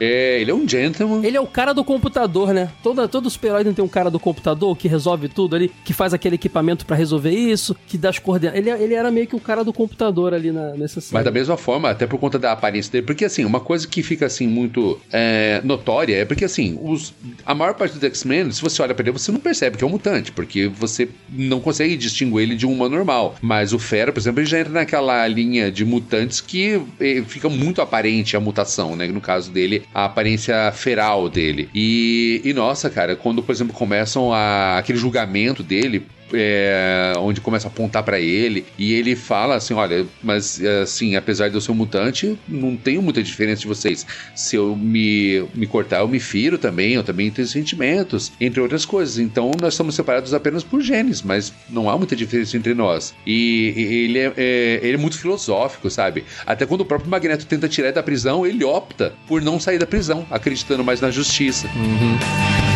É, 0.00 0.40
ele 0.40 0.50
é 0.50 0.54
um 0.54 0.68
gentleman. 0.68 1.24
Ele 1.24 1.36
é 1.36 1.40
o 1.40 1.46
cara 1.46 1.72
do 1.72 1.84
computador, 1.84 2.52
né? 2.52 2.70
Toda, 2.82 3.08
todo 3.08 3.28
super-herói 3.30 3.64
tem 3.64 3.84
um 3.84 3.88
cara 3.88 4.10
do 4.10 4.18
computador 4.18 4.76
que 4.76 4.88
resolve 4.88 5.28
tudo 5.28 5.56
ali, 5.56 5.70
que 5.84 5.92
faz 5.92 6.12
aquele 6.12 6.34
equipamento 6.34 6.84
pra 6.84 6.96
resolver 6.96 7.30
isso, 7.30 7.76
que 7.86 7.96
dá 7.96 8.10
as 8.10 8.18
coordenadas. 8.18 8.58
Ele, 8.58 8.70
ele 8.70 8.94
era 8.94 9.10
meio 9.10 9.26
que 9.26 9.36
o 9.36 9.40
cara 9.40 9.64
do 9.64 9.72
computador 9.72 10.34
ali 10.34 10.52
na, 10.52 10.70
nessa 10.74 11.00
série. 11.00 11.14
Mas 11.14 11.24
da 11.24 11.30
mesma 11.30 11.56
forma, 11.56 11.90
até 11.90 12.06
por 12.06 12.18
conta 12.18 12.38
da 12.38 12.52
aparência 12.52 12.92
dele, 12.92 13.06
porque 13.06 13.24
assim, 13.24 13.44
uma 13.44 13.60
coisa 13.60 13.86
que 13.86 14.02
fica 14.02 14.26
assim 14.26 14.46
muito 14.46 15.00
é, 15.12 15.31
notória 15.64 16.16
é 16.16 16.24
porque 16.24 16.44
assim, 16.44 16.78
os, 16.80 17.14
a 17.44 17.54
maior 17.54 17.74
parte 17.74 17.94
dos 17.94 18.02
X-Men, 18.02 18.50
se 18.50 18.60
você 18.60 18.82
olha 18.82 18.94
pra 18.94 19.02
ele, 19.02 19.12
você 19.12 19.30
não 19.30 19.40
percebe 19.40 19.76
que 19.76 19.84
é 19.84 19.86
um 19.86 19.90
mutante, 19.90 20.32
porque 20.32 20.68
você 20.68 21.08
não 21.28 21.60
consegue 21.60 21.96
distinguir 21.96 22.42
ele 22.42 22.56
de 22.56 22.66
um 22.66 22.72
humano 22.72 22.96
normal. 22.96 23.36
Mas 23.40 23.72
o 23.72 23.78
Fera, 23.78 24.12
por 24.12 24.20
exemplo, 24.20 24.40
ele 24.40 24.48
já 24.48 24.60
entra 24.60 24.72
naquela 24.72 25.26
linha 25.26 25.70
de 25.70 25.84
mutantes 25.84 26.40
que 26.40 26.80
eh, 27.00 27.22
fica 27.26 27.48
muito 27.48 27.80
aparente 27.80 28.36
a 28.36 28.40
mutação, 28.40 28.96
né? 28.96 29.06
No 29.06 29.20
caso 29.20 29.50
dele, 29.50 29.82
a 29.94 30.04
aparência 30.04 30.72
feral 30.72 31.28
dele. 31.28 31.68
E, 31.74 32.40
e 32.44 32.52
nossa, 32.52 32.88
cara, 32.90 33.16
quando, 33.16 33.42
por 33.42 33.52
exemplo, 33.52 33.74
começam 33.74 34.32
a, 34.32 34.78
aquele 34.78 34.98
julgamento 34.98 35.62
dele 35.62 36.06
é, 36.34 37.12
onde 37.18 37.40
começa 37.40 37.68
a 37.68 37.70
apontar 37.70 38.02
para 38.02 38.20
ele 38.20 38.64
e 38.78 38.92
ele 38.94 39.14
fala 39.16 39.56
assim, 39.56 39.74
olha, 39.74 40.06
mas 40.22 40.60
assim, 40.82 41.16
apesar 41.16 41.48
de 41.48 41.54
eu 41.54 41.60
ser 41.60 41.72
um 41.72 41.74
mutante, 41.74 42.38
não 42.48 42.76
tenho 42.76 43.02
muita 43.02 43.22
diferença 43.22 43.62
de 43.62 43.66
vocês. 43.66 44.06
Se 44.34 44.56
eu 44.56 44.76
me, 44.76 45.44
me 45.54 45.66
cortar, 45.66 46.00
eu 46.00 46.08
me 46.08 46.20
firo 46.20 46.58
também, 46.58 46.94
eu 46.94 47.02
também 47.02 47.30
tenho 47.30 47.46
sentimentos, 47.46 48.32
entre 48.40 48.60
outras 48.60 48.84
coisas. 48.84 49.18
Então 49.18 49.50
nós 49.60 49.74
estamos 49.74 49.94
separados 49.94 50.34
apenas 50.34 50.64
por 50.64 50.80
genes, 50.80 51.22
mas 51.22 51.52
não 51.68 51.88
há 51.88 51.96
muita 51.96 52.16
diferença 52.16 52.56
entre 52.56 52.74
nós. 52.74 53.14
E, 53.26 53.74
e 53.76 53.94
ele, 54.04 54.18
é, 54.18 54.32
é, 54.36 54.80
ele 54.82 54.94
é 54.94 54.98
muito 54.98 55.18
filosófico, 55.18 55.90
sabe? 55.90 56.24
Até 56.46 56.66
quando 56.66 56.82
o 56.82 56.84
próprio 56.84 57.10
Magneto 57.10 57.46
tenta 57.46 57.68
tirar 57.68 57.92
da 57.92 58.02
prisão, 58.02 58.46
ele 58.46 58.64
opta 58.64 59.12
por 59.26 59.42
não 59.42 59.60
sair 59.60 59.78
da 59.78 59.86
prisão, 59.86 60.26
acreditando 60.30 60.84
mais 60.84 61.00
na 61.00 61.10
justiça. 61.10 61.68
Uhum. 61.76 62.71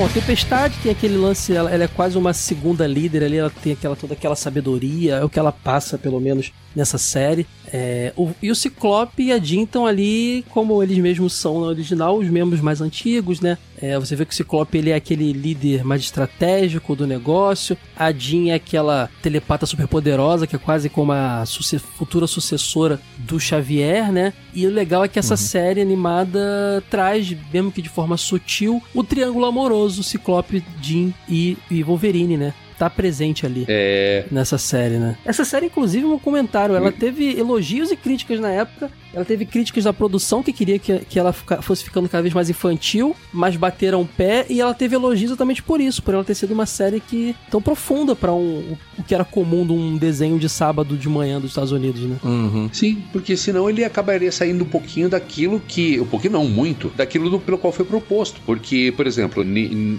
Bom, 0.00 0.06
a 0.06 0.08
Tempestade 0.08 0.78
tem 0.82 0.90
aquele 0.90 1.18
lance, 1.18 1.54
ela, 1.54 1.70
ela, 1.70 1.84
é 1.84 1.86
quase 1.86 2.16
uma 2.16 2.32
segunda 2.32 2.86
líder 2.86 3.22
ali, 3.22 3.36
ela 3.36 3.50
tem 3.50 3.74
aquela, 3.74 3.94
toda 3.94 4.14
aquela 4.14 4.34
sabedoria, 4.34 5.16
é 5.16 5.24
o 5.24 5.28
que 5.28 5.38
ela 5.38 5.52
passa, 5.52 5.98
pelo 5.98 6.18
menos, 6.18 6.54
nessa 6.74 6.96
série. 6.96 7.46
É, 7.72 8.12
o, 8.16 8.30
e 8.42 8.50
o 8.50 8.54
Ciclope 8.54 9.22
e 9.22 9.32
a 9.32 9.38
Jean 9.38 9.62
estão 9.62 9.86
ali, 9.86 10.44
como 10.50 10.82
eles 10.82 10.98
mesmos 10.98 11.32
são 11.34 11.60
na 11.60 11.66
original, 11.66 12.16
os 12.16 12.28
membros 12.28 12.60
mais 12.60 12.80
antigos, 12.80 13.40
né? 13.40 13.56
É, 13.80 13.98
você 13.98 14.14
vê 14.14 14.26
que 14.26 14.32
o 14.32 14.36
Ciclope 14.36 14.76
ele 14.76 14.90
é 14.90 14.94
aquele 14.94 15.32
líder 15.32 15.84
mais 15.84 16.02
estratégico 16.02 16.94
do 16.94 17.06
negócio. 17.06 17.76
A 17.96 18.12
Jean 18.12 18.50
é 18.50 18.54
aquela 18.54 19.08
telepata 19.22 19.64
superpoderosa, 19.66 20.46
que 20.46 20.56
é 20.56 20.58
quase 20.58 20.88
como 20.88 21.12
a 21.12 21.46
suce 21.46 21.78
futura 21.78 22.26
sucessora 22.26 23.00
do 23.16 23.38
Xavier, 23.38 24.12
né? 24.12 24.32
E 24.52 24.66
o 24.66 24.70
legal 24.70 25.04
é 25.04 25.08
que 25.08 25.18
essa 25.18 25.34
uhum. 25.34 25.38
série 25.38 25.80
animada 25.80 26.82
traz, 26.90 27.34
mesmo 27.52 27.72
que 27.72 27.80
de 27.80 27.88
forma 27.88 28.16
sutil, 28.16 28.82
o 28.94 29.04
triângulo 29.04 29.46
amoroso 29.46 30.02
Ciclope, 30.02 30.64
Jean 30.82 31.12
e, 31.28 31.56
e 31.70 31.82
Wolverine, 31.82 32.36
né? 32.36 32.52
Tá 32.80 32.88
presente 32.88 33.44
ali 33.44 33.66
é... 33.68 34.24
nessa 34.30 34.56
série, 34.56 34.96
né? 34.96 35.14
Essa 35.22 35.44
série, 35.44 35.66
inclusive, 35.66 36.06
um 36.06 36.18
comentário, 36.18 36.74
ela 36.74 36.90
teve 36.90 37.38
elogios 37.38 37.90
e 37.90 37.96
críticas 37.96 38.40
na 38.40 38.50
época, 38.50 38.90
ela 39.12 39.24
teve 39.24 39.44
críticas 39.44 39.84
da 39.84 39.92
produção 39.92 40.42
que 40.42 40.52
queria 40.52 40.78
que, 40.78 40.98
que 41.00 41.18
ela 41.18 41.32
fica, 41.32 41.60
fosse 41.62 41.84
ficando 41.84 42.08
cada 42.08 42.22
vez 42.22 42.34
mais 42.34 42.48
infantil, 42.48 43.14
mas 43.32 43.56
bateram 43.56 44.02
o 44.02 44.06
pé, 44.06 44.46
e 44.48 44.60
ela 44.60 44.74
teve 44.74 44.94
elogios 44.94 45.30
exatamente 45.30 45.62
por 45.62 45.80
isso, 45.80 46.02
por 46.02 46.14
ela 46.14 46.24
ter 46.24 46.34
sido 46.34 46.52
uma 46.52 46.66
série 46.66 47.00
que 47.00 47.34
tão 47.50 47.60
profunda 47.60 48.14
para 48.14 48.32
um, 48.32 48.76
o 48.98 49.02
que 49.02 49.14
era 49.14 49.24
comum 49.24 49.66
de 49.66 49.72
um 49.72 49.96
desenho 49.96 50.38
de 50.38 50.48
sábado 50.48 50.96
de 50.96 51.08
manhã 51.08 51.40
dos 51.40 51.50
Estados 51.50 51.72
Unidos, 51.72 52.02
né? 52.02 52.16
Uhum. 52.22 52.68
Sim, 52.72 53.02
porque 53.12 53.36
senão 53.36 53.68
ele 53.68 53.84
acabaria 53.84 54.30
saindo 54.30 54.64
um 54.64 54.68
pouquinho 54.68 55.08
daquilo 55.08 55.60
que, 55.60 56.00
um 56.00 56.06
pouquinho 56.06 56.34
não, 56.34 56.44
muito, 56.44 56.92
daquilo 56.96 57.30
do, 57.30 57.38
pelo 57.38 57.58
qual 57.58 57.72
foi 57.72 57.84
proposto. 57.84 58.40
Porque, 58.46 58.92
por 58.96 59.06
exemplo, 59.06 59.44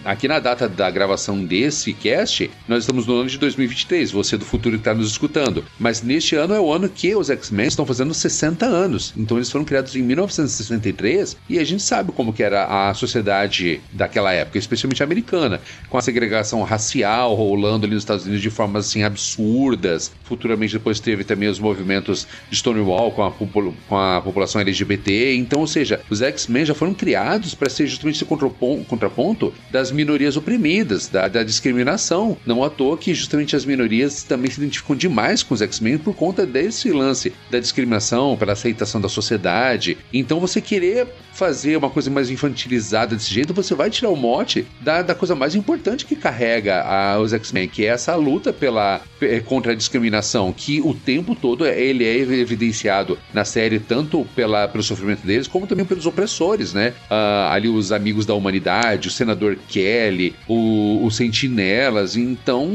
aqui 0.06 0.28
na 0.28 0.40
data 0.40 0.68
da 0.68 0.90
gravação 0.90 1.44
desse 1.44 1.94
cast, 1.94 2.50
nós 2.68 2.84
estamos 2.84 3.06
no 3.06 3.16
ano 3.16 3.30
de 3.30 3.38
2023, 3.38 4.12
você 4.12 4.38
do 4.38 4.46
futuro 4.46 4.76
que 4.76 4.82
está 4.82 4.94
nos 4.94 5.12
escutando. 5.12 5.64
Mas 5.80 6.02
neste 6.02 6.36
ano 6.36 6.54
é 6.54 6.60
o 6.60 6.72
ano 6.72 6.90
que 6.90 7.16
os 7.16 7.30
X-Men 7.30 7.68
estão 7.68 7.86
fazendo 7.86 8.14
60 8.14 8.66
anos 8.66 9.01
Então 9.16 9.38
eles 9.38 9.50
foram 9.50 9.66
criados 9.66 9.96
em 9.96 10.02
1963 10.02 11.38
e 11.50 11.60
a 11.60 11.64
gente 11.64 11.82
sabe 11.82 12.12
como 12.12 12.34
que 12.34 12.44
era 12.44 12.90
a 12.90 12.94
sociedade 12.94 13.82
daquela 13.92 14.32
época, 14.34 14.58
especialmente 14.58 15.04
americana, 15.04 15.62
com 15.90 15.98
a 15.98 16.02
segregação 16.02 16.62
racial 16.64 17.34
rolando 17.34 17.86
ali 17.86 17.96
nos 17.96 18.04
Estados 18.04 18.26
Unidos 18.26 18.42
de 18.42 18.50
formas 18.50 18.88
assim 18.88 19.04
absurdas. 19.04 20.12
Futuramente 20.24 20.74
depois 20.74 21.00
teve 21.00 21.24
também 21.24 21.50
os 21.50 21.60
movimentos 21.60 22.28
de 22.50 22.56
Stonewall 22.58 23.12
com 23.12 23.24
a, 23.24 23.32
com 23.32 23.98
a 23.98 24.22
população 24.22 24.62
LGBT. 24.62 25.36
Então, 25.36 25.62
ou 25.62 25.68
seja, 25.68 26.02
os 26.10 26.22
X-Men 26.22 26.66
já 26.66 26.74
foram 26.74 26.94
criados 26.94 27.56
para 27.56 27.70
ser 27.70 27.88
justamente 27.88 28.16
esse 28.16 28.26
contraponto 28.26 29.54
das 29.72 29.92
minorias 29.92 30.38
oprimidas, 30.38 31.08
da, 31.08 31.28
da 31.28 31.44
discriminação. 31.44 32.38
Não 32.46 32.64
à 32.64 32.70
toa 32.70 32.98
que 32.98 33.14
justamente 33.14 33.56
as 33.56 33.66
minorias 33.66 34.24
também 34.24 34.52
se 34.52 34.60
identificam 34.60 34.96
demais 34.96 35.44
com 35.44 35.54
os 35.54 35.62
X-Men 35.62 35.98
por 35.98 36.16
conta 36.16 36.46
desse 36.46 36.92
lance 36.92 37.34
da 37.50 37.60
discriminação, 37.60 38.38
pela 38.38 38.54
aceitação 38.54 38.91
da 39.00 39.08
sociedade. 39.08 39.98
Então 40.12 40.40
você 40.40 40.60
querer 40.60 41.08
fazer 41.42 41.76
uma 41.76 41.90
coisa 41.90 42.12
mais 42.12 42.30
infantilizada 42.30 43.16
desse 43.16 43.34
jeito, 43.34 43.52
você 43.52 43.74
vai 43.74 43.90
tirar 43.90 44.10
o 44.10 44.16
mote 44.16 44.68
da, 44.80 45.02
da 45.02 45.16
coisa 45.16 45.34
mais 45.34 45.56
importante 45.56 46.06
que 46.06 46.16
carrega 46.16 46.84
a, 46.84 47.20
os 47.20 47.34
X-Men, 47.34 47.68
que 47.68 47.84
é 47.84 47.88
essa 47.88 48.16
luta 48.16 48.54
pela, 48.54 49.02
contra 49.46 49.72
a 49.72 49.76
discriminação, 49.76 50.54
que 50.54 50.80
o 50.82 50.94
tempo 50.94 51.34
todo 51.34 51.66
é, 51.66 51.82
ele 51.82 52.06
é 52.06 52.16
evidenciado 52.16 53.18
na 53.34 53.44
série, 53.44 53.80
tanto 53.80 54.24
pela, 54.36 54.68
pelo 54.68 54.84
sofrimento 54.84 55.26
deles, 55.26 55.48
como 55.48 55.66
também 55.66 55.84
pelos 55.84 56.06
opressores, 56.06 56.74
né? 56.74 56.94
Uh, 57.10 57.50
ali 57.50 57.68
os 57.68 57.92
amigos 57.92 58.24
da 58.24 58.36
humanidade, 58.36 59.08
o 59.08 59.12
senador 59.12 59.58
Kelly, 59.68 60.36
o, 60.48 61.04
os 61.04 61.16
sentinelas. 61.16 62.16
Então, 62.16 62.70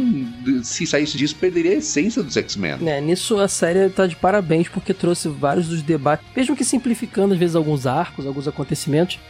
se 0.65 0.89
saísse 0.89 1.17
disso, 1.17 1.37
perderia 1.37 1.71
a 1.71 1.77
essência 1.77 2.21
dos 2.21 2.37
X-Men. 2.37 2.79
É, 2.85 3.01
nisso 3.01 3.39
a 3.39 3.47
série 3.47 3.89
tá 3.91 4.09
de 4.09 4.17
parabéns, 4.17 4.69
porque 4.69 4.93
trouxe 4.93 5.29
vários 5.29 5.69
dos 5.69 5.83
debates, 5.83 6.27
mesmo 6.35 6.57
que 6.57 6.65
simplificando 6.65 7.33
às 7.33 7.39
vezes 7.39 7.55
alguns 7.55 7.87
arcos, 7.87 8.27
alguns 8.27 8.49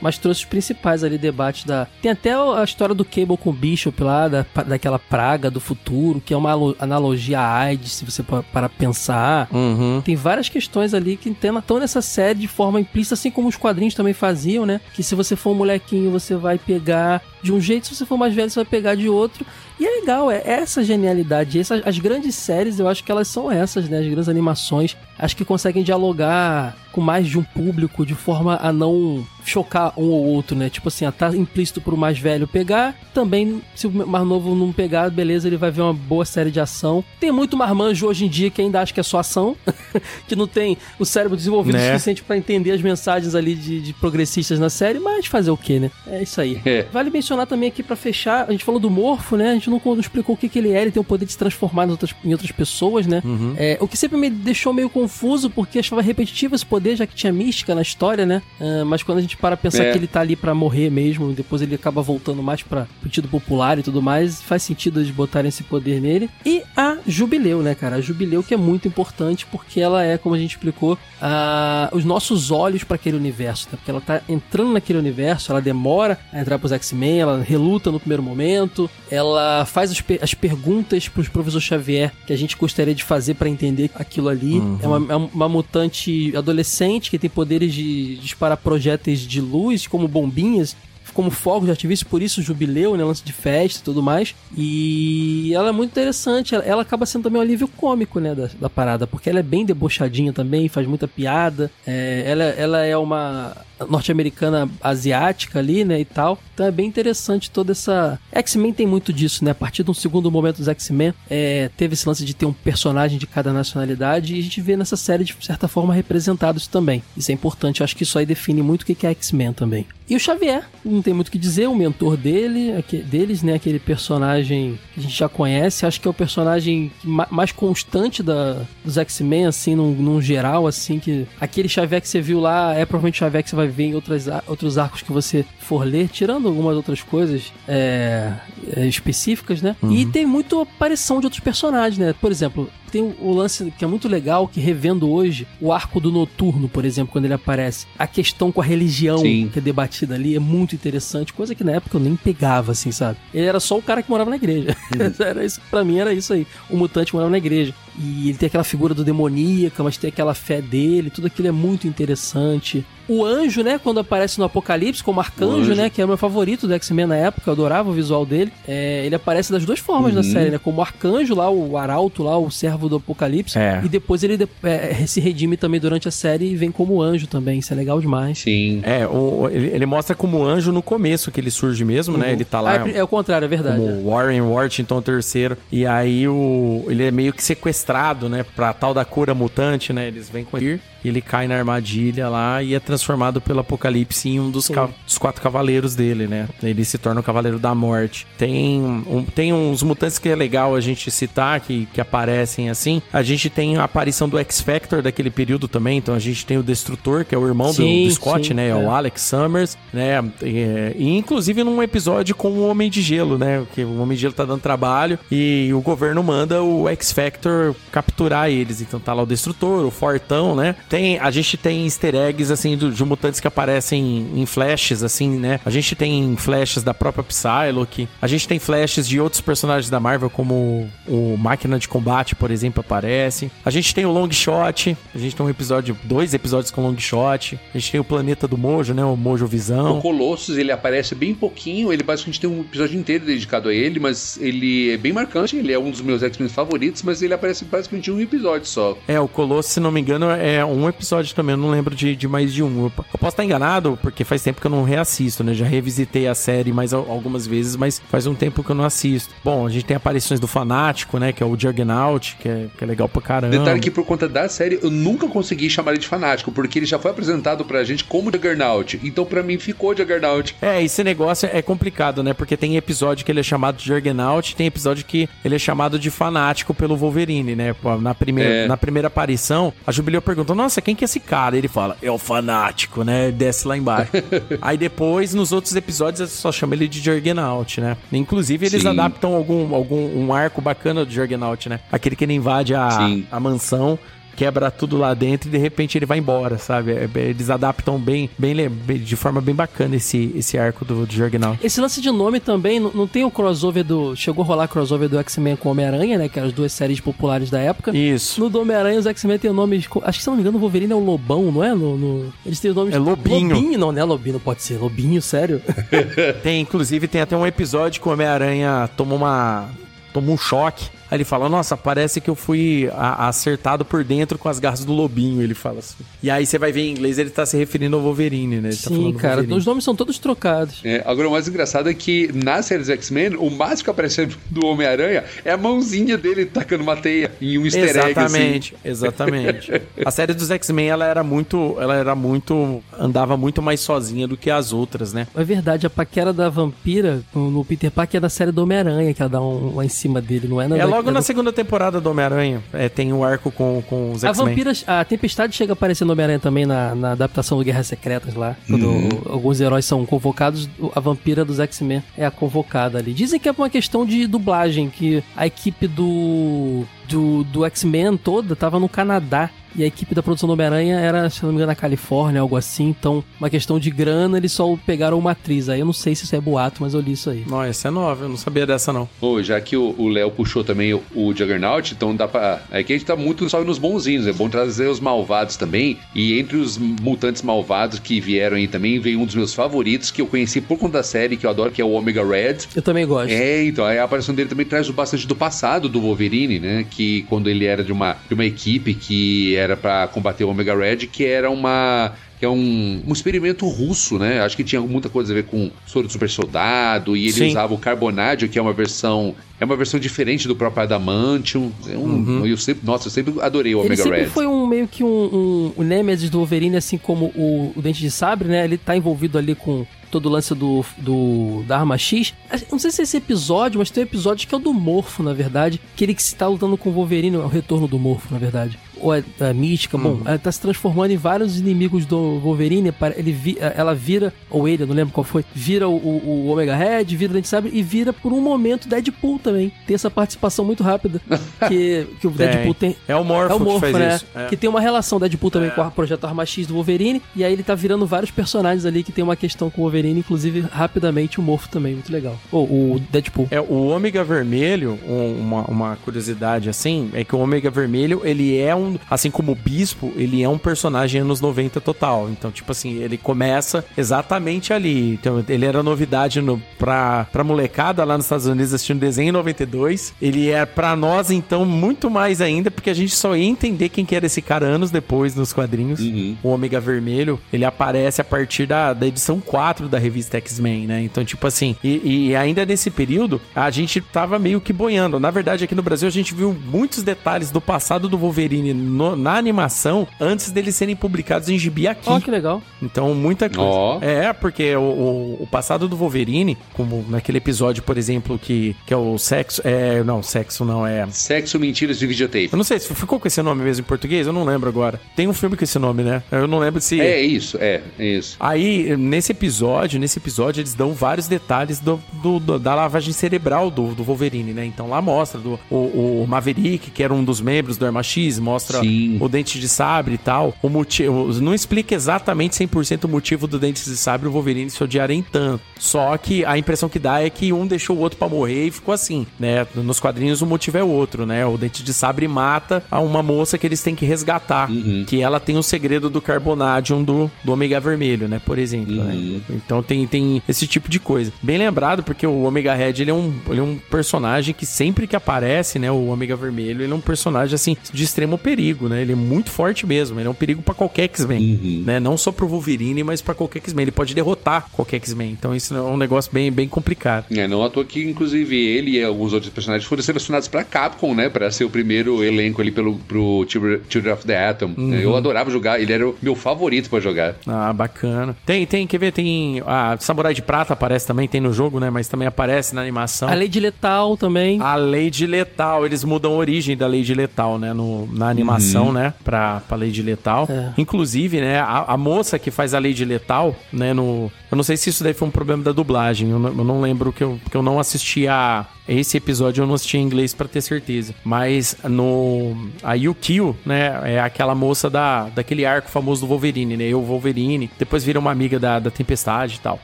mas 0.00 0.18
trouxe 0.18 0.40
os 0.40 0.46
principais 0.46 1.02
ali 1.02 1.18
debates 1.18 1.64
da. 1.64 1.86
Tem 2.00 2.10
até 2.10 2.32
a 2.32 2.62
história 2.64 2.94
do 2.94 3.04
Cable 3.04 3.36
com 3.36 3.50
o 3.50 3.52
Bishop 3.52 4.02
lá, 4.02 4.28
da, 4.28 4.46
daquela 4.66 4.98
praga 4.98 5.50
do 5.50 5.60
futuro, 5.60 6.20
que 6.20 6.34
é 6.34 6.36
uma 6.36 6.52
analogia 6.78 7.40
à 7.40 7.58
AIDS, 7.58 7.92
se 7.92 8.04
você 8.04 8.22
para 8.22 8.68
pensar. 8.68 9.48
Uhum. 9.52 10.02
Tem 10.04 10.16
várias 10.16 10.48
questões 10.48 10.94
ali 10.94 11.16
que 11.16 11.30
estão 11.30 11.78
nessa 11.78 12.02
série 12.02 12.38
de 12.38 12.48
forma 12.48 12.80
implícita, 12.80 13.14
assim 13.14 13.30
como 13.30 13.48
os 13.48 13.56
quadrinhos 13.56 13.94
também 13.94 14.14
faziam, 14.14 14.66
né? 14.66 14.80
Que 14.94 15.02
se 15.02 15.14
você 15.14 15.36
for 15.36 15.50
um 15.50 15.54
molequinho, 15.54 16.10
você 16.10 16.34
vai 16.36 16.58
pegar 16.58 17.22
de 17.42 17.52
um 17.52 17.60
jeito, 17.60 17.86
se 17.86 17.94
você 17.94 18.04
for 18.04 18.16
mais 18.16 18.34
velho, 18.34 18.50
você 18.50 18.60
vai 18.60 18.64
pegar 18.64 18.94
de 18.94 19.08
outro. 19.08 19.46
E 19.78 19.86
é 19.86 20.00
legal, 20.00 20.30
é 20.30 20.42
essa 20.44 20.82
genialidade. 20.82 21.60
Essas, 21.60 21.86
as 21.86 21.98
grandes 21.98 22.34
séries, 22.34 22.78
eu 22.78 22.88
acho 22.88 23.04
que 23.04 23.12
elas 23.12 23.28
são 23.28 23.50
essas, 23.50 23.88
né? 23.88 23.98
As 23.98 24.06
grandes 24.06 24.28
animações. 24.28 24.96
Acho 25.18 25.36
que 25.36 25.44
conseguem 25.44 25.82
dialogar 25.82 26.76
com 26.92 27.00
mais 27.00 27.26
de 27.26 27.38
um 27.38 27.42
público 27.42 28.04
de 28.04 28.14
forma 28.14 28.58
a 28.60 28.72
não 28.72 29.26
chocar 29.46 29.92
um 29.96 30.08
ou 30.10 30.26
outro, 30.26 30.56
né? 30.56 30.68
Tipo 30.68 30.88
assim, 30.88 31.10
tá 31.12 31.34
implícito 31.34 31.80
pro 31.80 31.96
mais 31.96 32.18
velho 32.18 32.46
pegar, 32.46 32.94
também 33.14 33.62
se 33.74 33.86
o 33.86 33.90
mais 33.90 34.26
novo 34.26 34.54
não 34.54 34.72
pegar, 34.72 35.10
beleza, 35.10 35.46
ele 35.46 35.56
vai 35.56 35.70
ver 35.70 35.82
uma 35.82 35.94
boa 35.94 36.24
série 36.24 36.50
de 36.50 36.60
ação. 36.60 37.04
Tem 37.20 37.30
muito 37.30 37.56
marmanjo 37.56 38.06
hoje 38.06 38.24
em 38.24 38.28
dia 38.28 38.50
que 38.50 38.60
ainda 38.60 38.80
acha 38.80 38.92
que 38.92 39.00
é 39.00 39.02
só 39.02 39.18
ação, 39.18 39.56
que 40.26 40.34
não 40.34 40.46
tem 40.46 40.76
o 40.98 41.04
cérebro 41.04 41.36
desenvolvido 41.36 41.76
né? 41.78 41.90
o 41.90 41.92
suficiente 41.92 42.22
para 42.22 42.36
entender 42.36 42.72
as 42.72 42.82
mensagens 42.82 43.34
ali 43.34 43.54
de, 43.54 43.80
de, 43.80 43.92
progressistas 43.94 44.58
na 44.58 44.68
série, 44.68 44.98
mas 44.98 45.26
fazer 45.26 45.50
o 45.50 45.56
que, 45.56 45.78
né? 45.78 45.90
É 46.06 46.22
isso 46.22 46.40
aí. 46.40 46.60
É. 46.64 46.86
Vale 46.92 47.10
mencionar 47.10 47.46
também 47.46 47.68
aqui 47.68 47.82
para 47.82 47.96
fechar, 47.96 48.46
a 48.48 48.52
gente 48.52 48.64
falou 48.64 48.80
do 48.80 48.90
Morfo, 48.90 49.36
né? 49.36 49.50
A 49.50 49.54
gente 49.54 49.70
não, 49.70 49.80
não 49.84 50.00
explicou 50.00 50.34
o 50.34 50.38
que, 50.38 50.48
que 50.48 50.58
ele 50.58 50.72
é, 50.72 50.82
ele 50.82 50.90
tem 50.90 51.00
o 51.00 51.04
poder 51.04 51.24
de 51.24 51.32
se 51.32 51.38
transformar 51.38 51.86
em 51.86 51.90
outras, 51.90 52.14
em 52.24 52.32
outras 52.32 52.50
pessoas, 52.50 53.06
né? 53.06 53.22
Uhum. 53.24 53.54
É, 53.56 53.78
o 53.80 53.86
que 53.86 53.96
sempre 53.96 54.18
me 54.18 54.28
deixou 54.28 54.72
meio 54.72 54.90
confuso, 54.90 55.48
porque 55.48 55.78
achava 55.78 56.02
repetitivo 56.02 56.54
esse 56.54 56.66
poder, 56.66 56.96
já 56.96 57.06
que 57.06 57.14
tinha 57.14 57.32
mística 57.32 57.74
na 57.74 57.82
história, 57.82 58.26
né? 58.26 58.42
Uh, 58.60 58.84
mas 58.84 59.02
quando 59.02 59.18
a 59.18 59.20
gente 59.20 59.35
para 59.40 59.56
pensar 59.56 59.84
é. 59.84 59.92
que 59.92 59.98
ele 59.98 60.06
tá 60.06 60.20
ali 60.20 60.36
para 60.36 60.54
morrer 60.54 60.90
mesmo, 60.90 61.32
depois 61.32 61.62
ele 61.62 61.74
acaba 61.74 62.02
voltando 62.02 62.42
mais 62.42 62.62
para 62.62 62.86
pedido 63.02 63.28
popular 63.28 63.78
e 63.78 63.82
tudo 63.82 64.02
mais, 64.02 64.42
faz 64.42 64.62
sentido 64.62 65.00
eles 65.00 65.10
botarem 65.10 65.48
esse 65.48 65.62
poder 65.62 66.00
nele. 66.00 66.28
E 66.44 66.62
a 66.76 66.98
Jubileu, 67.06 67.62
né, 67.62 67.74
cara? 67.74 67.96
A 67.96 68.00
Jubileu 68.00 68.42
que 68.42 68.54
é 68.54 68.56
muito 68.56 68.88
importante 68.88 69.46
porque 69.46 69.80
ela 69.80 70.04
é, 70.04 70.18
como 70.18 70.34
a 70.34 70.38
gente 70.38 70.52
explicou, 70.52 70.94
uh, 70.94 71.96
os 71.96 72.04
nossos 72.04 72.50
olhos 72.50 72.84
para 72.84 72.96
aquele 72.96 73.16
universo, 73.16 73.68
né? 73.70 73.76
Porque 73.76 73.90
ela 73.90 74.00
tá 74.00 74.20
entrando 74.28 74.72
naquele 74.72 74.98
universo, 74.98 75.52
ela 75.52 75.60
demora 75.60 76.18
a 76.32 76.40
entrar 76.40 76.58
pros 76.58 76.72
X-Men, 76.72 77.20
ela 77.20 77.42
reluta 77.42 77.90
no 77.90 78.00
primeiro 78.00 78.22
momento, 78.22 78.90
ela 79.10 79.64
faz 79.64 79.90
as, 79.90 80.02
as 80.20 80.34
perguntas 80.34 81.08
pros 81.08 81.28
professor 81.28 81.60
Xavier 81.60 82.12
que 82.26 82.32
a 82.32 82.36
gente 82.36 82.56
gostaria 82.56 82.94
de 82.94 83.04
fazer 83.04 83.34
para 83.34 83.48
entender 83.48 83.90
aquilo 83.94 84.28
ali. 84.28 84.58
Uhum. 84.58 84.78
É, 84.82 84.86
uma, 84.86 85.12
é 85.12 85.16
uma 85.16 85.48
mutante 85.48 86.34
adolescente 86.36 87.10
que 87.10 87.18
tem 87.18 87.30
poderes 87.30 87.72
de 87.74 88.16
disparar 88.16 88.56
projéteis 88.56 89.20
de 89.26 89.40
luz, 89.40 89.86
como 89.86 90.06
bombinhas, 90.08 90.76
como 91.12 91.30
fogo 91.30 91.64
de 91.64 91.70
artifício, 91.70 92.06
por 92.06 92.20
isso 92.20 92.42
jubileu, 92.42 92.94
né, 92.94 93.02
lance 93.02 93.24
de 93.24 93.32
festa 93.32 93.80
e 93.80 93.82
tudo 93.82 94.02
mais. 94.02 94.34
E 94.56 95.52
ela 95.54 95.70
é 95.70 95.72
muito 95.72 95.90
interessante, 95.90 96.54
ela, 96.54 96.64
ela 96.64 96.82
acaba 96.82 97.06
sendo 97.06 97.24
também 97.24 97.38
um 97.40 97.42
alívio 97.42 97.66
cômico, 97.68 98.20
né, 98.20 98.34
da, 98.34 98.50
da, 98.60 98.68
parada, 98.68 99.06
porque 99.06 99.30
ela 99.30 99.38
é 99.38 99.42
bem 99.42 99.64
debochadinha 99.64 100.32
também, 100.32 100.68
faz 100.68 100.86
muita 100.86 101.08
piada. 101.08 101.70
É, 101.86 102.24
ela, 102.26 102.44
ela 102.44 102.84
é 102.84 102.96
uma 102.96 103.56
norte-americana 103.88 104.68
asiática 104.80 105.58
ali, 105.58 105.84
né, 105.84 106.00
e 106.00 106.04
tal. 106.04 106.38
Então 106.54 106.66
é 106.66 106.70
bem 106.70 106.86
interessante 106.86 107.50
toda 107.50 107.72
essa... 107.72 108.18
X-Men 108.32 108.72
tem 108.72 108.86
muito 108.86 109.12
disso, 109.12 109.44
né? 109.44 109.50
A 109.50 109.54
partir 109.54 109.82
de 109.82 109.90
um 109.90 109.94
segundo 109.94 110.30
momento 110.30 110.58
dos 110.58 110.68
X-Men, 110.68 111.12
é, 111.28 111.70
teve 111.76 111.94
esse 111.94 112.08
lance 112.08 112.24
de 112.24 112.34
ter 112.34 112.46
um 112.46 112.52
personagem 112.52 113.18
de 113.18 113.26
cada 113.26 113.52
nacionalidade 113.52 114.34
e 114.34 114.38
a 114.38 114.42
gente 114.42 114.60
vê 114.60 114.76
nessa 114.76 114.96
série, 114.96 115.24
de 115.24 115.34
certa 115.40 115.68
forma, 115.68 115.92
representado 115.92 116.58
isso 116.58 116.70
também. 116.70 117.02
Isso 117.16 117.30
é 117.30 117.34
importante, 117.34 117.80
eu 117.80 117.84
acho 117.84 117.96
que 117.96 118.02
isso 118.02 118.18
aí 118.18 118.26
define 118.26 118.62
muito 118.62 118.82
o 118.82 118.86
que 118.86 119.06
é 119.06 119.10
X-Men 119.10 119.52
também. 119.52 119.86
E 120.08 120.14
o 120.14 120.20
Xavier, 120.20 120.62
não 120.84 121.02
tem 121.02 121.12
muito 121.12 121.28
o 121.28 121.30
que 121.32 121.38
dizer, 121.38 121.66
o 121.68 121.74
mentor 121.74 122.16
dele, 122.16 122.72
deles, 123.06 123.42
né, 123.42 123.54
aquele 123.54 123.80
personagem 123.80 124.78
que 124.94 125.00
a 125.00 125.02
gente 125.02 125.16
já 125.16 125.28
conhece, 125.28 125.84
acho 125.84 126.00
que 126.00 126.06
é 126.06 126.10
o 126.10 126.14
personagem 126.14 126.92
mais 127.04 127.50
constante 127.50 128.22
da, 128.22 128.62
dos 128.84 128.96
X-Men, 128.96 129.46
assim, 129.46 129.74
num, 129.74 129.90
num, 129.90 130.22
geral, 130.22 130.66
assim, 130.66 131.00
que 131.00 131.26
aquele 131.40 131.68
Xavier 131.68 132.00
que 132.00 132.08
você 132.08 132.20
viu 132.20 132.38
lá 132.38 132.72
é 132.74 132.84
provavelmente 132.84 133.16
o 133.16 133.18
Xavier 133.18 133.42
que 133.42 133.50
você 133.50 133.56
vai 133.56 133.65
ver 133.68 133.84
em 133.84 133.94
outras, 133.94 134.26
outros 134.46 134.78
arcos 134.78 135.02
que 135.02 135.12
você 135.12 135.44
for 135.58 135.84
ler, 135.84 136.08
tirando 136.08 136.48
algumas 136.48 136.76
outras 136.76 137.02
coisas 137.02 137.52
é, 137.66 138.32
é, 138.76 138.86
específicas, 138.86 139.62
né? 139.62 139.76
Uhum. 139.82 139.92
E 139.92 140.06
tem 140.06 140.26
muito 140.26 140.60
aparição 140.60 141.20
de 141.20 141.26
outros 141.26 141.40
personagens, 141.40 141.98
né? 141.98 142.14
Por 142.20 142.30
exemplo, 142.30 142.70
tem 142.90 143.14
o 143.20 143.32
lance 143.32 143.72
que 143.76 143.84
é 143.84 143.88
muito 143.88 144.08
legal, 144.08 144.48
que 144.48 144.60
revendo 144.60 145.10
hoje, 145.10 145.46
o 145.60 145.72
arco 145.72 146.00
do 146.00 146.10
Noturno, 146.10 146.68
por 146.68 146.84
exemplo, 146.84 147.12
quando 147.12 147.24
ele 147.24 147.34
aparece. 147.34 147.86
A 147.98 148.06
questão 148.06 148.50
com 148.52 148.60
a 148.60 148.64
religião 148.64 149.18
Sim. 149.18 149.50
que 149.52 149.58
é 149.58 149.62
debatida 149.62 150.14
ali 150.14 150.34
é 150.34 150.40
muito 150.40 150.74
interessante, 150.74 151.32
coisa 151.32 151.54
que 151.54 151.64
na 151.64 151.72
época 151.72 151.96
eu 151.96 152.00
nem 152.00 152.16
pegava, 152.16 152.72
assim, 152.72 152.92
sabe? 152.92 153.18
Ele 153.32 153.46
era 153.46 153.60
só 153.60 153.76
o 153.78 153.82
cara 153.82 154.02
que 154.02 154.10
morava 154.10 154.30
na 154.30 154.36
igreja. 154.36 154.76
Uhum. 154.92 155.12
era 155.24 155.44
isso, 155.44 155.60
pra 155.70 155.84
mim 155.84 155.98
era 155.98 156.12
isso 156.12 156.32
aí. 156.32 156.46
O 156.70 156.76
mutante 156.76 157.14
morava 157.14 157.30
na 157.30 157.38
igreja. 157.38 157.74
E 157.98 158.28
ele 158.28 158.38
tem 158.38 158.46
aquela 158.46 158.64
figura 158.64 158.92
do 158.92 159.04
demoníaca, 159.04 159.82
mas 159.82 159.96
tem 159.96 160.08
aquela 160.08 160.34
fé 160.34 160.60
dele, 160.60 161.10
tudo 161.10 161.26
aquilo 161.26 161.48
é 161.48 161.52
muito 161.52 161.86
interessante. 161.86 162.84
O 163.08 163.24
anjo, 163.24 163.62
né, 163.62 163.78
quando 163.78 164.00
aparece 164.00 164.38
no 164.38 164.44
Apocalipse, 164.44 165.02
como 165.02 165.20
arcanjo, 165.20 165.74
né, 165.74 165.88
que 165.88 166.02
é 166.02 166.04
o 166.04 166.08
meu 166.08 166.16
favorito 166.16 166.66
do 166.66 166.74
X-Men 166.74 167.06
na 167.06 167.16
época, 167.16 167.48
eu 167.48 167.52
adorava 167.52 167.88
o 167.88 167.92
visual 167.92 168.26
dele. 168.26 168.52
É, 168.66 169.06
ele 169.06 169.14
aparece 169.14 169.52
das 169.52 169.64
duas 169.64 169.78
formas 169.78 170.10
uhum. 170.10 170.16
na 170.16 170.22
série, 170.24 170.50
né, 170.50 170.58
como 170.58 170.82
arcanjo 170.82 171.34
lá, 171.34 171.48
o 171.48 171.76
arauto 171.76 172.24
lá, 172.24 172.36
o 172.36 172.50
servo 172.50 172.75
do 172.76 172.96
Apocalipse. 172.96 173.58
É. 173.58 173.80
E 173.84 173.88
depois 173.88 174.22
ele 174.22 174.38
é, 174.62 175.06
se 175.06 175.20
redime 175.20 175.56
também 175.56 175.80
durante 175.80 176.08
a 176.08 176.10
série 176.10 176.52
e 176.52 176.56
vem 176.56 176.70
como 176.70 177.02
anjo 177.02 177.26
também, 177.26 177.58
isso 177.58 177.72
é 177.72 177.76
legal 177.76 178.00
demais. 178.00 178.38
Sim. 178.38 178.80
É, 178.82 179.06
o, 179.06 179.48
ele, 179.50 179.68
ele, 179.68 179.86
mostra 179.86 180.14
como 180.14 180.44
anjo 180.44 180.72
no 180.72 180.82
começo, 180.82 181.30
que 181.30 181.40
ele 181.40 181.50
surge 181.50 181.84
mesmo, 181.84 182.16
né, 182.16 182.24
uhum. 182.24 182.30
né, 182.30 182.32
ele 182.32 182.44
tá 182.44 182.60
lá... 182.60 182.82
Ah, 182.82 182.88
é, 182.88 182.98
é, 182.98 183.04
o 183.04 183.08
contrário, 183.08 183.44
é 183.44 183.48
verdade. 183.48 183.78
Como 183.78 183.90
é. 183.90 184.02
Warren 184.02 184.40
Washington 184.42 185.02
III, 185.06 185.56
e 185.72 185.86
aí 185.86 186.28
o, 186.28 186.84
ele 186.88 187.04
é 187.04 187.10
meio 187.10 187.32
que 187.32 187.42
sequestrado, 187.42 188.28
né, 188.28 188.44
pra 188.54 188.72
tal 188.72 188.92
da 188.92 189.04
cura 189.04 189.34
mutante, 189.34 189.92
né, 189.92 190.08
eles 190.08 190.28
vêm 190.28 190.44
com 190.44 190.56
ele 190.56 190.80
ele 191.08 191.20
cai 191.20 191.46
na 191.46 191.56
armadilha 191.56 192.28
lá 192.28 192.62
e 192.62 192.74
é 192.74 192.80
transformado 192.80 193.40
pelo 193.40 193.60
Apocalipse 193.60 194.28
em 194.28 194.40
um 194.40 194.50
dos, 194.50 194.70
dos, 195.04 195.18
quatro 195.18 195.42
cavaleiros 195.42 195.94
dele, 195.94 196.26
né? 196.26 196.48
Ele 196.62 196.84
se 196.84 196.98
torna 196.98 197.20
o 197.20 197.24
Cavaleiro 197.24 197.58
da 197.58 197.74
Morte. 197.74 198.26
Tem, 198.38 198.80
um, 198.80 199.24
tem 199.24 199.52
uns 199.52 199.82
mutantes 199.82 200.18
que 200.18 200.28
é 200.28 200.34
legal 200.34 200.74
a 200.74 200.80
gente 200.80 201.10
citar, 201.10 201.60
que, 201.60 201.86
que 201.92 202.00
aparecem 202.00 202.70
assim. 202.70 203.02
A 203.12 203.22
gente 203.22 203.50
tem 203.50 203.76
a 203.76 203.84
aparição 203.84 204.28
do 204.28 204.38
X-Factor 204.38 205.02
daquele 205.02 205.30
período 205.30 205.68
também, 205.68 205.98
então 205.98 206.14
a 206.14 206.18
gente 206.18 206.44
tem 206.44 206.58
o 206.58 206.62
Destrutor, 206.62 207.24
que 207.24 207.34
é 207.34 207.38
o 207.38 207.46
irmão 207.46 207.72
sim, 207.72 208.04
do, 208.04 208.08
do, 208.08 208.14
Scott, 208.14 208.48
sim, 208.48 208.54
né? 208.54 208.68
É. 208.68 208.74
o 208.74 208.90
Alex 208.90 209.22
Summers, 209.22 209.76
né? 209.92 210.24
E, 210.42 210.94
e, 210.96 211.16
inclusive 211.16 211.62
num 211.64 211.82
episódio 211.82 212.34
com 212.34 212.48
o 212.48 212.68
Homem 212.68 212.90
de 212.90 213.02
Gelo, 213.02 213.38
né? 213.38 213.64
Que 213.74 213.84
o 213.84 214.00
Homem 214.00 214.16
de 214.16 214.22
Gelo 214.22 214.34
tá 214.34 214.44
dando 214.44 214.60
trabalho 214.60 215.18
e 215.30 215.70
o 215.72 215.80
governo 215.80 216.22
manda 216.22 216.62
o 216.62 216.88
X-Factor 216.88 217.74
capturar 217.92 218.50
eles. 218.50 218.80
Então 218.80 218.98
tá 218.98 219.12
lá 219.12 219.22
o 219.22 219.26
Destrutor, 219.26 219.84
o 219.84 219.90
Fortão, 219.90 220.54
né? 220.54 220.74
Tem, 220.88 220.95
a 221.20 221.30
gente 221.30 221.56
tem 221.56 221.84
easter 221.84 222.14
eggs, 222.14 222.52
assim, 222.52 222.76
do, 222.76 222.90
de 222.90 223.04
mutantes 223.04 223.40
que 223.40 223.46
aparecem 223.46 224.30
em 224.34 224.46
flashes, 224.46 225.02
assim, 225.02 225.30
né? 225.30 225.60
A 225.64 225.70
gente 225.70 225.94
tem 225.94 226.36
flashes 226.36 226.82
da 226.82 226.94
própria 226.94 227.24
Psylocke. 227.24 228.08
A 228.20 228.26
gente 228.26 228.48
tem 228.48 228.58
flashes 228.58 229.06
de 229.06 229.20
outros 229.20 229.40
personagens 229.40 229.90
da 229.90 230.00
Marvel, 230.00 230.30
como 230.30 230.88
o 231.06 231.36
Máquina 231.36 231.78
de 231.78 231.88
Combate, 231.88 232.34
por 232.34 232.50
exemplo, 232.50 232.80
aparece. 232.80 233.50
A 233.64 233.70
gente 233.70 233.94
tem 233.94 234.06
o 234.06 234.12
Long 234.12 234.30
Shot. 234.30 234.96
A 235.14 235.18
gente 235.18 235.36
tem 235.36 235.46
um 235.46 235.50
episódio, 235.50 235.96
dois 236.04 236.34
episódios 236.34 236.70
com 236.70 236.82
Long 236.82 236.98
Shot. 236.98 237.58
A 237.74 237.78
gente 237.78 237.92
tem 237.92 238.00
o 238.00 238.04
Planeta 238.04 238.48
do 238.48 238.56
Mojo, 238.56 238.94
né? 238.94 239.04
O 239.04 239.16
Mojo 239.16 239.46
Visão. 239.46 239.98
O 239.98 240.02
Colossus, 240.02 240.56
ele 240.56 240.72
aparece 240.72 241.14
bem 241.14 241.34
pouquinho. 241.34 241.92
Ele 241.92 242.02
basicamente 242.02 242.40
tem 242.40 242.50
um 242.50 242.60
episódio 242.60 242.98
inteiro 242.98 243.24
dedicado 243.24 243.68
a 243.68 243.74
ele, 243.74 243.98
mas 243.98 244.38
ele 244.40 244.92
é 244.92 244.96
bem 244.96 245.12
marcante. 245.12 245.56
Ele 245.56 245.72
é 245.72 245.78
um 245.78 245.90
dos 245.90 246.00
meus 246.00 246.22
X-Men 246.22 246.48
favoritos, 246.48 247.02
mas 247.02 247.22
ele 247.22 247.34
aparece 247.34 247.64
basicamente 247.64 248.10
em 248.10 248.14
um 248.14 248.20
episódio 248.20 248.66
só. 248.66 248.96
É, 249.06 249.18
o 249.20 249.28
Colossus, 249.28 249.72
se 249.72 249.80
não 249.80 249.90
me 249.90 250.00
engano, 250.00 250.30
é 250.30 250.64
um 250.64 250.85
episódio 250.88 251.34
também. 251.34 251.54
Eu 251.54 251.58
não 251.58 251.70
lembro 251.70 251.94
de, 251.94 252.14
de 252.16 252.28
mais 252.28 252.52
de 252.52 252.62
um. 252.62 252.84
Eu 252.84 252.90
posso 253.18 253.28
estar 253.28 253.44
enganado, 253.44 253.98
porque 254.02 254.24
faz 254.24 254.42
tempo 254.42 254.60
que 254.60 254.66
eu 254.66 254.70
não 254.70 254.82
reassisto, 254.82 255.42
né? 255.42 255.54
Já 255.54 255.66
revisitei 255.66 256.26
a 256.26 256.34
série 256.34 256.72
mais 256.72 256.92
algumas 256.92 257.46
vezes, 257.46 257.76
mas 257.76 258.00
faz 258.08 258.26
um 258.26 258.34
tempo 258.34 258.62
que 258.62 258.70
eu 258.70 258.74
não 258.74 258.84
assisto. 258.84 259.34
Bom, 259.44 259.66
a 259.66 259.70
gente 259.70 259.84
tem 259.84 259.96
aparições 259.96 260.40
do 260.40 260.46
Fanático, 260.46 261.18
né? 261.18 261.32
Que 261.32 261.42
é 261.42 261.46
o 261.46 261.58
Juggernaut, 261.58 262.36
que 262.40 262.48
é, 262.48 262.66
que 262.76 262.84
é 262.84 262.86
legal 262.86 263.08
pra 263.08 263.22
caramba. 263.22 263.56
Detalhe 263.56 263.80
que 263.80 263.90
por 263.90 264.04
conta 264.04 264.28
da 264.28 264.48
série, 264.48 264.78
eu 264.82 264.90
nunca 264.90 265.28
consegui 265.28 265.68
chamar 265.70 265.92
ele 265.92 266.00
de 266.00 266.08
Fanático, 266.08 266.52
porque 266.52 266.78
ele 266.78 266.86
já 266.86 266.98
foi 266.98 267.10
apresentado 267.10 267.64
pra 267.64 267.84
gente 267.84 268.04
como 268.04 268.30
Juggernaut. 268.30 269.00
Então 269.02 269.24
pra 269.24 269.42
mim 269.42 269.58
ficou 269.58 269.96
Juggernaut. 269.96 270.54
É, 270.60 270.82
esse 270.82 271.02
negócio 271.02 271.48
é 271.52 271.62
complicado, 271.62 272.22
né? 272.22 272.32
Porque 272.32 272.56
tem 272.56 272.76
episódio 272.76 273.24
que 273.24 273.30
ele 273.30 273.40
é 273.40 273.42
chamado 273.42 273.76
de 273.76 273.86
Juggernaut, 273.86 274.54
tem 274.56 274.66
episódio 274.66 275.04
que 275.04 275.28
ele 275.44 275.54
é 275.54 275.58
chamado 275.58 275.98
de 275.98 276.10
Fanático 276.10 276.74
pelo 276.74 276.96
Wolverine, 276.96 277.54
né? 277.54 277.74
Na 278.00 278.14
primeira, 278.14 278.50
é. 278.50 278.66
na 278.66 278.76
primeira 278.76 279.08
aparição, 279.08 279.72
a 279.86 279.92
Jubileu 279.92 280.22
perguntou, 280.22 280.54
nossa, 280.66 280.82
quem 280.82 280.96
que 280.96 281.04
é 281.04 281.06
esse 281.06 281.20
cara? 281.20 281.56
Ele 281.56 281.68
fala, 281.68 281.96
é 282.02 282.10
o 282.10 282.18
Fanático, 282.18 283.04
né? 283.04 283.30
Desce 283.30 283.68
lá 283.68 283.76
embaixo. 283.76 284.10
Aí 284.60 284.76
depois, 284.76 285.32
nos 285.32 285.52
outros 285.52 285.74
episódios, 285.76 286.30
só 286.32 286.50
chama 286.50 286.74
ele 286.74 286.88
de 286.88 287.00
Jurgenaut, 287.00 287.80
né? 287.80 287.96
Inclusive, 288.12 288.66
eles 288.66 288.82
Sim. 288.82 288.88
adaptam 288.88 289.34
algum, 289.34 289.72
algum 289.74 290.18
um 290.18 290.34
arco 290.34 290.60
bacana 290.60 291.04
do 291.04 291.10
Jurgenaut, 291.10 291.68
né? 291.68 291.78
Aquele 291.90 292.16
que 292.16 292.24
ele 292.24 292.34
invade 292.34 292.74
a, 292.74 292.88
a 293.30 293.38
mansão 293.38 293.96
quebra 294.36 294.70
tudo 294.70 294.96
lá 294.96 295.14
dentro 295.14 295.48
e 295.48 295.50
de 295.50 295.58
repente 295.58 295.96
ele 295.96 296.06
vai 296.06 296.18
embora, 296.18 296.58
sabe? 296.58 296.92
É, 296.92 297.08
eles 297.14 297.48
adaptam 297.48 297.98
bem, 297.98 298.28
bem, 298.38 298.54
de 298.98 299.16
forma 299.16 299.40
bem 299.40 299.54
bacana 299.54 299.96
esse, 299.96 300.32
esse 300.36 300.58
arco 300.58 300.84
do, 300.84 301.06
do. 301.06 301.16
Esse 301.62 301.80
lance 301.80 302.00
de 302.00 302.10
nome 302.10 302.38
também, 302.38 302.78
não, 302.78 302.92
não 302.92 303.06
tem 303.06 303.24
o 303.24 303.30
crossover 303.30 303.82
do. 303.82 304.14
Chegou 304.14 304.44
a 304.44 304.46
rolar 304.46 304.68
crossover 304.68 305.08
do 305.08 305.18
X-Men 305.18 305.56
com 305.56 305.70
Homem-Aranha, 305.70 306.18
né? 306.18 306.28
Que 306.28 306.38
eram 306.38 306.48
as 306.48 306.54
duas 306.54 306.72
séries 306.72 307.00
populares 307.00 307.48
da 307.48 307.58
época. 307.58 307.96
Isso. 307.96 308.38
No 308.40 308.50
do 308.50 308.60
Homem-Aranha, 308.60 308.98
os 308.98 309.06
X-Men 309.06 309.38
tem 309.38 309.50
o 309.50 309.54
nome. 309.54 309.84
Acho 310.02 310.18
que 310.18 310.22
se 310.22 310.28
não 310.28 310.36
me 310.36 310.42
engano, 310.42 310.58
o 310.58 310.60
Wolverine 310.60 310.92
é 310.92 310.96
o 310.96 311.04
Lobão, 311.04 311.50
não 311.50 311.64
é? 311.64 311.74
No, 311.74 311.96
no... 311.96 312.32
Eles 312.44 312.60
têm 312.60 312.70
o 312.70 312.74
nome. 312.74 312.92
É 312.92 312.98
Lobinho. 312.98 313.54
Lobinho, 313.54 313.78
não, 313.78 313.92
não 313.92 314.00
é 314.00 314.04
Lobinho, 314.04 314.38
pode 314.38 314.62
ser. 314.62 314.78
Lobinho, 314.78 315.22
sério? 315.22 315.62
tem, 316.42 316.60
inclusive, 316.60 317.08
tem 317.08 317.22
até 317.22 317.36
um 317.36 317.46
episódio 317.46 318.00
que 318.00 318.08
o 318.08 318.12
Homem-Aranha 318.12 318.90
toma 318.96 319.14
uma. 319.14 319.70
toma 320.12 320.30
um 320.30 320.36
choque 320.36 320.95
Aí 321.10 321.16
ele 321.18 321.24
fala: 321.24 321.48
Nossa, 321.48 321.76
parece 321.76 322.20
que 322.20 322.28
eu 322.28 322.34
fui 322.34 322.90
acertado 322.92 323.84
por 323.84 324.02
dentro 324.04 324.38
com 324.38 324.48
as 324.48 324.58
garras 324.58 324.84
do 324.84 324.92
lobinho. 324.92 325.42
Ele 325.42 325.54
fala 325.54 325.78
assim. 325.78 326.04
E 326.22 326.30
aí 326.30 326.44
você 326.44 326.58
vai 326.58 326.72
ver 326.72 326.82
em 326.82 326.90
inglês, 326.90 327.18
ele 327.18 327.30
tá 327.30 327.46
se 327.46 327.56
referindo 327.56 327.96
ao 327.96 328.02
Wolverine, 328.02 328.60
né? 328.60 328.68
Ele 328.68 328.76
tá 328.76 328.88
Sim, 328.88 329.12
tá 329.12 329.20
cara, 329.20 329.34
Wolverine. 329.36 329.58
os 329.58 329.66
nomes 329.66 329.84
são 329.84 329.94
todos 329.94 330.18
trocados. 330.18 330.80
É, 330.84 331.02
agora, 331.06 331.28
o 331.28 331.32
mais 331.32 331.46
engraçado 331.48 331.88
é 331.88 331.94
que 331.94 332.30
na 332.32 332.62
série 332.62 332.80
dos 332.80 332.90
X-Men, 332.90 333.36
o 333.36 333.50
máximo 333.50 333.84
que 333.84 333.90
aparece 333.90 334.28
do 334.50 334.66
Homem-Aranha 334.66 335.24
é 335.44 335.52
a 335.52 335.56
mãozinha 335.56 336.18
dele 336.18 336.44
tacando 336.46 336.82
uma 336.82 336.96
teia 336.96 337.30
em 337.40 337.58
um 337.58 337.64
easter 337.64 337.84
exatamente, 337.84 338.74
egg. 338.74 338.76
Assim. 338.76 338.90
Exatamente, 338.90 339.82
A 340.04 340.10
série 340.10 340.34
dos 340.34 340.50
X-Men, 340.50 340.88
ela 340.88 341.06
era 341.06 341.22
muito. 341.22 341.76
Ela 341.80 341.94
era 341.94 342.14
muito. 342.14 342.82
andava 342.98 343.36
muito 343.36 343.62
mais 343.62 343.80
sozinha 343.80 344.26
do 344.26 344.36
que 344.36 344.50
as 344.50 344.72
outras, 344.72 345.12
né? 345.12 345.26
É 345.34 345.44
verdade, 345.44 345.86
a 345.86 345.90
paquera 345.90 346.32
da 346.32 346.48
vampira 346.48 347.22
no 347.34 347.64
Peter 347.64 347.90
Parker 347.90 348.18
é 348.18 348.20
da 348.20 348.28
série 348.28 348.52
do 348.52 348.62
Homem-Aranha, 348.62 349.12
que 349.14 349.22
ela 349.22 349.28
dá 349.28 349.40
um, 349.40 349.76
lá 349.76 349.84
em 349.84 349.88
cima 349.88 350.20
dele, 350.20 350.48
não 350.48 350.60
é? 350.60 350.68
Na 350.68 350.76
é 350.76 350.95
logo 350.96 351.10
na 351.10 351.22
segunda 351.22 351.52
temporada 351.52 352.00
do 352.00 352.10
Homem-Aranha. 352.10 352.62
É, 352.72 352.88
tem 352.88 353.12
o 353.12 353.18
um 353.18 353.24
arco 353.24 353.50
com, 353.50 353.82
com 353.88 354.12
os 354.12 354.24
X-Men. 354.24 354.30
A 354.30 354.32
vampira, 354.32 354.72
a 354.86 355.04
Tempestade 355.04 355.54
chega 355.54 355.72
a 355.72 355.74
aparecer 355.74 356.04
no 356.04 356.12
Homem-Aranha 356.12 356.38
também 356.38 356.66
na, 356.66 356.94
na 356.94 357.12
adaptação 357.12 357.58
do 357.58 357.64
Guerras 357.64 357.86
Secretas 357.86 358.34
lá. 358.34 358.56
Quando 358.66 358.86
uhum. 358.86 359.08
alguns 359.28 359.60
heróis 359.60 359.84
são 359.84 360.04
convocados, 360.04 360.68
a 360.94 361.00
vampira 361.00 361.44
dos 361.44 361.60
X-Men 361.60 362.02
é 362.16 362.26
a 362.26 362.30
convocada 362.30 362.98
ali. 362.98 363.12
Dizem 363.12 363.38
que 363.38 363.48
é 363.48 363.52
uma 363.52 363.70
questão 363.70 364.04
de 364.04 364.26
dublagem, 364.26 364.88
que 364.88 365.22
a 365.36 365.46
equipe 365.46 365.86
do 365.86 366.84
do, 367.08 367.44
do 367.44 367.64
X-Men 367.64 368.16
toda 368.16 368.56
tava 368.56 368.78
no 368.78 368.88
Canadá. 368.88 369.50
E 369.76 369.84
a 369.84 369.86
equipe 369.86 370.14
da 370.14 370.22
produção 370.22 370.46
do 370.46 370.54
Homem-Aranha 370.54 370.98
era, 370.98 371.28
se 371.28 371.42
não 371.42 371.50
me 371.50 371.56
engano, 371.56 371.68
na 371.68 371.74
Califórnia, 371.74 372.40
algo 372.40 372.56
assim. 372.56 372.88
Então, 372.88 373.22
uma 373.38 373.50
questão 373.50 373.78
de 373.78 373.90
grana, 373.90 374.38
eles 374.38 374.52
só 374.52 374.74
pegaram 374.86 375.18
uma 375.18 375.32
atriz. 375.32 375.68
Aí 375.68 375.80
eu 375.80 375.86
não 375.86 375.92
sei 375.92 376.14
se 376.14 376.24
isso 376.24 376.34
é 376.34 376.40
boato, 376.40 376.82
mas 376.82 376.94
eu 376.94 377.00
li 377.00 377.12
isso 377.12 377.28
aí. 377.28 377.44
Não, 377.46 377.62
essa 377.62 377.88
é 377.88 377.90
nova, 377.90 378.24
eu 378.24 378.28
não 378.28 378.36
sabia 378.36 378.66
dessa 378.66 378.92
não. 378.92 379.06
Pô, 379.20 379.42
já 379.42 379.60
que 379.60 379.76
o 379.76 380.08
Léo 380.08 380.30
puxou 380.30 380.64
também 380.64 380.94
o, 380.94 381.02
o, 381.14 381.34
Juggernaut, 381.34 381.92
então 381.92 382.16
dá 382.16 382.26
pra. 382.26 382.62
É 382.70 382.82
que 382.82 382.92
a 382.92 382.96
gente 382.96 383.06
tá 383.06 383.16
muito 383.16 383.48
só 383.50 383.62
nos 383.62 383.78
bonzinhos, 383.78 384.26
é 384.26 384.32
bom 384.32 384.48
trazer 384.48 384.88
os 384.88 385.00
malvados 385.00 385.56
também. 385.56 385.98
E 386.14 386.38
entre 386.38 386.56
os 386.56 386.78
mutantes 386.78 387.42
malvados 387.42 387.98
que 387.98 388.20
vieram 388.20 388.56
aí 388.56 388.66
também, 388.66 388.98
veio 388.98 389.20
um 389.20 389.26
dos 389.26 389.34
meus 389.34 389.52
favoritos, 389.52 390.10
que 390.10 390.22
eu 390.22 390.26
conheci 390.26 390.60
por 390.60 390.78
conta 390.78 390.98
da 390.98 391.02
série, 391.02 391.36
que 391.36 391.44
eu 391.44 391.50
adoro, 391.50 391.70
que 391.70 391.82
é 391.82 391.84
o 391.84 391.92
Omega 391.92 392.24
Red. 392.24 392.58
Eu 392.74 392.82
também 392.82 393.06
gosto. 393.06 393.30
É, 393.30 393.64
então, 393.64 393.84
a 393.84 394.02
aparição 394.02 394.34
dele 394.34 394.48
também 394.48 394.64
traz 394.64 394.88
bastante 394.88 395.26
do 395.26 395.36
passado 395.36 395.88
do 395.88 396.00
Wolverine, 396.00 396.58
né? 396.58 396.86
Que 396.90 397.22
quando 397.28 397.50
ele 397.50 397.66
era 397.66 397.84
de 397.84 397.92
uma, 397.92 398.16
de 398.28 398.34
uma 398.34 398.44
equipe 398.44 398.94
que 398.94 399.54
era 399.56 399.65
para 399.74 400.06
combater 400.08 400.44
o 400.44 400.50
Omega 400.50 400.76
Red, 400.76 401.06
que 401.06 401.24
era 401.24 401.50
uma 401.50 402.12
que 402.38 402.44
é 402.44 402.48
um, 402.48 403.02
um 403.06 403.12
experimento 403.12 403.66
russo, 403.66 404.18
né? 404.18 404.40
Acho 404.42 404.56
que 404.56 404.64
tinha 404.64 404.80
muita 404.80 405.08
coisa 405.08 405.32
a 405.32 405.34
ver 405.34 405.44
com 405.44 405.70
soro 405.86 406.06
do 406.06 406.12
super 406.12 406.28
soldado, 406.28 407.16
e 407.16 407.24
ele 407.24 407.32
Sim. 407.32 407.48
usava 407.48 407.72
o 407.72 407.78
carbonádio, 407.78 408.48
que 408.48 408.58
é 408.58 408.62
uma 408.62 408.72
versão. 408.72 409.34
É 409.58 409.64
uma 409.64 409.74
versão 409.74 409.98
diferente 409.98 410.46
do 410.46 410.54
próprio 410.54 410.82
Adamantium. 410.82 411.72
É 411.88 411.96
um, 411.96 412.44
Eu 412.44 412.58
sempre, 412.58 412.84
nossa, 412.84 413.06
eu 413.06 413.10
sempre 413.10 413.40
adorei 413.40 413.74
o 413.74 413.78
Ele 413.78 413.86
Omega 413.86 414.02
sempre 414.02 414.20
Red. 414.20 414.26
foi 414.26 414.46
um 414.46 414.66
meio 414.66 414.86
que 414.86 415.02
um, 415.02 415.72
um, 415.78 415.82
Nemesis 415.82 416.28
do 416.28 416.36
Wolverine, 416.36 416.76
assim 416.76 416.98
como 416.98 417.32
o, 417.34 417.72
o 417.74 417.80
Dente 417.80 418.00
de 418.00 418.10
Sabre, 418.10 418.48
né? 418.48 418.64
Ele 418.64 418.76
tá 418.76 418.94
envolvido 418.94 419.38
ali 419.38 419.54
com 419.54 419.86
todo 420.10 420.26
o 420.26 420.28
lance 420.28 420.54
do, 420.54 420.84
do 420.98 421.64
da 421.66 421.78
arma 421.78 421.96
X. 421.96 422.34
Não 422.70 422.78
sei 422.78 422.90
se 422.90 423.00
é 423.00 423.04
esse 423.04 423.16
episódio, 423.16 423.78
mas 423.78 423.90
tem 423.90 424.04
um 424.04 424.06
episódio 424.06 424.46
que 424.46 424.54
é 424.54 424.58
o 424.58 424.60
do 424.60 424.74
Morfo, 424.74 425.22
na 425.22 425.32
verdade, 425.32 425.80
que 425.96 426.04
ele 426.04 426.12
que 426.12 426.22
se 426.22 426.36
tá 426.36 426.46
lutando 426.46 426.76
com 426.76 426.90
o 426.90 426.92
Wolverine, 426.92 427.36
é 427.36 427.38
o 427.38 427.48
retorno 427.48 427.88
do 427.88 427.98
Morfo, 427.98 428.32
na 428.32 428.38
verdade. 428.38 428.78
Ou 429.00 429.14
é, 429.14 429.22
é 429.40 429.52
mística, 429.52 429.96
bom, 429.98 430.20
ela 430.24 430.38
tá 430.38 430.50
se 430.50 430.60
transformando 430.60 431.10
em 431.10 431.16
vários 431.16 431.58
inimigos 431.58 432.06
do 432.06 432.38
Wolverine, 432.40 432.92
para- 432.92 433.14
ele 433.18 433.32
vi- 433.32 433.58
ela 433.60 433.94
vira, 433.94 434.32
ou 434.50 434.66
ele, 434.68 434.82
eu 434.82 434.86
não 434.86 434.94
lembro 434.94 435.12
qual 435.12 435.24
foi, 435.24 435.44
vira 435.54 435.88
o, 435.88 435.94
o, 435.96 436.22
o 436.46 436.48
Omega 436.52 436.74
Red, 436.74 437.04
vira 437.16 437.30
o 437.30 437.34
Dente 437.34 437.42
de 437.44 437.48
Sabre 437.48 437.70
e 437.72 437.82
vira 437.82 438.12
por 438.12 438.32
um 438.32 438.40
momento 438.40 438.88
Deadpool 438.88 439.38
também. 439.38 439.70
Tem 439.86 439.94
essa 439.94 440.10
participação 440.10 440.64
muito 440.64 440.82
rápida 440.82 441.20
que, 441.68 442.06
que 442.20 442.26
o 442.26 442.30
Deadpool 442.30 442.74
tem. 442.74 442.96
É 443.06 443.14
o 443.16 443.24
Morpho, 443.24 443.52
É 443.52 443.56
o 443.56 443.60
Morpho, 443.60 443.86
que 443.86 443.92
faz 443.92 444.04
né? 444.04 444.14
isso. 444.16 444.26
É. 444.34 444.46
Que 444.48 444.56
tem 444.56 444.68
uma 444.70 444.80
relação 444.80 445.18
Deadpool 445.18 445.50
também 445.50 445.70
com 445.70 445.82
o 445.82 445.90
projeto 445.90 446.24
Arma 446.26 446.44
X 446.46 446.66
do 446.66 446.74
Wolverine. 446.74 447.20
E 447.34 447.44
aí 447.44 447.52
ele 447.52 447.62
tá 447.62 447.74
virando 447.74 448.06
vários 448.06 448.30
personagens 448.30 448.84
ali 448.84 449.02
que 449.02 449.12
tem 449.12 449.22
uma 449.24 449.36
questão 449.36 449.70
com 449.70 449.80
o 449.80 449.84
Wolverine, 449.84 450.20
inclusive 450.20 450.60
rapidamente 450.60 451.38
o 451.38 451.42
Morpho 451.42 451.68
também, 451.68 451.94
muito 451.94 452.10
legal. 452.12 452.36
Ou 452.50 452.64
o 452.94 453.02
Deadpool. 453.10 453.48
É, 453.50 453.60
o 453.60 453.86
ômega 453.88 454.22
vermelho, 454.24 454.98
um- 455.06 455.36
uma, 455.40 455.62
uma 455.64 455.96
curiosidade 456.04 456.68
assim, 456.68 457.10
é 457.12 457.24
que 457.24 457.34
o 457.34 457.38
ômega 457.38 457.70
vermelho, 457.70 458.20
ele 458.24 458.56
é 458.58 458.74
um, 458.74 458.85
assim 459.10 459.30
como 459.30 459.52
o 459.52 459.54
bispo, 459.54 460.12
ele 460.16 460.42
é 460.42 460.48
um 460.48 460.58
personagem 460.58 461.20
anos 461.20 461.40
90 461.40 461.80
total. 461.80 462.28
Então, 462.30 462.50
tipo 462.50 462.72
assim, 462.72 463.02
ele 463.02 463.16
começa 463.16 463.84
exatamente 463.96 464.72
ali. 464.72 465.12
Então, 465.14 465.44
ele 465.48 465.64
era 465.64 465.82
novidade 465.82 466.40
no, 466.40 466.60
pra, 466.78 467.26
pra 467.32 467.44
molecada 467.44 468.04
lá 468.04 468.16
nos 468.16 468.26
Estados 468.26 468.46
Unidos 468.46 468.74
assistindo 468.74 469.00
desenho 469.00 469.28
em 469.28 469.32
92. 469.32 470.14
Ele 470.20 470.50
é 470.50 470.64
pra 470.64 470.96
nós, 470.96 471.30
então, 471.30 471.64
muito 471.64 472.10
mais 472.10 472.40
ainda, 472.40 472.70
porque 472.70 472.90
a 472.90 472.94
gente 472.94 473.14
só 473.14 473.36
ia 473.36 473.44
entender 473.44 473.88
quem 473.88 474.04
que 474.04 474.14
era 474.14 474.26
esse 474.26 474.42
cara 474.42 474.66
anos 474.66 474.90
depois 474.90 475.34
nos 475.34 475.52
quadrinhos. 475.52 476.00
Uhum. 476.00 476.36
O 476.42 476.48
Ômega 476.48 476.80
Vermelho, 476.80 477.40
ele 477.52 477.64
aparece 477.64 478.20
a 478.20 478.24
partir 478.24 478.66
da, 478.66 478.92
da 478.92 479.06
edição 479.06 479.40
4 479.40 479.88
da 479.88 479.98
revista 479.98 480.36
X-Men, 480.38 480.86
né? 480.86 481.02
Então, 481.02 481.24
tipo 481.24 481.46
assim, 481.46 481.76
e, 481.82 482.28
e 482.28 482.36
ainda 482.36 482.64
nesse 482.64 482.90
período, 482.90 483.40
a 483.54 483.70
gente 483.70 484.00
tava 484.00 484.38
meio 484.38 484.60
que 484.60 484.72
boiando. 484.72 485.20
Na 485.20 485.30
verdade, 485.30 485.64
aqui 485.64 485.74
no 485.74 485.82
Brasil, 485.82 486.08
a 486.08 486.12
gente 486.12 486.34
viu 486.34 486.56
muitos 486.66 487.02
detalhes 487.02 487.50
do 487.50 487.60
passado 487.60 488.08
do 488.08 488.18
Wolverine 488.18 488.72
no- 488.76 489.16
na 489.16 489.36
animação 489.36 490.06
antes 490.20 490.50
deles 490.50 490.76
serem 490.76 490.94
publicados 490.96 491.48
em 491.48 491.58
gibi 491.58 491.88
aqui. 491.88 492.08
Ó, 492.08 492.20
que 492.20 492.30
legal. 492.30 492.62
Então, 492.82 493.14
muita 493.14 493.48
coisa. 493.48 493.62
Ó. 493.70 493.98
É, 494.02 494.32
porque 494.32 494.74
o, 494.76 494.80
o, 494.80 495.42
o 495.42 495.46
passado 495.46 495.88
do 495.88 495.96
Wolverine, 495.96 496.56
como 496.74 497.04
naquele 497.08 497.38
episódio, 497.38 497.82
por 497.82 497.96
exemplo, 497.98 498.38
que, 498.38 498.76
que 498.86 498.92
é 498.92 498.96
o 498.96 499.16
sexo. 499.18 499.60
É, 499.64 500.02
não, 500.04 500.22
sexo 500.22 500.64
não 500.64 500.86
é. 500.86 501.06
Sexo, 501.10 501.58
mentiras 501.58 501.98
de 501.98 502.06
videotape. 502.06 502.48
Eu 502.52 502.56
não 502.56 502.64
sei 502.64 502.78
se 502.78 502.94
ficou 502.94 503.18
com 503.18 503.26
esse 503.28 503.40
nome 503.42 503.62
mesmo 503.62 503.82
em 503.82 503.86
português, 503.86 504.26
eu 504.26 504.32
não 504.32 504.44
lembro 504.44 504.68
agora. 504.68 505.00
Tem 505.14 505.26
um 505.28 505.32
filme 505.32 505.56
com 505.56 505.64
esse 505.64 505.78
nome, 505.78 506.02
né? 506.02 506.22
Eu 506.30 506.46
não 506.46 506.58
lembro 506.58 506.80
se. 506.80 507.00
É 507.00 507.20
isso, 507.20 507.56
é, 507.60 507.80
é 507.98 508.04
isso. 508.04 508.36
Aí, 508.40 508.96
nesse 508.96 509.32
episódio, 509.32 509.98
nesse 510.00 510.18
episódio, 510.18 510.60
eles 510.60 510.74
dão 510.74 510.92
vários 510.92 511.28
detalhes 511.28 511.78
do, 511.80 512.00
do- 512.22 512.38
do- 512.40 512.58
da 512.58 512.74
lavagem 512.74 513.12
cerebral 513.12 513.70
do, 513.70 513.94
do 513.94 514.02
Wolverine, 514.04 514.52
né? 514.52 514.64
Então 514.66 514.88
lá 514.88 515.00
mostra 515.00 515.40
do, 515.40 515.58
o, 515.70 516.22
o 516.22 516.26
Maverick, 516.28 516.90
que 516.90 517.02
era 517.02 517.12
um 517.14 517.22
dos 517.24 517.40
membros 517.40 517.76
do 517.76 517.86
Arma 517.86 518.02
X, 518.02 518.38
mostra 518.38 518.65
Sim. 518.74 519.18
o 519.20 519.28
Dente 519.28 519.58
de 519.58 519.68
Sabre 519.68 520.14
e 520.14 520.18
tal. 520.18 520.54
O 520.62 520.68
motivo. 520.68 521.32
Não 521.40 521.54
explica 521.54 521.94
exatamente 521.94 522.56
100% 522.56 523.04
o 523.04 523.08
motivo 523.08 523.46
do 523.46 523.58
Dente 523.58 523.84
de 523.84 523.96
Sabre 523.96 524.28
o 524.28 524.32
Wolverine 524.32 524.70
se 524.70 524.82
odiarem 524.82 525.22
tanto. 525.22 525.62
Só 525.78 526.16
que 526.16 526.44
a 526.44 526.56
impressão 526.58 526.88
que 526.88 526.98
dá 526.98 527.20
é 527.20 527.30
que 527.30 527.52
um 527.52 527.66
deixou 527.66 527.96
o 527.96 528.00
outro 528.00 528.18
pra 528.18 528.28
morrer 528.28 528.66
e 528.66 528.70
ficou 528.70 528.94
assim, 528.94 529.26
né? 529.38 529.66
Nos 529.74 530.00
quadrinhos 530.00 530.42
o 530.42 530.46
motivo 530.46 530.78
é 530.78 530.84
outro, 530.84 531.26
né? 531.26 531.44
O 531.46 531.56
Dente 531.56 531.82
de 531.82 531.92
Sabre 531.92 532.26
mata 532.28 532.82
a 532.90 533.00
uma 533.00 533.22
moça 533.22 533.58
que 533.58 533.66
eles 533.66 533.82
têm 533.82 533.94
que 533.94 534.06
resgatar. 534.06 534.68
Que 535.06 535.20
ela 535.20 535.38
tem 535.40 535.56
o 535.56 535.62
segredo 535.62 536.08
do 536.08 536.20
Carbonadium 536.20 537.02
do, 537.02 537.30
do 537.44 537.52
Ômega 537.52 537.80
Vermelho, 537.80 538.28
né? 538.28 538.40
Por 538.44 538.58
exemplo, 538.58 538.94
né? 538.94 539.40
Então 539.50 539.82
tem, 539.82 540.06
tem 540.06 540.42
esse 540.48 540.66
tipo 540.66 540.88
de 540.88 540.98
coisa. 540.98 541.32
Bem 541.42 541.58
lembrado, 541.58 542.02
porque 542.02 542.26
o 542.26 542.42
Omega 542.44 542.74
Red, 542.74 542.94
ele 543.00 543.10
é, 543.10 543.14
um, 543.14 543.34
ele 543.48 543.60
é 543.60 543.62
um 543.62 543.76
personagem 543.90 544.54
que 544.54 544.66
sempre 544.66 545.06
que 545.06 545.16
aparece, 545.16 545.78
né? 545.78 545.90
O 545.90 546.06
Ômega 546.06 546.36
Vermelho, 546.36 546.82
ele 546.82 546.92
é 546.92 546.94
um 546.94 547.00
personagem, 547.00 547.54
assim, 547.54 547.76
de 547.92 548.04
extremo 548.04 548.38
perigo, 548.38 548.55
né? 548.88 549.02
Ele 549.02 549.12
é 549.12 549.16
muito 549.16 549.50
forte 549.50 549.86
mesmo. 549.86 550.18
Ele 550.18 550.26
é 550.26 550.30
um 550.30 550.34
perigo 550.34 550.62
pra 550.62 550.74
qualquer 550.74 551.04
X-Men, 551.04 551.82
né? 551.84 552.00
Não 552.00 552.16
só 552.16 552.32
pro 552.32 552.46
Wolverine, 552.46 553.02
mas 553.02 553.20
pra 553.20 553.34
qualquer 553.34 553.58
X-Men. 553.60 553.84
Ele 553.84 553.90
pode 553.92 554.14
derrotar 554.14 554.68
qualquer 554.72 554.96
X-Men. 554.96 555.32
Então 555.32 555.54
isso 555.54 555.74
é 555.74 555.80
um 555.80 555.96
negócio 555.96 556.30
bem, 556.32 556.50
bem 556.50 556.68
complicado. 556.68 557.26
É, 557.30 557.46
não 557.46 557.64
à 557.64 557.70
toa 557.70 557.84
que, 557.84 558.02
inclusive, 558.02 558.56
ele 558.56 558.92
e 558.92 559.04
alguns 559.04 559.32
outros 559.32 559.52
personagens 559.52 559.88
foram 559.88 560.02
selecionados 560.02 560.48
pra 560.48 560.64
Capcom, 560.64 561.14
né? 561.14 561.28
Pra 561.28 561.50
ser 561.50 561.64
o 561.64 561.70
primeiro 561.70 562.22
elenco 562.22 562.60
ali 562.60 562.70
pelo, 562.70 562.96
pro 562.96 563.46
Children 563.48 564.12
of 564.12 564.26
the 564.26 564.48
Atom. 564.48 564.74
Eu 565.00 565.16
adorava 565.16 565.50
jogar, 565.50 565.80
ele 565.80 565.92
era 565.92 566.08
o 566.08 566.16
meu 566.20 566.34
favorito 566.34 566.88
pra 566.90 567.00
jogar. 567.00 567.34
Ah, 567.46 567.72
bacana. 567.72 568.36
Tem, 568.44 568.66
tem, 568.66 568.86
quer 568.86 568.98
ver? 568.98 569.12
Tem. 569.12 569.62
A 569.66 569.96
Samurai 569.98 570.34
de 570.34 570.42
Prata 570.42 570.72
aparece 570.72 571.06
também, 571.06 571.28
tem 571.28 571.40
no 571.40 571.52
jogo, 571.52 571.78
né? 571.80 571.90
Mas 571.90 572.08
também 572.08 572.26
aparece 572.26 572.74
na 572.74 572.80
animação. 572.80 573.28
A 573.28 573.34
Lady 573.34 573.60
Letal 573.60 574.16
também. 574.16 574.60
A 574.60 574.76
Lady 574.76 575.26
Letal, 575.26 575.84
eles 575.84 576.04
mudam 576.04 576.32
a 576.32 576.36
origem 576.36 576.76
da 576.76 576.86
Lady 576.86 577.14
Letal, 577.14 577.58
né? 577.58 577.72
No, 577.72 578.06
na 578.12 578.28
animação, 578.28 578.45
né? 578.92 579.14
Pra, 579.24 579.60
pra 579.68 579.76
Lady 579.76 580.02
Letal. 580.02 580.46
É. 580.50 580.72
Inclusive, 580.78 581.40
né? 581.40 581.60
A, 581.60 581.84
a 581.88 581.96
moça 581.96 582.38
que 582.38 582.50
faz 582.50 582.74
a 582.74 582.78
Lady 582.78 583.04
Letal, 583.04 583.54
né? 583.72 583.92
No, 583.92 584.30
eu 584.50 584.56
não 584.56 584.62
sei 584.62 584.76
se 584.76 584.90
isso 584.90 585.02
daí 585.02 585.12
foi 585.12 585.28
um 585.28 585.30
problema 585.30 585.62
da 585.62 585.72
dublagem. 585.72 586.30
Eu 586.30 586.38
não, 586.38 586.48
eu 586.50 586.64
não 586.64 586.80
lembro 586.80 587.12
que 587.12 587.22
eu, 587.22 587.40
que 587.50 587.56
eu 587.56 587.62
não 587.62 587.78
assisti 587.78 588.28
a. 588.28 588.66
Esse 588.88 589.16
episódio 589.16 589.62
eu 589.62 589.66
não 589.66 589.74
assisti 589.74 589.98
em 589.98 590.02
inglês 590.02 590.32
pra 590.32 590.46
ter 590.46 590.60
certeza. 590.60 591.14
Mas 591.24 591.76
no. 591.84 592.56
A 592.82 592.94
Yukio, 592.94 593.56
né? 593.66 594.00
É 594.04 594.20
aquela 594.20 594.54
moça 594.54 594.88
da, 594.88 595.28
daquele 595.28 595.66
arco 595.66 595.90
famoso 595.90 596.20
do 596.20 596.28
Wolverine, 596.28 596.76
né? 596.76 596.84
Eu, 596.84 597.02
Wolverine. 597.02 597.70
Depois 597.78 598.04
vira 598.04 598.18
uma 598.18 598.30
amiga 598.30 598.58
da, 598.58 598.78
da 598.78 598.90
Tempestade 598.90 599.56
e 599.56 599.60
tal. 599.60 599.80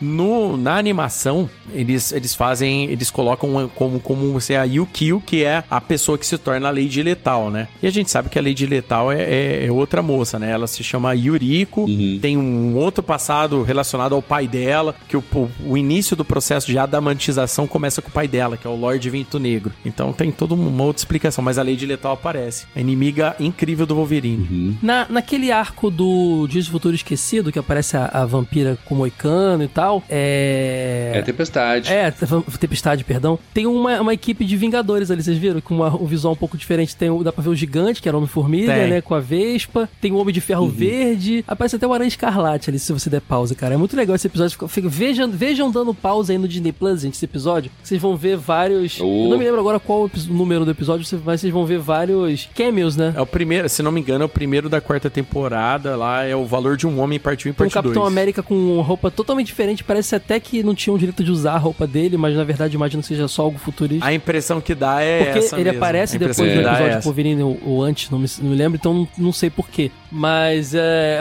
No, 0.00 0.56
na 0.56 0.76
animação, 0.76 1.50
eles, 1.72 2.12
eles 2.12 2.34
fazem. 2.34 2.84
Eles 2.84 3.10
colocam 3.10 3.68
como, 3.74 3.98
como 3.98 4.40
ser 4.40 4.56
a 4.56 4.64
Yukio, 4.64 5.20
que 5.24 5.42
é 5.42 5.64
a 5.68 5.80
pessoa 5.80 6.16
que 6.16 6.26
se 6.26 6.38
torna 6.38 6.68
a 6.68 6.70
Lady 6.70 7.02
Letal, 7.02 7.50
né? 7.50 7.66
E 7.82 7.86
a 7.86 7.90
gente 7.90 8.10
sabe 8.10 8.28
que 8.28 8.38
a 8.38 8.42
Lady 8.42 8.66
Letal 8.66 9.10
é, 9.10 9.22
é, 9.22 9.66
é 9.66 9.72
outra 9.72 10.02
moça, 10.02 10.38
né? 10.38 10.52
Ela 10.52 10.68
se 10.68 10.84
chama 10.84 11.12
Yuriko, 11.14 11.86
tem 12.20 12.36
um 12.36 12.76
outro 12.76 13.02
passado 13.02 13.62
relacionado 13.62 14.14
ao 14.14 14.22
pai 14.22 14.35
dela, 14.44 14.94
que 15.08 15.16
o, 15.16 15.24
o, 15.64 15.78
início 15.78 16.14
do 16.16 16.24
processo 16.24 16.66
de 16.66 16.78
adamantização 16.78 17.66
começa 17.66 18.02
com 18.02 18.08
o 18.08 18.12
pai 18.12 18.28
dela, 18.28 18.56
que 18.56 18.66
é 18.66 18.70
o 18.70 18.74
Lorde 18.76 19.08
Vento 19.08 19.38
Negro. 19.38 19.72
Então 19.84 20.12
tem 20.12 20.30
toda 20.30 20.54
uma 20.54 20.84
outra 20.84 21.00
explicação, 21.00 21.42
mas 21.42 21.56
a 21.56 21.62
Lady 21.62 21.86
Letal 21.86 22.12
aparece. 22.12 22.66
A 22.76 22.80
inimiga 22.80 23.34
incrível 23.40 23.86
do 23.86 23.94
Wolverine. 23.94 24.76
Na, 24.82 25.06
naquele 25.08 25.50
arco 25.50 25.90
do 25.90 26.46
Dias 26.48 26.66
do 26.66 26.72
Futuro 26.72 26.94
Esquecido, 26.94 27.50
que 27.50 27.58
aparece 27.58 27.96
a, 27.96 28.06
a 28.12 28.26
vampira 28.26 28.76
com 28.84 28.94
o 28.94 28.98
moicano 28.98 29.62
e 29.64 29.68
tal, 29.68 30.02
é... 30.08 31.12
É, 31.14 31.22
Tempestade. 31.22 31.92
É, 31.92 32.10
Tempestade, 32.10 33.04
perdão. 33.04 33.38
Tem 33.54 33.66
uma, 33.66 34.00
uma 34.00 34.12
equipe 34.14 34.44
de 34.44 34.56
Vingadores 34.56 35.10
ali, 35.10 35.22
vocês 35.22 35.38
viram? 35.38 35.60
Com 35.60 35.76
uma, 35.76 35.94
um 35.94 36.06
visual 36.06 36.34
um 36.34 36.36
pouco 36.36 36.56
diferente. 36.56 36.96
Tem, 36.96 37.08
o- 37.10 37.22
dá 37.22 37.32
pra 37.32 37.42
ver 37.42 37.50
o 37.50 37.54
Gigante, 37.54 38.02
que 38.02 38.08
era 38.08 38.16
o 38.16 38.18
Homem-Formiga, 38.18 38.72
né? 38.88 39.00
Com 39.00 39.14
a 39.14 39.20
Vespa. 39.20 39.88
Tem 40.00 40.12
o 40.12 40.16
Homem 40.16 40.32
de 40.34 40.40
Ferro 40.40 40.68
Verde. 40.68 41.44
Aparece 41.46 41.76
até 41.76 41.86
o 41.86 41.92
Aranha 41.92 42.08
Escarlate 42.08 42.70
ali, 42.70 42.78
se 42.78 42.92
você 42.92 43.08
der 43.08 43.20
pausa, 43.20 43.54
cara. 43.54 43.74
É 43.74 43.76
muito 43.76 43.96
legal 43.96 44.16
esse 44.16 44.25
episódio. 44.26 44.52
Fica- 44.52 44.68
fica- 44.68 44.88
vejam, 44.88 45.30
vejam 45.30 45.70
dando 45.70 45.94
pausa 45.94 46.32
aí 46.32 46.38
no 46.38 46.46
Disney 46.48 46.72
Plus, 46.72 47.00
gente, 47.02 47.14
esse 47.14 47.24
episódio. 47.24 47.70
Vocês 47.82 48.00
vão 48.00 48.16
ver 48.16 48.36
vários... 48.36 48.98
Oh. 49.00 49.24
Eu 49.24 49.30
não 49.30 49.38
me 49.38 49.44
lembro 49.44 49.60
agora 49.60 49.78
qual 49.80 50.04
o 50.04 50.10
número 50.28 50.64
do 50.64 50.70
episódio, 50.70 51.06
mas 51.24 51.40
vocês 51.40 51.52
vão 51.52 51.64
ver 51.66 51.78
vários 51.78 52.48
cameos, 52.54 52.96
né? 52.96 53.12
É 53.16 53.20
o 53.20 53.26
primeiro, 53.26 53.68
se 53.68 53.82
não 53.82 53.90
me 53.92 54.00
engano, 54.00 54.22
é 54.22 54.26
o 54.26 54.28
primeiro 54.28 54.68
da 54.68 54.80
quarta 54.80 55.08
temporada. 55.10 55.96
Lá 55.96 56.24
é 56.24 56.34
o 56.34 56.44
valor 56.44 56.76
de 56.76 56.86
um 56.86 57.00
homem 57.00 57.18
partiu 57.18 57.50
em 57.50 57.52
Tem 57.54 57.66
um 57.66 57.70
parte 57.70 57.74
Capitão 57.74 58.02
2. 58.02 58.12
América 58.12 58.42
com 58.42 58.80
roupa 58.80 59.10
totalmente 59.10 59.46
diferente. 59.46 59.82
Parece 59.84 60.14
até 60.14 60.38
que 60.40 60.62
não 60.62 60.74
tinham 60.74 60.96
direito 60.98 61.22
de 61.24 61.30
usar 61.30 61.52
a 61.54 61.58
roupa 61.58 61.86
dele, 61.86 62.16
mas 62.16 62.34
na 62.36 62.44
verdade 62.44 62.74
imagino 62.74 63.02
que 63.02 63.08
seja 63.08 63.28
só 63.28 63.42
algo 63.42 63.58
futurista. 63.58 64.04
A 64.06 64.12
impressão 64.12 64.60
que 64.60 64.74
dá 64.74 65.00
é 65.00 65.24
Porque 65.24 65.38
essa 65.40 65.56
ele 65.56 65.64
mesmo. 65.64 65.78
aparece 65.78 66.16
A 66.16 66.18
depois 66.18 66.36
do 66.36 66.44
é 66.44 66.54
episódio 66.56 66.86
essa. 66.86 67.00
Wolverine 67.00 67.42
ou, 67.42 67.58
ou 67.64 67.82
antes, 67.82 68.10
não 68.10 68.18
me, 68.18 68.26
não 68.40 68.50
me 68.50 68.56
lembro, 68.56 68.76
então 68.78 68.92
não, 68.94 69.08
não 69.18 69.32
sei 69.32 69.50
porquê. 69.50 69.90
Mas 70.10 70.74
é, 70.74 71.20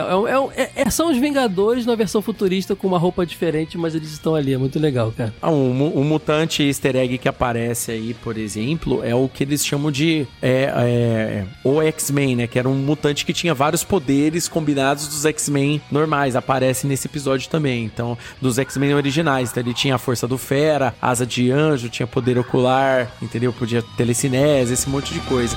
é, 0.56 0.61
é- 0.64 0.72
é- 0.84 0.90
são 0.90 1.11
os 1.11 1.18
Vingadores 1.18 1.86
na 1.86 1.95
versão 1.95 2.22
futurista 2.22 2.76
com 2.76 2.88
uma 2.88 2.95
roupa 2.98 3.26
diferente, 3.26 3.78
mas 3.78 3.96
eles 3.96 4.12
estão 4.12 4.36
ali, 4.36 4.54
é 4.54 4.58
muito 4.58 4.80
legal, 4.80 5.12
cara. 5.16 5.34
Ah, 5.42 5.52
um, 5.52 6.00
um 6.00 6.04
mutante 6.04 6.64
easter 6.64 6.96
egg 6.96 7.18
que 7.18 7.28
aparece 7.28 7.92
aí, 7.92 8.14
por 8.14 8.38
exemplo, 8.38 9.04
é 9.04 9.14
o 9.14 9.28
que 9.28 9.44
eles 9.44 9.66
chamam 9.66 9.92
de 9.92 10.28
é, 10.42 10.72
é, 10.76 11.46
o 11.64 11.82
X-Men, 11.82 12.36
né? 12.36 12.48
Que 12.48 12.60
era 12.60 12.70
um 12.70 12.76
mutante 12.76 13.26
que 13.26 13.34
tinha 13.34 13.54
vários 13.54 13.84
poderes 13.84 14.48
combinados 14.48 15.08
dos 15.08 15.26
X-Men 15.26 15.82
normais. 15.92 16.36
Aparece 16.36 16.88
nesse 16.88 17.08
episódio 17.08 17.50
também. 17.50 17.86
Então, 17.86 18.18
dos 18.42 18.58
X-Men 18.58 18.94
originais. 18.94 19.52
Então, 19.52 19.64
ele 19.64 19.74
tinha 19.74 19.96
a 19.96 20.00
força 20.00 20.28
do 20.28 20.38
Fera, 20.38 20.94
asa 21.02 21.26
de 21.26 21.52
anjo, 21.52 21.90
tinha 21.90 22.08
poder 22.08 22.38
ocular, 22.38 23.12
entendeu? 23.22 23.52
Podia 23.54 23.84
telecinese, 23.98 24.74
esse 24.74 24.90
monte 24.90 25.14
de 25.14 25.20
coisa. 25.22 25.56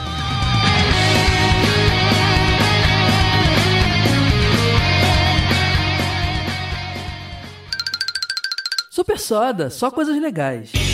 Super 8.99 9.17
Soda, 9.17 9.71
só 9.71 9.93
coisas 9.93 10.21
legais. 10.21 10.88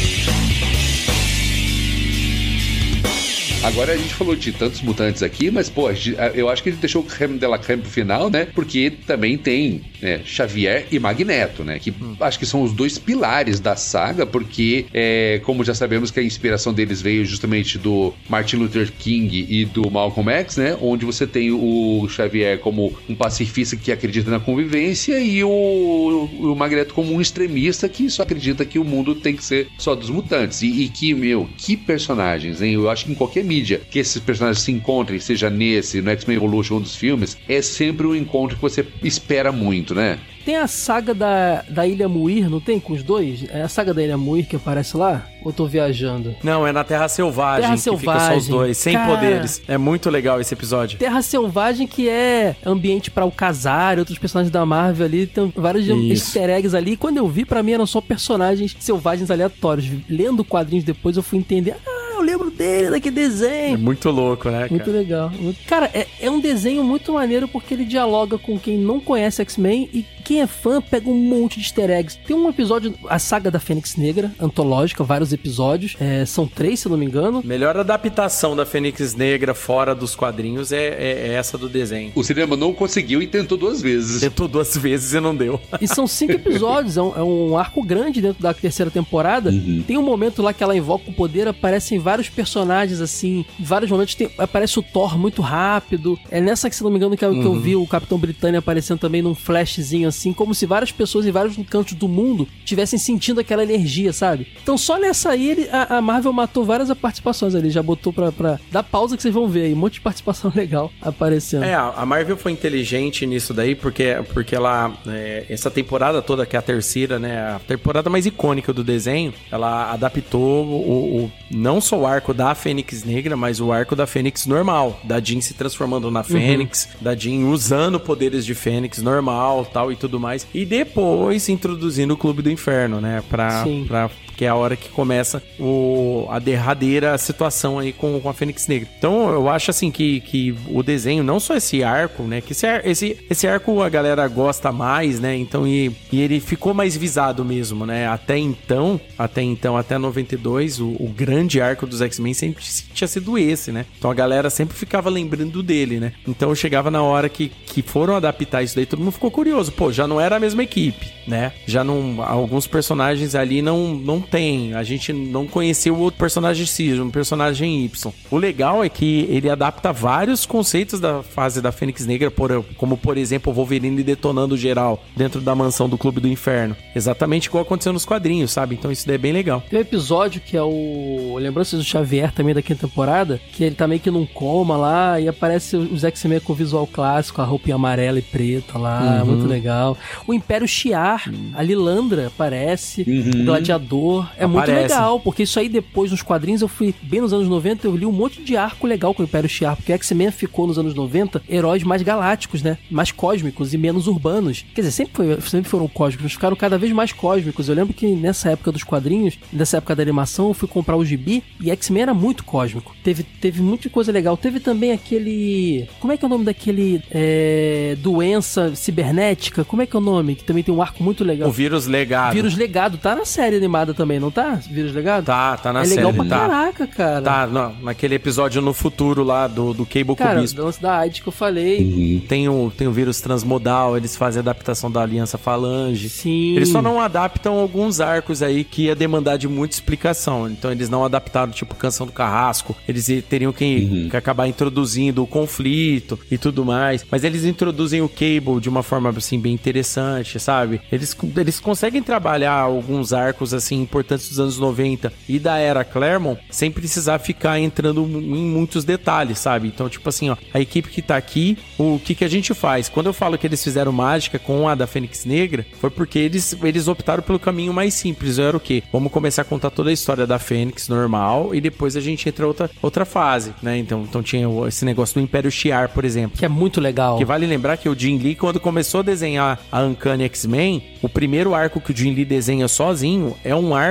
Agora 3.65 3.95
a 3.95 3.97
gente 3.97 4.13
falou 4.13 4.37
de 4.37 4.53
tantos 4.53 4.83
mutantes 4.83 5.23
aqui, 5.23 5.51
mas, 5.51 5.71
pô, 5.71 5.91
eu 6.35 6.51
acho 6.51 6.63
que 6.63 6.69
ele 6.69 6.77
deixou 6.77 7.01
o 7.01 7.05
creme 7.05 7.39
de 7.39 7.47
la 7.47 7.57
creme 7.57 7.81
pro 7.81 7.91
final, 7.91 8.29
né? 8.29 8.47
Porque 8.55 8.93
também 9.07 9.39
tem 9.39 9.81
né, 10.03 10.21
Xavier 10.23 10.87
e 10.93 10.99
Magneto, 10.99 11.65
né? 11.65 11.79
Que 11.79 11.91
hum. 11.91 12.15
acho 12.21 12.39
que 12.39 12.45
são 12.45 12.63
os 12.63 12.75
dois 12.75 12.99
pilares 12.99 13.61
da 13.61 13.75
saga, 13.75 14.27
porque, 14.27 14.85
é, 14.93 15.41
como 15.45 15.65
já 15.65 15.75
sabemos 15.75 16.11
que 16.11 16.21
a 16.21 16.23
inspiração 16.23 16.75
deles 16.75 17.01
veio 17.01 17.25
justamente 17.25 17.79
do 17.79 18.13
Martin 18.29 18.57
Luther 18.57 18.93
King 18.93 19.47
e 19.49 19.65
do 19.65 19.91
Malcolm 19.91 20.31
X, 20.31 20.59
né? 20.59 20.77
Onde 20.83 21.07
você 21.07 21.27
tem 21.27 21.51
o 21.51 22.07
Xavier 22.07 22.59
como 22.59 22.95
um 23.09 23.15
pacifista 23.15 23.77
que 23.77 23.91
acredita 23.91 24.31
na 24.31 24.41
convivência 24.41 25.19
e 25.19 25.43
o, 25.43 26.29
o 26.39 26.55
Magneto 26.55 26.93
como 26.93 27.15
um 27.15 27.21
extremista 27.21 27.89
que 27.89 28.11
só 28.11 28.25
acredita 28.25 28.63
que 28.67 28.79
o 28.79 28.85
mundo 28.85 29.15
tem 29.15 29.35
que 29.35 29.43
ser 29.43 29.69
só 29.79 29.95
dos 29.95 30.11
mutantes. 30.11 30.61
E, 30.61 30.83
e 30.83 30.89
que, 30.91 31.15
meu, 31.15 31.49
que 31.57 31.79
personagens, 31.79 32.61
hein? 32.61 32.75
Eu 32.75 32.91
acho 32.91 33.07
que 33.07 33.13
em 33.13 33.15
qualquer 33.15 33.43
mídia 33.43 33.54
que 33.63 33.99
esses 33.99 34.21
personagens 34.21 34.63
se 34.63 34.73
encontrem, 34.73 35.19
seja 35.21 35.49
nesse, 35.51 36.01
no 36.01 36.11
X-Men 36.11 36.37
Evolution, 36.37 36.77
um 36.77 36.81
dos 36.81 36.97
filmes, 36.97 37.37
é 37.49 37.63
sempre 37.63 38.07
um 38.07 38.15
encontro 38.15 38.57
que 38.57 38.63
você 38.63 38.87
espera 39.03 39.53
muito, 39.53 39.95
né? 39.95 40.19
Tem 40.45 40.57
a 40.57 40.67
saga 40.67 41.15
da, 41.15 41.65
da 41.71 41.87
Ilha 41.87 42.07
Muir, 42.07 42.51
não 42.51 42.61
tem? 42.61 42.79
Com 42.79 42.93
os 42.93 43.03
dois? 43.03 43.47
É 43.49 43.63
a 43.63 43.69
saga 43.69 43.95
da 43.95 44.03
Ilha 44.03 44.19
Muir 44.19 44.47
que 44.47 44.57
aparece 44.57 44.95
lá? 44.95 45.27
Ou 45.43 45.53
tô 45.55 45.67
viajando? 45.67 46.35
Não, 46.43 46.67
é 46.67 46.73
na 46.73 46.85
Terra 46.85 47.09
Selvagem 47.09 47.63
Terra 47.63 47.75
que 47.75 47.81
Selvagem. 47.81 48.21
fica 48.21 48.29
só 48.33 48.37
os 48.37 48.49
dois, 48.49 48.77
sem 48.77 48.93
Cara, 48.93 49.15
poderes. 49.15 49.63
É 49.67 49.79
muito 49.79 50.11
legal 50.11 50.39
esse 50.41 50.53
episódio. 50.53 50.99
Terra 50.99 51.23
Selvagem 51.23 51.87
que 51.87 52.11
é 52.11 52.57
ambiente 52.65 53.11
para 53.11 53.25
o 53.25 53.33
casar, 53.33 53.99
outros 53.99 54.19
personagens 54.19 54.51
da 54.51 54.67
Marvel 54.67 55.07
ali, 55.07 55.27
tem 55.27 55.51
vários 55.57 55.87
Isso. 55.87 56.13
easter 56.13 56.51
eggs 56.51 56.77
ali. 56.77 56.93
E 56.93 56.97
quando 56.97 57.17
eu 57.17 57.27
vi, 57.27 57.47
para 57.47 57.63
mim 57.63 57.73
eram 57.73 57.87
só 57.87 58.03
personagens 58.03 58.77
selvagens 58.79 59.31
aleatórios. 59.31 59.87
Lendo 60.11 60.45
quadrinhos 60.45 60.85
depois 60.85 61.17
eu 61.17 61.23
fui 61.23 61.39
entender, 61.39 61.75
ah, 61.87 61.94
lembro 62.25 62.51
dele, 62.51 62.91
daquele 62.91 63.15
desenho. 63.15 63.75
É 63.75 63.77
muito 63.77 64.11
louco, 64.11 64.51
né? 64.51 64.67
Muito 64.71 64.85
cara? 64.85 64.99
legal. 64.99 65.33
Cara, 65.67 65.91
é, 65.93 66.07
é 66.21 66.31
um 66.31 66.41
desenho 66.41 66.83
muito 66.83 67.13
maneiro 67.13 67.47
porque 67.49 67.75
ele 67.75 67.85
dialoga 67.85 68.39
com 68.39 68.59
quem 68.59 68.79
não 68.79 69.01
conhece 69.01 69.43
X-Men 69.43 69.89
e 69.93 70.05
quem 70.25 70.41
é 70.41 70.47
fã 70.47 70.81
pega 70.81 71.09
um 71.09 71.15
monte 71.15 71.61
de 71.61 71.67
easter 71.67 71.91
eggs. 71.91 72.19
Tem 72.27 72.35
um 72.35 72.49
episódio, 72.49 72.95
a 73.09 73.19
saga 73.19 73.51
da 73.51 73.61
Fênix 73.61 73.95
Negra, 73.97 74.33
antológica, 74.41 75.05
vários 75.05 75.33
episódios. 75.33 75.97
É, 76.01 76.25
são 76.25 76.47
três, 76.47 76.81
se 76.81 76.89
não 76.89 76.97
me 76.97 77.05
engano. 77.05 77.43
Melhor 77.45 77.77
adaptação 77.77 78.57
da 78.57 78.65
Fênix 78.65 79.15
Negra 79.15 79.53
fora 79.55 79.95
dos 79.95 80.17
quadrinhos 80.17 80.73
é, 80.73 80.87
é, 80.87 81.29
é, 81.29 81.35
essa 81.35 81.59
do 81.59 81.69
desenho. 81.69 82.11
O 82.15 82.25
cinema 82.25 82.57
não 82.57 82.73
conseguiu 82.73 83.21
e 83.21 83.27
tentou 83.27 83.59
duas 83.59 83.83
vezes. 83.83 84.21
Tentou 84.21 84.49
duas 84.49 84.75
vezes 84.77 85.13
e 85.13 85.21
não 85.21 85.37
deu. 85.37 85.61
E 85.81 85.87
são 85.87 86.07
cinco 86.07 86.33
episódios, 86.33 86.97
é 86.97 87.03
um, 87.03 87.17
é 87.17 87.23
um 87.23 87.59
arco 87.59 87.83
grande 87.83 88.23
dentro 88.23 88.43
da 88.43 88.55
terceira 88.55 88.91
temporada. 88.91 89.51
Uhum. 89.51 89.85
Tem 89.87 89.99
um 89.99 90.03
momento 90.03 90.41
lá 90.41 90.55
que 90.55 90.63
ela 90.65 90.75
invoca 90.75 91.11
o 91.11 91.13
poder, 91.13 91.49
aparecem 91.49 91.99
vários 91.99 92.14
personagens 92.29 93.01
assim, 93.01 93.45
em 93.59 93.65
vários 93.65 93.91
momentos 93.91 94.15
tem, 94.15 94.31
aparece 94.39 94.79
o 94.79 94.83
Thor 94.83 95.19
muito 95.19 95.43
rápido. 95.43 96.19
É 96.31 96.41
nessa 96.41 96.69
que, 96.69 96.77
se 96.77 96.83
não 96.83 96.91
me 96.91 96.97
engano, 96.97 97.17
que, 97.17 97.25
uhum. 97.25 97.41
que 97.41 97.47
eu 97.47 97.53
uhum. 97.53 97.61
vi 97.61 97.77
o 97.77 97.87
Capitão 97.87 98.19
Britânia 98.19 98.59
aparecendo 98.59 98.99
também 98.99 99.23
num 99.23 99.35
flashzinho 99.35 100.09
assim, 100.09 100.33
como 100.33 100.55
se 100.55 100.67
várias 100.67 100.93
pessoas 100.93 101.27
em 101.27 101.31
vários 101.31 101.57
cantos 101.69 101.95
do 101.95 102.09
mundo 102.09 102.47
tivessem 102.65 102.99
sentindo 102.99 103.41
aquela 103.41 103.63
energia, 103.63 104.13
sabe? 104.13 104.47
Então 104.63 104.77
só 104.77 104.99
nessa 104.99 105.31
aí 105.31 105.51
ele, 105.51 105.69
a, 105.71 105.99
a, 105.99 106.03
Marvel 106.03 106.33
matou 106.33 106.65
várias 106.65 106.93
participações 106.95 107.55
ali, 107.55 107.71
já 107.71 107.83
botou 107.83 108.13
pra, 108.13 108.31
pra 108.33 108.59
dar 108.71 108.83
pausa 108.83 109.17
que 109.17 109.23
vocês 109.23 109.35
vão 109.35 109.49
ver 109.49 109.65
aí, 109.65 109.73
um 109.73 109.77
monte 109.77 109.95
de 109.95 110.01
participação 110.01 110.53
legal 110.55 110.91
aparecendo. 111.01 111.65
É, 111.65 111.75
a 111.75 112.05
Marvel 112.07 112.37
foi 112.37 112.53
inteligente 112.53 113.27
nisso 113.27 113.53
daí, 113.53 113.75
porque, 113.75 114.17
porque 114.33 114.55
ela, 114.55 114.93
é, 115.07 115.47
essa 115.49 115.71
temporada 115.71 116.23
toda, 116.23 116.47
que 116.47 116.57
é 116.57 116.59
a 116.59 116.63
terceira, 116.63 117.19
né, 117.19 117.39
a 117.39 117.61
temporada 117.67 118.09
mais 118.11 118.27
icônica 118.27 118.73
do 118.73 118.85
desenho, 118.85 119.33
ela 119.51 119.93
adaptou 119.93 120.65
o, 120.65 121.25
o 121.25 121.33
não 121.51 121.81
só 121.81 121.94
o 121.95 122.07
arco 122.07 122.35
da 122.35 122.55
Fênix 122.55 123.05
Negra, 123.05 123.37
mas 123.37 123.61
o 123.61 123.73
arco 123.73 123.97
da 123.97 124.07
Fênix 124.07 124.47
normal, 124.47 125.01
da 125.05 125.21
Jean 125.21 125.41
se 125.41 125.55
transformando 125.55 126.11
na. 126.11 126.23
Fênix, 126.25 126.89
uhum. 126.95 127.03
da 127.03 127.15
Jean 127.15 127.47
usando 127.47 128.01
poderes 128.01 128.45
de 128.45 128.55
Fênix 128.55 129.01
normal, 129.03 129.65
tal 129.67 129.93
e 129.93 129.97
tudo 129.97 130.19
mais. 130.19 130.47
E 130.55 130.65
depois 130.65 131.49
introduzindo 131.49 132.15
o 132.15 132.17
Clube 132.17 132.43
do 132.43 132.51
Inferno, 132.51 133.01
né? 133.01 133.23
Pra, 133.29 133.65
pra 133.87 134.11
que 134.35 134.45
é 134.45 134.49
a 134.49 134.55
hora 134.55 134.77
que 134.77 134.89
começa 134.89 135.43
o, 135.59 136.27
a 136.31 136.39
derradeira 136.39 137.17
situação 137.19 137.79
aí 137.79 137.93
com, 137.93 138.21
com 138.21 138.29
a 138.29 138.35
Fênix 138.35 138.67
Negra. 138.67 138.89
Então 138.99 139.31
eu 139.31 139.49
acho 139.49 139.71
assim 139.71 139.91
que, 139.91 140.21
que 140.21 140.55
o 140.69 140.83
desenho, 140.83 141.23
não 141.23 141.41
só 141.41 141.57
esse 141.57 141.83
arco, 141.83 142.25
né? 142.25 142.41
Que 142.41 142.53
esse, 142.53 142.67
esse, 142.85 143.27
esse 143.31 143.47
arco 143.47 143.83
a 143.83 143.89
galera 143.89 144.27
gosta 144.29 144.73
mais, 144.73 145.21
né? 145.21 145.37
Então, 145.37 145.67
e, 145.67 145.95
e 146.13 146.21
ele 146.21 146.41
ficou 146.41 146.75
mais 146.75 146.97
visado 146.97 147.45
mesmo, 147.45 147.87
né? 147.87 148.07
Até 148.07 148.37
então, 148.39 149.01
até 149.19 149.43
então, 149.43 149.77
até 149.77 149.99
92, 149.99 150.81
o, 150.81 150.89
o 150.99 151.13
grande 151.15 151.61
arco 151.61 151.87
dos 151.87 152.03
X-Men 152.03 152.35
sempre 152.35 152.65
tinha 152.93 153.09
sido 153.09 153.39
esse, 153.39 153.71
né? 153.73 153.87
Então 153.99 154.11
a 154.11 154.15
galera 154.15 154.51
sempre 154.51 154.77
ficava 154.77 155.09
lembrando 155.09 155.63
dele, 155.63 156.01
né? 156.01 156.13
Então 156.27 156.55
chegava 156.55 156.91
na 156.91 157.03
hora 157.03 157.29
que, 157.29 157.49
que 157.49 157.83
foram 157.83 158.17
adaptar 158.17 158.63
isso 158.63 158.77
daí, 158.77 158.87
todo 158.87 159.01
mundo 159.01 159.13
ficou 159.13 159.31
curioso. 159.31 159.73
Pô, 159.73 159.93
já 159.93 160.07
não 160.07 160.21
era 160.21 160.37
a 160.37 160.41
mesma 160.41 160.63
equipe, 160.63 161.13
né? 161.27 161.53
Já 161.67 161.85
não. 161.85 162.23
Alguns 162.23 162.67
personagens 162.67 163.35
ali 163.35 163.63
não, 163.63 163.95
não 163.95 164.21
tem. 164.25 164.75
A 164.75 164.83
gente 164.83 165.13
não 165.13 165.47
conheceu 165.47 165.95
o 165.95 166.01
outro 166.01 166.19
personagem 166.19 166.67
X, 166.67 166.99
um 166.99 167.11
personagem 167.11 167.85
Y. 167.85 168.13
O 168.31 168.37
legal 168.37 168.83
é 168.83 168.89
que 168.89 169.27
ele 169.31 169.49
adapta 169.49 169.93
vários 169.93 170.47
conceitos 170.47 171.01
da 171.01 171.23
fase 171.23 171.61
da 171.61 171.71
Fênix 171.71 172.07
Negra, 172.07 172.31
por, 172.31 172.65
como 172.77 172.97
por 172.97 173.17
exemplo 173.17 173.53
o 173.53 173.55
Wolverine 173.55 174.03
detonando 174.03 174.57
geral 174.57 175.03
dentro 175.17 175.41
da 175.41 175.55
mansão 175.55 175.89
do 175.89 175.99
Clube 175.99 176.21
do 176.21 176.29
Inferno. 176.29 176.77
Exatamente 176.95 177.47
igual 177.47 177.63
aconteceu 177.63 177.93
nos 177.93 178.05
quadrinhos, 178.05 178.53
sabe? 178.53 178.75
Então 178.75 178.91
isso 178.91 179.07
daí 179.07 179.17
é 179.17 179.19
bem 179.19 179.33
legal. 179.33 179.63
Tem 179.69 179.79
um 179.79 179.83
episódio 179.83 180.41
que 180.41 180.57
é 180.57 180.63
o. 180.63 181.37
Lembranças 181.39 181.79
do 181.79 181.85
Xavier 181.85 182.33
também 182.33 182.55
da 182.55 182.63
quinta 182.63 182.87
temporada, 182.87 183.41
que 183.53 183.65
ele 183.65 183.75
tá 183.75 183.87
meio 183.87 184.01
que 184.01 184.11
num 184.11 184.25
coma 184.25 184.77
lá 184.77 185.21
e 185.21 185.29
aparece 185.29 185.77
os 185.77 186.05
X-Men 186.05 186.41
com 186.41 186.53
o 186.53 186.57
visual 186.57 186.87
clássico, 186.87 187.43
a 187.43 187.45
roupa 187.45 187.73
amarela 187.73 188.19
e 188.19 188.23
preta 188.23 188.79
lá, 188.79 189.21
uhum. 189.21 189.27
muito 189.27 189.47
legal. 189.47 189.97
O 190.27 190.33
Império 190.33 190.67
Shiar, 190.67 191.29
uhum. 191.29 191.53
a 191.55 191.63
Lilandra 191.63 192.29
aparece, 192.29 193.05
uhum. 193.07 193.43
o 193.43 193.45
Gladiador 193.45 194.14
é 194.37 194.45
Aparece. 194.45 194.49
muito 194.49 194.71
legal, 194.71 195.21
porque 195.21 195.43
isso 195.43 195.59
aí 195.59 195.69
depois 195.69 196.11
nos 196.11 196.23
quadrinhos 196.23 196.63
eu 196.63 196.69
fui 196.69 196.95
bem 197.03 197.21
nos 197.21 197.33
anos 197.33 197.49
90, 197.49 197.87
eu 197.87 197.97
li 197.97 198.07
um 198.07 198.13
monte 198.13 198.43
de 198.43 198.57
arco 198.57 198.87
legal 198.87 199.15
com 199.15 199.23
o 199.23 199.25
Império 199.25 199.49
Shi'ar, 199.49 199.77
porque 199.77 199.93
X-Men 199.93 200.31
ficou 200.31 200.67
nos 200.67 200.79
anos 200.79 200.95
90 200.95 201.43
heróis 201.49 201.83
mais 201.83 202.03
galácticos, 202.03 202.63
né? 202.63 202.79
Mais 202.91 203.11
cósmicos 203.11 203.73
e 203.75 203.79
menos 203.79 204.07
urbanos. 204.07 204.65
Quer 204.75 204.83
dizer, 204.83 204.93
sempre, 204.93 205.13
foi, 205.15 205.41
sempre 205.43 205.71
foram 205.71 205.89
cósmicos, 205.89 206.33
ficaram 206.33 206.57
cada 206.57 206.79
vez 206.79 206.93
mais 206.93 207.13
cósmicos. 207.13 207.69
Eu 207.69 207.75
lembro 207.75 207.95
que 207.95 208.07
nessa 208.07 208.51
época 208.51 208.73
dos 208.73 208.83
quadrinhos, 208.83 209.39
nessa 209.53 209.79
época 209.79 209.95
da 209.97 210.03
animação, 210.03 210.49
eu 210.49 210.55
fui 210.55 210.69
comprar 210.69 210.97
o 210.97 211.05
gibi 211.05 211.43
e 211.61 211.71
X-Men 211.71 212.03
era 212.03 212.15
muito 212.15 212.45
cósmico. 212.45 212.95
Teve, 213.03 213.23
teve 213.23 213.63
muita 213.63 213.89
coisa 213.89 214.13
legal. 214.13 214.37
Teve 214.37 214.61
também 214.61 214.93
aquele. 214.93 215.89
Como 216.01 216.13
é 216.13 216.17
que 216.17 216.25
é 216.25 216.27
o 216.27 216.31
nome 216.31 216.45
daquele. 216.45 217.03
É, 217.11 217.97
doença 218.01 218.75
cibernética? 218.75 219.65
Como 219.65 219.83
é 219.83 219.87
que 219.87 219.97
é 219.97 219.99
o 219.99 220.03
nome? 220.03 220.35
Que 220.35 220.45
também 220.45 220.63
tem 220.63 220.75
um 220.75 220.83
arco 220.83 221.03
muito 221.03 221.25
legal. 221.25 221.49
O 221.49 221.53
vírus 221.53 221.87
legado. 221.87 222.35
Vírus 222.35 222.57
legado, 222.57 222.99
tá 222.99 223.15
na 223.15 223.25
série 223.25 223.57
animada 223.57 223.95
também 223.95 224.04
também, 224.05 224.21
não 224.21 224.31
tá? 224.31 224.61
Vírus 224.71 224.93
legado? 224.93 225.25
Tá, 225.25 225.57
tá 225.57 225.73
na 225.73 225.81
é 225.81 225.85
série. 225.87 226.01
É 226.01 226.05
legal 226.05 226.13
pra 226.13 226.25
tá. 226.25 226.41
caraca, 226.41 226.87
cara. 226.87 227.23
Tá, 227.23 227.47
não, 227.47 227.75
naquele 227.83 228.15
episódio 228.15 228.61
no 228.61 228.75
futuro 228.75 229.25
lá 229.25 229.47
do, 229.47 229.73
do 229.73 229.87
Cable 229.87 230.15
cara, 230.15 230.37
Cubismo. 230.37 230.61
Cara, 230.61 230.75
da 230.81 230.99
AIDS 230.99 231.21
que 231.21 231.27
eu 231.27 231.33
falei. 231.33 231.81
Uhum. 231.81 232.23
Tem, 232.29 232.49
o, 232.49 232.71
tem 232.71 232.87
o 232.87 232.93
vírus 232.93 233.21
transmodal, 233.21 233.97
eles 233.97 234.15
fazem 234.15 234.41
a 234.41 234.43
adaptação 234.43 234.91
da 234.91 235.01
Aliança 235.01 235.39
Falange. 235.39 236.11
Sim. 236.11 236.55
Eles 236.55 236.69
só 236.69 236.83
não 236.83 237.01
adaptam 237.01 237.59
alguns 237.59 238.01
arcos 238.01 238.43
aí 238.43 238.63
que 238.63 238.85
ia 238.85 238.95
demandar 238.95 239.39
de 239.39 239.49
muita 239.49 239.75
explicação. 239.75 240.49
Então 240.49 240.71
eles 240.71 240.91
não 240.91 241.05
adaptaram, 241.05 241.51
tipo, 241.51 241.75
Canção 241.75 242.07
do 242.07 242.13
Carrasco. 242.13 242.77
Eles 242.87 243.07
teriam 243.29 243.53
que, 243.53 243.89
uhum. 243.91 244.09
que 244.11 244.17
acabar 244.17 244.47
introduzindo 244.47 245.23
o 245.23 245.27
conflito 245.27 246.19
e 246.31 246.37
tudo 246.37 246.65
mais. 246.65 247.05
Mas 247.11 247.25
eles 247.25 247.45
introduzem 247.45 248.03
o 248.03 248.09
Cable 248.09 248.61
de 248.61 248.69
uma 248.69 248.83
forma, 248.83 249.09
assim, 249.11 249.41
bem 249.41 249.55
interessante, 249.55 250.39
sabe? 250.39 250.81
Eles, 250.93 251.17
eles 251.37 251.59
conseguem 251.59 252.03
trabalhar 252.03 252.53
alguns 252.53 253.13
arcos, 253.15 253.55
assim, 253.55 253.87
importantes 253.95 254.29
dos 254.29 254.41
anos 254.41 254.59
90 254.59 254.75
90 254.75 255.13
e 255.29 255.39
da 255.39 255.57
era 255.59 255.85
Claremont 255.85 256.41
sem 256.51 256.71
precisar 256.71 257.19
ficar 257.19 257.59
entrando 257.61 258.03
em 258.03 258.45
muitos 258.45 258.85
detalhes, 258.85 259.39
sabe? 259.39 259.69
Então, 259.69 259.89
tipo 259.89 260.09
assim, 260.09 260.31
ó, 260.31 260.37
a 260.53 260.61
equipe 260.61 260.89
que 260.89 261.01
tá 261.01 261.17
aqui, 261.17 261.57
o 261.79 261.99
que 261.99 262.15
que 262.15 262.25
a 262.25 262.29
gente 262.29 262.53
faz? 262.53 262.89
Quando 262.89 263.07
eu 263.07 263.13
falo 263.13 263.39
que 263.39 263.47
eles 263.47 263.63
fizeram 263.63 263.93
mágica 263.93 264.39
com 264.39 264.69
a 264.69 264.75
da 264.75 264.87
Fênix 264.87 265.25
Negra, 265.25 265.65
foi 265.81 265.91
porque 265.91 266.19
eles, 266.19 266.57
eles 266.63 266.89
optaram 266.89 267.23
pelo 267.23 267.39
caminho 267.39 267.73
mais 267.73 267.95
simples. 267.95 268.39
Era 268.39 268.57
o 268.57 268.61
quê? 268.61 268.83
Vamos 268.93 269.13
começar 269.13 269.43
a 269.43 269.45
contar 269.45 269.71
toda 269.71 269.91
a 269.91 269.93
história 269.93 270.27
da 270.27 270.39
Fênix 270.39 270.89
normal, 270.89 271.55
e 271.55 271.61
depois 271.61 271.97
a 271.97 272.01
gente 272.01 272.29
entra 272.29 272.47
outra, 272.47 272.71
outra 272.83 273.05
fase, 273.05 273.55
né? 273.63 273.79
Então, 273.79 274.03
então 274.03 274.23
tinha 274.23 274.49
esse 274.67 274.85
negócio 274.85 275.15
do 275.15 275.21
Império 275.21 275.51
Shi'ar, 275.51 275.89
por 275.91 276.05
exemplo. 276.05 276.39
Que 276.39 276.45
é 276.45 276.49
muito 276.49 276.81
legal. 276.81 277.17
Que 277.17 277.25
vale 277.25 277.47
lembrar 277.47 277.77
que 277.77 277.89
o 277.89 277.99
Jim 277.99 278.19
Lee, 278.19 278.35
quando 278.35 278.59
começou 278.59 279.01
a 279.01 279.03
desenhar 279.03 279.61
a 279.71 279.83
Uncanny 279.83 280.25
X-Men, 280.25 280.83
o 281.03 281.09
primeiro 281.09 281.55
arco 281.55 281.81
que 281.81 281.93
o 281.93 281.97
Jim 281.97 282.15
Lee 282.15 282.25
desenha 282.25 282.69
sozinho 282.69 283.37
é 283.45 283.55
um 283.55 283.75
arco 283.75 283.84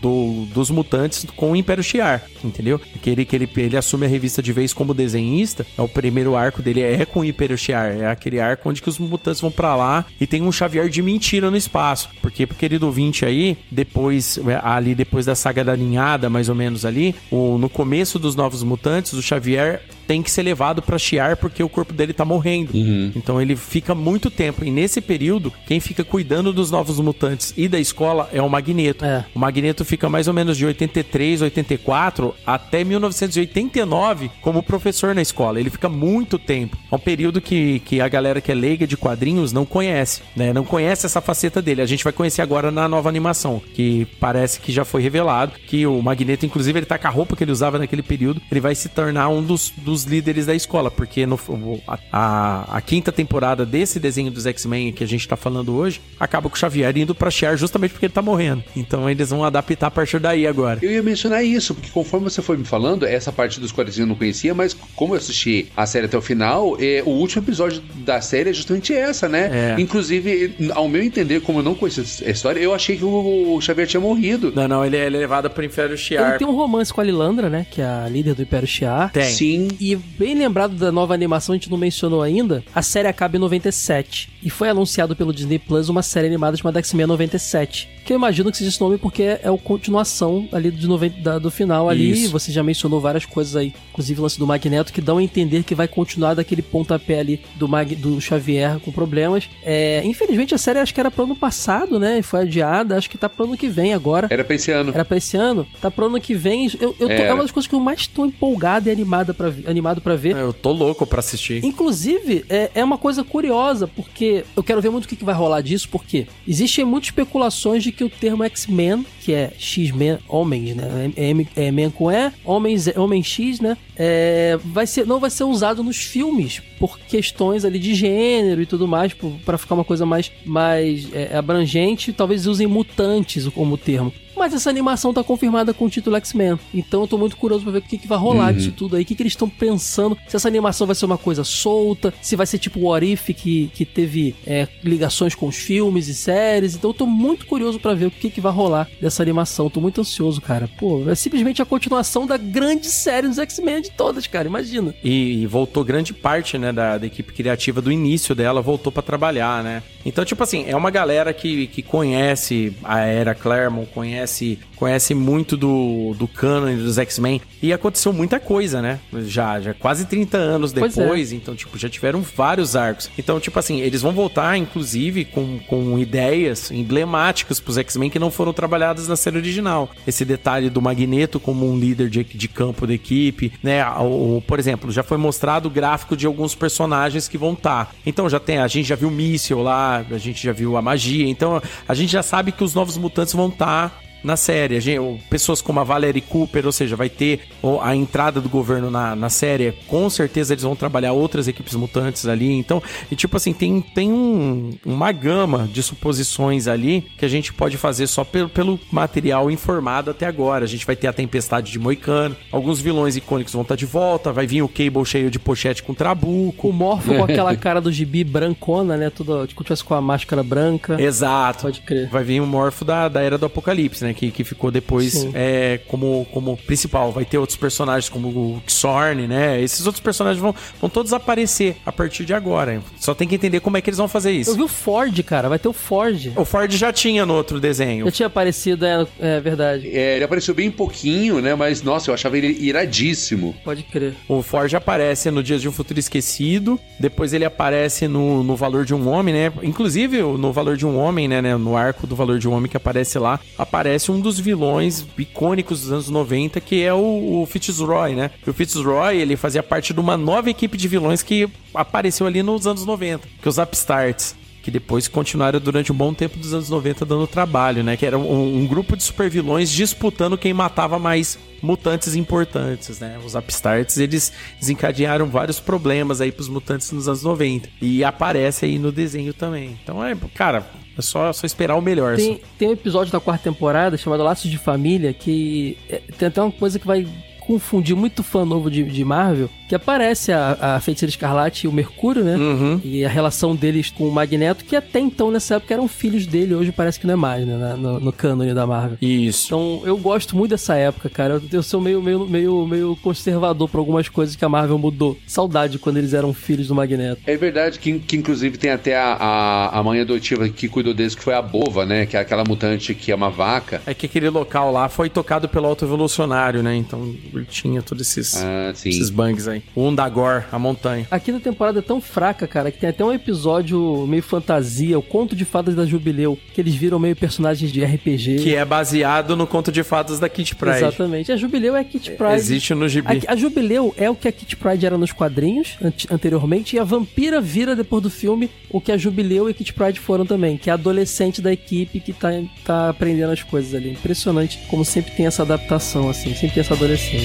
do, 0.00 0.46
dos 0.52 0.70
mutantes 0.70 1.26
com 1.36 1.52
o 1.52 1.56
Império 1.56 1.82
Shi'ar, 1.82 2.22
entendeu? 2.42 2.78
Que 2.78 3.10
ele, 3.10 3.24
que 3.24 3.36
ele, 3.36 3.48
ele 3.56 3.76
assume 3.76 4.06
a 4.06 4.08
revista 4.08 4.42
de 4.42 4.52
vez 4.52 4.72
como 4.72 4.92
desenhista, 4.92 5.66
é 5.78 5.82
o 5.82 5.88
primeiro 5.88 6.36
arco 6.36 6.60
dele 6.60 6.80
é 6.80 7.04
com 7.06 7.20
o 7.20 7.24
Império 7.24 7.56
Shi'ar, 7.56 7.92
é 7.92 8.06
aquele 8.06 8.40
arco 8.40 8.68
onde 8.68 8.82
que 8.82 8.88
os 8.88 8.98
mutantes 8.98 9.40
vão 9.40 9.50
para 9.50 9.74
lá 9.74 10.04
e 10.20 10.26
tem 10.26 10.42
um 10.42 10.52
Xavier 10.52 10.88
de 10.88 11.02
mentira 11.02 11.50
no 11.50 11.56
espaço. 11.56 12.08
Porque, 12.20 12.46
pro 12.46 12.56
querido 12.56 12.90
20 12.90 13.24
aí, 13.24 13.56
depois, 13.70 14.38
ali 14.62 14.94
depois 14.94 15.26
da 15.26 15.34
saga 15.34 15.64
da 15.64 15.76
ninhada, 15.76 16.28
mais 16.28 16.48
ou 16.48 16.54
menos 16.54 16.84
ali, 16.84 17.14
o, 17.30 17.58
no 17.58 17.68
começo 17.68 18.18
dos 18.18 18.34
Novos 18.34 18.62
Mutantes, 18.62 19.12
o 19.12 19.22
Xavier 19.22 19.82
tem 20.06 20.22
que 20.22 20.30
ser 20.30 20.42
levado 20.42 20.82
para 20.82 20.98
chiar 20.98 21.36
porque 21.36 21.62
o 21.62 21.68
corpo 21.68 21.92
dele 21.92 22.12
tá 22.12 22.24
morrendo. 22.24 22.74
Uhum. 22.74 23.12
Então 23.14 23.40
ele 23.40 23.56
fica 23.56 23.94
muito 23.94 24.30
tempo. 24.30 24.64
E 24.64 24.70
nesse 24.70 25.00
período, 25.00 25.52
quem 25.66 25.80
fica 25.80 26.04
cuidando 26.04 26.52
dos 26.52 26.70
novos 26.70 26.98
mutantes 27.00 27.52
e 27.56 27.68
da 27.68 27.78
escola 27.78 28.28
é 28.32 28.40
o 28.40 28.48
Magneto. 28.48 29.04
É. 29.04 29.24
O 29.34 29.38
Magneto 29.38 29.84
fica 29.84 30.08
mais 30.08 30.28
ou 30.28 30.34
menos 30.34 30.56
de 30.56 30.66
83, 30.66 31.42
84 31.42 32.34
até 32.46 32.84
1989 32.84 34.30
como 34.40 34.62
professor 34.62 35.14
na 35.14 35.22
escola. 35.22 35.60
Ele 35.60 35.70
fica 35.70 35.88
muito 35.88 36.38
tempo. 36.38 36.76
É 36.90 36.94
um 36.94 36.98
período 36.98 37.40
que, 37.40 37.80
que 37.80 38.00
a 38.00 38.08
galera 38.08 38.40
que 38.40 38.50
é 38.50 38.54
leiga 38.54 38.86
de 38.86 38.96
quadrinhos 38.96 39.52
não 39.52 39.64
conhece, 39.64 40.22
né? 40.36 40.52
Não 40.52 40.64
conhece 40.64 41.06
essa 41.06 41.20
faceta 41.20 41.60
dele. 41.60 41.82
A 41.82 41.86
gente 41.86 42.04
vai 42.04 42.12
conhecer 42.12 42.42
agora 42.42 42.70
na 42.70 42.88
nova 42.88 43.08
animação, 43.08 43.62
que 43.74 44.06
parece 44.20 44.60
que 44.60 44.72
já 44.72 44.84
foi 44.84 45.02
revelado 45.02 45.52
que 45.66 45.86
o 45.86 46.00
Magneto, 46.02 46.46
inclusive, 46.46 46.78
ele 46.78 46.86
tá 46.86 46.98
com 46.98 47.06
a 47.06 47.10
roupa 47.10 47.36
que 47.36 47.44
ele 47.44 47.52
usava 47.52 47.78
naquele 47.78 48.02
período, 48.02 48.40
ele 48.50 48.60
vai 48.60 48.74
se 48.74 48.88
tornar 48.88 49.28
um 49.28 49.42
dos, 49.42 49.72
dos 49.76 49.93
dos 49.94 50.04
líderes 50.04 50.46
da 50.46 50.54
escola, 50.54 50.90
porque 50.90 51.24
no, 51.24 51.38
a, 51.86 51.98
a, 52.12 52.76
a 52.76 52.80
quinta 52.80 53.12
temporada 53.12 53.64
desse 53.64 54.00
desenho 54.00 54.30
dos 54.30 54.44
X-Men 54.44 54.92
que 54.92 55.04
a 55.04 55.06
gente 55.06 55.26
tá 55.26 55.36
falando 55.36 55.74
hoje, 55.74 56.00
acaba 56.18 56.48
com 56.48 56.56
o 56.56 56.58
Xavier 56.58 56.96
indo 56.96 57.14
pra 57.14 57.30
Cher 57.30 57.56
justamente 57.56 57.92
porque 57.92 58.06
ele 58.06 58.12
tá 58.12 58.20
morrendo. 58.20 58.64
Então 58.76 59.08
eles 59.08 59.30
vão 59.30 59.44
adaptar 59.44 59.86
a 59.86 59.90
partir 59.90 60.18
daí 60.18 60.46
agora. 60.46 60.80
Eu 60.82 60.90
ia 60.90 61.02
mencionar 61.02 61.44
isso, 61.44 61.74
porque 61.74 61.90
conforme 61.90 62.28
você 62.28 62.42
foi 62.42 62.56
me 62.56 62.64
falando, 62.64 63.06
essa 63.06 63.30
parte 63.30 63.60
dos 63.60 63.70
quadrinhos 63.70 64.00
eu 64.00 64.06
não 64.06 64.16
conhecia, 64.16 64.52
mas 64.52 64.74
como 64.96 65.14
eu 65.14 65.18
assisti 65.18 65.68
a 65.76 65.86
série 65.86 66.06
até 66.06 66.18
o 66.18 66.22
final, 66.22 66.76
é, 66.80 67.02
o 67.06 67.10
último 67.10 67.42
episódio 67.42 67.80
da 68.04 68.20
série 68.20 68.50
é 68.50 68.52
justamente 68.52 68.92
essa, 68.92 69.28
né? 69.28 69.74
É. 69.76 69.80
Inclusive, 69.80 70.56
ao 70.72 70.88
meu 70.88 71.02
entender, 71.02 71.40
como 71.40 71.60
eu 71.60 71.62
não 71.62 71.74
conhecia 71.74 72.04
a 72.26 72.30
história, 72.30 72.58
eu 72.58 72.74
achei 72.74 72.96
que 72.96 73.04
o, 73.04 73.54
o 73.54 73.60
Xavier 73.60 73.86
tinha 73.86 74.00
morrido. 74.00 74.52
Não, 74.54 74.66
não, 74.66 74.84
ele 74.84 74.96
é 74.96 75.08
levado 75.08 75.48
pro 75.48 75.64
Império 75.64 75.96
Shiar. 75.96 76.30
Ele 76.30 76.38
tem 76.38 76.48
um 76.48 76.54
romance 76.54 76.92
com 76.92 77.00
a 77.00 77.04
Lilandra, 77.04 77.48
né? 77.48 77.64
Que 77.70 77.80
é 77.80 77.84
a 77.86 78.08
líder 78.08 78.34
do 78.34 78.42
Império 78.42 78.66
Shiar. 78.66 79.12
Tem. 79.12 79.24
Sim. 79.24 79.68
E 79.84 79.96
bem 79.96 80.34
lembrado 80.34 80.76
da 80.76 80.90
nova 80.90 81.12
animação, 81.12 81.52
a 81.52 81.56
gente 81.58 81.70
não 81.70 81.76
mencionou 81.76 82.22
ainda, 82.22 82.64
a 82.74 82.80
série 82.80 83.06
acaba 83.06 83.36
em 83.36 83.38
97. 83.38 84.30
E 84.42 84.48
foi 84.48 84.70
anunciado 84.70 85.14
pelo 85.14 85.30
Disney 85.30 85.58
Plus 85.58 85.90
uma 85.90 86.02
série 86.02 86.26
animada 86.26 86.56
chamada 86.56 86.78
X-Men 86.78 87.06
97. 87.06 87.90
Que 88.02 88.12
eu 88.12 88.16
imagino 88.16 88.50
que 88.50 88.58
seja 88.58 88.70
esse 88.70 88.80
nome 88.80 88.98
porque 88.98 89.22
é 89.22 89.40
a 89.44 89.58
continuação 89.58 90.46
ali 90.52 90.70
de 90.70 90.86
90, 90.86 91.20
da, 91.20 91.38
do 91.38 91.50
final 91.50 91.88
ali. 91.88 92.10
Isso. 92.12 92.30
Você 92.32 92.52
já 92.52 92.62
mencionou 92.62 93.00
várias 93.00 93.24
coisas 93.24 93.56
aí, 93.56 93.74
inclusive 93.90 94.20
o 94.20 94.22
lance 94.22 94.38
do 94.38 94.46
Magneto, 94.46 94.92
que 94.92 95.00
dão 95.00 95.18
a 95.18 95.22
entender 95.22 95.62
que 95.62 95.74
vai 95.74 95.88
continuar 95.88 96.34
daquele 96.34 96.60
pontapé 96.60 97.20
ali 97.20 97.40
do, 97.56 97.66
Mag, 97.66 97.94
do 97.94 98.20
Xavier 98.20 98.78
com 98.80 98.92
problemas. 98.92 99.48
É, 99.62 100.02
infelizmente 100.04 100.54
a 100.54 100.58
série 100.58 100.78
acho 100.78 100.92
que 100.92 101.00
era 101.00 101.10
pro 101.10 101.24
ano 101.24 101.36
passado, 101.36 101.98
né? 101.98 102.18
E 102.18 102.22
foi 102.22 102.40
adiada, 102.40 102.96
acho 102.96 103.08
que 103.08 103.16
tá 103.16 103.28
pro 103.28 103.44
ano 103.44 103.56
que 103.56 103.68
vem 103.68 103.94
agora. 103.94 104.28
Era 104.30 104.44
pra 104.44 104.54
esse 104.54 104.70
ano. 104.70 104.92
Era 104.94 105.04
pra 105.04 105.16
esse 105.16 105.36
ano. 105.36 105.66
Tá 105.80 105.90
pro 105.90 106.06
ano 106.06 106.20
que 106.20 106.34
vem. 106.34 106.70
Eu, 106.80 106.94
eu 107.00 107.06
tô, 107.06 107.12
é. 107.12 107.26
é 107.26 107.32
uma 107.32 107.42
das 107.42 107.50
coisas 107.50 107.66
que 107.66 107.74
eu 107.74 107.80
mais 107.80 108.06
tô 108.06 108.26
empolgado 108.26 108.90
e 108.90 108.92
animada 108.92 109.32
pra, 109.32 109.50
animado 109.74 110.00
para 110.00 110.16
ver. 110.16 110.36
Eu 110.36 110.52
tô 110.52 110.72
louco 110.72 111.06
para 111.06 111.20
assistir. 111.20 111.64
Inclusive, 111.64 112.44
é, 112.48 112.70
é 112.74 112.84
uma 112.84 112.96
coisa 112.96 113.22
curiosa, 113.22 113.86
porque 113.86 114.44
eu 114.56 114.62
quero 114.62 114.80
ver 114.80 114.90
muito 114.90 115.04
o 115.04 115.08
que, 115.08 115.16
que 115.16 115.24
vai 115.24 115.34
rolar 115.34 115.60
disso, 115.60 115.88
porque 115.90 116.26
existem 116.46 116.84
muitas 116.84 117.08
especulações 117.08 117.82
de 117.82 117.92
que 117.92 118.04
o 118.04 118.08
termo 118.08 118.44
X-Men, 118.44 119.04
que 119.24 119.32
é 119.32 119.52
X-Men, 119.58 120.18
homens, 120.28 120.76
né? 120.76 121.10
É, 121.16 121.30
é, 121.30 121.66
é 121.66 121.70
Men 121.70 121.90
com 121.90 122.12
E, 122.12 122.30
homens, 122.44 122.86
homem 122.94 123.22
X, 123.22 123.58
né? 123.58 123.76
É, 123.96 124.58
vai 124.62 124.86
ser, 124.86 125.06
não 125.06 125.18
vai 125.18 125.30
ser 125.30 125.44
usado 125.44 125.82
nos 125.82 125.96
filmes 125.96 126.60
por 126.78 126.98
questões 126.98 127.64
ali 127.64 127.78
de 127.78 127.94
gênero 127.94 128.60
e 128.60 128.66
tudo 128.66 128.86
mais, 128.86 129.14
para 129.14 129.56
ficar 129.56 129.74
uma 129.74 129.84
coisa 129.84 130.04
mais, 130.04 130.30
mais 130.44 131.08
é, 131.14 131.36
abrangente. 131.36 132.12
Talvez 132.12 132.46
usem 132.46 132.66
mutantes 132.66 133.48
como 133.48 133.78
termo. 133.78 134.12
Mas 134.36 134.52
essa 134.52 134.68
animação 134.68 135.14
tá 135.14 135.22
confirmada 135.22 135.72
com 135.72 135.86
o 135.86 135.90
título 135.90 136.16
X-Men. 136.16 136.58
Então 136.72 137.02
eu 137.02 137.06
tô 137.06 137.16
muito 137.16 137.36
curioso 137.36 137.62
pra 137.62 137.72
ver 137.72 137.78
o 137.78 137.82
que, 137.82 137.98
que 137.98 138.08
vai 138.08 138.18
rolar 138.18 138.48
uhum. 138.48 138.56
disso 138.56 138.72
tudo 138.72 138.96
aí. 138.96 139.02
O 139.02 139.06
que, 139.06 139.14
que 139.14 139.22
eles 139.22 139.32
estão 139.32 139.48
pensando. 139.48 140.18
Se 140.26 140.36
essa 140.36 140.48
animação 140.48 140.86
vai 140.86 140.96
ser 140.96 141.06
uma 141.06 141.18
coisa 141.18 141.44
solta. 141.44 142.12
Se 142.20 142.36
vai 142.36 142.46
ser 142.46 142.58
tipo 142.58 142.80
o 142.80 142.82
What 142.84 143.06
If, 143.06 143.28
que, 143.28 143.70
que 143.72 143.84
teve 143.84 144.34
é, 144.46 144.66
ligações 144.82 145.34
com 145.34 145.46
os 145.46 145.56
filmes 145.56 146.08
e 146.08 146.14
séries. 146.14 146.74
Então 146.74 146.90
eu 146.90 146.94
tô 146.94 147.06
muito 147.06 147.46
curioso 147.46 147.78
para 147.78 147.94
ver 147.94 148.06
o 148.06 148.10
que, 148.10 148.28
que 148.28 148.40
vai 148.40 148.52
rolar 148.52 148.88
dessa 149.00 149.13
animação. 149.22 149.70
Tô 149.70 149.80
muito 149.80 150.00
ansioso, 150.00 150.40
cara. 150.40 150.68
Pô, 150.78 151.08
é 151.08 151.14
simplesmente 151.14 151.62
a 151.62 151.64
continuação 151.64 152.26
da 152.26 152.36
grande 152.36 152.86
série 152.86 153.28
dos 153.28 153.38
X-Men 153.38 153.82
de 153.82 153.90
todas, 153.90 154.26
cara. 154.26 154.48
Imagina. 154.48 154.94
E, 155.02 155.42
e, 155.42 155.46
voltou 155.46 155.84
grande 155.84 156.12
parte, 156.12 156.58
né, 156.58 156.72
da, 156.72 156.98
da 156.98 157.06
equipe 157.06 157.32
criativa 157.32 157.80
do 157.80 157.90
início 157.90 158.34
dela, 158.34 158.60
voltou 158.60 158.92
para 158.92 159.02
trabalhar, 159.02 159.62
né? 159.62 159.82
Então, 160.04 160.24
tipo 160.24 160.42
assim, 160.42 160.64
é 160.66 160.76
uma 160.76 160.90
galera 160.90 161.32
que, 161.32 161.66
que 161.68 161.82
conhece 161.82 162.76
a 162.82 163.00
era 163.00 163.34
Claremont, 163.34 163.88
conhece 163.92 164.58
conhece, 164.74 165.14
muito 165.14 165.56
do, 165.56 166.14
do 166.18 166.26
canon 166.26 166.76
dos 166.76 166.98
X-Men. 166.98 167.40
E 167.62 167.72
aconteceu 167.72 168.12
muita 168.12 168.38
coisa, 168.38 168.82
né? 168.82 169.00
Já, 169.26 169.60
já 169.60 169.74
quase 169.74 170.04
30 170.04 170.36
anos 170.36 170.72
é. 170.72 170.80
depois. 170.80 171.32
É. 171.32 171.36
Então, 171.36 171.54
tipo, 171.54 171.78
já 171.78 171.88
tiveram 171.88 172.22
vários 172.22 172.76
arcos. 172.76 173.10
Então, 173.18 173.40
tipo 173.40 173.58
assim, 173.58 173.80
eles 173.80 174.02
vão 174.02 174.12
voltar, 174.12 174.56
inclusive, 174.56 175.24
com, 175.24 175.58
com 175.60 175.98
ideias 175.98 176.70
emblemáticas 176.70 177.60
pros 177.60 177.78
X-Men 177.78 178.10
que 178.10 178.18
não 178.18 178.30
foram 178.30 178.52
trabalhadas 178.52 179.08
na 179.08 179.16
série 179.16 179.38
original. 179.38 179.90
Esse 180.06 180.24
detalhe 180.24 180.68
do 180.70 180.82
Magneto 180.82 181.40
como 181.40 181.70
um 181.70 181.78
líder 181.78 182.10
de, 182.10 182.24
de 182.24 182.48
campo 182.48 182.86
da 182.86 182.94
equipe, 182.94 183.52
né? 183.62 183.84
O, 184.00 184.42
por 184.46 184.58
exemplo, 184.58 184.90
já 184.90 185.02
foi 185.02 185.16
mostrado 185.16 185.68
o 185.68 185.70
gráfico 185.70 186.16
de 186.16 186.26
alguns 186.26 186.54
personagens 186.54 187.28
que 187.28 187.38
vão 187.38 187.52
estar. 187.52 187.86
Tá. 187.86 187.92
Então, 188.04 188.28
já 188.28 188.38
tem, 188.38 188.58
a 188.58 188.68
gente 188.68 188.86
já 188.86 188.94
viu 188.94 189.08
o 189.08 189.10
Míssil 189.10 189.62
lá, 189.62 190.04
a 190.10 190.18
gente 190.18 190.44
já 190.44 190.52
viu 190.52 190.76
a 190.76 190.82
magia. 190.82 191.26
Então, 191.28 191.62
a 191.88 191.94
gente 191.94 192.12
já 192.12 192.22
sabe 192.22 192.52
que 192.52 192.62
os 192.62 192.74
novos 192.74 192.96
mutantes 192.96 193.34
vão 193.34 193.48
estar 193.48 193.88
tá 193.90 194.04
na 194.24 194.36
série. 194.36 194.80
Gente, 194.80 195.22
pessoas 195.28 195.60
como 195.60 195.78
a 195.78 195.84
Valerie 195.84 196.22
Cooper, 196.22 196.64
ou 196.66 196.72
seja, 196.72 196.96
vai 196.96 197.10
ter 197.10 197.42
a 197.82 197.94
entrada 197.94 198.40
do 198.40 198.48
governo 198.48 198.90
na, 198.90 199.14
na 199.14 199.28
série. 199.28 199.72
Com 199.86 200.08
certeza 200.08 200.54
eles 200.54 200.64
vão 200.64 200.74
trabalhar 200.74 201.12
outras 201.12 201.46
equipes 201.46 201.74
mutantes 201.74 202.26
ali. 202.26 202.50
Então, 202.50 202.82
e 203.10 203.14
tipo 203.14 203.36
assim, 203.36 203.52
tem, 203.52 203.80
tem 203.80 204.10
um, 204.10 204.76
uma 204.84 205.12
gama 205.12 205.68
de 205.70 205.82
suposições 205.82 206.66
ali 206.66 207.02
que 207.18 207.24
a 207.24 207.28
gente 207.28 207.52
pode 207.52 207.76
fazer 207.76 208.06
só 208.06 208.24
pelo, 208.24 208.48
pelo 208.48 208.80
material 208.90 209.50
informado 209.50 210.10
até 210.10 210.26
agora. 210.26 210.64
A 210.64 210.68
gente 210.68 210.86
vai 210.86 210.96
ter 210.96 211.06
a 211.06 211.12
Tempestade 211.12 211.70
de 211.70 211.78
Moicano, 211.78 212.36
alguns 212.50 212.80
vilões 212.80 213.16
icônicos 213.16 213.52
vão 213.52 213.62
estar 213.62 213.76
de 213.76 213.86
volta, 213.86 214.32
vai 214.32 214.46
vir 214.46 214.62
o 214.62 214.68
Cable 214.68 215.04
cheio 215.04 215.30
de 215.30 215.38
pochete 215.38 215.82
com 215.82 215.92
trabuco. 215.92 216.68
O 216.68 216.72
Morpho 216.72 217.14
com 217.14 217.24
aquela 217.24 217.54
cara 217.56 217.80
do 217.80 217.92
gibi 217.92 218.24
brancona, 218.24 218.96
né? 218.96 219.10
Tudo, 219.10 219.46
tipo, 219.46 219.62
tivesse 219.62 219.84
com 219.84 219.94
a 219.94 220.00
máscara 220.00 220.42
branca. 220.42 221.00
Exato. 221.00 221.62
Pode 221.62 221.80
crer. 221.82 222.08
Vai 222.08 222.24
vir 222.24 222.40
o 222.40 222.46
Morpho 222.46 222.84
da, 222.84 223.08
da 223.08 223.20
Era 223.20 223.36
do 223.36 223.46
Apocalipse, 223.46 224.04
né? 224.04 224.13
Que, 224.14 224.30
que 224.30 224.44
ficou 224.44 224.70
depois 224.70 225.26
é, 225.34 225.80
como, 225.88 226.26
como 226.32 226.56
principal. 226.56 227.12
Vai 227.12 227.24
ter 227.24 227.38
outros 227.38 227.56
personagens 227.56 228.08
como 228.08 228.28
o 228.28 228.62
Xorn, 228.66 229.26
né? 229.26 229.60
Esses 229.60 229.86
outros 229.86 230.02
personagens 230.02 230.40
vão, 230.40 230.54
vão 230.80 230.88
todos 230.88 231.12
aparecer 231.12 231.76
a 231.84 231.92
partir 231.92 232.24
de 232.24 232.32
agora. 232.32 232.82
Só 232.98 233.14
tem 233.14 233.26
que 233.28 233.34
entender 233.34 233.60
como 233.60 233.76
é 233.76 233.80
que 233.80 233.90
eles 233.90 233.98
vão 233.98 234.08
fazer 234.08 234.32
isso. 234.32 234.50
Eu 234.50 234.56
vi 234.56 234.62
o 234.62 234.68
Ford, 234.68 235.22
cara. 235.22 235.48
Vai 235.48 235.58
ter 235.58 235.68
o 235.68 235.72
Ford. 235.72 236.32
O 236.36 236.44
Ford 236.44 236.70
já 236.72 236.92
tinha 236.92 237.26
no 237.26 237.34
outro 237.34 237.60
desenho. 237.60 238.04
Já 238.06 238.10
tinha 238.12 238.26
aparecido, 238.26 238.84
é, 238.84 239.06
é 239.20 239.40
verdade. 239.40 239.88
É, 239.88 240.16
ele 240.16 240.24
apareceu 240.24 240.54
bem 240.54 240.70
pouquinho, 240.70 241.40
né? 241.40 241.54
Mas, 241.54 241.82
nossa, 241.82 242.10
eu 242.10 242.14
achava 242.14 242.38
ele 242.38 242.56
iradíssimo. 242.60 243.54
Pode 243.64 243.82
crer. 243.82 244.14
O 244.28 244.42
Ford 244.42 244.72
aparece 244.74 245.30
no 245.30 245.42
Dias 245.42 245.60
de 245.60 245.68
um 245.68 245.72
Futuro 245.72 245.98
Esquecido. 245.98 246.78
Depois 246.98 247.32
ele 247.32 247.44
aparece 247.44 248.06
no, 248.08 248.42
no 248.42 248.56
Valor 248.56 248.84
de 248.84 248.94
um 248.94 249.08
Homem, 249.08 249.34
né? 249.34 249.52
Inclusive, 249.62 250.22
no 250.22 250.52
Valor 250.52 250.76
de 250.76 250.86
um 250.86 250.98
Homem, 250.98 251.28
né? 251.28 251.40
No 251.56 251.76
arco 251.76 252.06
do 252.06 252.16
Valor 252.16 252.38
de 252.38 252.48
um 252.48 252.52
Homem 252.52 252.70
que 252.70 252.76
aparece 252.76 253.18
lá, 253.18 253.40
aparece 253.58 254.03
um 254.10 254.20
dos 254.20 254.38
vilões 254.38 255.06
icônicos 255.18 255.82
dos 255.82 255.92
anos 255.92 256.08
90, 256.08 256.60
que 256.60 256.82
é 256.82 256.92
o, 256.92 257.42
o 257.42 257.46
Fitzroy, 257.46 258.14
né? 258.14 258.30
E 258.46 258.50
o 258.50 258.54
Fitzroy, 258.54 259.16
ele 259.16 259.36
fazia 259.36 259.62
parte 259.62 259.92
de 259.92 260.00
uma 260.00 260.16
nova 260.16 260.50
equipe 260.50 260.76
de 260.76 260.88
vilões 260.88 261.22
que 261.22 261.48
apareceu 261.74 262.26
ali 262.26 262.42
nos 262.42 262.66
anos 262.66 262.84
90, 262.84 263.28
que 263.40 263.46
é 263.46 263.48
os 263.48 263.58
Upstarts 263.58 264.36
que 264.64 264.70
depois 264.70 265.06
continuaram 265.06 265.60
durante 265.60 265.92
um 265.92 265.94
bom 265.94 266.14
tempo 266.14 266.38
dos 266.38 266.54
anos 266.54 266.70
90 266.70 267.04
dando 267.04 267.26
trabalho, 267.26 267.84
né? 267.84 267.98
Que 267.98 268.06
era 268.06 268.16
um, 268.16 268.60
um 268.60 268.66
grupo 268.66 268.96
de 268.96 269.02
supervilões 269.02 269.70
disputando 269.70 270.38
quem 270.38 270.54
matava 270.54 270.98
mais 270.98 271.38
mutantes 271.60 272.14
importantes, 272.14 272.98
né? 272.98 273.20
Os 273.22 273.34
Upstarts, 273.34 273.98
eles 273.98 274.32
desencadearam 274.58 275.26
vários 275.26 275.60
problemas 275.60 276.22
aí 276.22 276.32
pros 276.32 276.48
mutantes 276.48 276.90
nos 276.92 277.06
anos 277.06 277.22
90. 277.22 277.68
E 277.82 278.02
aparece 278.02 278.64
aí 278.64 278.78
no 278.78 278.90
desenho 278.90 279.34
também. 279.34 279.78
Então 279.82 280.02
é, 280.02 280.16
cara, 280.34 280.66
É 280.96 281.02
só, 281.02 281.32
só 281.32 281.46
esperar 281.46 281.76
o 281.76 281.80
melhor. 281.82 282.16
Tem, 282.16 282.34
assim. 282.34 282.42
tem 282.58 282.68
um 282.68 282.72
episódio 282.72 283.12
da 283.12 283.20
quarta 283.20 283.50
temporada 283.50 283.96
chamado 283.96 284.22
Laços 284.22 284.50
de 284.50 284.58
Família 284.58 285.12
que 285.12 285.76
é, 285.88 286.00
tem 286.18 286.28
até 286.28 286.40
uma 286.40 286.52
coisa 286.52 286.78
que 286.78 286.86
vai 286.86 287.06
confundir 287.46 287.94
muito 287.94 288.22
fã 288.22 288.44
novo 288.44 288.70
de, 288.70 288.82
de 288.82 289.04
Marvel, 289.04 289.48
que 289.68 289.74
aparece 289.74 290.32
a, 290.32 290.76
a 290.76 290.80
Feiticeira 290.80 291.10
Escarlate 291.10 291.66
e 291.66 291.68
o 291.68 291.72
Mercúrio, 291.72 292.24
né? 292.24 292.36
Uhum. 292.36 292.80
E 292.84 293.04
a 293.04 293.08
relação 293.08 293.54
deles 293.54 293.90
com 293.90 294.08
o 294.08 294.12
Magneto, 294.12 294.64
que 294.64 294.76
até 294.76 294.98
então, 294.98 295.30
nessa 295.30 295.56
época, 295.56 295.74
eram 295.74 295.88
filhos 295.88 296.26
dele, 296.26 296.54
hoje 296.54 296.72
parece 296.72 296.98
que 296.98 297.06
não 297.06 297.14
é 297.14 297.16
mais, 297.16 297.46
né? 297.46 297.74
No, 297.78 298.00
no 298.00 298.12
cânone 298.12 298.54
da 298.54 298.66
Marvel. 298.66 298.98
Isso. 299.00 299.46
Então, 299.46 299.82
eu 299.84 299.96
gosto 299.96 300.36
muito 300.36 300.50
dessa 300.50 300.74
época, 300.74 301.08
cara. 301.08 301.34
Eu, 301.34 301.42
eu 301.52 301.62
sou 301.62 301.80
meio, 301.80 302.02
meio, 302.02 302.26
meio, 302.26 302.66
meio 302.66 302.96
conservador 302.96 303.68
pra 303.68 303.80
algumas 303.80 304.08
coisas 304.08 304.36
que 304.36 304.44
a 304.44 304.48
Marvel 304.48 304.78
mudou. 304.78 305.16
Saudade 305.26 305.78
quando 305.78 305.96
eles 305.96 306.14
eram 306.14 306.32
filhos 306.32 306.68
do 306.68 306.74
Magneto. 306.74 307.22
É 307.26 307.36
verdade 307.36 307.78
que, 307.78 307.98
que 307.98 308.16
inclusive 308.16 308.58
tem 308.58 308.70
até 308.70 308.96
a, 308.96 309.14
a, 309.14 309.78
a 309.78 309.82
mãe 309.82 310.00
adotiva 310.00 310.48
que 310.48 310.68
cuidou 310.68 310.94
deles, 310.94 311.14
que 311.14 311.22
foi 311.22 311.34
a 311.34 311.42
Bova, 311.42 311.84
né? 311.84 312.06
Que 312.06 312.16
é 312.16 312.20
aquela 312.20 312.44
mutante 312.44 312.94
que 312.94 313.10
é 313.10 313.14
uma 313.14 313.30
vaca. 313.30 313.82
É 313.86 313.94
que 313.94 314.06
aquele 314.06 314.28
local 314.28 314.72
lá 314.72 314.88
foi 314.88 315.08
tocado 315.08 315.48
pelo 315.48 315.66
autoevolucionário, 315.66 316.62
né? 316.62 316.74
Então 316.76 317.14
tinha 317.42 317.80
todos 317.82 318.02
esses, 318.06 318.36
Ah, 318.36 318.72
sim. 318.74 318.90
esses 318.90 319.08
bugs 319.10 319.48
aí. 319.48 319.62
O 319.74 319.82
Undagor, 319.88 320.44
a 320.52 320.58
montanha. 320.58 321.06
Aqui 321.10 321.32
na 321.32 321.40
temporada 321.40 321.78
é 321.78 321.82
tão 321.82 322.00
fraca, 322.00 322.46
cara, 322.46 322.70
que 322.70 322.78
tem 322.78 322.90
até 322.90 323.04
um 323.04 323.12
episódio 323.12 324.06
meio 324.06 324.22
fantasia, 324.22 324.98
o 324.98 325.02
Conto 325.02 325.34
de 325.34 325.44
Fadas 325.44 325.74
da 325.74 325.86
Jubileu, 325.86 326.38
que 326.52 326.60
eles 326.60 326.74
viram 326.74 326.98
meio 326.98 327.16
personagens 327.16 327.72
de 327.72 327.82
RPG. 327.84 328.36
Que 328.42 328.54
é 328.54 328.64
baseado 328.64 329.34
no 329.36 329.46
conto 329.46 329.72
de 329.72 329.82
fadas 329.82 330.18
da 330.20 330.28
Kit 330.28 330.54
Pride. 330.54 330.76
Exatamente. 330.76 331.32
A 331.32 331.36
Jubileu 331.36 331.74
é 331.76 331.80
a 331.80 331.84
Kit 331.84 332.10
Pride. 332.12 332.34
Existe 332.34 332.74
no 332.74 332.88
gibi. 332.88 333.22
A, 333.26 333.32
a 333.32 333.36
Jubileu 333.36 333.94
é 333.96 334.10
o 334.10 334.14
que 334.14 334.28
a 334.28 334.32
Kit 334.32 334.56
Pride 334.56 334.84
era 334.84 334.98
nos 334.98 335.12
quadrinhos 335.12 335.76
ante- 335.82 336.06
anteriormente, 336.12 336.76
e 336.76 336.78
a 336.78 336.84
Vampira 336.84 337.40
vira, 337.40 337.74
depois 337.74 338.02
do 338.02 338.10
filme, 338.10 338.50
o 338.70 338.80
que 338.80 338.92
a 338.92 338.96
Jubileu 338.96 339.48
e 339.48 339.52
a 339.52 339.54
Kit 339.54 339.72
Pride 339.72 339.98
foram 340.00 340.26
também, 340.26 340.56
que 340.56 340.68
é 340.68 340.72
a 340.72 340.74
adolescente 340.74 341.40
da 341.40 341.52
equipe 341.52 342.00
que 342.00 342.12
tá, 342.12 342.28
tá 342.64 342.88
aprendendo 342.90 343.32
as 343.32 343.42
coisas 343.42 343.74
ali. 343.74 343.92
Impressionante 343.92 344.58
como 344.68 344.84
sempre 344.84 345.12
tem 345.12 345.26
essa 345.26 345.42
adaptação, 345.42 346.08
assim, 346.10 346.34
sempre 346.34 346.50
tem 346.54 346.60
essa 346.60 346.74
adolescente. 346.74 347.23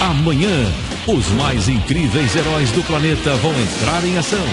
Amanhã, 0.00 0.66
os 1.06 1.28
mais 1.32 1.68
incríveis 1.68 2.34
heróis 2.34 2.70
do 2.72 2.82
planeta 2.82 3.34
vão 3.36 3.52
entrar 3.52 4.04
em 4.04 4.18
ação. 4.18 4.44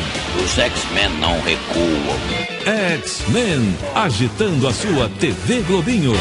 Os 0.44 0.58
X-Men 0.58 1.10
não 1.20 1.40
recuam. 1.42 2.18
X-Men, 2.66 3.76
agitando 3.96 4.68
a 4.68 4.74
sua 4.74 5.10
TV 5.20 5.62
Globinho. 5.62 6.14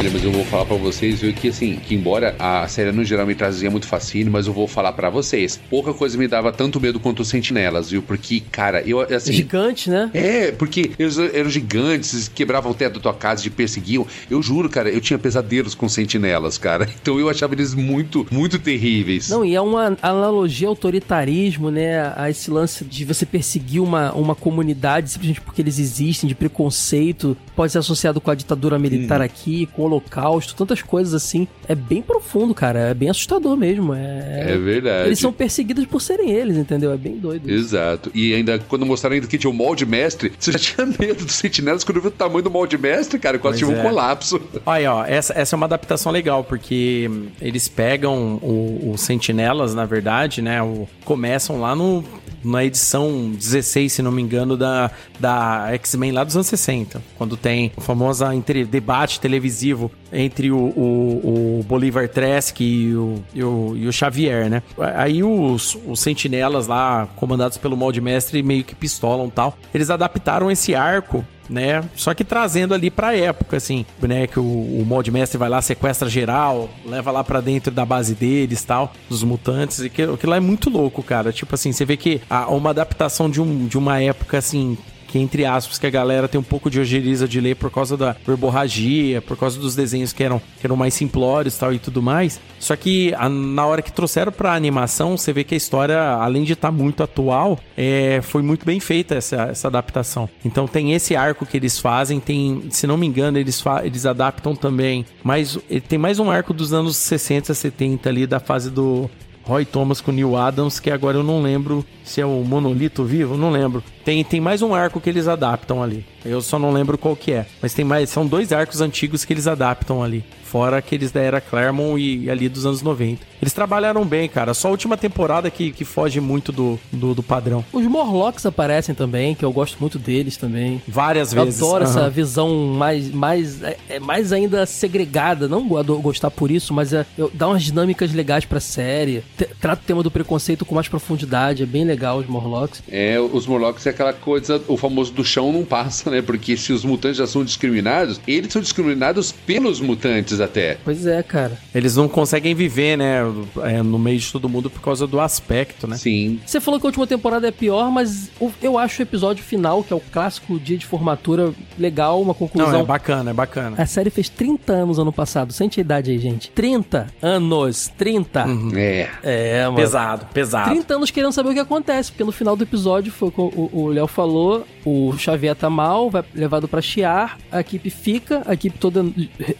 Olha, 0.00 0.10
mas 0.10 0.24
eu 0.24 0.32
vou 0.32 0.46
falar 0.46 0.64
pra 0.64 0.76
vocês, 0.76 1.20
viu, 1.20 1.30
que 1.30 1.48
assim, 1.48 1.76
que 1.76 1.94
embora 1.94 2.34
a 2.38 2.66
série 2.66 2.90
no 2.90 3.04
geral 3.04 3.26
me 3.26 3.34
trazia 3.34 3.70
muito 3.70 3.86
fascínio, 3.86 4.32
mas 4.32 4.46
eu 4.46 4.52
vou 4.54 4.66
falar 4.66 4.94
pra 4.94 5.10
vocês. 5.10 5.60
Pouca 5.68 5.92
coisa 5.92 6.16
me 6.16 6.26
dava 6.26 6.50
tanto 6.50 6.80
medo 6.80 6.98
quanto 6.98 7.20
os 7.20 7.28
sentinelas, 7.28 7.90
viu? 7.90 8.00
Porque, 8.00 8.40
cara, 8.50 8.80
eu 8.80 9.02
assim. 9.02 9.30
Gigante, 9.30 9.90
né? 9.90 10.10
É, 10.14 10.52
porque 10.52 10.92
eles 10.98 11.18
eram 11.18 11.50
gigantes, 11.50 12.28
quebravam 12.28 12.72
o 12.72 12.74
teto 12.74 12.94
da 12.94 13.00
tua 13.00 13.12
casa, 13.12 13.42
te 13.42 13.50
perseguiam. 13.50 14.06
Eu 14.30 14.42
juro, 14.42 14.70
cara, 14.70 14.88
eu 14.88 15.02
tinha 15.02 15.18
pesadelos 15.18 15.74
com 15.74 15.86
sentinelas, 15.86 16.56
cara. 16.56 16.88
Então 17.00 17.18
eu 17.18 17.28
achava 17.28 17.54
eles 17.54 17.74
muito, 17.74 18.26
muito 18.30 18.58
terríveis. 18.58 19.28
Não, 19.28 19.44
e 19.44 19.54
é 19.54 19.60
uma 19.60 19.96
analogia 20.02 20.68
ao 20.68 20.72
autoritarismo, 20.72 21.70
né? 21.70 22.12
A 22.16 22.30
esse 22.30 22.50
lance 22.50 22.84
de 22.84 23.04
você 23.04 23.26
perseguir 23.26 23.82
uma, 23.82 24.12
uma 24.12 24.34
comunidade 24.34 25.10
simplesmente 25.10 25.40
porque 25.40 25.60
eles 25.60 25.78
existem, 25.78 26.28
de 26.28 26.34
preconceito, 26.34 27.36
pode 27.56 27.72
ser 27.72 27.78
associado 27.78 28.20
com 28.20 28.30
a 28.30 28.34
ditadura 28.34 28.78
militar 28.78 29.20
aqui, 29.20 29.66
com 29.66 29.89
holocausto, 29.90 30.54
tantas 30.54 30.82
coisas 30.82 31.14
assim. 31.14 31.46
É 31.68 31.74
bem 31.74 32.02
profundo, 32.02 32.54
cara. 32.54 32.78
É 32.90 32.94
bem 32.94 33.08
assustador 33.10 33.56
mesmo. 33.56 33.94
É, 33.94 34.52
É 34.52 34.58
verdade. 34.58 35.08
Eles 35.08 35.18
são 35.18 35.32
perseguidos 35.32 35.86
por 35.86 36.00
serem 36.00 36.30
eles, 36.30 36.56
entendeu? 36.56 36.92
É 36.92 36.96
bem 36.96 37.16
doido. 37.16 37.50
Exato. 37.50 38.10
E 38.14 38.34
ainda, 38.34 38.58
quando 38.58 38.86
mostraram 38.86 39.14
ainda 39.14 39.26
que 39.26 39.38
tinha 39.38 39.50
o 39.50 39.54
molde 39.54 39.84
mestre, 39.86 40.32
você 40.38 40.52
já 40.52 40.58
tinha 40.58 40.86
medo 40.86 41.24
dos 41.24 41.34
sentinelas 41.34 41.84
quando 41.84 42.00
viu 42.00 42.08
o 42.08 42.12
tamanho 42.12 42.42
do 42.42 42.50
molde 42.50 42.78
mestre, 42.78 43.18
cara, 43.18 43.38
quase 43.38 43.58
tive 43.58 43.72
um 43.72 43.78
é. 43.78 43.82
colapso. 43.82 44.40
Olha, 44.64 44.94
ó, 44.94 45.04
essa, 45.04 45.32
essa 45.38 45.54
é 45.54 45.56
uma 45.56 45.66
adaptação 45.66 46.12
legal, 46.12 46.44
porque 46.44 47.10
eles 47.40 47.68
pegam 47.68 48.36
o, 48.42 48.92
o 48.92 48.98
Sentinelas, 48.98 49.74
na 49.74 49.84
verdade, 49.84 50.42
né? 50.42 50.62
O, 50.62 50.88
começam 51.04 51.60
lá 51.60 51.74
no, 51.74 52.04
na 52.44 52.64
edição 52.64 53.30
16, 53.30 53.92
se 53.92 54.02
não 54.02 54.12
me 54.12 54.22
engano, 54.22 54.56
da, 54.56 54.90
da 55.18 55.68
X-Men 55.74 56.12
lá 56.12 56.24
dos 56.24 56.36
anos 56.36 56.46
60. 56.46 57.02
Quando 57.16 57.36
tem 57.36 57.72
o 57.76 57.80
famoso 57.80 58.24
debate 58.68 59.20
televisivo 59.20 59.90
entre 60.12 60.50
o, 60.50 60.56
o, 60.56 61.60
o 61.60 61.64
Bolivar 61.64 62.08
Trask 62.08 62.60
e 62.60 62.94
o, 62.94 63.22
e, 63.34 63.42
o, 63.42 63.76
e 63.76 63.86
o 63.86 63.92
Xavier, 63.92 64.50
né? 64.50 64.62
Aí 64.96 65.22
os, 65.22 65.78
os 65.86 66.00
Sentinelas 66.00 66.66
lá, 66.66 67.08
comandados 67.16 67.56
pelo 67.56 67.76
molde 67.76 68.00
mestre, 68.00 68.42
meio 68.42 68.64
que 68.64 68.74
pistolam 68.74 69.28
e 69.28 69.30
tal. 69.30 69.56
Eles 69.72 69.90
adaptaram 69.90 70.50
esse 70.50 70.74
arco 70.74 71.24
né? 71.50 71.84
Só 71.96 72.14
que 72.14 72.24
trazendo 72.24 72.72
ali 72.72 72.90
pra 72.90 73.14
época, 73.14 73.56
assim, 73.56 73.84
né? 74.00 74.26
Que 74.26 74.38
o, 74.38 74.42
o 74.42 74.84
molde 74.86 75.10
mestre 75.10 75.36
vai 75.36 75.48
lá, 75.48 75.60
sequestra 75.60 76.08
geral, 76.08 76.70
leva 76.86 77.10
lá 77.10 77.24
pra 77.24 77.40
dentro 77.40 77.72
da 77.72 77.84
base 77.84 78.14
deles 78.14 78.62
tal, 78.62 78.92
dos 79.08 79.22
mutantes, 79.24 79.80
e 79.80 79.90
que, 79.90 80.02
aquilo 80.02 80.30
lá 80.30 80.36
é 80.36 80.40
muito 80.40 80.70
louco, 80.70 81.02
cara. 81.02 81.32
Tipo 81.32 81.54
assim, 81.54 81.72
você 81.72 81.84
vê 81.84 81.96
que 81.96 82.20
há 82.30 82.48
uma 82.48 82.70
adaptação 82.70 83.28
de, 83.28 83.40
um, 83.40 83.66
de 83.66 83.76
uma 83.76 84.00
época, 84.00 84.38
assim, 84.38 84.78
que 85.10 85.18
entre 85.18 85.44
aspas, 85.44 85.78
que 85.78 85.86
a 85.86 85.90
galera 85.90 86.28
tem 86.28 86.40
um 86.40 86.44
pouco 86.44 86.70
de 86.70 86.78
ojeriza 86.80 87.26
de 87.26 87.40
ler 87.40 87.56
por 87.56 87.70
causa 87.70 87.96
da 87.96 88.14
verborragia, 88.26 89.20
por 89.20 89.36
causa 89.36 89.58
dos 89.58 89.74
desenhos 89.74 90.12
que 90.12 90.22
eram, 90.22 90.40
que 90.60 90.66
eram 90.66 90.76
mais 90.76 90.94
simplórios 90.94 91.56
tal 91.56 91.72
e 91.72 91.78
tudo 91.78 92.00
mais. 92.02 92.40
Só 92.58 92.76
que 92.76 93.12
a- 93.16 93.28
na 93.28 93.66
hora 93.66 93.82
que 93.82 93.92
trouxeram 93.92 94.30
pra 94.32 94.54
animação, 94.54 95.16
você 95.16 95.32
vê 95.32 95.44
que 95.44 95.54
a 95.54 95.56
história, 95.56 96.00
além 96.14 96.44
de 96.44 96.52
estar 96.52 96.70
muito 96.70 97.02
atual, 97.02 97.58
é, 97.76 98.20
foi 98.22 98.42
muito 98.42 98.64
bem 98.66 98.78
feita 98.80 99.14
essa, 99.14 99.42
essa 99.50 99.68
adaptação. 99.68 100.28
Então 100.44 100.66
tem 100.66 100.92
esse 100.92 101.16
arco 101.16 101.44
que 101.46 101.56
eles 101.56 101.78
fazem, 101.78 102.20
tem, 102.20 102.64
se 102.70 102.86
não 102.86 102.96
me 102.96 103.06
engano, 103.06 103.38
eles, 103.38 103.62
eles 103.82 104.06
adaptam 104.06 104.54
também. 104.54 105.04
Mas 105.24 105.58
tem 105.88 105.98
mais 105.98 106.18
um 106.18 106.30
arco 106.30 106.52
dos 106.52 106.72
anos 106.72 106.96
60, 106.96 107.52
70 107.54 108.08
ali, 108.08 108.26
da 108.26 108.38
fase 108.40 108.70
do 108.70 109.08
Roy 109.50 109.64
Thomas 109.64 110.00
com 110.00 110.12
Neil 110.12 110.36
Adams, 110.36 110.78
que 110.78 110.92
agora 110.92 111.16
eu 111.16 111.24
não 111.24 111.42
lembro 111.42 111.84
se 112.04 112.20
é 112.20 112.24
o 112.24 112.44
Monolito 112.44 113.02
Vivo, 113.02 113.36
não 113.36 113.50
lembro. 113.50 113.82
Tem, 114.04 114.22
tem 114.22 114.40
mais 114.40 114.62
um 114.62 114.72
arco 114.72 115.00
que 115.00 115.10
eles 115.10 115.26
adaptam 115.26 115.82
ali. 115.82 116.06
Eu 116.24 116.40
só 116.40 116.58
não 116.58 116.72
lembro 116.72 116.98
qual 116.98 117.16
que 117.16 117.32
é. 117.32 117.46
Mas 117.62 117.74
tem 117.74 117.84
mais, 117.84 118.10
são 118.10 118.26
dois 118.26 118.52
arcos 118.52 118.80
antigos 118.80 119.24
que 119.24 119.32
eles 119.32 119.46
adaptam 119.46 120.02
ali. 120.02 120.24
Fora 120.44 120.78
aqueles 120.78 121.12
da 121.12 121.20
era 121.20 121.40
Claremont 121.40 122.00
e 122.02 122.28
ali 122.28 122.48
dos 122.48 122.66
anos 122.66 122.82
90. 122.82 123.24
Eles 123.40 123.52
trabalharam 123.54 124.04
bem, 124.04 124.28
cara. 124.28 124.52
Só 124.52 124.66
a 124.66 124.70
última 124.72 124.96
temporada 124.96 125.48
que, 125.48 125.70
que 125.70 125.84
foge 125.84 126.20
muito 126.20 126.50
do, 126.50 126.76
do, 126.92 127.14
do 127.14 127.22
padrão. 127.22 127.64
Os 127.72 127.84
Morlocks 127.86 128.44
aparecem 128.44 128.92
também, 128.92 129.32
que 129.36 129.44
eu 129.44 129.52
gosto 129.52 129.76
muito 129.80 129.96
deles 129.96 130.36
também. 130.36 130.82
Várias 130.88 131.32
Eu 131.32 131.44
vezes. 131.44 131.62
adoro 131.62 131.84
essa 131.84 132.00
Aham. 132.00 132.10
visão 132.10 132.54
mais, 132.76 133.08
mais, 133.12 133.62
é, 133.62 133.76
é 133.88 134.00
mais 134.00 134.32
ainda 134.32 134.66
segregada. 134.66 135.46
Não 135.46 135.66
go- 135.68 136.00
gostar 136.00 136.32
por 136.32 136.50
isso, 136.50 136.74
mas 136.74 136.92
é, 136.92 137.06
eu- 137.16 137.30
dá 137.32 137.46
umas 137.46 137.62
dinâmicas 137.62 138.12
legais 138.12 138.44
pra 138.44 138.58
série. 138.58 139.22
Te- 139.38 139.48
trata 139.60 139.80
o 139.82 139.86
tema 139.86 140.02
do 140.02 140.10
preconceito 140.10 140.64
com 140.66 140.74
mais 140.74 140.88
profundidade. 140.88 141.62
É 141.62 141.66
bem 141.66 141.84
legal 141.84 142.18
os 142.18 142.26
Morlocks. 142.26 142.82
É, 142.90 143.20
os 143.20 143.46
Morlocks 143.46 143.86
é 143.86 143.90
aquela 143.90 144.12
coisa, 144.12 144.60
o 144.66 144.76
famoso 144.76 145.12
do 145.12 145.24
chão 145.24 145.52
não 145.52 145.64
passa, 145.64 146.09
né? 146.10 146.22
Porque 146.22 146.56
se 146.56 146.72
os 146.72 146.84
mutantes 146.84 147.18
já 147.18 147.26
são 147.26 147.44
discriminados, 147.44 148.20
eles 148.26 148.52
são 148.52 148.60
discriminados 148.60 149.32
pelos 149.32 149.80
mutantes 149.80 150.40
até. 150.40 150.78
Pois 150.84 151.06
é, 151.06 151.22
cara. 151.22 151.58
Eles 151.74 151.96
não 151.96 152.08
conseguem 152.08 152.54
viver, 152.54 152.96
né? 152.96 153.20
é, 153.62 153.82
no 153.82 153.98
meio 153.98 154.18
de 154.18 154.30
todo 154.30 154.48
mundo 154.48 154.68
por 154.68 154.80
causa 154.80 155.06
do 155.06 155.20
aspecto, 155.20 155.86
né? 155.86 155.96
Sim. 155.96 156.40
Você 156.44 156.60
falou 156.60 156.78
que 156.80 156.86
a 156.86 156.88
última 156.88 157.06
temporada 157.06 157.48
é 157.48 157.50
pior, 157.50 157.90
mas 157.90 158.30
eu 158.62 158.78
acho 158.78 159.00
o 159.00 159.02
episódio 159.02 159.42
final, 159.42 159.82
que 159.82 159.92
é 159.92 159.96
o 159.96 160.00
clássico 160.00 160.58
dia 160.58 160.76
de 160.76 160.86
formatura, 160.86 161.52
legal, 161.78 162.20
uma 162.20 162.34
conclusão. 162.34 162.72
Não, 162.72 162.80
é 162.80 162.84
bacana, 162.84 163.30
é 163.30 163.34
bacana. 163.34 163.76
A 163.78 163.86
série 163.86 164.10
fez 164.10 164.28
30 164.28 164.72
anos 164.72 164.98
ano 164.98 165.12
passado. 165.12 165.52
Sente 165.52 165.80
a 165.80 165.82
idade 165.82 166.10
aí, 166.10 166.18
gente. 166.18 166.50
30 166.50 167.06
anos. 167.22 167.90
30. 167.96 168.46
É. 168.74 169.08
É, 169.22 169.64
mano. 169.64 169.76
Pesado, 169.76 170.26
pesado. 170.32 170.70
30 170.70 170.94
anos 170.94 171.10
querendo 171.10 171.32
saber 171.32 171.50
o 171.50 171.54
que 171.54 171.60
acontece, 171.60 172.10
porque 172.10 172.24
no 172.24 172.32
final 172.32 172.56
do 172.56 172.64
episódio 172.64 173.12
foi 173.12 173.32
o 173.36 173.70
o 173.72 173.88
Léo 173.88 174.06
falou, 174.06 174.66
o 174.84 175.12
Xavier 175.16 175.54
tá 175.54 175.68
mal, 175.70 176.10
vai 176.10 176.24
levado 176.34 176.66
pra 176.68 176.80
chiar, 176.80 177.38
a 177.50 177.60
equipe 177.60 177.90
fica, 177.90 178.42
a 178.46 178.54
equipe 178.54 178.78
toda 178.78 179.04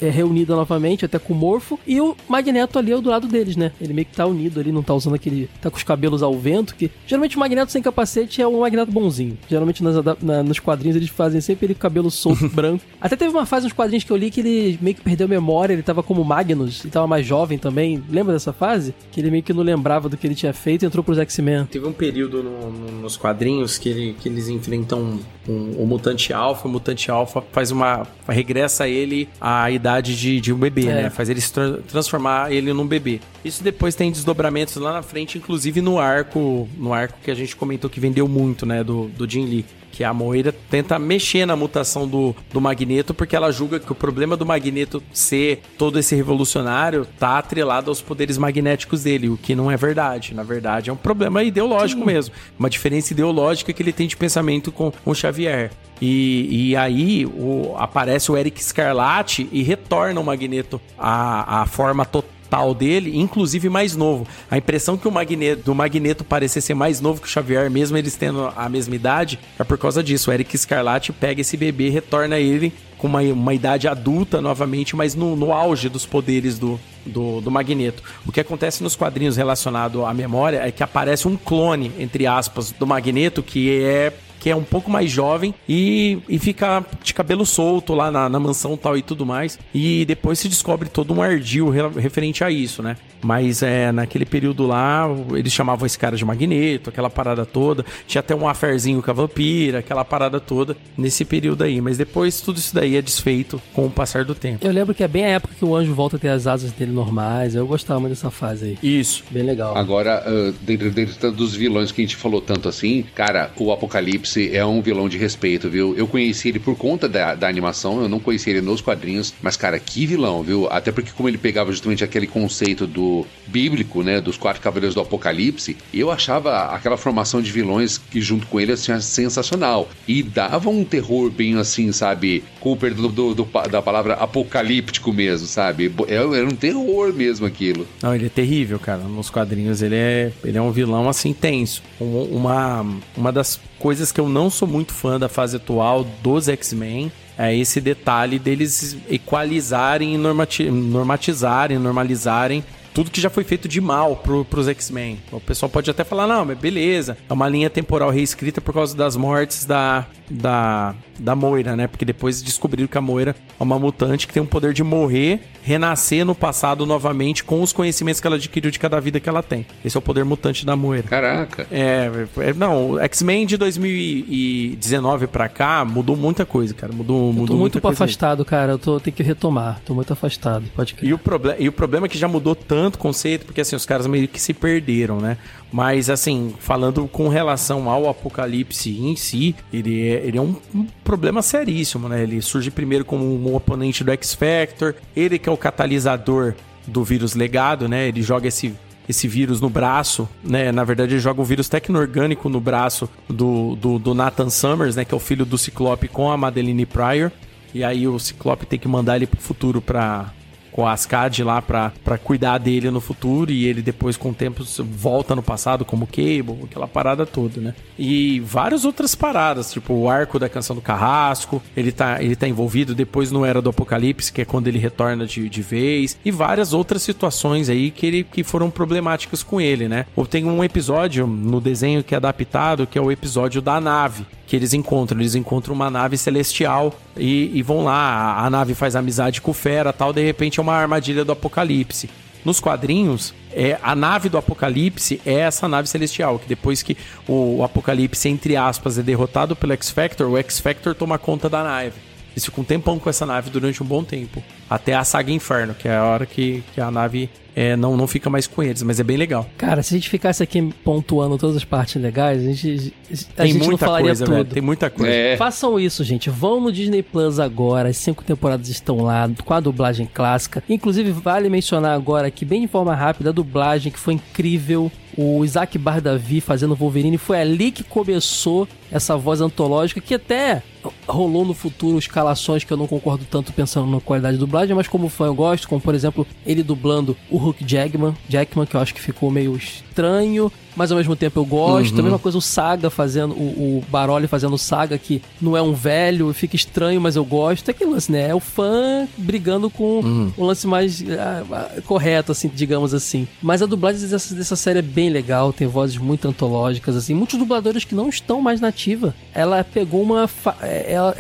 é 0.00 0.08
reunida 0.10 0.54
novamente, 0.54 1.04
até 1.04 1.18
com 1.18 1.32
o 1.32 1.36
Morfo, 1.36 1.78
e 1.86 2.00
o 2.00 2.16
Magneto 2.28 2.78
ali 2.78 2.92
é 2.92 3.00
do 3.00 3.10
lado 3.10 3.26
deles, 3.26 3.56
né? 3.56 3.72
Ele 3.80 3.92
meio 3.92 4.06
que 4.06 4.14
tá 4.16 4.26
unido 4.26 4.60
ali, 4.60 4.72
não 4.72 4.82
tá 4.82 4.94
usando 4.94 5.14
aquele. 5.14 5.48
tá 5.60 5.70
com 5.70 5.76
os 5.76 5.82
cabelos 5.82 6.22
ao 6.22 6.36
vento, 6.38 6.74
que 6.74 6.90
geralmente 7.06 7.36
o 7.36 7.40
Magneto 7.40 7.72
sem 7.72 7.82
capacete 7.82 8.40
é 8.42 8.46
um 8.48 8.60
Magneto 8.60 8.90
bonzinho. 8.92 9.36
Geralmente 9.48 9.82
nas 9.82 9.96
na- 10.22 10.42
nos 10.42 10.58
quadrinhos 10.58 10.96
eles 10.96 11.08
fazem 11.08 11.40
sempre 11.40 11.66
ele 11.66 11.74
com 11.74 11.80
cabelo 11.80 12.10
solto, 12.10 12.48
branco. 12.50 12.84
Até 13.00 13.16
teve 13.16 13.30
uma 13.30 13.46
fase 13.46 13.64
nos 13.64 13.72
quadrinhos 13.72 14.04
que 14.04 14.10
eu 14.10 14.16
li 14.16 14.30
que 14.30 14.40
ele 14.40 14.78
meio 14.80 14.94
que 14.96 15.02
perdeu 15.02 15.26
a 15.26 15.28
memória, 15.28 15.72
ele 15.72 15.82
tava 15.82 16.02
como 16.02 16.24
Magnus, 16.24 16.84
ele 16.84 16.92
tava 16.92 17.06
mais 17.06 17.24
jovem 17.26 17.58
também. 17.58 18.02
Lembra 18.10 18.32
dessa 18.32 18.52
fase? 18.52 18.94
Que 19.12 19.20
ele 19.20 19.30
meio 19.30 19.42
que 19.42 19.52
não 19.52 19.62
lembrava 19.62 20.08
do 20.08 20.16
que 20.16 20.26
ele 20.26 20.34
tinha 20.34 20.52
feito 20.52 20.82
e 20.82 20.86
entrou 20.86 21.02
pros 21.04 21.18
X-Men. 21.18 21.66
Teve 21.66 21.86
um 21.86 21.92
período 21.92 22.42
no- 22.42 22.70
no- 22.70 23.02
nos 23.02 23.16
quadrinhos 23.16 23.78
que, 23.78 23.88
ele- 23.88 24.16
que 24.20 24.28
eles 24.28 24.48
enfrentam 24.48 25.09
um, 25.48 25.82
um 25.82 25.86
mutante 25.86 26.32
alfa, 26.32 26.68
o 26.68 26.70
mutante 26.70 27.10
alfa 27.10 27.42
faz 27.52 27.70
uma. 27.70 28.06
regressa 28.28 28.86
ele 28.88 29.28
à 29.40 29.70
idade 29.70 30.16
de, 30.18 30.40
de 30.40 30.52
um 30.52 30.56
bebê, 30.58 30.86
É. 30.86 31.02
né? 31.04 31.10
Faz 31.10 31.28
ele 31.28 31.40
se 31.40 31.52
tra- 31.52 31.78
transformar 31.88 32.52
ele 32.52 32.72
num 32.72 32.86
bebê. 32.86 33.20
Isso 33.44 33.62
depois 33.64 33.94
tem 33.94 34.10
desdobramentos 34.10 34.76
lá 34.76 34.92
na 34.92 35.02
frente, 35.02 35.38
inclusive 35.38 35.80
no 35.80 35.98
arco, 35.98 36.68
no 36.78 36.92
arco 36.92 37.18
que 37.22 37.30
a 37.30 37.34
gente 37.34 37.56
comentou 37.56 37.88
que 37.90 37.98
vendeu 38.00 38.26
muito, 38.28 38.64
né? 38.66 38.84
Do, 38.84 39.08
do 39.08 39.28
Jin 39.28 39.46
Lee. 39.46 39.64
Que 39.92 40.04
a 40.04 40.14
Moira 40.14 40.54
tenta 40.70 40.98
mexer 40.98 41.44
na 41.46 41.54
mutação 41.56 42.06
do, 42.08 42.34
do 42.52 42.60
Magneto, 42.60 43.12
porque 43.12 43.34
ela 43.36 43.50
julga 43.50 43.78
que 43.80 43.90
o 43.92 43.94
problema 43.94 44.36
do 44.36 44.46
Magneto 44.46 45.02
ser 45.12 45.60
todo 45.76 45.98
esse 45.98 46.14
revolucionário 46.14 47.06
tá 47.18 47.38
atrelado 47.38 47.90
aos 47.90 48.00
poderes 48.00 48.38
magnéticos 48.38 49.02
dele, 49.02 49.28
o 49.28 49.36
que 49.36 49.54
não 49.54 49.70
é 49.70 49.76
verdade. 49.76 50.34
Na 50.34 50.42
verdade, 50.42 50.90
é 50.90 50.92
um 50.92 50.96
problema 50.96 51.42
ideológico 51.42 52.04
mesmo. 52.04 52.34
Uma 52.58 52.70
diferença 52.70 53.12
ideológica 53.12 53.72
que 53.72 53.82
ele 53.82 53.92
tem 53.92 54.06
de 54.06 54.16
pensamento 54.16 54.70
com 54.72 54.92
o 55.04 55.14
Xavier. 55.14 55.70
E, 56.00 56.70
e 56.70 56.76
aí 56.76 57.26
o- 57.26 57.74
aparece 57.76 58.32
o 58.32 58.36
Eric 58.36 58.62
Scarlatti 58.64 59.48
e 59.52 59.62
retorna 59.62 60.18
o 60.18 60.24
Magneto 60.24 60.80
à, 60.98 61.60
à 61.62 61.66
forma 61.66 62.06
total 62.06 62.30
tal 62.50 62.74
dele, 62.74 63.16
inclusive 63.16 63.68
mais 63.68 63.94
novo. 63.96 64.26
A 64.50 64.58
impressão 64.58 64.98
que 64.98 65.06
o 65.06 65.10
Magneto, 65.10 65.62
do 65.62 65.74
Magneto 65.74 66.24
parecer 66.24 66.60
ser 66.60 66.74
mais 66.74 67.00
novo 67.00 67.22
que 67.22 67.28
o 67.28 67.30
Xavier, 67.30 67.70
mesmo 67.70 67.96
eles 67.96 68.16
tendo 68.16 68.52
a 68.56 68.68
mesma 68.68 68.94
idade, 68.96 69.38
é 69.58 69.64
por 69.64 69.78
causa 69.78 70.02
disso. 70.02 70.30
O 70.30 70.34
Eric 70.34 70.58
Scarlatti 70.58 71.12
pega 71.12 71.40
esse 71.40 71.56
bebê 71.56 71.86
e 71.86 71.90
retorna 71.90 72.38
ele 72.38 72.72
com 72.98 73.06
uma, 73.06 73.22
uma 73.22 73.54
idade 73.54 73.88
adulta 73.88 74.42
novamente, 74.42 74.94
mas 74.94 75.14
no, 75.14 75.34
no 75.34 75.52
auge 75.52 75.88
dos 75.88 76.04
poderes 76.04 76.58
do, 76.58 76.78
do, 77.06 77.40
do 77.40 77.50
Magneto. 77.50 78.02
O 78.26 78.32
que 78.32 78.40
acontece 78.40 78.82
nos 78.82 78.94
quadrinhos 78.94 79.36
relacionado 79.36 80.04
à 80.04 80.12
memória 80.12 80.58
é 80.58 80.70
que 80.70 80.82
aparece 80.82 81.26
um 81.26 81.36
clone, 81.36 81.92
entre 81.98 82.26
aspas, 82.26 82.72
do 82.72 82.86
Magneto, 82.86 83.42
que 83.42 83.82
é 83.82 84.12
que 84.40 84.50
é 84.50 84.56
um 84.56 84.64
pouco 84.64 84.90
mais 84.90 85.08
jovem 85.10 85.54
e, 85.68 86.18
e 86.28 86.38
fica 86.38 86.84
de 87.04 87.14
cabelo 87.14 87.46
solto 87.46 87.94
lá 87.94 88.10
na, 88.10 88.28
na 88.28 88.40
mansão 88.40 88.76
tal 88.76 88.96
e 88.96 89.02
tudo 89.02 89.24
mais. 89.24 89.56
E 89.72 90.04
depois 90.06 90.38
se 90.40 90.48
descobre 90.48 90.88
todo 90.88 91.14
um 91.14 91.22
ardil 91.22 91.68
re- 91.68 92.00
referente 92.00 92.42
a 92.42 92.50
isso, 92.50 92.82
né? 92.82 92.96
Mas 93.22 93.62
é, 93.62 93.92
naquele 93.92 94.24
período 94.24 94.66
lá, 94.66 95.06
eles 95.34 95.52
chamavam 95.52 95.84
esse 95.84 95.98
cara 95.98 96.16
de 96.16 96.24
Magneto, 96.24 96.88
aquela 96.88 97.10
parada 97.10 97.44
toda. 97.44 97.84
Tinha 98.06 98.20
até 98.20 98.34
um 98.34 98.48
aferzinho 98.48 99.02
com 99.02 99.10
a 99.10 99.14
vampira, 99.14 99.80
aquela 99.80 100.04
parada 100.06 100.40
toda 100.40 100.74
nesse 100.96 101.22
período 101.26 101.62
aí. 101.62 101.82
Mas 101.82 101.98
depois 101.98 102.40
tudo 102.40 102.56
isso 102.58 102.74
daí 102.74 102.96
é 102.96 103.02
desfeito 103.02 103.60
com 103.74 103.84
o 103.86 103.90
passar 103.90 104.24
do 104.24 104.34
tempo. 104.34 104.66
Eu 104.66 104.72
lembro 104.72 104.94
que 104.94 105.04
é 105.04 105.08
bem 105.08 105.26
a 105.26 105.28
época 105.28 105.54
que 105.58 105.64
o 105.64 105.76
anjo 105.76 105.92
volta 105.94 106.16
a 106.16 106.18
ter 106.18 106.28
as 106.30 106.46
asas 106.46 106.72
dele 106.72 106.92
normais. 106.92 107.54
Eu 107.54 107.66
gostava 107.66 108.00
muito 108.00 108.12
dessa 108.14 108.30
fase 108.30 108.64
aí. 108.64 108.78
Isso. 109.00 109.22
Bem 109.30 109.42
legal. 109.42 109.76
Agora, 109.76 110.24
dentro, 110.62 110.90
dentro 110.90 111.30
dos 111.30 111.54
vilões 111.54 111.92
que 111.92 112.00
a 112.00 112.04
gente 112.04 112.16
falou 112.16 112.40
tanto 112.40 112.70
assim, 112.70 113.04
cara, 113.14 113.50
o 113.58 113.70
Apocalipse 113.70 114.29
é 114.38 114.64
um 114.64 114.80
vilão 114.82 115.08
de 115.08 115.16
respeito, 115.18 115.68
viu? 115.68 115.94
Eu 115.96 116.06
conheci 116.06 116.48
ele 116.48 116.58
por 116.58 116.76
conta 116.76 117.08
da, 117.08 117.34
da 117.34 117.48
animação, 117.48 118.00
eu 118.02 118.08
não 118.08 118.20
conheci 118.20 118.50
ele 118.50 118.60
nos 118.60 118.80
quadrinhos, 118.80 119.34
mas, 119.42 119.56
cara, 119.56 119.78
que 119.78 120.06
vilão, 120.06 120.42
viu? 120.42 120.68
Até 120.70 120.92
porque, 120.92 121.10
como 121.16 121.28
ele 121.28 121.38
pegava 121.38 121.70
justamente 121.72 122.04
aquele 122.04 122.26
conceito 122.26 122.86
do 122.86 123.26
bíblico, 123.46 124.02
né, 124.02 124.20
dos 124.20 124.36
quatro 124.36 124.60
cavaleiros 124.62 124.94
do 124.94 125.00
Apocalipse, 125.00 125.76
eu 125.92 126.10
achava 126.10 126.66
aquela 126.74 126.96
formação 126.96 127.40
de 127.42 127.50
vilões 127.50 127.98
que, 127.98 128.20
junto 128.20 128.46
com 128.46 128.60
ele, 128.60 128.72
assim, 128.72 128.98
sensacional. 129.00 129.88
E 130.06 130.22
dava 130.22 130.70
um 130.70 130.84
terror 130.84 131.30
bem 131.30 131.56
assim, 131.56 131.92
sabe? 131.92 132.42
Com 132.60 132.72
o 132.72 132.76
perdão 132.76 133.08
do, 133.10 133.34
do- 133.34 133.48
da 133.70 133.80
palavra 133.82 134.14
apocalíptico 134.14 135.12
mesmo, 135.12 135.46
sabe? 135.46 135.92
Era 136.08 136.20
era 136.36 136.46
um 136.46 136.54
terror 136.56 137.12
mesmo 137.12 137.46
aquilo. 137.46 137.86
Não, 138.02 138.14
ele 138.14 138.26
é 138.26 138.28
terrível, 138.28 138.78
cara. 138.78 139.02
Nos 139.02 139.30
quadrinhos 139.30 139.82
ele 139.82 139.94
é, 139.96 140.32
ele 140.44 140.56
é 140.58 140.62
um 140.62 140.70
vilão 140.70 141.08
assim 141.08 141.32
tenso. 141.32 141.82
Um- 142.00 142.22
uma, 142.40 142.86
uma 143.16 143.32
das 143.32 143.60
coisas 143.80 144.12
que 144.12 144.20
eu 144.20 144.28
não 144.28 144.50
sou 144.50 144.68
muito 144.68 144.92
fã 144.92 145.18
da 145.18 145.28
fase 145.28 145.56
atual 145.56 146.04
dos 146.22 146.48
X-Men 146.48 147.10
é 147.36 147.56
esse 147.56 147.80
detalhe 147.80 148.38
deles 148.38 148.98
equalizarem, 149.08 150.14
e 150.14 150.18
normati- 150.18 150.70
normatizarem, 150.70 151.78
normalizarem 151.78 152.62
tudo 152.92 153.10
que 153.10 153.20
já 153.20 153.30
foi 153.30 153.44
feito 153.44 153.68
de 153.68 153.80
mal 153.80 154.16
pro, 154.16 154.44
pros 154.44 154.68
X-Men. 154.68 155.18
O 155.32 155.40
pessoal 155.40 155.68
pode 155.68 155.90
até 155.90 156.04
falar, 156.04 156.26
não, 156.26 156.44
mas 156.44 156.58
beleza, 156.58 157.16
é 157.28 157.32
uma 157.32 157.48
linha 157.48 157.70
temporal 157.70 158.10
reescrita 158.10 158.60
por 158.60 158.74
causa 158.74 158.96
das 158.96 159.16
mortes 159.16 159.64
da, 159.64 160.06
da, 160.28 160.94
da 161.18 161.34
Moira, 161.34 161.76
né? 161.76 161.86
Porque 161.86 162.04
depois 162.04 162.42
descobriram 162.42 162.88
que 162.88 162.98
a 162.98 163.00
Moira 163.00 163.34
é 163.58 163.62
uma 163.62 163.78
mutante 163.78 164.26
que 164.26 164.32
tem 164.32 164.42
o 164.42 164.46
poder 164.46 164.72
de 164.72 164.82
morrer, 164.82 165.40
renascer 165.62 166.24
no 166.24 166.34
passado 166.34 166.84
novamente 166.84 167.44
com 167.44 167.62
os 167.62 167.72
conhecimentos 167.72 168.20
que 168.20 168.26
ela 168.26 168.36
adquiriu 168.36 168.70
de 168.70 168.78
cada 168.78 169.00
vida 169.00 169.20
que 169.20 169.28
ela 169.28 169.42
tem. 169.42 169.66
Esse 169.84 169.96
é 169.96 169.98
o 169.98 170.02
poder 170.02 170.24
mutante 170.24 170.66
da 170.66 170.74
Moira. 170.76 171.04
Caraca. 171.04 171.66
É, 171.70 172.10
é, 172.38 172.52
não, 172.52 172.92
o 172.92 172.98
X-Men 173.00 173.46
de 173.46 173.56
2019 173.56 175.26
pra 175.26 175.48
cá 175.48 175.84
mudou 175.84 176.16
muita 176.16 176.44
coisa, 176.44 176.74
cara. 176.74 176.92
Mudou, 176.92 177.28
Eu 177.28 177.32
mudou 177.32 177.56
tô 177.56 177.60
muito 177.60 177.88
afastado, 177.88 178.44
cara. 178.44 178.72
Eu 178.72 178.78
tô, 178.78 178.98
tenho 178.98 179.14
que 179.14 179.22
retomar. 179.22 179.80
Tô 179.84 179.94
muito 179.94 180.12
afastado. 180.12 180.64
Pode 180.74 180.94
crer. 180.94 181.10
E 181.10 181.14
o, 181.14 181.18
proble 181.18 181.54
e 181.58 181.68
o 181.68 181.72
problema 181.72 182.06
é 182.06 182.08
que 182.08 182.18
já 182.18 182.28
mudou 182.28 182.54
tanto 182.54 182.79
o 182.88 182.98
conceito, 182.98 183.46
porque 183.46 183.60
assim, 183.60 183.76
os 183.76 183.86
caras 183.86 184.06
meio 184.06 184.28
que 184.28 184.40
se 184.40 184.52
perderam, 184.52 185.20
né? 185.20 185.36
Mas 185.72 186.10
assim, 186.10 186.54
falando 186.58 187.06
com 187.06 187.28
relação 187.28 187.88
ao 187.88 188.08
apocalipse 188.08 188.90
em 188.90 189.14
si, 189.16 189.54
ele 189.72 190.08
é, 190.08 190.26
ele 190.26 190.38
é 190.38 190.40
um, 190.40 190.56
um 190.74 190.86
problema 191.04 191.42
seríssimo, 191.42 192.08
né? 192.08 192.22
Ele 192.22 192.40
surge 192.42 192.70
primeiro 192.70 193.04
como 193.04 193.24
um 193.24 193.54
oponente 193.54 194.02
do 194.02 194.10
X-Factor, 194.12 194.94
ele 195.14 195.38
que 195.38 195.48
é 195.48 195.52
o 195.52 195.56
catalisador 195.56 196.54
do 196.86 197.04
vírus 197.04 197.34
legado, 197.34 197.88
né? 197.88 198.08
Ele 198.08 198.22
joga 198.22 198.48
esse 198.48 198.74
esse 199.08 199.26
vírus 199.26 199.60
no 199.60 199.68
braço, 199.68 200.28
né? 200.42 200.70
Na 200.70 200.84
verdade, 200.84 201.14
ele 201.14 201.20
joga 201.20 201.40
um 201.40 201.44
vírus 201.44 201.68
tecno-orgânico 201.68 202.48
no 202.48 202.60
braço 202.60 203.10
do, 203.28 203.74
do, 203.74 203.98
do 203.98 204.14
Nathan 204.14 204.48
Summers, 204.48 204.94
né? 204.94 205.04
Que 205.04 205.12
é 205.12 205.16
o 205.16 205.20
filho 205.20 205.44
do 205.44 205.58
Ciclope 205.58 206.06
com 206.06 206.30
a 206.30 206.36
Madeline 206.36 206.86
Pryor. 206.86 207.32
E 207.74 207.84
aí 207.84 208.06
o 208.06 208.18
Ciclope 208.18 208.66
tem 208.66 208.78
que 208.78 208.88
mandar 208.88 209.16
ele 209.16 209.26
pro 209.26 209.40
futuro 209.40 209.80
pra. 209.80 210.32
Com 210.72 210.86
a 210.86 210.92
Ascad 210.92 211.40
lá 211.40 211.60
pra 211.60 211.92
cuidar 212.22 212.58
dele 212.58 212.90
no 212.90 213.00
futuro 213.00 213.50
e 213.50 213.66
ele 213.66 213.82
depois 213.82 214.16
com 214.16 214.30
o 214.30 214.34
tempo 214.34 214.64
volta 214.82 215.34
no 215.34 215.42
passado 215.42 215.84
como 215.84 216.06
Cable, 216.06 216.64
aquela 216.64 216.86
parada 216.86 217.26
toda, 217.26 217.60
né? 217.60 217.74
E 217.98 218.40
várias 218.40 218.84
outras 218.84 219.14
paradas, 219.14 219.72
tipo 219.72 219.92
o 219.94 220.08
arco 220.08 220.38
da 220.38 220.48
canção 220.48 220.74
do 220.76 220.82
Carrasco, 220.82 221.62
ele 221.76 221.92
tá, 221.92 222.22
ele 222.22 222.36
tá 222.36 222.48
envolvido 222.48 222.94
depois 222.94 223.30
no 223.30 223.44
Era 223.44 223.60
do 223.60 223.70
Apocalipse, 223.70 224.32
que 224.32 224.42
é 224.42 224.44
quando 224.44 224.68
ele 224.68 224.78
retorna 224.78 225.26
de, 225.26 225.48
de 225.48 225.62
vez, 225.62 226.18
e 226.24 226.30
várias 226.30 226.72
outras 226.72 227.02
situações 227.02 227.68
aí 227.68 227.90
que, 227.90 228.06
ele, 228.06 228.24
que 228.24 228.42
foram 228.42 228.70
problemáticas 228.70 229.42
com 229.42 229.60
ele, 229.60 229.88
né? 229.88 230.06
Ou 230.16 230.26
tem 230.26 230.44
um 230.44 230.62
episódio 230.62 231.26
no 231.26 231.60
desenho 231.60 232.02
que 232.02 232.14
é 232.14 232.16
adaptado, 232.16 232.86
que 232.86 232.98
é 232.98 233.02
o 233.02 233.10
episódio 233.10 233.60
da 233.60 233.80
nave, 233.80 234.26
que 234.46 234.56
eles 234.56 234.74
encontram. 234.74 235.20
Eles 235.20 235.34
encontram 235.34 235.74
uma 235.74 235.88
nave 235.88 236.16
celestial 236.16 236.94
e, 237.16 237.50
e 237.54 237.62
vão 237.62 237.84
lá. 237.84 237.94
A, 237.94 238.46
a 238.46 238.50
nave 238.50 238.74
faz 238.74 238.96
amizade 238.96 239.40
com 239.40 239.52
o 239.52 239.54
Fera 239.54 239.92
tal. 239.92 240.12
De 240.12 240.22
repente 240.22 240.59
é 240.60 240.62
uma 240.62 240.74
armadilha 240.74 241.24
do 241.24 241.32
Apocalipse. 241.32 242.08
Nos 242.44 242.58
quadrinhos, 242.58 243.34
é, 243.52 243.78
a 243.82 243.94
nave 243.94 244.28
do 244.28 244.38
Apocalipse 244.38 245.20
é 245.26 245.34
essa 245.34 245.68
nave 245.68 245.88
celestial. 245.88 246.38
Que 246.38 246.48
depois 246.48 246.82
que 246.82 246.96
o, 247.28 247.62
Apocalipse, 247.62 248.28
entre 248.28 248.56
aspas, 248.56 248.98
é 248.98 249.02
derrotado 249.02 249.54
pelo 249.54 249.72
X-Factor, 249.72 250.28
o 250.28 250.38
X-Factor 250.38 250.94
toma 250.94 251.18
conta 251.18 251.48
da 251.48 251.62
nave. 251.62 252.09
Eles 252.32 252.44
ficam 252.44 252.62
um 252.62 252.64
tempão 252.64 252.98
com 252.98 253.10
essa 253.10 253.26
nave 253.26 253.50
durante 253.50 253.82
um 253.82 253.86
bom 253.86 254.04
tempo. 254.04 254.42
Até 254.68 254.94
a 254.94 255.04
saga 255.04 255.32
Inferno, 255.32 255.74
que 255.74 255.88
é 255.88 255.96
a 255.96 256.04
hora 256.04 256.26
que, 256.26 256.62
que 256.74 256.80
a 256.80 256.90
nave 256.90 257.28
é, 257.54 257.74
não, 257.76 257.96
não 257.96 258.06
fica 258.06 258.30
mais 258.30 258.46
com 258.46 258.62
eles. 258.62 258.82
Mas 258.82 259.00
é 259.00 259.02
bem 259.02 259.16
legal. 259.16 259.48
Cara, 259.58 259.82
se 259.82 259.94
a 259.94 259.98
gente 259.98 260.08
ficasse 260.08 260.42
aqui 260.42 260.62
pontuando 260.84 261.36
todas 261.36 261.56
as 261.56 261.64
partes 261.64 262.00
legais, 262.00 262.40
a 262.40 262.52
gente, 262.52 262.94
a 263.10 263.42
Tem 263.42 263.52
gente 263.52 263.58
não 263.60 263.66
muita 263.66 263.84
falaria 263.84 264.06
coisa, 264.06 264.24
tudo. 264.24 264.34
velho. 264.34 264.46
Tem 264.48 264.62
muita 264.62 264.90
coisa. 264.90 265.12
É. 265.12 265.36
Façam 265.36 265.78
isso, 265.78 266.04
gente. 266.04 266.30
Vão 266.30 266.60
no 266.60 266.72
Disney 266.72 267.02
Plus 267.02 267.38
agora. 267.38 267.88
As 267.88 267.96
cinco 267.96 268.22
temporadas 268.22 268.68
estão 268.68 268.98
lá 269.02 269.28
com 269.44 269.54
a 269.54 269.60
dublagem 269.60 270.08
clássica. 270.12 270.62
Inclusive, 270.68 271.10
vale 271.10 271.48
mencionar 271.48 271.94
agora 271.94 272.28
aqui, 272.28 272.44
bem 272.44 272.60
de 272.60 272.68
forma 272.68 272.94
rápida, 272.94 273.30
a 273.30 273.32
dublagem 273.32 273.90
que 273.90 273.98
foi 273.98 274.14
incrível. 274.14 274.90
O 275.16 275.44
Isaac 275.44 275.76
Bardavi 275.78 276.40
fazendo 276.40 276.74
Wolverine. 276.74 277.18
Foi 277.18 277.40
ali 277.40 277.70
que 277.70 277.82
começou 277.82 278.66
essa 278.90 279.16
voz 279.16 279.40
antológica 279.40 280.00
que 280.00 280.14
até 280.14 280.62
rolou 281.06 281.44
no 281.44 281.54
futuro 281.54 281.98
escalações 281.98 282.64
que 282.64 282.72
eu 282.72 282.76
não 282.76 282.86
concordo 282.86 283.24
tanto 283.30 283.52
pensando 283.52 283.90
na 283.90 284.00
qualidade 284.00 284.34
de 284.36 284.40
dublagem, 284.40 284.74
mas 284.74 284.88
como 284.88 285.08
fã 285.08 285.26
eu 285.26 285.34
gosto, 285.34 285.68
como 285.68 285.80
por 285.80 285.94
exemplo 285.94 286.26
ele 286.46 286.62
dublando 286.62 287.16
o 287.30 287.36
Hulk 287.36 287.64
Jackman, 287.64 288.14
Jackman 288.28 288.66
que 288.66 288.74
eu 288.74 288.80
acho 288.80 288.94
que 288.94 289.00
ficou 289.00 289.30
meio 289.30 289.56
estranho, 289.56 290.50
mas 290.80 290.90
ao 290.90 290.96
mesmo 290.96 291.14
tempo 291.14 291.38
eu 291.38 291.44
gosto. 291.44 291.92
A 292.00 292.02
mesma 292.02 292.18
coisa 292.18 292.38
o 292.38 292.40
Saga 292.40 292.88
fazendo, 292.88 293.34
o, 293.34 293.78
o 293.78 293.84
Baroli 293.90 294.26
fazendo 294.26 294.54
o 294.54 294.58
Saga, 294.58 294.96
que 294.96 295.20
não 295.38 295.54
é 295.54 295.60
um 295.60 295.74
velho, 295.74 296.32
fica 296.32 296.56
estranho, 296.56 296.98
mas 297.02 297.16
eu 297.16 297.24
gosto. 297.24 297.68
É 297.68 297.72
aquele 297.72 297.90
lance, 297.90 298.10
né? 298.10 298.30
É 298.30 298.34
o 298.34 298.40
fã 298.40 299.06
brigando 299.18 299.68
com 299.68 300.30
o 300.38 300.44
lance 300.46 300.66
mais 300.66 301.04
ah, 301.10 301.42
ah, 301.52 301.80
correto, 301.82 302.32
assim, 302.32 302.50
digamos 302.54 302.94
assim. 302.94 303.28
Mas 303.42 303.60
a 303.60 303.66
dublagem 303.66 304.08
dessa, 304.08 304.34
dessa 304.34 304.56
série 304.56 304.78
é 304.78 304.82
bem 304.82 305.10
legal, 305.10 305.52
tem 305.52 305.66
vozes 305.68 305.98
muito 305.98 306.26
antológicas, 306.26 306.96
assim. 306.96 307.12
Muitos 307.12 307.38
dubladores 307.38 307.84
que 307.84 307.94
não 307.94 308.08
estão 308.08 308.40
mais 308.40 308.58
na 308.58 308.68
ativa. 308.68 309.14
Ela 309.34 309.62
pegou 309.62 310.02
uma. 310.02 310.28
é, 310.62 310.92
ela- 310.94 311.14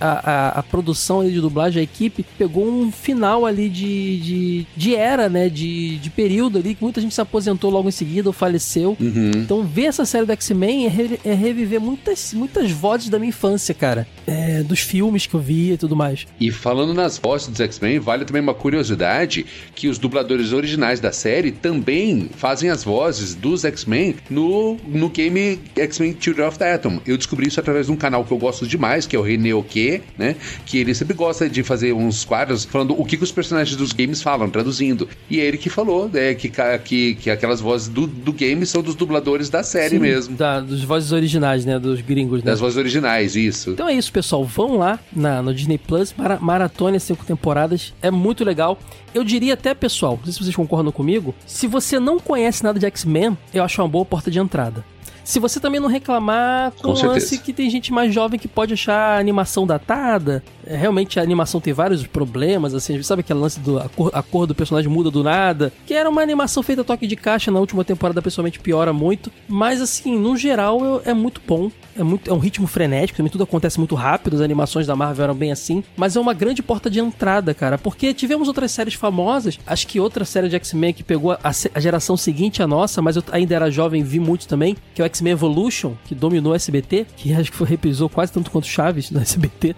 a, 0.00 0.04
a, 0.06 0.32
a, 0.32 0.48
a 0.58 0.62
produção 0.62 1.20
ali 1.20 1.32
de 1.32 1.40
dublagem, 1.40 1.80
a 1.80 1.82
equipe, 1.84 2.26
pegou 2.36 2.68
um 2.68 2.92
final 2.92 3.46
ali 3.46 3.70
de, 3.70 4.20
de, 4.20 4.66
de 4.76 4.94
era, 4.94 5.30
né? 5.30 5.48
De, 5.48 5.96
de 5.96 6.10
período 6.10 6.58
ali, 6.58 6.74
que 6.74 6.82
muita 6.82 7.00
gente 7.00 7.14
se 7.14 7.20
aposentou 7.22 7.70
logo 7.70 7.88
em 7.88 7.92
seguida 7.92 8.28
ou 8.28 8.32
faleceu. 8.34 8.96
Uhum. 9.00 9.30
Então 9.36 9.62
ver 9.64 9.84
essa 9.84 10.04
série 10.04 10.26
do 10.26 10.32
X-Men 10.32 10.86
é, 10.86 10.88
re- 10.88 11.20
é 11.24 11.34
reviver 11.34 11.80
muitas, 11.80 12.32
muitas 12.34 12.70
vozes 12.70 13.08
da 13.08 13.18
minha 13.18 13.28
infância, 13.30 13.74
cara. 13.74 14.06
É, 14.26 14.62
dos 14.62 14.80
filmes 14.80 15.26
que 15.26 15.34
eu 15.34 15.40
via 15.40 15.74
e 15.74 15.76
tudo 15.76 15.94
mais. 15.96 16.26
E 16.40 16.50
falando 16.50 16.92
nas 16.92 17.16
vozes 17.18 17.48
dos 17.48 17.60
X-Men, 17.60 17.98
vale 17.98 18.24
também 18.24 18.42
uma 18.42 18.54
curiosidade 18.54 19.46
que 19.74 19.88
os 19.88 19.98
dubladores 19.98 20.52
originais 20.52 21.00
da 21.00 21.12
série 21.12 21.50
também 21.52 22.28
fazem 22.36 22.70
as 22.70 22.84
vozes 22.84 23.34
dos 23.34 23.64
X-Men 23.64 24.16
no, 24.28 24.76
no 24.86 25.08
game 25.08 25.58
X-Men 25.76 26.16
Children 26.18 26.48
of 26.48 26.58
the 26.58 26.74
Atom. 26.74 27.00
Eu 27.06 27.16
descobri 27.16 27.48
isso 27.48 27.60
através 27.60 27.86
de 27.86 27.92
um 27.92 27.96
canal 27.96 28.24
que 28.24 28.32
eu 28.32 28.38
gosto 28.38 28.66
demais, 28.66 29.06
que 29.06 29.16
é 29.16 29.18
o 29.18 29.22
Reneoque, 29.22 30.02
né? 30.16 30.36
Que 30.66 30.78
ele 30.78 30.94
sempre 30.94 31.14
gosta 31.14 31.48
de 31.48 31.62
fazer 31.62 31.92
uns 31.92 32.24
quadros 32.24 32.64
falando 32.64 32.98
o 33.00 33.04
que, 33.04 33.16
que 33.16 33.24
os 33.24 33.32
personagens 33.32 33.76
dos 33.76 33.92
games 33.92 34.20
falam, 34.22 34.50
traduzindo. 34.50 35.08
E 35.30 35.40
é 35.40 35.44
ele 35.44 35.56
que 35.58 35.70
falou, 35.70 36.08
né? 36.12 36.34
Que, 36.34 36.50
que, 36.84 37.14
que 37.14 37.30
aquelas 37.30 37.60
vozes 37.60 37.88
do, 37.88 38.06
do 38.06 38.32
game 38.32 38.64
são 38.66 38.82
dos 38.88 38.96
dubladores 38.96 39.50
da 39.50 39.62
série 39.62 39.96
Sim, 39.96 39.98
mesmo. 39.98 40.36
Da, 40.36 40.60
dos 40.60 40.82
vozes 40.82 41.12
originais, 41.12 41.64
né? 41.64 41.78
Dos 41.78 42.00
gringos, 42.00 42.42
né? 42.42 42.50
Das 42.50 42.60
vozes 42.60 42.76
originais, 42.76 43.36
isso. 43.36 43.70
Então 43.70 43.88
é 43.88 43.94
isso, 43.94 44.10
pessoal. 44.10 44.44
Vão 44.44 44.78
lá 44.78 44.98
na, 45.14 45.42
no 45.42 45.54
Disney 45.54 45.78
Plus, 45.78 46.14
mara, 46.16 46.38
maratone 46.40 46.96
as 46.96 47.02
cinco 47.02 47.24
temporadas. 47.24 47.92
É 48.00 48.10
muito 48.10 48.44
legal. 48.44 48.78
Eu 49.14 49.22
diria 49.24 49.54
até, 49.54 49.74
pessoal, 49.74 50.16
não 50.16 50.24
sei 50.24 50.32
se 50.32 50.38
vocês 50.40 50.56
concordam 50.56 50.92
comigo, 50.92 51.34
se 51.46 51.66
você 51.66 51.98
não 51.98 52.18
conhece 52.18 52.62
nada 52.62 52.78
de 52.78 52.86
X-Men, 52.86 53.36
eu 53.52 53.62
acho 53.62 53.80
uma 53.80 53.88
boa 53.88 54.04
porta 54.04 54.30
de 54.30 54.38
entrada. 54.38 54.84
Se 55.28 55.38
você 55.38 55.60
também 55.60 55.78
não 55.78 55.90
reclamar 55.90 56.70
com 56.72 56.84
Com 56.84 56.88
o 56.94 57.06
lance 57.12 57.36
que 57.38 57.52
tem 57.52 57.68
gente 57.68 57.92
mais 57.92 58.14
jovem 58.14 58.40
que 58.40 58.48
pode 58.48 58.72
achar 58.72 58.96
a 59.16 59.18
animação 59.18 59.66
datada, 59.66 60.42
é, 60.66 60.74
realmente 60.74 61.20
a 61.20 61.22
animação 61.22 61.60
tem 61.60 61.70
vários 61.74 62.06
problemas, 62.06 62.72
assim, 62.72 63.02
sabe 63.02 63.20
aquele 63.20 63.38
lance 63.38 63.60
do 63.60 63.78
a 63.78 63.90
cor, 63.90 64.10
a 64.14 64.22
cor 64.22 64.46
do 64.46 64.54
personagem 64.54 64.90
muda 64.90 65.10
do 65.10 65.22
nada, 65.22 65.70
que 65.86 65.92
era 65.92 66.08
uma 66.08 66.22
animação 66.22 66.62
feita 66.62 66.80
a 66.80 66.84
toque 66.84 67.06
de 67.06 67.14
caixa 67.14 67.50
na 67.50 67.60
última 67.60 67.84
temporada, 67.84 68.22
pessoalmente 68.22 68.58
piora 68.58 68.90
muito, 68.90 69.30
mas 69.46 69.82
assim, 69.82 70.18
no 70.18 70.34
geral 70.34 70.82
eu- 70.82 71.02
é 71.04 71.12
muito 71.12 71.42
bom. 71.46 71.70
É, 71.98 72.02
muito, 72.02 72.30
é 72.30 72.32
um 72.32 72.38
ritmo 72.38 72.66
frenético, 72.66 73.16
também 73.16 73.30
tudo 73.30 73.44
acontece 73.44 73.78
muito 73.78 73.94
rápido, 73.94 74.36
as 74.36 74.40
animações 74.40 74.86
da 74.86 74.94
Marvel 74.94 75.24
eram 75.24 75.34
bem 75.34 75.50
assim, 75.50 75.82
mas 75.96 76.14
é 76.14 76.20
uma 76.20 76.32
grande 76.32 76.62
porta 76.62 76.88
de 76.88 77.00
entrada, 77.00 77.52
cara, 77.52 77.76
porque 77.76 78.14
tivemos 78.14 78.46
outras 78.46 78.70
séries 78.70 78.94
famosas, 78.94 79.58
acho 79.66 79.86
que 79.86 79.98
outra 79.98 80.24
série 80.24 80.48
de 80.48 80.56
X-Men 80.56 80.92
que 80.94 81.02
pegou 81.02 81.32
a, 81.32 81.38
a 81.42 81.80
geração 81.80 82.16
seguinte 82.16 82.62
à 82.62 82.66
nossa, 82.66 83.02
mas 83.02 83.16
eu 83.16 83.24
ainda 83.32 83.54
era 83.54 83.70
jovem, 83.70 84.02
vi 84.02 84.20
muito 84.20 84.46
também, 84.46 84.76
que 84.94 85.02
é 85.02 85.04
o 85.04 85.06
X-Men 85.06 85.32
Evolution, 85.32 85.94
que 86.04 86.14
dominou 86.14 86.52
o 86.52 86.54
SBT, 86.54 87.06
que 87.16 87.32
acho 87.34 87.50
que 87.50 87.56
foi, 87.56 87.66
reprisou 87.66 88.08
quase 88.08 88.32
tanto 88.32 88.50
quanto 88.50 88.66
Chaves 88.66 89.10
no 89.10 89.20
SBT, 89.20 89.74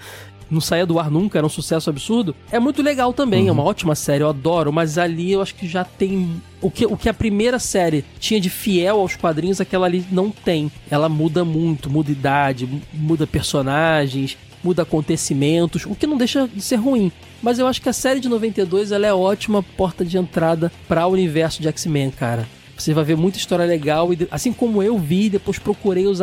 não 0.51 0.61
saía 0.61 0.85
do 0.87 0.99
ar 0.99 1.11
nunca, 1.11 1.39
era 1.39 1.47
um 1.47 1.51
sucesso 1.51 1.89
absurdo. 1.91 2.35
É 2.51 2.59
muito 2.59 2.83
legal 2.83 3.13
também, 3.13 3.49
é 3.49 3.53
uma 3.53 3.63
ótima 3.63 3.95
série, 3.95 4.23
eu 4.25 4.29
adoro, 4.29 4.73
mas 4.73 4.99
ali 4.99 5.33
eu 5.33 5.41
acho 5.43 5.55
que 5.55 5.69
já 5.69 5.85
tem. 5.85 6.41
O 6.61 6.71
que, 6.71 6.85
o 6.87 6.97
que 6.97 7.09
a 7.09 7.15
primeira 7.15 7.59
série 7.59 8.05
tinha 8.19 8.41
de 8.41 8.51
fiel 8.51 8.99
aos 9.01 9.17
quadrinhos, 9.17 9.61
aquela 9.61 9.87
ali 9.87 10.05
não 10.11 10.31
tem. 10.31 10.71
Ela 10.91 11.09
muda 11.09 11.45
muito, 11.45 11.89
muda 11.89 12.11
idade, 12.11 12.67
mu- 12.67 12.81
muda 12.93 13.27
personagens, 13.27 14.37
muda 14.63 14.83
acontecimentos, 14.83 15.87
o 15.87 15.95
que 15.95 16.07
não 16.07 16.17
deixa 16.17 16.47
de 16.49 16.61
ser 16.61 16.77
ruim. 16.77 17.11
Mas 17.43 17.59
eu 17.59 17.67
acho 17.67 17.81
que 17.81 17.89
a 17.89 17.93
série 17.93 18.21
de 18.21 18.29
92 18.29 18.93
ela 18.93 19.07
é 19.07 19.15
ótima 19.15 19.63
porta 19.63 20.05
de 20.05 20.19
entrada 20.19 20.71
para 20.87 21.07
o 21.07 21.13
universo 21.13 21.63
de 21.63 21.69
X-Men, 21.69 22.11
cara. 22.11 22.47
Você 22.81 22.95
vai 22.95 23.05
ver 23.05 23.17
muita 23.17 23.37
história 23.37 23.65
legal, 23.65 24.13
e 24.13 24.27
assim 24.31 24.53
como 24.53 24.83
eu 24.83 24.99
vi, 24.99 25.29
depois 25.29 25.59
procurei 25.59 26.07
os 26.07 26.21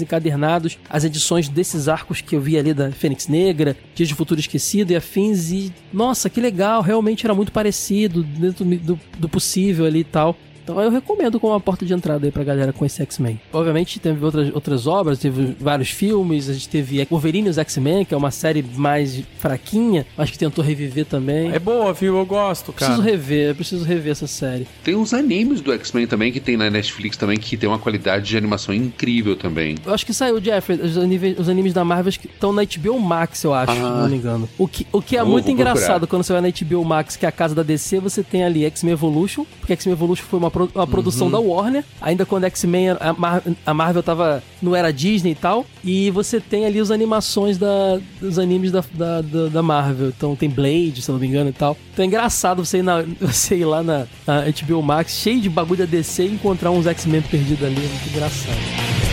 encadernados, 0.00 0.78
as 0.88 1.04
edições 1.04 1.48
desses 1.48 1.86
arcos 1.86 2.22
que 2.22 2.34
eu 2.34 2.40
vi 2.40 2.58
ali 2.58 2.72
da 2.72 2.90
Fênix 2.90 3.28
Negra, 3.28 3.76
Dias 3.94 4.08
de 4.08 4.14
Futuro 4.14 4.40
Esquecido 4.40 4.90
e 4.90 4.96
afins, 4.96 5.50
e 5.50 5.72
nossa, 5.92 6.30
que 6.30 6.40
legal, 6.40 6.80
realmente 6.80 7.26
era 7.26 7.34
muito 7.34 7.52
parecido, 7.52 8.22
dentro 8.22 8.64
do, 8.64 8.98
do 9.18 9.28
possível 9.28 9.84
ali 9.84 10.00
e 10.00 10.04
tal. 10.04 10.34
Então 10.68 10.82
eu 10.82 10.90
recomendo 10.90 11.40
como 11.40 11.54
uma 11.54 11.60
porta 11.60 11.86
de 11.86 11.94
entrada 11.94 12.26
aí 12.26 12.30
pra 12.30 12.44
galera 12.44 12.74
conhecer 12.74 13.02
X-Men. 13.04 13.40
Obviamente 13.54 13.98
teve 13.98 14.22
outras, 14.22 14.54
outras 14.54 14.86
obras, 14.86 15.18
teve 15.18 15.56
vários 15.58 15.88
filmes, 15.88 16.46
a 16.50 16.52
gente 16.52 16.68
teve 16.68 17.06
Wolverine 17.10 17.46
e 17.46 17.50
os 17.50 17.56
X-Men, 17.56 18.04
que 18.04 18.12
é 18.12 18.16
uma 18.16 18.30
série 18.30 18.62
mais 18.76 19.22
fraquinha, 19.38 20.04
mas 20.14 20.30
que 20.30 20.36
tentou 20.38 20.62
reviver 20.62 21.06
também. 21.06 21.50
É 21.54 21.58
boa, 21.58 21.94
viu? 21.94 22.18
Eu 22.18 22.26
gosto, 22.26 22.70
cara. 22.70 22.92
preciso 22.92 23.00
rever, 23.10 23.48
eu 23.48 23.54
preciso 23.54 23.84
rever 23.84 24.12
essa 24.12 24.26
série. 24.26 24.66
Tem 24.84 24.94
uns 24.94 25.14
animes 25.14 25.62
do 25.62 25.72
X-Men 25.72 26.06
também 26.06 26.30
que 26.30 26.38
tem 26.38 26.54
na 26.56 26.68
Netflix 26.68 27.16
também 27.16 27.38
que 27.38 27.56
tem 27.56 27.66
uma 27.66 27.78
qualidade 27.78 28.26
de 28.26 28.36
animação 28.36 28.74
incrível 28.74 29.36
também. 29.36 29.74
Eu 29.86 29.94
acho 29.94 30.04
que 30.04 30.12
saiu, 30.12 30.38
Jeffrey, 30.38 30.78
os 30.82 30.98
animes, 30.98 31.38
os 31.38 31.48
animes 31.48 31.72
da 31.72 31.82
Marvel 31.82 32.12
que 32.12 32.26
estão 32.26 32.52
na 32.52 32.62
HBO 32.64 32.98
Max, 33.00 33.42
eu 33.42 33.54
acho, 33.54 33.72
Ah. 33.72 33.74
se 33.74 33.80
não 33.80 34.08
me 34.10 34.16
engano. 34.16 34.46
O 34.58 34.68
que, 34.68 34.86
o 34.92 35.00
que 35.00 35.16
é 35.16 35.20
Vou- 35.22 35.32
muito 35.32 35.46
vou 35.46 35.54
procurar. 35.54 35.70
engraçado 35.72 36.06
quando 36.06 36.22
você 36.24 36.32
vai 36.34 36.42
na 36.42 36.48
HBO 36.48 36.84
Max, 36.84 37.16
que 37.16 37.24
é 37.24 37.28
a 37.28 37.32
casa 37.32 37.54
da 37.54 37.62
DC, 37.62 38.00
você 38.00 38.22
tem 38.22 38.44
ali 38.44 38.64
X-Men 38.66 38.92
Evolution, 38.92 39.46
porque 39.60 39.72
X-Men 39.72 39.94
Evolution 39.94 40.24
foi 40.28 40.38
uma, 40.38 40.50
pro- 40.66 40.70
uma 40.74 40.86
produção 40.86 41.30
da 41.30 41.38
Warner, 41.38 41.84
ainda 42.00 42.26
quando 42.26 42.44
X-Men, 42.44 42.90
a, 43.00 43.12
Mar- 43.16 43.42
a 43.64 43.74
Marvel 43.74 44.02
tava, 44.02 44.42
não 44.60 44.74
era 44.74 44.92
Disney 44.92 45.32
e 45.32 45.34
tal, 45.34 45.64
e 45.84 46.10
você 46.10 46.40
tem 46.40 46.66
ali 46.66 46.78
as 46.78 46.90
animações 46.90 47.56
da, 47.58 47.98
dos 48.20 48.38
animes 48.38 48.70
da, 48.72 48.84
da, 48.92 49.20
da- 49.22 49.48
da 49.48 49.62
Marvel. 49.62 50.08
Então 50.08 50.34
tem 50.36 50.48
Blade, 50.50 51.00
se 51.02 51.10
não 51.10 51.18
me 51.18 51.26
engano 51.26 51.50
e 51.50 51.52
tal. 51.52 51.76
Então 51.92 52.02
é 52.04 52.06
engraçado 52.06 52.64
você 52.64 52.78
ir, 52.78 52.82
na, 52.82 53.02
você 53.20 53.56
ir 53.56 53.64
lá 53.64 53.82
na, 53.82 54.06
na 54.26 54.44
HBO 54.62 54.82
Max, 54.82 55.12
cheio 55.12 55.40
de 55.40 55.48
bagulho 55.48 55.78
da 55.80 55.86
DC, 55.86 56.24
e 56.24 56.32
encontrar 56.34 56.70
uns 56.70 56.86
X-Men 56.86 57.22
perdidos 57.22 57.64
ali, 57.64 57.76
é 57.76 57.88
muito 57.88 58.08
engraçado. 58.08 59.07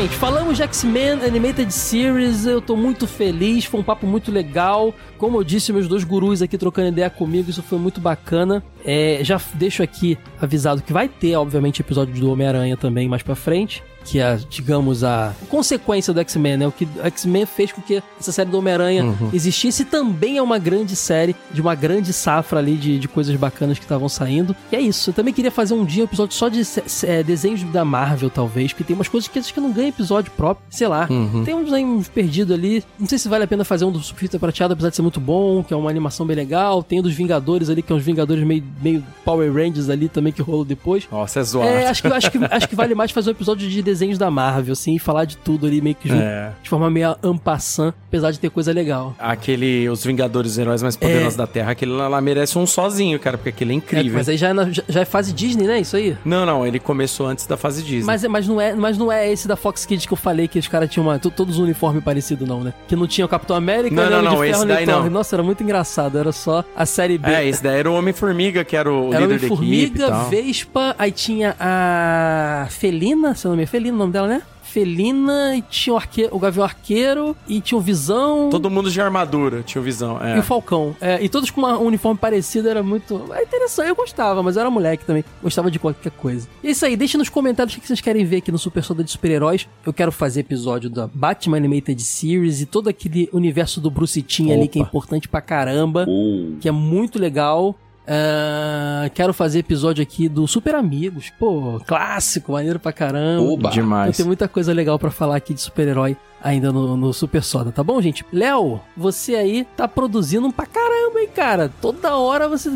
Gente. 0.00 0.16
Falamos 0.16 0.56
de 0.56 0.62
X-Men 0.62 1.22
Animated 1.22 1.70
Series. 1.70 2.46
Eu 2.46 2.62
tô 2.62 2.74
muito 2.74 3.06
feliz. 3.06 3.66
Foi 3.66 3.80
um 3.80 3.82
papo 3.82 4.06
muito 4.06 4.32
legal. 4.32 4.94
Como 5.18 5.36
eu 5.36 5.44
disse, 5.44 5.72
meus 5.72 5.86
dois 5.86 6.04
gurus 6.04 6.40
aqui 6.40 6.56
trocando 6.56 6.88
ideia 6.88 7.10
comigo. 7.10 7.50
Isso 7.50 7.62
foi 7.62 7.78
muito 7.78 8.00
bacana. 8.00 8.62
É, 8.82 9.20
já 9.22 9.38
deixo 9.54 9.82
aqui 9.82 10.16
avisado 10.40 10.80
que 10.82 10.92
vai 10.92 11.06
ter, 11.06 11.36
obviamente, 11.36 11.80
episódio 11.80 12.14
do 12.14 12.32
Homem-Aranha 12.32 12.78
também 12.78 13.08
mais 13.08 13.22
pra 13.22 13.34
frente. 13.34 13.82
Que 14.04 14.18
é, 14.18 14.38
digamos, 14.48 15.04
a 15.04 15.34
consequência 15.48 16.12
do 16.12 16.20
X-Men, 16.20 16.56
né? 16.56 16.66
O 16.66 16.72
que 16.72 16.84
o 16.84 17.06
X-Men 17.06 17.46
fez 17.46 17.70
com 17.72 17.80
que 17.82 18.02
essa 18.18 18.32
série 18.32 18.50
do 18.50 18.58
Homem-Aranha 18.58 19.14
existisse. 19.32 19.82
E 19.82 19.84
também 19.84 20.38
é 20.38 20.42
uma 20.42 20.58
grande 20.58 20.96
série, 20.96 21.36
de 21.52 21.60
uma 21.60 21.74
grande 21.74 22.12
safra 22.12 22.58
ali 22.58 22.76
de, 22.76 22.98
de 22.98 23.08
coisas 23.08 23.34
bacanas 23.36 23.78
que 23.78 23.84
estavam 23.84 24.08
saindo. 24.08 24.54
E 24.72 24.76
é 24.76 24.80
isso. 24.80 25.10
Eu 25.10 25.14
também 25.14 25.32
queria 25.32 25.50
fazer 25.50 25.74
um 25.74 25.84
dia 25.84 26.02
um 26.02 26.06
episódio 26.06 26.34
só 26.34 26.48
de 26.48 26.62
é, 27.04 27.22
desenhos 27.22 27.62
da 27.64 27.84
Marvel, 27.84 28.30
talvez. 28.30 28.72
Porque 28.72 28.84
tem 28.84 28.96
umas 28.96 29.08
coisas 29.08 29.28
que 29.28 29.38
acho 29.38 29.52
que 29.52 29.60
não 29.60 29.72
ganham 29.72 29.88
episódio 29.88 30.32
próprio. 30.32 30.64
Sei 30.70 30.88
lá. 30.88 31.08
Tem 31.44 31.54
uns 31.54 31.72
aí 31.72 31.84
uns 31.84 32.08
perdidos 32.08 32.54
ali. 32.54 32.82
Não 32.98 33.06
sei 33.06 33.18
se 33.18 33.28
vale 33.28 33.44
a 33.44 33.46
pena 33.46 33.64
fazer 33.64 33.84
um 33.84 33.92
do 33.92 34.00
Surfista 34.00 34.38
Prateado, 34.38 34.74
apesar 34.74 34.90
de 34.90 34.96
ser 34.96 35.02
muito 35.02 35.20
bom, 35.20 35.62
que 35.62 35.72
é 35.72 35.76
uma 35.76 35.90
animação 35.90 36.26
bem 36.26 36.36
legal. 36.36 36.82
Tem 36.82 36.98
o 36.98 37.02
dos 37.02 37.12
Vingadores 37.14 37.68
ali, 37.68 37.82
que 37.82 37.92
é 37.92 37.96
uns 37.96 38.02
Vingadores 38.02 38.44
meio, 38.44 38.64
meio 38.82 39.04
Power 39.24 39.52
Rangers 39.52 39.88
ali 39.88 40.08
também, 40.08 40.32
que 40.32 40.42
rolou 40.42 40.64
depois. 40.64 41.06
Nossa, 41.10 41.40
é 41.40 41.42
zoado. 41.42 41.68
É, 41.68 41.88
acho 41.88 42.02
que, 42.02 42.08
acho, 42.08 42.30
que, 42.30 42.38
acho 42.38 42.68
que 42.68 42.74
vale 42.74 42.94
mais 42.94 43.10
fazer 43.10 43.30
um 43.30 43.32
episódio 43.32 43.68
de 43.68 43.82
desenhos 43.90 44.18
da 44.18 44.30
Marvel, 44.30 44.72
assim, 44.72 44.94
e 44.94 44.98
falar 44.98 45.24
de 45.24 45.36
tudo 45.36 45.66
ali 45.66 45.80
meio 45.80 45.94
que 45.96 46.08
junto, 46.08 46.22
É. 46.22 46.52
de 46.62 46.68
forma 46.68 46.88
meio 46.90 47.16
ampassant, 47.22 47.92
apesar 48.08 48.30
de 48.30 48.38
ter 48.38 48.50
coisa 48.50 48.72
legal. 48.72 49.14
Aquele, 49.18 49.88
os 49.88 50.04
Vingadores, 50.04 50.52
os 50.52 50.58
heróis 50.58 50.82
mais 50.82 50.96
poderosos 50.96 51.36
da 51.36 51.46
Terra, 51.46 51.72
aquele 51.72 51.92
lá, 51.92 52.08
lá 52.08 52.20
merece 52.20 52.58
um 52.58 52.66
sozinho, 52.66 53.18
cara, 53.18 53.36
porque 53.36 53.50
aquele 53.50 53.72
é 53.72 53.74
É, 53.74 53.76
incrível. 53.76 54.14
mas 54.14 54.28
aí 54.28 54.36
já 54.36 54.48
é, 54.48 54.52
na- 54.52 54.70
já, 54.70 55.00
é 55.00 55.04
fase 55.04 55.32
Disney, 55.32 55.66
né? 55.66 55.80
Isso 55.80 55.96
aí? 55.96 56.16
Não, 56.24 56.44
não, 56.46 56.66
ele 56.66 56.78
começou 56.78 57.26
antes 57.26 57.46
da 57.46 57.56
fase 57.56 57.82
Disney. 57.82 58.04
Mas, 58.04 58.24
é- 58.24 58.28
mas, 58.28 58.46
não 58.46 58.60
é, 58.60 58.74
mas 58.74 58.96
não 58.98 59.10
é 59.10 59.30
esse 59.30 59.46
da 59.48 59.56
Fox 59.56 59.84
Kids 59.84 60.06
que 60.06 60.12
eu 60.12 60.16
falei 60.16 60.46
que 60.48 60.58
os 60.58 60.68
caras 60.68 60.88
tinham 60.90 61.06
uma, 61.06 61.18
to- 61.18 61.30
todos 61.30 61.58
um 61.58 61.64
uniforme 61.64 62.00
parecido, 62.00 62.46
não, 62.46 62.60
né? 62.62 62.72
Que 62.88 62.94
não 62.96 63.06
tinha 63.06 63.24
o 63.24 63.28
Capitão 63.28 63.56
América, 63.56 63.94
Não, 63.94 64.02
nem 64.04 64.10
não, 64.10 64.18
o 64.18 64.20
Homem 64.20 64.32
não, 64.34 64.40
de 64.42 64.44
esse 64.50 64.52
Ferro, 64.52 64.64
nem 64.64 64.76
daí 64.76 64.86
não. 64.86 65.10
Nossa, 65.10 65.36
era 65.36 65.42
muito 65.42 65.62
engraçado. 65.62 66.18
Era 66.18 66.32
só 66.32 66.64
a 66.76 66.86
série 66.86 67.18
B. 67.18 67.30
É, 67.30 67.46
esse 67.48 67.62
daí 67.62 67.78
era 67.78 67.90
o 67.90 67.94
Homem-Formiga, 67.94 68.64
que 68.64 68.76
era 68.76 68.90
o 68.92 69.12
Era 69.12 69.20
líder 69.26 69.38
da 69.40 69.46
equipe 69.46 69.52
Homem-Formiga. 69.52 70.24
Vespa, 70.30 70.94
aí 70.98 71.10
tinha 71.12 71.56
a 71.58 72.66
Felina, 72.70 73.34
seu 73.34 73.50
nome 73.50 73.62
é 73.62 73.66
Felina 73.66 73.79
o 73.88 73.96
nome 73.96 74.12
dela, 74.12 74.28
né? 74.28 74.42
Felina, 74.62 75.56
e 75.56 75.62
tinha 75.62 75.92
o, 75.92 75.96
arque... 75.96 76.28
o 76.30 76.38
Gavião 76.38 76.62
Arqueiro, 76.64 77.36
e 77.48 77.60
tinha 77.60 77.76
o 77.76 77.80
Visão. 77.80 78.48
Todo 78.50 78.70
mundo 78.70 78.88
de 78.88 79.00
armadura, 79.00 79.64
tinha 79.64 79.82
o 79.82 79.84
Visão. 79.84 80.22
É. 80.24 80.36
E 80.36 80.38
o 80.38 80.42
Falcão. 80.44 80.94
É, 81.00 81.20
e 81.20 81.28
todos 81.28 81.50
com 81.50 81.60
uma- 81.60 81.76
um 81.76 81.86
uniforme 81.86 82.16
parecido, 82.18 82.68
era 82.68 82.80
muito. 82.80 83.20
É 83.34 83.42
interessante, 83.42 83.88
eu 83.88 83.96
gostava, 83.96 84.42
mas 84.44 84.54
eu 84.54 84.60
era 84.60 84.70
moleque 84.70 85.04
também. 85.04 85.24
Gostava 85.42 85.72
de 85.72 85.78
qualquer 85.80 86.12
coisa. 86.12 86.46
E 86.62 86.68
é 86.68 86.70
isso 86.70 86.86
aí, 86.86 86.96
deixa 86.96 87.18
nos 87.18 87.28
comentários 87.28 87.74
o 87.76 87.80
que 87.80 87.86
vocês 87.86 88.00
querem 88.00 88.24
ver 88.24 88.36
aqui 88.36 88.52
no 88.52 88.58
Super 88.58 88.84
Soda 88.84 89.02
de 89.02 89.10
Super-Heróis. 89.10 89.66
Eu 89.84 89.92
quero 89.92 90.12
fazer 90.12 90.40
episódio 90.40 90.88
da 90.88 91.08
Batman 91.12 91.56
Animated 91.56 92.00
Series 92.00 92.60
e 92.60 92.66
todo 92.66 92.88
aquele 92.88 93.28
universo 93.32 93.80
do 93.80 93.90
Bruce 93.90 94.22
Timm 94.22 94.52
ali 94.52 94.68
que 94.68 94.78
é 94.78 94.82
importante 94.82 95.28
pra 95.28 95.40
caramba 95.40 96.06
Uh, 96.08 96.56
que 96.60 96.68
é 96.68 96.72
muito 96.72 97.18
legal. 97.18 97.74
Ah, 98.06 99.08
quero 99.14 99.32
fazer 99.32 99.60
episódio 99.60 100.02
aqui 100.02 100.28
do 100.28 100.46
Super 100.46 100.74
Amigos. 100.74 101.30
Pô, 101.38 101.80
clássico, 101.86 102.52
maneiro 102.52 102.78
pra 102.78 102.92
caramba. 102.92 103.42
Oba. 103.42 103.68
Então 103.68 103.70
Demais. 103.70 104.16
tem 104.16 104.26
muita 104.26 104.48
coisa 104.48 104.72
legal 104.72 104.98
pra 104.98 105.10
falar 105.10 105.36
aqui 105.36 105.54
de 105.54 105.60
super-herói 105.60 106.16
ainda 106.42 106.72
no, 106.72 106.96
no 106.96 107.12
Super 107.12 107.42
Soda, 107.42 107.70
tá 107.72 107.82
bom, 107.82 108.00
gente? 108.00 108.24
Léo, 108.32 108.80
você 108.96 109.34
aí 109.34 109.66
tá 109.76 109.86
produzindo 109.86 110.50
pra 110.52 110.66
caramba, 110.66 111.20
hein, 111.20 111.28
cara? 111.34 111.70
Toda 111.80 112.16
hora 112.16 112.48
você 112.48 112.72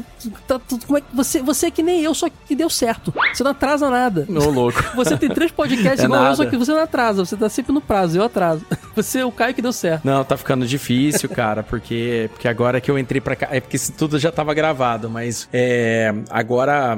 tá 0.47 0.61
como 0.86 0.99
é 0.99 1.01
que 1.01 1.15
você 1.15 1.43
você 1.43 1.66
é 1.66 1.70
que 1.70 1.82
nem 1.82 2.01
eu, 2.03 2.15
só 2.15 2.28
que 2.28 2.55
deu 2.55 2.70
certo. 2.70 3.12
Você 3.32 3.43
não 3.43 3.51
atrasa 3.51 3.91
nada. 3.91 4.27
Ô, 4.28 4.51
louco. 4.51 4.82
Você 4.95 5.16
tem 5.16 5.28
três 5.28 5.51
podcasts 5.51 6.01
É 6.01 6.05
igual 6.05 6.20
eu, 6.20 6.24
nada. 6.24 6.36
só 6.36 6.47
que 6.47 6.57
você 6.57 6.73
não 6.73 6.81
atrasa, 6.81 7.24
você 7.24 7.36
tá 7.36 7.49
sempre 7.49 7.73
no 7.73 7.81
prazo, 7.81 8.19
eu 8.19 8.24
atraso. 8.24 8.65
Você 8.95 9.19
é 9.20 9.24
o 9.24 9.32
Caio 9.32 9.55
que 9.55 9.61
deu 9.62 9.73
certo. 9.73 10.05
Não, 10.05 10.23
tá 10.24 10.36
ficando 10.36 10.65
difícil, 10.66 11.28
cara, 11.28 11.62
porque, 11.62 12.31
porque 12.32 12.47
agora 12.47 12.81
que 12.81 12.91
eu 12.91 12.99
entrei 12.99 13.20
pra 13.20 13.35
cá. 13.35 13.49
É 13.51 13.61
porque 13.61 13.77
isso 13.77 13.93
tudo 13.93 14.19
já 14.19 14.31
tava 14.31 14.55
gravado, 14.55 15.11
mas 15.11 15.49
é, 15.53 16.15
agora. 16.31 16.97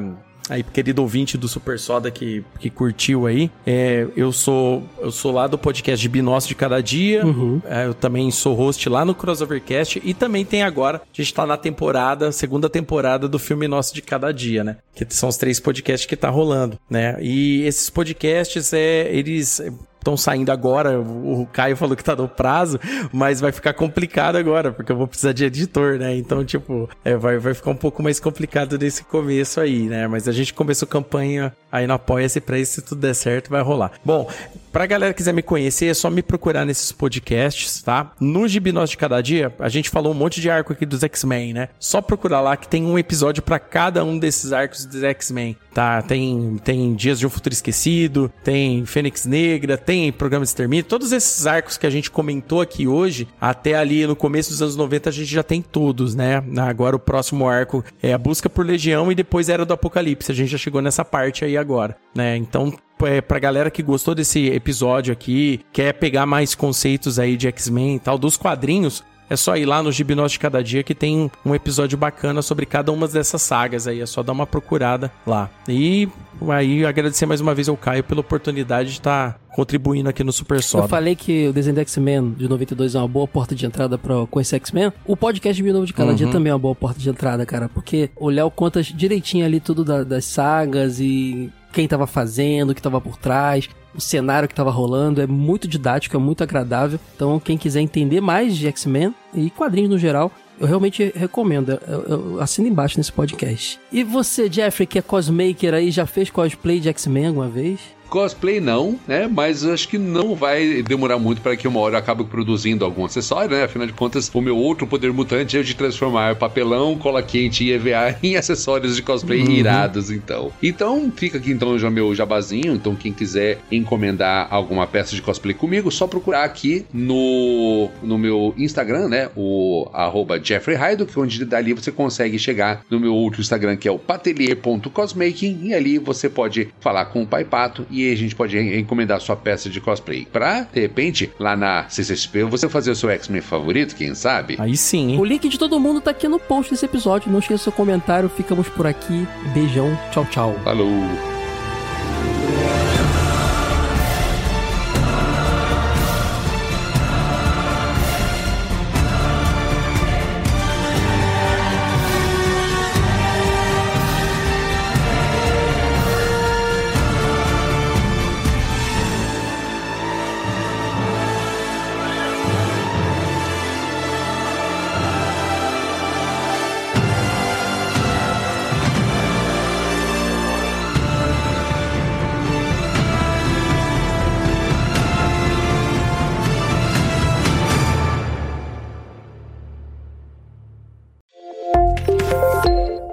Aí, 0.48 0.62
querido 0.62 1.02
ouvinte 1.02 1.36
do 1.36 1.48
Super 1.48 1.78
Soda 1.78 2.10
que, 2.10 2.44
que 2.60 2.70
curtiu 2.70 3.26
aí, 3.26 3.50
é, 3.66 4.06
eu 4.16 4.30
sou 4.32 4.82
eu 5.00 5.10
sou 5.10 5.32
lá 5.32 5.46
do 5.46 5.58
podcast 5.58 6.00
de 6.00 6.08
Binócio 6.08 6.48
de 6.48 6.54
Cada 6.54 6.80
Dia, 6.80 7.24
Uhum. 7.26 7.60
é, 7.64 7.86
eu 7.86 7.94
também 7.94 8.30
sou 8.30 8.54
host 8.54 8.88
lá 8.88 9.04
no 9.04 9.14
Crossovercast 9.14 10.00
e 10.04 10.14
também 10.14 10.44
tem 10.44 10.62
agora, 10.62 10.98
a 10.98 11.22
gente 11.22 11.34
tá 11.34 11.44
na 11.46 11.56
temporada, 11.56 12.30
segunda 12.30 12.68
temporada 12.70 13.28
do 13.28 13.38
filme 13.38 13.66
Nosso 13.66 13.94
de 13.94 14.02
Cada 14.02 14.32
Dia, 14.32 14.62
né? 14.62 14.76
Que 14.94 15.04
são 15.10 15.28
os 15.28 15.36
três 15.36 15.58
podcasts 15.58 16.06
que 16.06 16.16
tá 16.16 16.28
rolando, 16.30 16.78
né? 16.88 17.16
E 17.20 17.62
esses 17.64 17.90
podcasts, 17.90 18.72
é, 18.72 19.08
eles 19.12 19.60
estão 20.06 20.16
saindo 20.16 20.52
agora. 20.52 21.00
O 21.00 21.46
Caio 21.52 21.76
falou 21.76 21.96
que 21.96 22.04
tá 22.04 22.14
no 22.14 22.28
prazo, 22.28 22.78
mas 23.12 23.40
vai 23.40 23.50
ficar 23.50 23.74
complicado 23.74 24.36
agora, 24.36 24.72
porque 24.72 24.92
eu 24.92 24.96
vou 24.96 25.08
precisar 25.08 25.32
de 25.32 25.44
editor, 25.44 25.98
né? 25.98 26.16
Então, 26.16 26.44
tipo, 26.44 26.88
é, 27.04 27.16
vai, 27.16 27.38
vai 27.38 27.52
ficar 27.54 27.70
um 27.70 27.76
pouco 27.76 28.02
mais 28.02 28.20
complicado 28.20 28.78
nesse 28.78 29.04
começo 29.04 29.60
aí, 29.60 29.82
né? 29.82 30.06
Mas 30.06 30.28
a 30.28 30.32
gente 30.32 30.54
começou 30.54 30.86
campanha 30.86 31.52
aí 31.70 31.86
no 31.86 31.94
Apoia-se 31.94 32.40
pra 32.40 32.58
isso, 32.58 32.74
se 32.74 32.82
tudo 32.82 33.00
der 33.00 33.14
certo, 33.14 33.50
vai 33.50 33.62
rolar. 33.62 33.92
Bom, 34.04 34.30
pra 34.76 34.84
galera 34.84 35.14
que 35.14 35.16
quiser 35.16 35.32
me 35.32 35.40
conhecer, 35.40 35.86
é 35.86 35.94
só 35.94 36.10
me 36.10 36.22
procurar 36.22 36.66
nesses 36.66 36.92
podcasts, 36.92 37.82
tá? 37.82 38.12
No 38.20 38.46
Gibinós 38.46 38.90
de 38.90 38.98
Cada 38.98 39.22
Dia, 39.22 39.50
a 39.58 39.70
gente 39.70 39.88
falou 39.88 40.12
um 40.12 40.14
monte 40.14 40.38
de 40.38 40.50
arco 40.50 40.70
aqui 40.70 40.84
dos 40.84 41.02
X-Men, 41.02 41.54
né? 41.54 41.70
Só 41.78 42.02
procurar 42.02 42.42
lá 42.42 42.58
que 42.58 42.68
tem 42.68 42.84
um 42.84 42.98
episódio 42.98 43.42
pra 43.42 43.58
cada 43.58 44.04
um 44.04 44.18
desses 44.18 44.52
arcos 44.52 44.84
dos 44.84 45.02
X-Men, 45.02 45.56
tá? 45.72 46.02
Tem, 46.02 46.60
tem 46.62 46.94
Dias 46.94 47.18
de 47.18 47.26
um 47.26 47.30
Futuro 47.30 47.54
Esquecido, 47.54 48.30
tem 48.44 48.84
Fênix 48.84 49.24
Negra, 49.24 49.78
tem 49.78 50.12
Programa 50.12 50.44
de 50.44 50.50
Extermínio, 50.50 50.84
todos 50.84 51.10
esses 51.10 51.46
arcos 51.46 51.78
que 51.78 51.86
a 51.86 51.90
gente 51.90 52.10
comentou 52.10 52.60
aqui 52.60 52.86
hoje, 52.86 53.26
até 53.40 53.76
ali 53.76 54.06
no 54.06 54.14
começo 54.14 54.50
dos 54.50 54.60
anos 54.60 54.76
90 54.76 55.08
a 55.08 55.12
gente 55.12 55.32
já 55.32 55.42
tem 55.42 55.62
todos, 55.62 56.14
né? 56.14 56.44
Agora 56.58 56.94
o 56.94 57.00
próximo 57.00 57.48
arco 57.48 57.82
é 58.02 58.12
a 58.12 58.18
busca 58.18 58.50
por 58.50 58.66
Legião 58.66 59.10
e 59.10 59.14
depois 59.14 59.48
Era 59.48 59.64
do 59.64 59.72
Apocalipse, 59.72 60.30
a 60.30 60.34
gente 60.34 60.50
já 60.50 60.58
chegou 60.58 60.82
nessa 60.82 61.02
parte 61.02 61.46
aí 61.46 61.56
agora, 61.56 61.96
né? 62.14 62.36
Então 62.36 62.76
é, 63.02 63.20
pra 63.20 63.38
galera 63.38 63.70
que 63.70 63.82
gostou 63.82 64.14
desse 64.14 64.46
episódio 64.48 65.12
aqui, 65.12 65.60
quer 65.72 65.92
pegar 65.94 66.26
mais 66.26 66.54
conceitos 66.54 67.18
aí 67.18 67.36
de 67.36 67.46
X-Men 67.48 67.96
e 67.96 68.00
tal, 68.00 68.16
dos 68.18 68.36
quadrinhos, 68.36 69.02
é 69.28 69.34
só 69.34 69.56
ir 69.56 69.66
lá 69.66 69.82
no 69.82 69.90
Gibinós 69.90 70.30
de 70.30 70.38
Cada 70.38 70.62
Dia 70.62 70.84
que 70.84 70.94
tem 70.94 71.28
um, 71.44 71.52
episódio 71.52 71.98
bacana 71.98 72.40
sobre 72.42 72.64
cada 72.64 72.92
uma 72.92 73.08
dessas 73.08 73.42
sagas 73.42 73.88
aí. 73.88 74.00
É 74.00 74.06
só 74.06 74.22
dar 74.22 74.32
uma 74.32 74.46
procurada 74.46 75.10
lá. 75.26 75.50
E 75.68 76.08
aí 76.48 76.86
agradecer 76.86 77.26
mais 77.26 77.40
uma 77.40 77.52
vez 77.52 77.68
ao 77.68 77.76
Caio 77.76 78.04
pela 78.04 78.20
oportunidade 78.20 78.90
de 78.90 78.94
estar 78.98 79.36
contribuindo 79.52 80.08
aqui 80.08 80.22
no 80.22 80.30
Super 80.32 80.58
Eu 80.58 80.62
Soda. 80.62 80.86
falei 80.86 81.16
que 81.16 81.48
o 81.48 81.52
desenho 81.52 81.74
do 81.74 81.80
X-Men 81.80 82.34
de 82.38 82.48
92 82.48 82.94
é 82.94 82.98
uma 83.00 83.08
boa 83.08 83.26
porta 83.26 83.52
de 83.52 83.66
entrada 83.66 83.98
pra 83.98 84.14
conhecer 84.30 84.56
X-Men. 84.56 84.92
O 85.04 85.16
podcast 85.16 85.60
de 85.60 85.72
Novo 85.72 85.86
de 85.86 85.92
Cada 85.92 86.10
Uhum. 86.10 86.14
Dia 86.16 86.28
também 86.30 86.50
é 86.52 86.54
uma 86.54 86.60
boa 86.60 86.74
porta 86.76 87.00
de 87.00 87.10
entrada, 87.10 87.44
cara. 87.44 87.68
Porque 87.68 88.10
o 88.14 88.28
Léo 88.30 88.48
conta 88.52 88.80
direitinho 88.80 89.44
ali 89.44 89.58
tudo 89.58 89.84
da- 89.84 90.04
das 90.04 90.24
sagas 90.24 91.00
e 91.00 91.50
quem 91.76 91.86
tava 91.86 92.06
fazendo, 92.06 92.70
o 92.70 92.74
que 92.74 92.80
tava 92.80 92.98
por 93.02 93.18
trás, 93.18 93.68
o 93.94 94.00
cenário 94.00 94.48
que 94.48 94.54
tava 94.54 94.70
rolando. 94.70 95.20
É 95.20 95.26
muito 95.26 95.68
didático, 95.68 96.16
é 96.16 96.18
muito 96.18 96.42
agradável. 96.42 96.98
Então, 97.14 97.38
quem 97.38 97.58
quiser 97.58 97.82
entender 97.82 98.22
mais 98.22 98.56
de 98.56 98.66
X-Men 98.66 99.14
e 99.34 99.50
quadrinhos 99.50 99.90
no 99.90 99.98
geral, 99.98 100.32
eu 100.58 100.66
realmente 100.66 101.12
recomendo. 101.14 101.78
Eu, 101.86 102.02
eu 102.04 102.40
assino 102.40 102.66
embaixo 102.66 102.96
nesse 102.96 103.12
podcast. 103.12 103.78
E 103.92 104.02
você, 104.02 104.50
Jeffrey, 104.50 104.86
que 104.86 104.98
é 104.98 105.02
cosmaker 105.02 105.74
aí, 105.74 105.90
já 105.90 106.06
fez 106.06 106.30
cosplay 106.30 106.80
de 106.80 106.88
X-Men 106.88 107.26
alguma 107.26 107.48
vez? 107.48 107.78
Cosplay 108.08 108.60
não, 108.60 108.98
né? 109.06 109.28
Mas 109.28 109.64
acho 109.64 109.88
que 109.88 109.98
não 109.98 110.34
vai 110.34 110.82
demorar 110.82 111.18
muito 111.18 111.40
para 111.40 111.56
que 111.56 111.66
uma 111.66 111.80
hora 111.80 111.94
eu 111.94 111.98
acabe 111.98 112.24
produzindo 112.24 112.84
algum 112.84 113.04
acessório, 113.04 113.56
né? 113.56 113.64
Afinal 113.64 113.86
de 113.86 113.92
contas, 113.92 114.30
o 114.32 114.40
meu 114.40 114.56
outro 114.56 114.86
poder 114.86 115.12
mutante 115.12 115.56
é 115.56 115.60
o 115.60 115.64
de 115.64 115.74
transformar 115.74 116.36
papelão, 116.36 116.96
cola 116.96 117.22
quente 117.22 117.64
e 117.64 117.72
EVA 117.72 118.16
em 118.22 118.36
acessórios 118.36 118.96
de 118.96 119.02
cosplay 119.02 119.40
irados, 119.40 120.10
então. 120.10 120.52
Então, 120.62 121.12
fica 121.14 121.38
aqui 121.38 121.50
então 121.50 121.78
já 121.78 121.90
meu 121.90 122.14
jabazinho. 122.14 122.74
Então, 122.74 122.94
quem 122.94 123.12
quiser 123.12 123.58
encomendar 123.70 124.48
alguma 124.50 124.86
peça 124.86 125.14
de 125.14 125.22
cosplay 125.22 125.54
comigo, 125.54 125.90
só 125.90 126.06
procurar 126.06 126.44
aqui 126.44 126.84
no, 126.92 127.88
no 128.02 128.18
meu 128.18 128.54
Instagram, 128.56 129.08
né? 129.08 129.30
O 129.36 129.88
arroba 129.92 130.42
Jeffrey 130.42 130.76
onde 131.16 131.44
dali 131.44 131.72
você 131.72 131.90
consegue 131.90 132.38
chegar 132.38 132.82
no 132.90 133.00
meu 133.00 133.14
outro 133.14 133.40
Instagram, 133.40 133.76
que 133.76 133.88
é 133.88 133.90
o 133.90 133.98
patelier.cosmaking, 133.98 135.60
e 135.62 135.74
ali 135.74 135.98
você 135.98 136.28
pode 136.28 136.68
falar 136.80 137.06
com 137.06 137.22
o 137.22 137.26
Pai 137.26 137.44
Pato 137.44 137.86
e 137.96 138.12
a 138.12 138.16
gente 138.16 138.34
pode 138.34 138.58
encomendar 138.58 139.20
sua 139.20 139.36
peça 139.36 139.70
de 139.70 139.80
cosplay. 139.80 140.26
Pra, 140.30 140.62
de 140.62 140.80
repente, 140.80 141.32
lá 141.38 141.56
na 141.56 141.88
CCXP, 141.88 142.44
você 142.44 142.68
fazer 142.68 142.90
o 142.90 142.96
seu 142.96 143.08
X-Men 143.10 143.40
favorito, 143.40 143.94
quem 143.96 144.14
sabe? 144.14 144.56
Aí 144.58 144.76
sim, 144.76 145.12
hein? 145.12 145.18
O 145.18 145.24
link 145.24 145.48
de 145.48 145.58
todo 145.58 145.80
mundo 145.80 146.00
tá 146.00 146.10
aqui 146.10 146.28
no 146.28 146.38
post 146.38 146.72
desse 146.72 146.84
episódio. 146.84 147.30
Não 147.30 147.38
esqueça 147.38 147.64
seu 147.64 147.72
comentário. 147.72 148.28
Ficamos 148.28 148.68
por 148.68 148.86
aqui. 148.86 149.26
Beijão. 149.54 149.98
Tchau, 150.12 150.26
tchau. 150.30 150.60
Falou! 150.62 150.86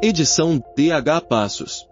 Edição 0.05 0.61
DH 0.75 1.25
Passos. 1.29 1.87